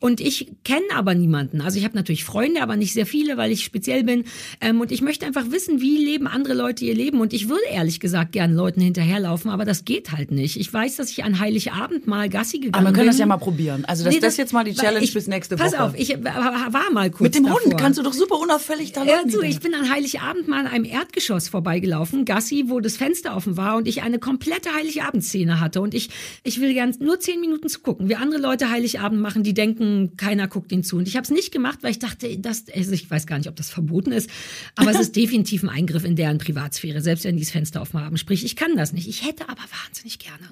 Und 0.00 0.20
ich 0.20 0.52
kenne 0.64 0.82
aber 0.94 1.14
niemanden. 1.14 1.60
Also 1.60 1.78
ich 1.78 1.84
habe 1.84 1.96
natürlich 1.96 2.24
Freunde, 2.24 2.62
aber 2.62 2.76
nicht 2.76 2.92
sehr 2.92 3.06
viele, 3.06 3.36
weil 3.36 3.52
ich 3.52 3.64
speziell 3.64 4.04
bin. 4.04 4.24
Ähm, 4.60 4.80
und 4.80 4.92
ich 4.92 5.02
möchte 5.02 5.26
einfach 5.26 5.50
wissen, 5.50 5.80
wie 5.80 5.98
leben 5.98 6.26
andere 6.26 6.54
Leute 6.54 6.84
ihr 6.84 6.94
Leben. 6.94 7.20
Und 7.20 7.32
ich 7.32 7.48
würde 7.48 7.64
ehrlich 7.70 8.00
gesagt 8.00 8.32
gern 8.32 8.54
Leuten 8.54 8.80
hinterherlaufen, 8.80 9.50
aber 9.50 9.64
das 9.64 9.84
geht 9.84 10.12
halt 10.12 10.30
nicht. 10.30 10.58
Ich 10.58 10.72
weiß, 10.72 10.96
dass 10.96 11.10
ich 11.10 11.24
an 11.24 11.38
Heiligabend 11.38 12.06
mal 12.06 12.28
Gassi 12.28 12.58
gegangen 12.58 12.72
bin. 12.72 12.74
Aber 12.74 12.88
wir 12.88 12.92
können 12.92 13.04
bin. 13.04 13.10
das 13.10 13.18
ja 13.18 13.26
mal 13.26 13.36
probieren. 13.36 13.84
Also 13.84 14.04
das, 14.04 14.14
nee, 14.14 14.20
das, 14.20 14.32
das 14.32 14.36
jetzt 14.38 14.52
mal 14.52 14.64
die 14.64 14.74
Challenge 14.74 15.04
ich, 15.04 15.12
bis 15.12 15.26
nächste 15.26 15.56
pass 15.56 15.72
Woche. 15.72 15.76
Pass 15.76 15.94
auf, 15.94 15.98
ich 15.98 16.16
war 16.22 16.90
mal 16.92 17.10
kurz 17.10 17.20
Mit 17.20 17.34
dem 17.34 17.44
davor. 17.44 17.60
Hund 17.60 17.78
kannst 17.78 17.98
du 17.98 18.02
doch 18.02 18.12
super 18.12 18.38
unauffällig 18.38 18.92
da 18.92 19.04
ja, 19.04 19.22
du, 19.24 19.42
Ich 19.42 19.60
bin 19.60 19.74
an 19.74 19.90
Heiligabend 19.90 20.48
mal 20.48 20.60
an 20.60 20.66
einem 20.66 20.84
Erdgeschoss 20.84 21.48
vorbeigelaufen, 21.48 22.24
Gassi, 22.24 22.64
wo 22.66 22.80
das 22.80 22.96
Fenster 22.96 23.36
offen 23.36 23.56
war 23.56 23.76
und 23.76 23.88
ich 23.88 24.02
eine 24.02 24.18
komplette 24.18 24.74
Heiligabendszene 24.92 25.60
hatte. 25.60 25.80
Und 25.80 25.94
ich, 25.94 26.10
ich 26.42 26.60
will 26.60 26.72
gern 26.74 26.94
nur 27.00 27.20
zehn 27.20 27.40
Minuten 27.40 27.68
zu 27.68 27.80
gucken, 27.80 28.08
wie 28.08 28.16
andere 28.16 28.40
Leute 28.40 28.70
Heiligabend 28.70 29.20
machen, 29.20 29.42
die 29.42 29.54
denken, 29.54 30.16
keiner 30.16 30.48
guckt 30.48 30.72
ihnen 30.72 30.84
zu. 30.84 30.96
Und 30.96 31.08
ich 31.08 31.16
habe 31.16 31.24
es 31.24 31.30
nicht 31.30 31.52
gemacht, 31.52 31.78
weil 31.82 31.92
ich 31.92 31.98
dachte, 31.98 32.38
das, 32.38 32.64
also 32.74 32.92
ich 32.92 33.10
weiß 33.10 33.26
gar 33.26 33.38
nicht, 33.38 33.48
ob 33.48 33.56
das 33.56 33.70
verboten 33.70 34.12
ist, 34.12 34.30
aber 34.76 34.90
es 34.90 35.00
ist 35.00 35.16
definitiv 35.22 35.62
ein 35.62 35.68
Eingriff 35.68 36.04
in 36.04 36.16
deren 36.16 36.38
Privatsphäre, 36.38 37.00
selbst 37.00 37.24
wenn 37.24 37.36
die 37.36 37.42
das 37.42 37.50
Fenster 37.50 37.80
offen 37.80 38.00
haben. 38.00 38.16
Sprich, 38.16 38.44
ich 38.44 38.56
kann 38.56 38.76
das 38.76 38.92
nicht. 38.92 39.08
Ich 39.08 39.26
hätte 39.26 39.48
aber 39.48 39.62
wahnsinnig 39.84 40.18
gerne. 40.18 40.48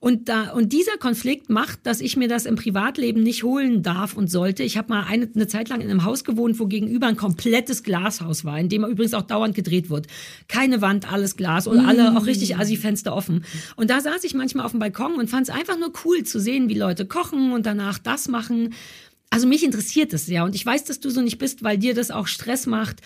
Und 0.00 0.28
da 0.28 0.50
und 0.52 0.72
dieser 0.72 0.96
Konflikt 0.96 1.50
macht, 1.50 1.80
dass 1.84 2.00
ich 2.00 2.16
mir 2.16 2.28
das 2.28 2.46
im 2.46 2.54
Privatleben 2.54 3.22
nicht 3.22 3.42
holen 3.42 3.82
darf 3.82 4.16
und 4.16 4.30
sollte. 4.30 4.62
Ich 4.62 4.76
habe 4.76 4.90
mal 4.90 5.04
eine, 5.04 5.28
eine 5.34 5.48
Zeit 5.48 5.68
lang 5.68 5.80
in 5.80 5.90
einem 5.90 6.04
Haus 6.04 6.24
gewohnt, 6.24 6.58
wo 6.60 6.66
gegenüber 6.66 7.08
ein 7.08 7.16
komplettes 7.16 7.82
Glashaus 7.82 8.44
war, 8.44 8.58
in 8.58 8.68
dem 8.68 8.84
übrigens 8.84 9.14
auch 9.14 9.22
dauernd 9.22 9.54
gedreht 9.54 9.90
wird. 9.90 10.06
Keine 10.46 10.80
Wand, 10.80 11.12
alles 11.12 11.36
Glas 11.36 11.66
und 11.66 11.80
alle 11.80 12.16
auch 12.16 12.26
richtig 12.26 12.56
Assi-Fenster 12.56 13.14
offen. 13.14 13.44
Und 13.76 13.90
da 13.90 14.00
saß 14.00 14.22
ich 14.24 14.34
manchmal 14.34 14.64
auf 14.64 14.70
dem 14.72 14.80
Balkon 14.80 15.14
und 15.14 15.30
fand 15.30 15.48
es 15.48 15.54
einfach 15.54 15.78
nur 15.78 15.92
cool 16.04 16.22
zu 16.22 16.38
sehen, 16.38 16.68
wie 16.68 16.78
Leute 16.78 17.06
kochen 17.06 17.52
und 17.52 17.66
danach 17.66 17.98
das 17.98 18.28
machen. 18.28 18.74
Also 19.30 19.46
mich 19.46 19.62
interessiert 19.62 20.12
es 20.14 20.26
sehr 20.26 20.44
und 20.44 20.54
ich 20.54 20.64
weiß, 20.64 20.84
dass 20.84 21.00
du 21.00 21.10
so 21.10 21.20
nicht 21.20 21.38
bist, 21.38 21.62
weil 21.62 21.76
dir 21.76 21.94
das 21.94 22.10
auch 22.10 22.26
Stress 22.26 22.66
macht, 22.66 23.02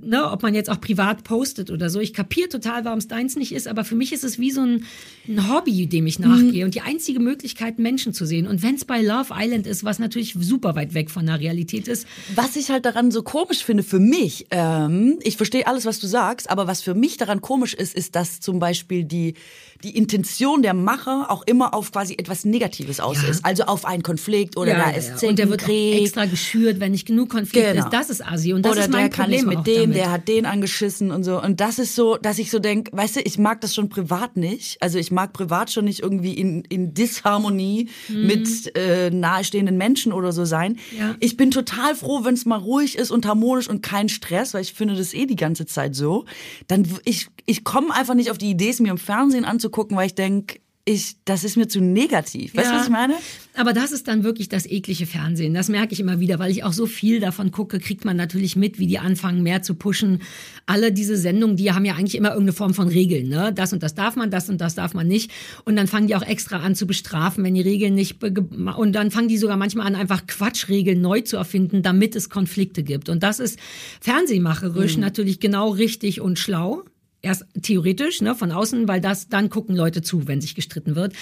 ne, 0.00 0.30
ob 0.30 0.42
man 0.42 0.54
jetzt 0.54 0.70
auch 0.70 0.80
privat 0.80 1.22
postet 1.22 1.70
oder 1.70 1.90
so. 1.90 2.00
Ich 2.00 2.14
kapiere 2.14 2.48
total, 2.48 2.84
warum 2.84 2.98
es 2.98 3.08
deins 3.08 3.36
nicht 3.36 3.52
ist, 3.52 3.68
aber 3.68 3.84
für 3.84 3.94
mich 3.94 4.12
ist 4.12 4.24
es 4.24 4.38
wie 4.38 4.50
so 4.50 4.62
ein, 4.62 4.84
ein 5.28 5.52
Hobby, 5.52 5.86
dem 5.86 6.06
ich 6.06 6.18
nachgehe 6.18 6.62
mhm. 6.62 6.68
und 6.68 6.74
die 6.74 6.80
einzige 6.80 7.20
Möglichkeit, 7.20 7.78
Menschen 7.78 8.14
zu 8.14 8.24
sehen. 8.24 8.46
Und 8.46 8.62
wenn 8.62 8.76
es 8.76 8.84
bei 8.84 9.02
Love 9.02 9.34
Island 9.36 9.66
ist, 9.66 9.84
was 9.84 9.98
natürlich 9.98 10.34
super 10.40 10.74
weit 10.74 10.94
weg 10.94 11.10
von 11.10 11.26
der 11.26 11.38
Realität 11.40 11.88
ist. 11.88 12.06
Was 12.34 12.56
ich 12.56 12.70
halt 12.70 12.86
daran 12.86 13.10
so 13.10 13.22
komisch 13.22 13.62
finde 13.62 13.82
für 13.82 14.00
mich, 14.00 14.46
ähm, 14.50 15.18
ich 15.22 15.36
verstehe 15.36 15.66
alles, 15.66 15.84
was 15.84 16.00
du 16.00 16.06
sagst, 16.06 16.48
aber 16.48 16.66
was 16.66 16.80
für 16.80 16.94
mich 16.94 17.18
daran 17.18 17.42
komisch 17.42 17.74
ist, 17.74 17.94
ist, 17.94 18.16
dass 18.16 18.40
zum 18.40 18.58
Beispiel 18.58 19.04
die 19.04 19.34
die 19.82 19.96
Intention 19.96 20.62
der 20.62 20.74
Macher 20.74 21.26
auch 21.28 21.42
immer 21.46 21.74
auf 21.74 21.92
quasi 21.92 22.14
etwas 22.14 22.44
Negatives 22.44 23.00
aus 23.00 23.22
ja. 23.22 23.28
ist. 23.28 23.44
Also 23.44 23.64
auf 23.64 23.84
einen 23.84 24.02
Konflikt 24.02 24.56
oder 24.56 24.72
ja, 24.72 24.78
da 24.78 24.90
ist 24.90 25.22
ja. 25.22 25.28
Und 25.28 25.38
der 25.38 25.48
wird 25.48 25.68
extra 25.68 26.26
geschürt, 26.26 26.80
wenn 26.80 26.92
nicht 26.92 27.06
genug 27.06 27.30
Konflikt 27.30 27.72
genau. 27.72 27.86
ist. 27.86 27.92
Das 27.92 28.10
ist 28.10 28.24
Asi. 28.24 28.52
Und 28.52 28.64
das 28.64 28.72
oder 28.72 28.82
ist 28.82 28.90
mein 28.90 29.02
der 29.02 29.10
kann 29.10 29.24
Problem 29.30 29.48
nicht 29.48 29.58
mit 29.58 29.66
dem, 29.66 29.80
damit. 29.82 29.96
der 29.96 30.10
hat 30.12 30.28
den 30.28 30.46
angeschissen 30.46 31.10
und 31.10 31.24
so. 31.24 31.42
Und 31.42 31.60
das 31.60 31.78
ist 31.78 31.94
so, 31.94 32.16
dass 32.16 32.38
ich 32.38 32.50
so 32.50 32.58
denke, 32.58 32.96
weißt 32.96 33.16
du, 33.16 33.20
ich 33.20 33.38
mag 33.38 33.60
das 33.60 33.74
schon 33.74 33.88
privat 33.88 34.36
nicht. 34.36 34.80
Also 34.80 34.98
ich 34.98 35.10
mag 35.10 35.32
privat 35.32 35.72
schon 35.72 35.86
nicht 35.86 36.00
irgendwie 36.00 36.34
in, 36.34 36.62
in 36.64 36.94
Disharmonie 36.94 37.88
mhm. 38.08 38.26
mit 38.26 38.76
äh, 38.76 39.10
nahestehenden 39.10 39.76
Menschen 39.76 40.12
oder 40.12 40.32
so 40.32 40.44
sein. 40.44 40.78
Ja. 40.96 41.16
Ich 41.20 41.36
bin 41.36 41.50
total 41.50 41.94
froh, 41.94 42.24
wenn 42.24 42.34
es 42.34 42.46
mal 42.46 42.58
ruhig 42.58 42.96
ist 42.96 43.10
und 43.10 43.26
harmonisch 43.26 43.68
und 43.68 43.82
kein 43.82 44.08
Stress, 44.08 44.54
weil 44.54 44.62
ich 44.62 44.74
finde 44.74 44.94
das 44.94 45.14
eh 45.14 45.26
die 45.26 45.36
ganze 45.36 45.66
Zeit 45.66 45.96
so. 45.96 46.24
Dann 46.68 46.86
ich 47.04 47.28
ich 47.46 47.64
komme 47.64 47.92
einfach 47.92 48.14
nicht 48.14 48.30
auf 48.30 48.38
die 48.38 48.50
Idee, 48.50 48.70
es 48.70 48.80
mir 48.80 48.90
im 48.90 48.98
Fernsehen 48.98 49.44
anzugucken, 49.44 49.71
weil 49.96 50.06
ich 50.06 50.14
denke, 50.14 50.60
ich, 50.84 51.14
das 51.24 51.44
ist 51.44 51.56
mir 51.56 51.68
zu 51.68 51.80
negativ. 51.80 52.56
Weißt 52.56 52.66
du, 52.66 52.72
ja, 52.72 52.78
was 52.78 52.86
ich 52.86 52.92
meine? 52.92 53.14
Aber 53.54 53.72
das 53.72 53.92
ist 53.92 54.08
dann 54.08 54.24
wirklich 54.24 54.48
das 54.48 54.66
eklige 54.66 55.06
Fernsehen. 55.06 55.54
Das 55.54 55.68
merke 55.68 55.92
ich 55.92 56.00
immer 56.00 56.18
wieder, 56.18 56.40
weil 56.40 56.50
ich 56.50 56.64
auch 56.64 56.72
so 56.72 56.86
viel 56.86 57.20
davon 57.20 57.52
gucke, 57.52 57.78
kriegt 57.78 58.04
man 58.04 58.16
natürlich 58.16 58.56
mit, 58.56 58.80
wie 58.80 58.88
die 58.88 58.98
anfangen, 58.98 59.44
mehr 59.44 59.62
zu 59.62 59.76
pushen. 59.76 60.22
Alle 60.66 60.90
diese 60.90 61.16
Sendungen, 61.16 61.56
die 61.56 61.70
haben 61.70 61.84
ja 61.84 61.94
eigentlich 61.94 62.16
immer 62.16 62.30
irgendeine 62.30 62.54
Form 62.54 62.74
von 62.74 62.88
Regeln. 62.88 63.28
Ne? 63.28 63.52
Das 63.54 63.72
und 63.72 63.84
das 63.84 63.94
darf 63.94 64.16
man, 64.16 64.32
das 64.32 64.48
und 64.48 64.60
das 64.60 64.74
darf 64.74 64.92
man 64.92 65.06
nicht. 65.06 65.30
Und 65.64 65.76
dann 65.76 65.86
fangen 65.86 66.08
die 66.08 66.16
auch 66.16 66.26
extra 66.26 66.56
an 66.56 66.74
zu 66.74 66.88
bestrafen, 66.88 67.44
wenn 67.44 67.54
die 67.54 67.60
Regeln 67.60 67.94
nicht. 67.94 68.16
Und 68.24 68.92
dann 68.92 69.12
fangen 69.12 69.28
die 69.28 69.38
sogar 69.38 69.56
manchmal 69.56 69.86
an, 69.86 69.94
einfach 69.94 70.26
Quatschregeln 70.26 71.00
neu 71.00 71.20
zu 71.20 71.36
erfinden, 71.36 71.82
damit 71.82 72.16
es 72.16 72.28
Konflikte 72.28 72.82
gibt. 72.82 73.08
Und 73.08 73.22
das 73.22 73.38
ist 73.38 73.56
fernsehmacherisch 74.00 74.96
mhm. 74.96 75.02
natürlich 75.02 75.38
genau 75.38 75.70
richtig 75.70 76.20
und 76.20 76.40
schlau 76.40 76.82
erst 77.22 77.46
theoretisch, 77.62 78.20
ne, 78.20 78.34
von 78.34 78.50
außen, 78.50 78.88
weil 78.88 79.00
das, 79.00 79.28
dann 79.28 79.48
gucken 79.48 79.76
Leute 79.76 80.02
zu, 80.02 80.26
wenn 80.26 80.40
sich 80.40 80.54
gestritten 80.54 80.96
wird. 80.96 81.14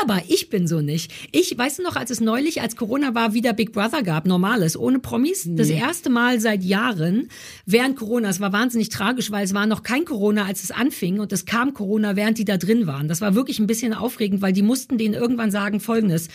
Aber 0.00 0.22
ich 0.28 0.48
bin 0.48 0.68
so 0.68 0.80
nicht. 0.80 1.12
Ich, 1.32 1.56
weißt 1.56 1.80
du 1.80 1.82
noch, 1.82 1.96
als 1.96 2.10
es 2.10 2.20
neulich, 2.20 2.62
als 2.62 2.76
Corona 2.76 3.14
war, 3.14 3.34
wieder 3.34 3.52
Big 3.52 3.72
Brother 3.72 4.02
gab, 4.02 4.26
normales, 4.26 4.78
ohne 4.78 5.00
Promis, 5.00 5.46
nee. 5.46 5.56
das 5.56 5.68
erste 5.68 6.08
Mal 6.08 6.40
seit 6.40 6.62
Jahren, 6.62 7.28
während 7.66 7.96
Corona, 7.96 8.28
es 8.28 8.38
war 8.38 8.52
wahnsinnig 8.52 8.90
tragisch, 8.90 9.30
weil 9.32 9.44
es 9.44 9.52
war 9.52 9.66
noch 9.66 9.82
kein 9.82 10.04
Corona, 10.04 10.46
als 10.46 10.62
es 10.62 10.70
anfing 10.70 11.18
und 11.18 11.32
es 11.32 11.44
kam 11.44 11.74
Corona, 11.74 12.14
während 12.14 12.38
die 12.38 12.44
da 12.44 12.56
drin 12.56 12.86
waren. 12.86 13.08
Das 13.08 13.20
war 13.20 13.34
wirklich 13.34 13.58
ein 13.58 13.66
bisschen 13.66 13.92
aufregend, 13.92 14.42
weil 14.42 14.52
die 14.52 14.62
mussten 14.62 14.98
denen 14.98 15.14
irgendwann 15.14 15.50
sagen, 15.50 15.80
folgendes, 15.80 16.28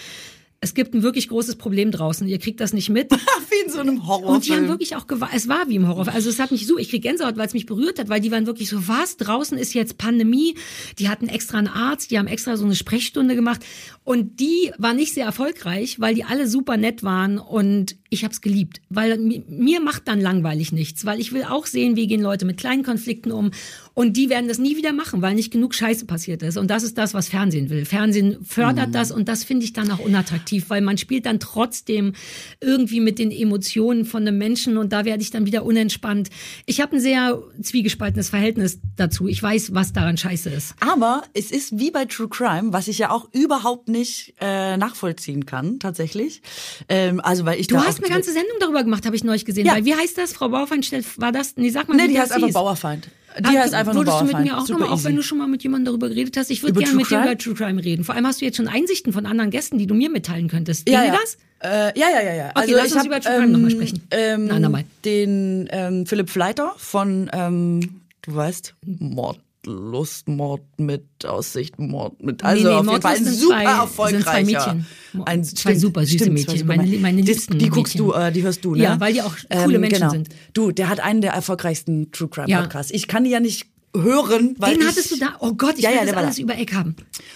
es 0.66 0.74
gibt 0.74 0.96
ein 0.96 1.04
wirklich 1.04 1.30
großes 1.30 1.58
Problem 1.58 1.92
draußen. 1.92 2.28
Ihr 2.28 2.40
kriegt 2.40 2.60
das 2.60 2.74
nicht 2.74 2.90
mit. 2.90 3.12
wie 3.50 3.66
in 3.66 3.72
so 3.72 3.80
einem 3.80 4.08
Horrorfilm. 4.08 4.34
Und 4.34 4.46
die 4.48 4.54
haben 4.54 4.68
wirklich 4.68 4.96
auch. 4.96 5.06
Es 5.32 5.48
war 5.48 5.70
wie 5.70 5.76
im 5.76 5.88
Horrorfilm. 5.88 6.16
Also 6.16 6.30
es 6.30 6.40
hat 6.40 6.50
mich 6.50 6.66
so, 6.66 6.80
ich 6.80 6.90
krieg 6.90 7.04
Gänsehaut, 7.04 7.38
weil 7.38 7.46
es 7.46 7.54
mich 7.54 7.68
berührt 7.68 8.00
hat, 8.00 8.10
weil 8.10 8.20
die 8.20 8.32
waren 8.32 8.48
wirklich 8.48 8.70
so, 8.70 8.88
was? 8.88 9.18
Draußen 9.18 9.60
ist 9.60 9.76
jetzt 9.76 10.00
Pandemie. 10.00 10.56
Die 10.98 11.08
hatten 11.08 11.28
extra 11.28 11.60
einen 11.60 11.68
Arzt, 11.68 12.10
die 12.10 12.18
haben 12.18 12.26
extra 12.26 12.58
so 12.58 12.66
eine 12.66 12.76
Sprechstunde 12.76 13.36
gemacht. 13.36 13.64
Und 14.06 14.40
die 14.40 14.72
war 14.78 14.94
nicht 14.94 15.16
sehr 15.16 15.26
erfolgreich, 15.26 16.00
weil 16.00 16.14
die 16.14 16.24
alle 16.24 16.48
super 16.48 16.78
nett 16.78 17.02
waren 17.02 17.40
und 17.40 17.98
ich 18.12 18.24
habe 18.24 18.32
es 18.32 18.42
geliebt, 18.42 18.80
weil 18.88 19.18
mir 19.18 19.82
macht 19.82 20.08
dann 20.08 20.22
langweilig 20.22 20.72
nichts, 20.72 21.06
weil 21.06 21.20
ich 21.20 21.34
will 21.34 21.44
auch 21.44 21.66
sehen, 21.66 21.96
wie 21.96 22.06
gehen 22.06 22.22
Leute 22.22 22.46
mit 22.46 22.58
kleinen 22.58 22.84
Konflikten 22.84 23.32
um 23.32 23.50
und 23.96 24.16
die 24.16 24.30
werden 24.30 24.48
das 24.48 24.60
nie 24.60 24.78
wieder 24.78 24.94
machen, 24.94 25.24
weil 25.24 25.34
nicht 25.34 25.52
genug 25.52 25.74
Scheiße 25.74 26.06
passiert 26.06 26.44
ist 26.44 26.56
und 26.56 26.70
das 26.70 26.84
ist 26.84 27.00
das, 27.00 27.16
was 27.16 27.30
Fernsehen 27.30 27.72
will. 27.72 27.84
Fernsehen 27.84 28.38
fördert 28.46 28.90
mhm. 28.90 28.94
das 28.94 29.12
und 29.12 29.28
das 29.28 29.44
finde 29.44 29.66
ich 29.66 29.74
dann 29.74 29.90
auch 29.92 30.00
unattraktiv, 30.00 30.70
weil 30.70 30.82
man 30.82 31.00
spielt 31.00 31.26
dann 31.26 31.40
trotzdem 31.40 32.14
irgendwie 32.62 33.00
mit 33.00 33.18
den 33.18 33.32
Emotionen 33.32 34.06
von 34.06 34.22
einem 34.22 34.38
Menschen 34.38 34.78
und 34.78 34.94
da 34.94 35.04
werde 35.04 35.24
ich 35.24 35.32
dann 35.32 35.48
wieder 35.48 35.66
unentspannt. 35.66 36.30
Ich 36.68 36.80
habe 36.80 36.96
ein 36.96 37.02
sehr 37.02 37.42
zwiegespaltenes 37.60 38.30
Verhältnis 38.30 38.80
dazu. 38.98 39.28
Ich 39.28 39.42
weiß, 39.42 39.74
was 39.74 39.94
daran 39.94 40.18
scheiße 40.18 40.52
ist. 40.52 40.76
Aber 40.80 41.24
es 41.34 41.50
ist 41.50 41.80
wie 41.80 41.90
bei 41.90 42.06
True 42.06 42.30
Crime, 42.30 42.72
was 42.72 42.88
ich 42.88 43.00
ja 43.00 43.10
auch 43.10 43.28
überhaupt 43.34 43.90
nicht 43.90 43.95
äh, 44.40 44.78
nachvollziehen 44.78 45.46
kann, 45.46 45.80
tatsächlich. 45.80 46.42
Ähm, 46.90 47.20
also 47.22 47.46
weil 47.46 47.60
ich 47.60 47.68
du 47.68 47.78
hast 47.78 48.04
eine 48.04 48.14
ganze 48.14 48.32
Sendung 48.32 48.58
darüber 48.60 48.84
gemacht, 48.84 49.06
habe 49.06 49.16
ich 49.16 49.24
neulich 49.24 49.46
gesehen. 49.46 49.66
Ja. 49.66 49.76
Weil 49.76 49.86
wie 49.86 49.96
heißt 49.96 50.18
das? 50.18 50.34
Frau 50.34 50.50
Bauerfeind 50.50 50.86
stellt, 50.86 51.06
war 51.20 51.32
das? 51.32 51.56
Nee, 51.58 51.70
sag 51.70 51.88
mal, 51.88 51.96
nee, 51.96 52.08
die 52.08 52.20
heißt 52.20 52.32
einfach 52.32 52.52
Bauerfeind. 52.52 53.10
Die 53.40 53.60
heißt 53.60 53.74
einfach 53.74 53.94
nur 53.94 54.06
Würdest 54.06 54.22
du 54.22 54.26
mit 54.26 54.46
mir 54.46 54.58
auch 54.58 54.68
nochmal, 54.68 54.90
auch 54.90 55.04
wenn 55.04 55.16
du 55.16 55.22
schon 55.22 55.38
mal 55.38 55.48
mit 55.48 55.62
jemandem 55.64 55.86
darüber 55.86 56.08
geredet 56.08 56.38
hast, 56.38 56.50
ich 56.52 56.64
würde 56.64 56.80
gerne 56.80 56.96
mit 56.96 57.10
dir 57.10 57.22
über 57.22 57.38
True 57.38 57.54
Crime 57.54 57.84
reden. 57.84 58.04
Vor 58.06 58.16
allem 58.16 58.26
hast 58.26 58.42
du 58.42 58.46
jetzt 58.46 58.58
schon 58.58 58.68
Einsichten 58.68 59.12
von 59.12 59.26
anderen 59.26 59.52
Gästen, 59.52 59.78
die 59.78 59.88
du 59.88 59.94
mir 59.94 60.10
mitteilen 60.10 60.48
könntest. 60.48 60.88
Ja, 60.88 61.04
ja. 61.04 61.12
das? 61.12 61.38
Äh, 61.60 62.00
ja, 62.00 62.08
ja, 62.10 62.22
ja, 62.22 62.34
ja. 62.34 62.50
Okay, 62.52 62.60
also 62.62 62.76
lass 62.76 62.92
uns 62.92 62.96
hab, 62.96 63.06
über 63.08 63.20
True 63.20 63.34
Crime 63.34 63.46
ähm, 63.46 63.52
nochmal 63.52 63.72
sprechen. 63.72 64.08
Ähm, 64.12 64.52
Ein 64.52 64.86
Den 65.04 65.70
ähm, 65.72 66.06
Philipp 66.06 66.30
Fleiter 66.30 66.74
von, 66.78 67.30
ähm, 67.34 68.02
du 68.22 68.36
weißt, 68.36 68.76
Mord 68.86 69.40
Lustmord 69.66 70.64
mit 70.78 71.26
Aussichtmord 71.26 72.22
mit. 72.24 72.44
Also 72.44 72.64
nee, 72.64 72.70
nee, 72.70 72.76
auf 72.76 72.88
jeden 72.88 73.02
Fall 73.02 73.16
ein 73.16 73.26
super 73.26 73.56
zwei, 73.56 73.64
erfolgreicher 73.64 74.24
zwei 74.24 74.44
Mädchen. 74.44 74.86
Ein, 75.26 75.44
zwei 75.44 75.70
stimmt, 75.72 75.80
super 75.82 76.06
süße 76.06 76.18
stimmt, 76.18 76.34
Mädchen. 76.34 76.68
meine, 76.68 76.98
meine 76.98 77.22
liebsten 77.22 77.54
die, 77.54 77.66
die 77.66 77.70
guckst 77.70 77.96
Mädchen. 77.96 78.12
du 78.12 78.14
äh, 78.14 78.32
die 78.32 78.44
hörst 78.44 78.66
du 78.66 78.76
ne? 78.76 78.84
Ja 78.84 79.00
weil 79.00 79.14
die 79.14 79.22
auch 79.22 79.36
coole 79.50 79.76
ähm, 79.76 79.82
Menschen 79.82 80.00
genau. 80.00 80.12
sind. 80.12 80.30
Du 80.54 80.72
der 80.72 80.90
hat 80.90 81.00
einen 81.00 81.22
der 81.22 81.34
erfolgreichsten 81.34 82.12
True 82.12 82.30
Crime 82.30 82.50
ja. 82.50 82.62
Podcasts. 82.62 82.92
Ich 82.92 83.08
kann 83.08 83.24
die 83.24 83.32
ja 83.32 83.40
nicht 83.40 83.68
hören 83.96 84.56
weil 84.58 84.74
den 84.74 84.82
ich, 84.82 84.88
hattest 84.88 85.12
du 85.12 85.18
da 85.18 85.38
oh 85.40 85.54
Gott 85.54 85.76
ich 85.78 85.84
ja, 85.84 85.90
will 85.92 85.98
ja, 85.98 86.06
das 86.06 86.16
alles 86.16 86.40
über 86.40 86.58
Eck 86.58 86.74
haben. 86.74 86.96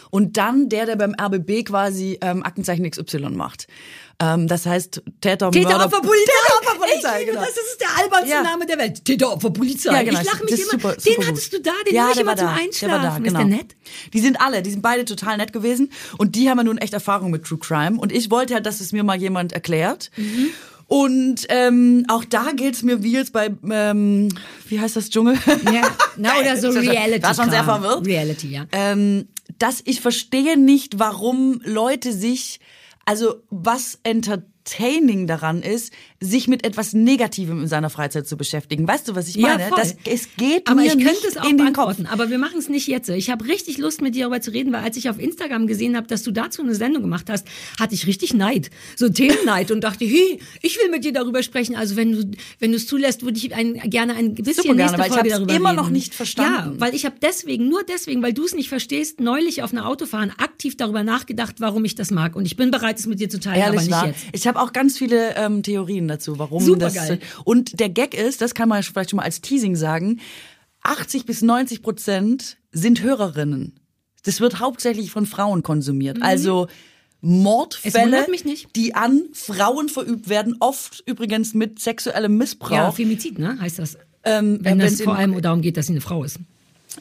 Und 0.09 0.37
dann 0.37 0.69
der 0.69 0.85
der 0.85 0.95
beim 0.95 1.15
RBB 1.19 1.65
quasi 1.65 2.17
ähm, 2.21 2.43
Aktenzeichen 2.43 2.89
XY 2.89 3.29
macht 3.29 3.67
Ähm, 4.21 4.47
das 4.47 4.65
heißt 4.65 5.01
Täter, 5.21 5.49
Täter, 5.49 5.69
Mörder, 5.69 5.85
Opfer, 5.85 6.01
Polizei. 6.01 6.25
Täter, 6.25 6.57
Opfer, 6.59 6.79
Polizei, 6.79 7.19
ich 7.21 7.25
liebe 7.25 7.31
genau. 7.31 7.45
das, 7.45 7.55
das 7.55 7.63
ist 7.63 7.79
der 7.79 7.97
albernste 7.97 8.29
Ja. 8.29 8.43
Name 8.43 8.65
der 8.65 8.77
Welt. 8.77 9.05
Täter, 9.05 9.31
Opfer, 9.33 9.49
Polizei. 9.51 9.91
Ja, 9.93 10.03
genau. 10.03 10.19
Ich 10.19 10.25
lache 10.25 10.43
mich 10.43 10.51
Das 10.51 10.59
immer. 10.59 10.71
super, 10.71 10.91
den 10.93 10.99
super 11.01 11.15
gut. 11.15 11.27
hattest 11.27 11.53
du 11.53 11.61
da, 11.61 11.71
den 11.87 11.95
ja, 11.95 12.09
ich 12.11 12.17
immer 12.19 12.27
war 12.31 12.35
zum 12.37 12.47
da. 12.47 12.53
Einschlafen. 12.53 13.01
Der 13.01 13.11
war 13.11 13.11
da, 13.11 13.17
genau. 13.17 13.27
Ist 13.27 13.47
der 13.49 13.57
nett? 13.57 13.75
Die 14.13 14.19
sind 14.19 14.41
alle, 14.41 14.61
die 14.61 14.71
sind 14.71 14.81
beide 14.81 15.05
total 15.05 15.37
nett 15.37 15.53
gewesen 15.53 15.91
und 16.17 16.35
die 16.35 16.49
haben 16.49 16.57
ja 16.57 16.63
nun 16.65 16.77
echt 16.79 16.93
Erfahrung 16.93 17.31
mit 17.31 17.45
True 17.45 17.59
Crime 17.59 17.97
und 17.97 18.11
ich 18.11 18.29
wollte 18.29 18.53
ja, 18.55 18.59
dass 18.59 18.81
es 18.81 18.91
mir 18.91 19.03
mal 19.03 19.15
jemand 19.19 19.53
erklärt. 19.53 20.11
Mhm. 20.17 20.49
Und 20.87 21.45
ähm, 21.49 22.03
auch 22.09 22.25
da 22.25 22.51
geht's 22.55 22.81
mir 22.81 23.03
wie 23.03 23.11
jetzt 23.13 23.31
bei, 23.31 23.51
ähm, 23.71 24.29
wie 24.67 24.79
heißt 24.81 24.95
das, 24.95 25.11
Dschungel? 25.11 25.37
Ja, 25.71 25.83
na, 26.17 26.31
oder 26.39 26.57
so 26.57 26.73
Das 26.73 26.83
Reality. 26.83 27.21
War 27.21 27.35
schon 27.35 27.51
sehr 27.51 27.63
verwirrt. 27.63 28.07
Reality, 28.07 28.47
ja. 28.49 28.65
ähm, 28.71 29.27
dass 29.59 29.81
ich 29.85 30.01
verstehe 30.01 30.57
nicht, 30.57 30.97
warum 30.97 31.61
Leute 31.63 32.11
sich, 32.11 32.59
also 33.09 33.41
was 33.49 33.97
entertaining 34.03 35.25
daran 35.25 35.63
ist, 35.63 35.91
sich 36.21 36.47
mit 36.47 36.65
etwas 36.65 36.93
Negativem 36.93 37.61
in 37.61 37.67
seiner 37.67 37.89
Freizeit 37.89 38.27
zu 38.27 38.35
beschäftigen. 38.35 38.87
Weißt 38.87 39.07
du, 39.07 39.15
was 39.15 39.29
ich 39.29 39.37
meine? 39.37 39.63
Ja, 39.63 39.69
das, 39.75 39.95
es 40.05 40.27
geht 40.35 40.67
aber 40.67 40.81
mir 40.81 40.87
ich 40.87 41.03
könnte 41.03 41.27
es 41.27 41.37
auch 41.37 41.49
in 41.49 41.57
den 41.57 41.71
Kopf. 41.73 41.95
Aber 42.11 42.29
wir 42.29 42.37
machen 42.37 42.59
es 42.59 42.67
nicht 42.67 42.87
jetzt. 42.87 43.09
Ich 43.09 43.29
habe 43.29 43.45
richtig 43.47 43.77
Lust, 43.77 44.01
mit 44.01 44.15
dir 44.15 44.21
darüber 44.23 44.41
zu 44.41 44.51
reden, 44.51 44.73
weil 44.73 44.83
als 44.83 44.97
ich 44.97 45.09
auf 45.09 45.17
Instagram 45.17 45.67
gesehen 45.67 45.95
habe, 45.95 46.07
dass 46.07 46.23
du 46.23 46.31
dazu 46.31 46.61
eine 46.61 46.75
Sendung 46.75 47.03
gemacht 47.03 47.29
hast, 47.29 47.47
hatte 47.79 47.95
ich 47.95 48.05
richtig 48.05 48.33
Neid. 48.33 48.69
So 48.97 49.07
Themenneid 49.09 49.71
und 49.71 49.81
dachte, 49.81 50.05
hey, 50.05 50.39
ich 50.61 50.77
will 50.77 50.89
mit 50.91 51.05
dir 51.05 51.13
darüber 51.13 51.41
sprechen. 51.41 51.75
Also 51.75 51.95
wenn 51.95 52.11
du 52.11 52.31
wenn 52.59 52.71
du 52.71 52.77
es 52.77 52.87
zulässt, 52.87 53.23
würde 53.23 53.37
ich 53.37 53.53
ein, 53.55 53.75
gerne 53.89 54.13
ein 54.15 54.35
bisschen 54.35 54.63
Super 54.63 54.75
gerne, 54.75 54.81
nächste 54.81 54.97
weil 54.99 55.07
ich 55.07 55.13
Folge 55.13 55.29
hab's 55.29 55.37
darüber 55.39 55.53
immer 55.53 55.69
reden. 55.69 55.81
noch 55.81 55.89
nicht 55.89 56.13
verstanden. 56.13 56.73
Ja, 56.73 56.79
weil 56.81 56.95
ich 56.95 57.05
habe 57.05 57.15
deswegen, 57.21 57.69
nur 57.69 57.83
deswegen, 57.83 58.21
weil 58.21 58.33
du 58.33 58.43
es 58.43 58.53
nicht 58.53 58.67
verstehst, 58.69 59.21
neulich 59.21 59.63
auf 59.63 59.71
einer 59.71 59.87
Autofahren 59.87 60.31
aktiv 60.37 60.75
darüber 60.75 61.03
nachgedacht, 61.03 61.55
warum 61.59 61.85
ich 61.85 61.95
das 61.95 62.11
mag. 62.11 62.35
Und 62.35 62.45
ich 62.45 62.57
bin 62.57 62.71
bereit, 62.71 62.99
es 62.99 63.05
mit 63.07 63.19
dir 63.19 63.29
zu 63.29 63.39
teilen, 63.39 63.61
aber 63.61 63.73
Ehrlich 63.75 63.81
nicht 63.87 63.91
wahr. 63.91 64.07
jetzt. 64.07 64.25
Ich 64.33 64.47
habe 64.47 64.59
auch 64.61 64.73
ganz 64.73 64.97
viele 64.97 65.35
ähm, 65.37 65.63
Theorien 65.63 66.08
dazu, 66.09 66.37
warum 66.39 66.61
Supergeil. 66.61 67.17
das. 67.17 67.43
Und 67.45 67.79
der 67.79 67.89
Gag 67.89 68.13
ist, 68.13 68.41
das 68.41 68.53
kann 68.53 68.67
man 68.67 68.83
vielleicht 68.83 69.11
schon 69.11 69.17
mal 69.17 69.23
als 69.23 69.41
Teasing 69.41 69.75
sagen: 69.75 70.19
80 70.83 71.25
bis 71.25 71.41
90 71.41 71.81
Prozent 71.81 72.57
sind 72.71 73.01
Hörerinnen. 73.01 73.79
Das 74.23 74.41
wird 74.41 74.59
hauptsächlich 74.59 75.11
von 75.11 75.25
Frauen 75.25 75.63
konsumiert. 75.63 76.21
Also 76.21 76.65
Mhm. 76.65 76.69
Es 76.69 76.79
Mordfälle, 77.21 78.25
die 78.75 78.95
an 78.95 79.23
Frauen 79.33 79.89
verübt 79.89 80.29
werden, 80.29 80.55
oft 80.59 81.03
übrigens 81.05 81.53
mit 81.53 81.79
sexuellem 81.79 82.37
Missbrauch. 82.37 82.71
Ja, 82.71 82.91
Femizid, 82.91 83.39
ne? 83.39 83.57
Heißt 83.59 83.79
das. 83.79 83.97
Ähm, 84.23 84.59
wenn 84.61 84.79
äh, 84.79 84.83
das 84.83 84.91
wenn's 84.91 85.03
vor 85.03 85.15
allem 85.17 85.41
darum 85.41 85.61
geht, 85.61 85.77
dass 85.77 85.87
sie 85.87 85.93
eine 85.93 86.01
Frau 86.01 86.23
ist. 86.23 86.39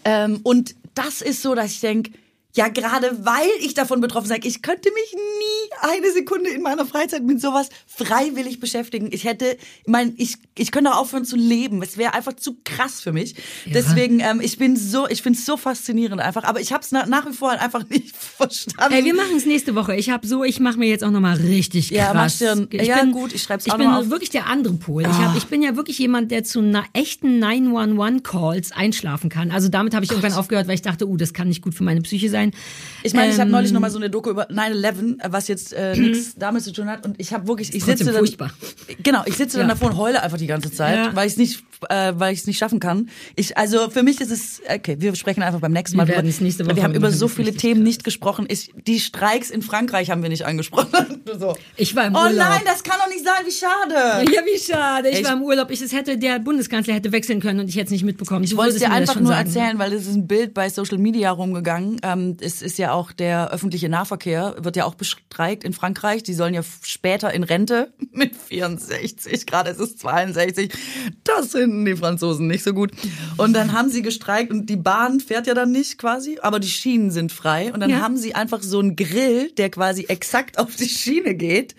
Ähm, 0.05 0.41
und 0.43 0.75
das 0.95 1.23
ist 1.23 1.43
so, 1.43 1.55
dass 1.55 1.71
ich 1.71 1.81
denke, 1.81 2.13
ja, 2.59 2.67
gerade 2.67 3.25
weil 3.25 3.47
ich 3.61 3.75
davon 3.75 4.01
betroffen 4.01 4.27
sei, 4.27 4.41
ich 4.43 4.63
könnte 4.63 4.89
mich 4.93 5.15
nie 5.15 5.95
eine 5.97 6.11
Sekunde 6.13 6.51
in 6.51 6.61
meiner 6.63 6.85
Freizeit 6.87 7.23
mit 7.23 7.41
sowas 7.41 7.69
freiwillig 7.87 8.59
beschäftigen. 8.59 9.11
Ich 9.13 9.23
hätte, 9.25 9.57
ich 9.83 9.87
meine, 9.87 10.13
ich, 10.17 10.39
ich 10.57 10.73
könnte 10.73 10.91
auch 10.93 10.97
aufhören 11.03 11.25
zu 11.25 11.37
leben. 11.37 11.81
Es 11.83 11.97
wäre 11.97 12.15
einfach 12.15 12.33
zu 12.33 12.57
krass 12.65 13.01
für 13.01 13.13
mich. 13.13 13.37
Deswegen, 13.67 14.19
ähm, 14.19 14.41
ich 14.41 14.59
bin 14.59 14.77
so, 14.77 15.07
ich 15.09 15.23
finde 15.23 15.39
es 15.39 15.47
so 15.47 15.57
faszinierend 15.57 16.21
einfach. 16.21 16.43
Aber 16.43 16.61
ich 16.61 16.73
habe 16.73 16.83
es 16.83 16.91
nach, 16.91 17.07
nach 17.07 17.29
wie 17.29 17.33
vor 17.33 17.51
halt 17.51 17.61
einfach 17.61 17.85
nicht 17.89 18.17
verstanden. 18.17 18.93
Ey, 18.93 19.05
wir 19.05 19.15
machen 19.15 19.37
es 19.37 19.47
nächste 19.47 19.77
Woche. 19.77 19.95
Ich 19.95 20.11
habe 20.11 20.27
so, 20.27 20.43
ich 20.43 20.59
mache 20.59 20.79
mir 20.81 20.89
jetzt 20.89 21.05
auch 21.05 21.13
noch 21.13 21.21
mal 21.21 21.37
richtig 21.37 21.91
Ja, 21.91 22.07
krass. 22.07 22.15
machst 22.15 22.41
dir 22.41 22.53
ein- 22.53 22.69
ich 22.73 22.89
ja, 22.89 23.01
bin, 23.03 23.13
gut, 23.13 23.33
ich 23.33 23.43
schreib's 23.45 23.67
Ich 23.67 23.73
auch 23.73 23.77
bin 23.77 23.87
noch 23.87 23.93
mal 23.93 24.01
auf. 24.03 24.11
wirklich 24.11 24.31
der 24.31 24.47
andere 24.49 24.75
Pol. 24.75 25.03
Ich, 25.03 25.09
hab, 25.09 25.37
ich 25.37 25.47
bin 25.47 25.63
ja 25.63 25.77
wirklich 25.77 25.99
jemand, 26.01 26.33
der 26.33 26.43
zu 26.43 26.61
na, 26.61 26.85
echten 26.93 27.39
911-Calls 27.45 28.73
einschlafen 28.73 29.31
kann. 29.31 29.53
Also 29.53 29.69
damit 29.69 29.95
habe 29.95 30.05
ich 30.05 30.11
irgendwann 30.11 30.33
aufgehört, 30.33 30.67
weil 30.67 30.75
ich 30.75 30.83
dachte, 30.83 31.07
uh, 31.07 31.17
das 31.17 31.33
kann 31.33 31.49
nicht 31.49 31.63
gut 31.63 31.75
für 31.75 31.85
meine 31.85 32.01
Psyche 32.01 32.29
sein. 32.31 32.48
Ich 33.03 33.15
meine, 33.15 33.29
ich 33.33 33.39
habe 33.39 33.49
Ähm, 33.49 33.53
neulich 33.53 33.73
noch 33.73 33.81
mal 33.81 33.91
so 33.91 33.99
eine 33.99 34.11
Doku 34.11 34.31
über 34.31 34.49
9/11, 34.51 35.21
äh, 35.21 35.33
was 35.33 35.49
jetzt 35.49 35.73
äh, 35.73 35.97
nichts 35.97 36.35
damit 36.37 36.63
zu 36.63 36.73
tun 36.73 36.89
hat, 36.89 37.05
und 37.07 37.21
ich 37.21 37.33
habe 37.33 37.47
wirklich, 37.49 37.75
ich 37.75 37.85
sitze 37.85 38.05
dann, 38.05 38.15
furchtbar. 38.15 38.51
genau, 39.03 39.23
ich 39.27 39.37
sitze 39.37 39.59
dann 39.59 39.69
Ja. 39.69 39.75
davor 39.75 39.91
und 39.91 39.97
heule 39.97 40.23
einfach 40.23 40.39
die 40.39 40.47
ganze 40.47 40.71
Zeit, 40.73 40.97
Ja. 40.97 41.15
weil 41.17 41.27
ich 41.27 41.35
es 41.35 41.39
nicht, 41.39 41.63
äh, 41.89 42.13
weil 42.17 42.33
ich 42.35 42.41
es 42.41 42.47
nicht 42.47 42.59
schaffen 42.59 42.81
kann. 42.81 43.09
Ich, 43.37 43.57
also 43.57 43.91
für 43.91 44.03
mich 44.03 44.21
ist 44.21 44.31
es, 44.31 44.61
okay, 44.69 44.97
wir 44.99 45.15
sprechen 45.15 45.43
einfach 45.43 45.61
beim 45.61 45.73
nächsten 45.73 45.97
Wir 45.97 46.05
Mal. 46.05 46.09
werden 46.09 46.29
drüber. 46.31 46.43
nächste 46.45 46.67
Woche 46.67 46.77
wir 46.77 46.83
haben 46.83 46.95
über 46.95 47.11
so 47.13 47.29
viele 47.29 47.53
Themen 47.55 47.81
krass. 47.81 47.85
nicht 47.89 48.05
gesprochen. 48.05 48.47
Ich, 48.49 48.73
die 48.87 48.99
Streiks 49.01 49.51
in 49.51 49.63
Frankreich 49.63 50.11
haben 50.11 50.23
wir 50.23 50.29
nicht 50.29 50.45
angesprochen. 50.47 50.89
So. 51.39 51.55
Ich 51.77 51.95
war 51.95 52.07
im 52.07 52.15
oh 52.15 52.21
Urlaub. 52.21 52.37
nein, 52.37 52.63
das 52.65 52.83
kann 52.83 52.97
doch 52.99 53.09
nicht 53.13 53.23
sein, 53.23 53.45
wie 53.45 53.53
schade. 53.53 54.33
Ja, 54.35 54.41
wie 54.47 54.59
schade. 54.59 55.11
Ich 55.11 55.19
Ich- 55.21 55.25
war 55.27 55.35
im 55.35 55.43
Urlaub. 55.43 55.71
Ich, 55.71 55.83
es 55.83 55.93
hätte, 55.93 56.17
der 56.17 56.39
Bundeskanzler 56.39 56.95
hätte 56.95 57.13
wechseln 57.13 57.41
können 57.41 57.61
und 57.61 57.69
ich 57.69 57.75
hätte 57.77 57.85
es 57.87 57.91
nicht 57.91 58.03
mitbekommen. 58.05 58.45
Ich 58.45 58.57
wollte 58.57 58.75
es 58.77 58.79
dir 58.81 58.91
einfach 58.91 59.21
nur 59.21 59.35
erzählen, 59.35 59.79
weil 59.79 59.93
es 59.93 60.07
ist 60.07 60.15
ein 60.15 60.27
Bild 60.27 60.55
bei 60.55 60.71
Social 60.71 60.97
Media 60.97 61.31
rumgegangen. 61.31 62.01
Ähm, 62.03 62.28
es 62.41 62.63
ist 62.63 62.79
ja 62.79 62.93
auch 62.93 63.13
der 63.13 63.51
öffentliche 63.53 63.89
Nahverkehr, 63.89 64.57
wird 64.61 64.77
ja 64.77 64.85
auch 64.85 64.95
bestreikt 64.95 65.65
in 65.65 65.73
Frankreich. 65.73 66.23
Die 66.23 66.35
sollen 66.35 66.55
ja 66.55 66.63
später 66.83 67.33
in 67.33 67.43
Rente 67.43 67.93
mit 68.13 68.35
64, 68.37 69.47
gerade 69.47 69.71
ist 69.71 69.81
es 69.81 69.97
62. 69.97 70.73
Das 71.25 71.53
finden 71.53 71.85
die 71.85 71.97
Franzosen 71.97 72.47
nicht 72.47 72.65
so 72.65 72.73
gut. 72.73 72.93
Und 73.37 73.53
dann 73.55 73.73
haben 73.73 73.91
sie 73.91 74.03
gestreikt 74.03 74.51
und 74.51 74.67
die 74.67 74.77
Bahn 74.77 75.21
fährt 75.21 75.47
ja 75.47 75.55
dann 75.55 75.73
nicht 75.73 75.99
quasi, 75.99 76.39
aber 76.43 76.61
die 76.61 76.69
Schienen 76.69 77.11
sind 77.11 77.33
frei. 77.33 77.73
Und 77.73 77.81
dann 77.81 77.91
Ja. 77.91 78.01
haben 78.01 78.17
sie 78.17 78.35
einfach 78.35 78.63
so 78.63 78.79
einen 78.81 78.97
Grill, 78.97 79.51
der 79.53 79.71
quasi 79.71 80.05
exakt 80.09 80.59
auf 80.59 80.77
die 80.77 80.89
Schiene 80.89 81.35
geht. 81.35 81.75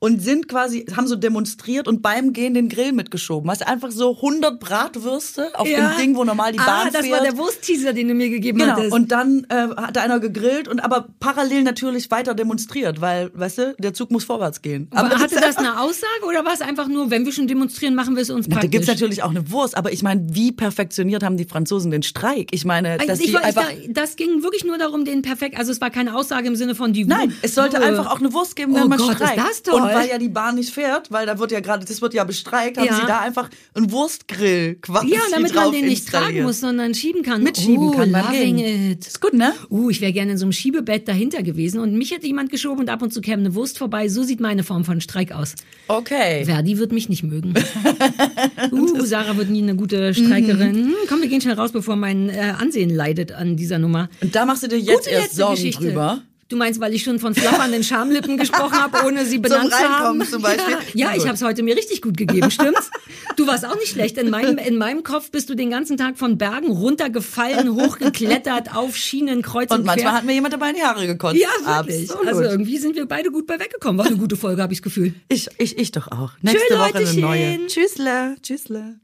Und 0.00 0.22
sind 0.22 0.46
quasi, 0.48 0.86
haben 0.96 1.08
so 1.08 1.16
demonstriert 1.16 1.88
und 1.88 2.02
beim 2.02 2.32
Gehen 2.32 2.54
den 2.54 2.68
Grill 2.68 2.92
mitgeschoben. 2.92 3.50
Hast 3.50 3.66
einfach 3.66 3.90
so 3.90 4.14
100 4.16 4.60
Bratwürste 4.60 5.48
auf 5.58 5.66
dem 5.68 5.84
Ding, 5.98 6.14
wo 6.16 6.24
normal 6.24 6.52
die 6.52 6.58
Bahn 6.58 6.86
ah, 6.88 6.90
das 6.92 7.04
fährt. 7.04 7.16
war 7.16 7.22
der 7.24 7.36
Wurstteaser, 7.36 7.92
den 7.92 8.08
du 8.08 8.14
mir 8.14 8.30
gegeben 8.30 8.58
Genau, 8.58 8.72
hattest. 8.76 8.92
und 8.92 9.10
dann 9.10 9.44
äh, 9.48 9.54
hat 9.76 9.96
da 9.96 10.02
einer 10.02 10.20
gegrillt 10.20 10.68
und 10.68 10.80
aber 10.80 11.08
parallel 11.20 11.62
natürlich 11.62 12.10
weiter 12.10 12.34
demonstriert, 12.34 13.00
weil, 13.00 13.30
weißt 13.34 13.58
du, 13.58 13.74
der 13.78 13.92
Zug 13.94 14.10
muss 14.10 14.24
vorwärts 14.24 14.62
gehen. 14.62 14.88
aber 14.94 15.08
das 15.08 15.20
hatte 15.20 15.34
ist 15.34 15.44
das 15.44 15.56
eine 15.56 15.80
Aussage 15.80 16.24
oder 16.28 16.44
war 16.44 16.52
es 16.54 16.60
einfach 16.60 16.88
nur, 16.88 17.10
wenn 17.10 17.24
wir 17.24 17.32
schon 17.32 17.46
demonstrieren, 17.48 17.94
machen 17.94 18.14
wir 18.14 18.22
es 18.22 18.30
uns 18.30 18.46
Na, 18.46 18.54
da 18.54 18.60
praktisch? 18.60 18.70
gibt's 18.70 18.86
natürlich 18.88 19.22
auch 19.22 19.30
eine 19.30 19.50
Wurst, 19.50 19.76
aber 19.76 19.92
ich 19.92 20.02
meine, 20.02 20.26
wie 20.30 20.52
perfektioniert 20.52 21.22
haben 21.22 21.36
die 21.36 21.44
Franzosen 21.44 21.90
den 21.90 22.02
Streik? 22.02 22.48
Ich 22.52 22.64
meine, 22.64 22.98
dass 22.98 23.08
Also 23.08 23.22
ich, 23.22 23.28
die 23.30 23.34
war- 23.34 23.40
ich, 23.40 23.46
einfach... 23.48 23.68
da- 23.68 23.92
das 24.02 24.16
ging 24.16 24.42
wirklich 24.42 24.64
nur 24.64 24.78
darum, 24.78 25.04
den 25.04 25.22
perfekt, 25.22 25.58
also 25.58 25.72
es 25.72 25.80
war 25.80 25.90
keine 25.90 26.14
Aussage 26.16 26.46
im 26.48 26.56
Sinne 26.56 26.74
von 26.74 26.92
die 26.92 27.04
Nein, 27.04 27.32
es 27.42 27.54
sollte 27.54 27.78
äh, 27.78 27.80
einfach 27.80 28.06
auch 28.10 28.18
eine 28.20 28.32
Wurst 28.32 28.54
geben, 28.56 28.74
wenn 28.74 28.84
Oh 28.84 28.88
man 28.88 28.98
Gott, 28.98 29.10
ist 29.10 29.16
streikt. 29.16 29.38
das 29.38 29.62
toll. 29.62 29.80
Und 29.80 29.87
weil 29.94 30.08
ja 30.08 30.18
die 30.18 30.28
Bahn 30.28 30.54
nicht 30.56 30.70
fährt, 30.72 31.10
weil 31.10 31.26
da 31.26 31.38
wird 31.38 31.50
ja 31.52 31.60
gerade, 31.60 31.84
das 31.84 32.00
wird 32.02 32.14
ja 32.14 32.24
bestreikt, 32.24 32.78
haben 32.78 32.86
Ja. 32.86 32.94
sie 32.96 33.06
da 33.06 33.20
einfach 33.20 33.48
einen 33.74 33.90
Wurstgrill 33.92 34.76
quasi 34.76 35.12
Ja, 35.14 35.20
damit 35.30 35.54
man 35.54 35.72
den 35.72 35.86
nicht 35.86 36.08
tragen 36.08 36.42
muss, 36.42 36.60
sondern 36.60 36.94
schieben 36.94 37.22
kann. 37.22 37.42
Mitschieben 37.42 37.88
oh, 37.88 37.90
kann 37.92 38.10
man 38.10 38.24
loving 38.26 38.56
gehen. 38.56 38.90
it. 38.92 39.06
Ist 39.06 39.20
gut, 39.20 39.34
ne? 39.34 39.52
Uh, 39.70 39.90
ich 39.90 40.00
wäre 40.00 40.12
gerne 40.12 40.32
in 40.32 40.38
so 40.38 40.44
einem 40.44 40.52
Schiebebett 40.52 41.08
dahinter 41.08 41.42
gewesen 41.42 41.80
und 41.80 41.94
mich 41.96 42.10
hätte 42.10 42.26
jemand 42.26 42.50
geschoben 42.50 42.80
und 42.80 42.90
ab 42.90 43.02
und 43.02 43.12
zu 43.12 43.20
käme 43.20 43.40
eine 43.42 43.54
Wurst 43.54 43.78
vorbei. 43.78 44.08
So 44.08 44.22
sieht 44.22 44.40
meine 44.40 44.64
Form 44.64 44.84
von 44.84 45.00
Streik 45.00 45.32
aus. 45.32 45.54
Okay. 45.88 46.44
Verdi 46.44 46.78
wird 46.78 46.92
mich 46.92 47.08
nicht 47.08 47.22
mögen. 47.22 47.54
uh, 48.72 49.04
Sarah 49.04 49.36
wird 49.36 49.50
nie 49.50 49.62
eine 49.62 49.76
gute 49.76 50.14
Streikerin. 50.14 50.72
Mhm. 50.72 50.84
Hm, 50.88 50.94
komm, 51.08 51.20
wir 51.22 51.28
gehen 51.28 51.40
schnell 51.40 51.54
raus, 51.54 51.72
bevor 51.72 51.96
mein 51.96 52.28
äh, 52.28 52.54
Ansehen 52.58 52.90
leidet 52.90 53.32
an 53.32 53.56
dieser 53.56 53.78
Nummer. 53.78 54.08
Und 54.20 54.34
da 54.34 54.44
machst 54.44 54.62
du 54.62 54.68
dir 54.68 54.78
jetzt 54.78 55.04
Gute 55.04 55.10
erst 55.10 55.36
Sorgen 55.36 55.54
Geschichte. 55.56 55.84
drüber. 55.86 56.22
Du 56.48 56.56
meinst, 56.56 56.80
weil 56.80 56.94
ich 56.94 57.02
schon 57.02 57.18
von 57.18 57.34
flappernden 57.34 57.84
Schamlippen 57.84 58.36
gesprochen 58.38 58.80
habe, 58.80 59.06
ohne 59.06 59.26
sie 59.26 59.36
benannt 59.38 59.70
zu 59.70 59.78
haben? 59.78 59.92
Reinkommen 59.92 60.26
zum 60.26 60.40
Beispiel. 60.40 60.76
Ja, 60.94 61.10
ja 61.10 61.16
ich 61.16 61.24
habe 61.24 61.34
es 61.34 61.42
heute 61.42 61.62
mir 61.62 61.76
richtig 61.76 62.00
gut 62.00 62.16
gegeben, 62.16 62.50
stimmt's? 62.50 62.90
Du 63.36 63.46
warst 63.46 63.66
auch 63.66 63.74
nicht 63.74 63.88
schlecht. 63.88 64.16
In 64.16 64.30
meinem, 64.30 64.56
in 64.56 64.78
meinem 64.78 65.02
Kopf 65.02 65.30
bist 65.30 65.50
du 65.50 65.54
den 65.54 65.70
ganzen 65.70 65.98
Tag 65.98 66.16
von 66.16 66.38
Bergen 66.38 66.70
runtergefallen, 66.70 67.74
hochgeklettert, 67.74 68.74
auf 68.74 68.96
Schienen, 68.96 69.42
kreuz 69.42 69.70
und, 69.70 69.80
Und 69.80 69.86
manchmal 69.86 70.12
quer. 70.12 70.18
hat 70.18 70.24
mir 70.24 70.32
jemand 70.32 70.54
dabei 70.54 70.70
in 70.70 70.76
die 70.76 70.82
Haare 70.82 71.06
gekotzt. 71.06 71.36
ja, 71.36 71.48
wirklich. 71.64 72.10
Absolut. 72.10 72.26
Also 72.28 72.42
irgendwie 72.42 72.78
sind 72.78 72.96
wir 72.96 73.06
beide 73.06 73.30
gut 73.30 73.46
bei 73.46 73.60
weggekommen. 73.60 73.98
War 73.98 74.06
eine 74.06 74.16
gute 74.16 74.36
Folge, 74.36 74.62
habe 74.62 74.72
ich 74.72 74.78
das 74.78 74.84
Gefühl. 74.84 75.14
ich, 75.28 75.48
ich, 75.58 75.76
ich 75.76 75.92
doch 75.92 76.08
auch. 76.08 76.32
Nächste 76.40 76.60
Tschö, 76.66 76.78
Woche 76.78 76.84
eine 76.94 76.98
Leutechen. 77.00 77.20
neue. 77.20 77.66
Tschüssle. 77.66 78.36
Tschüssle. 78.42 79.00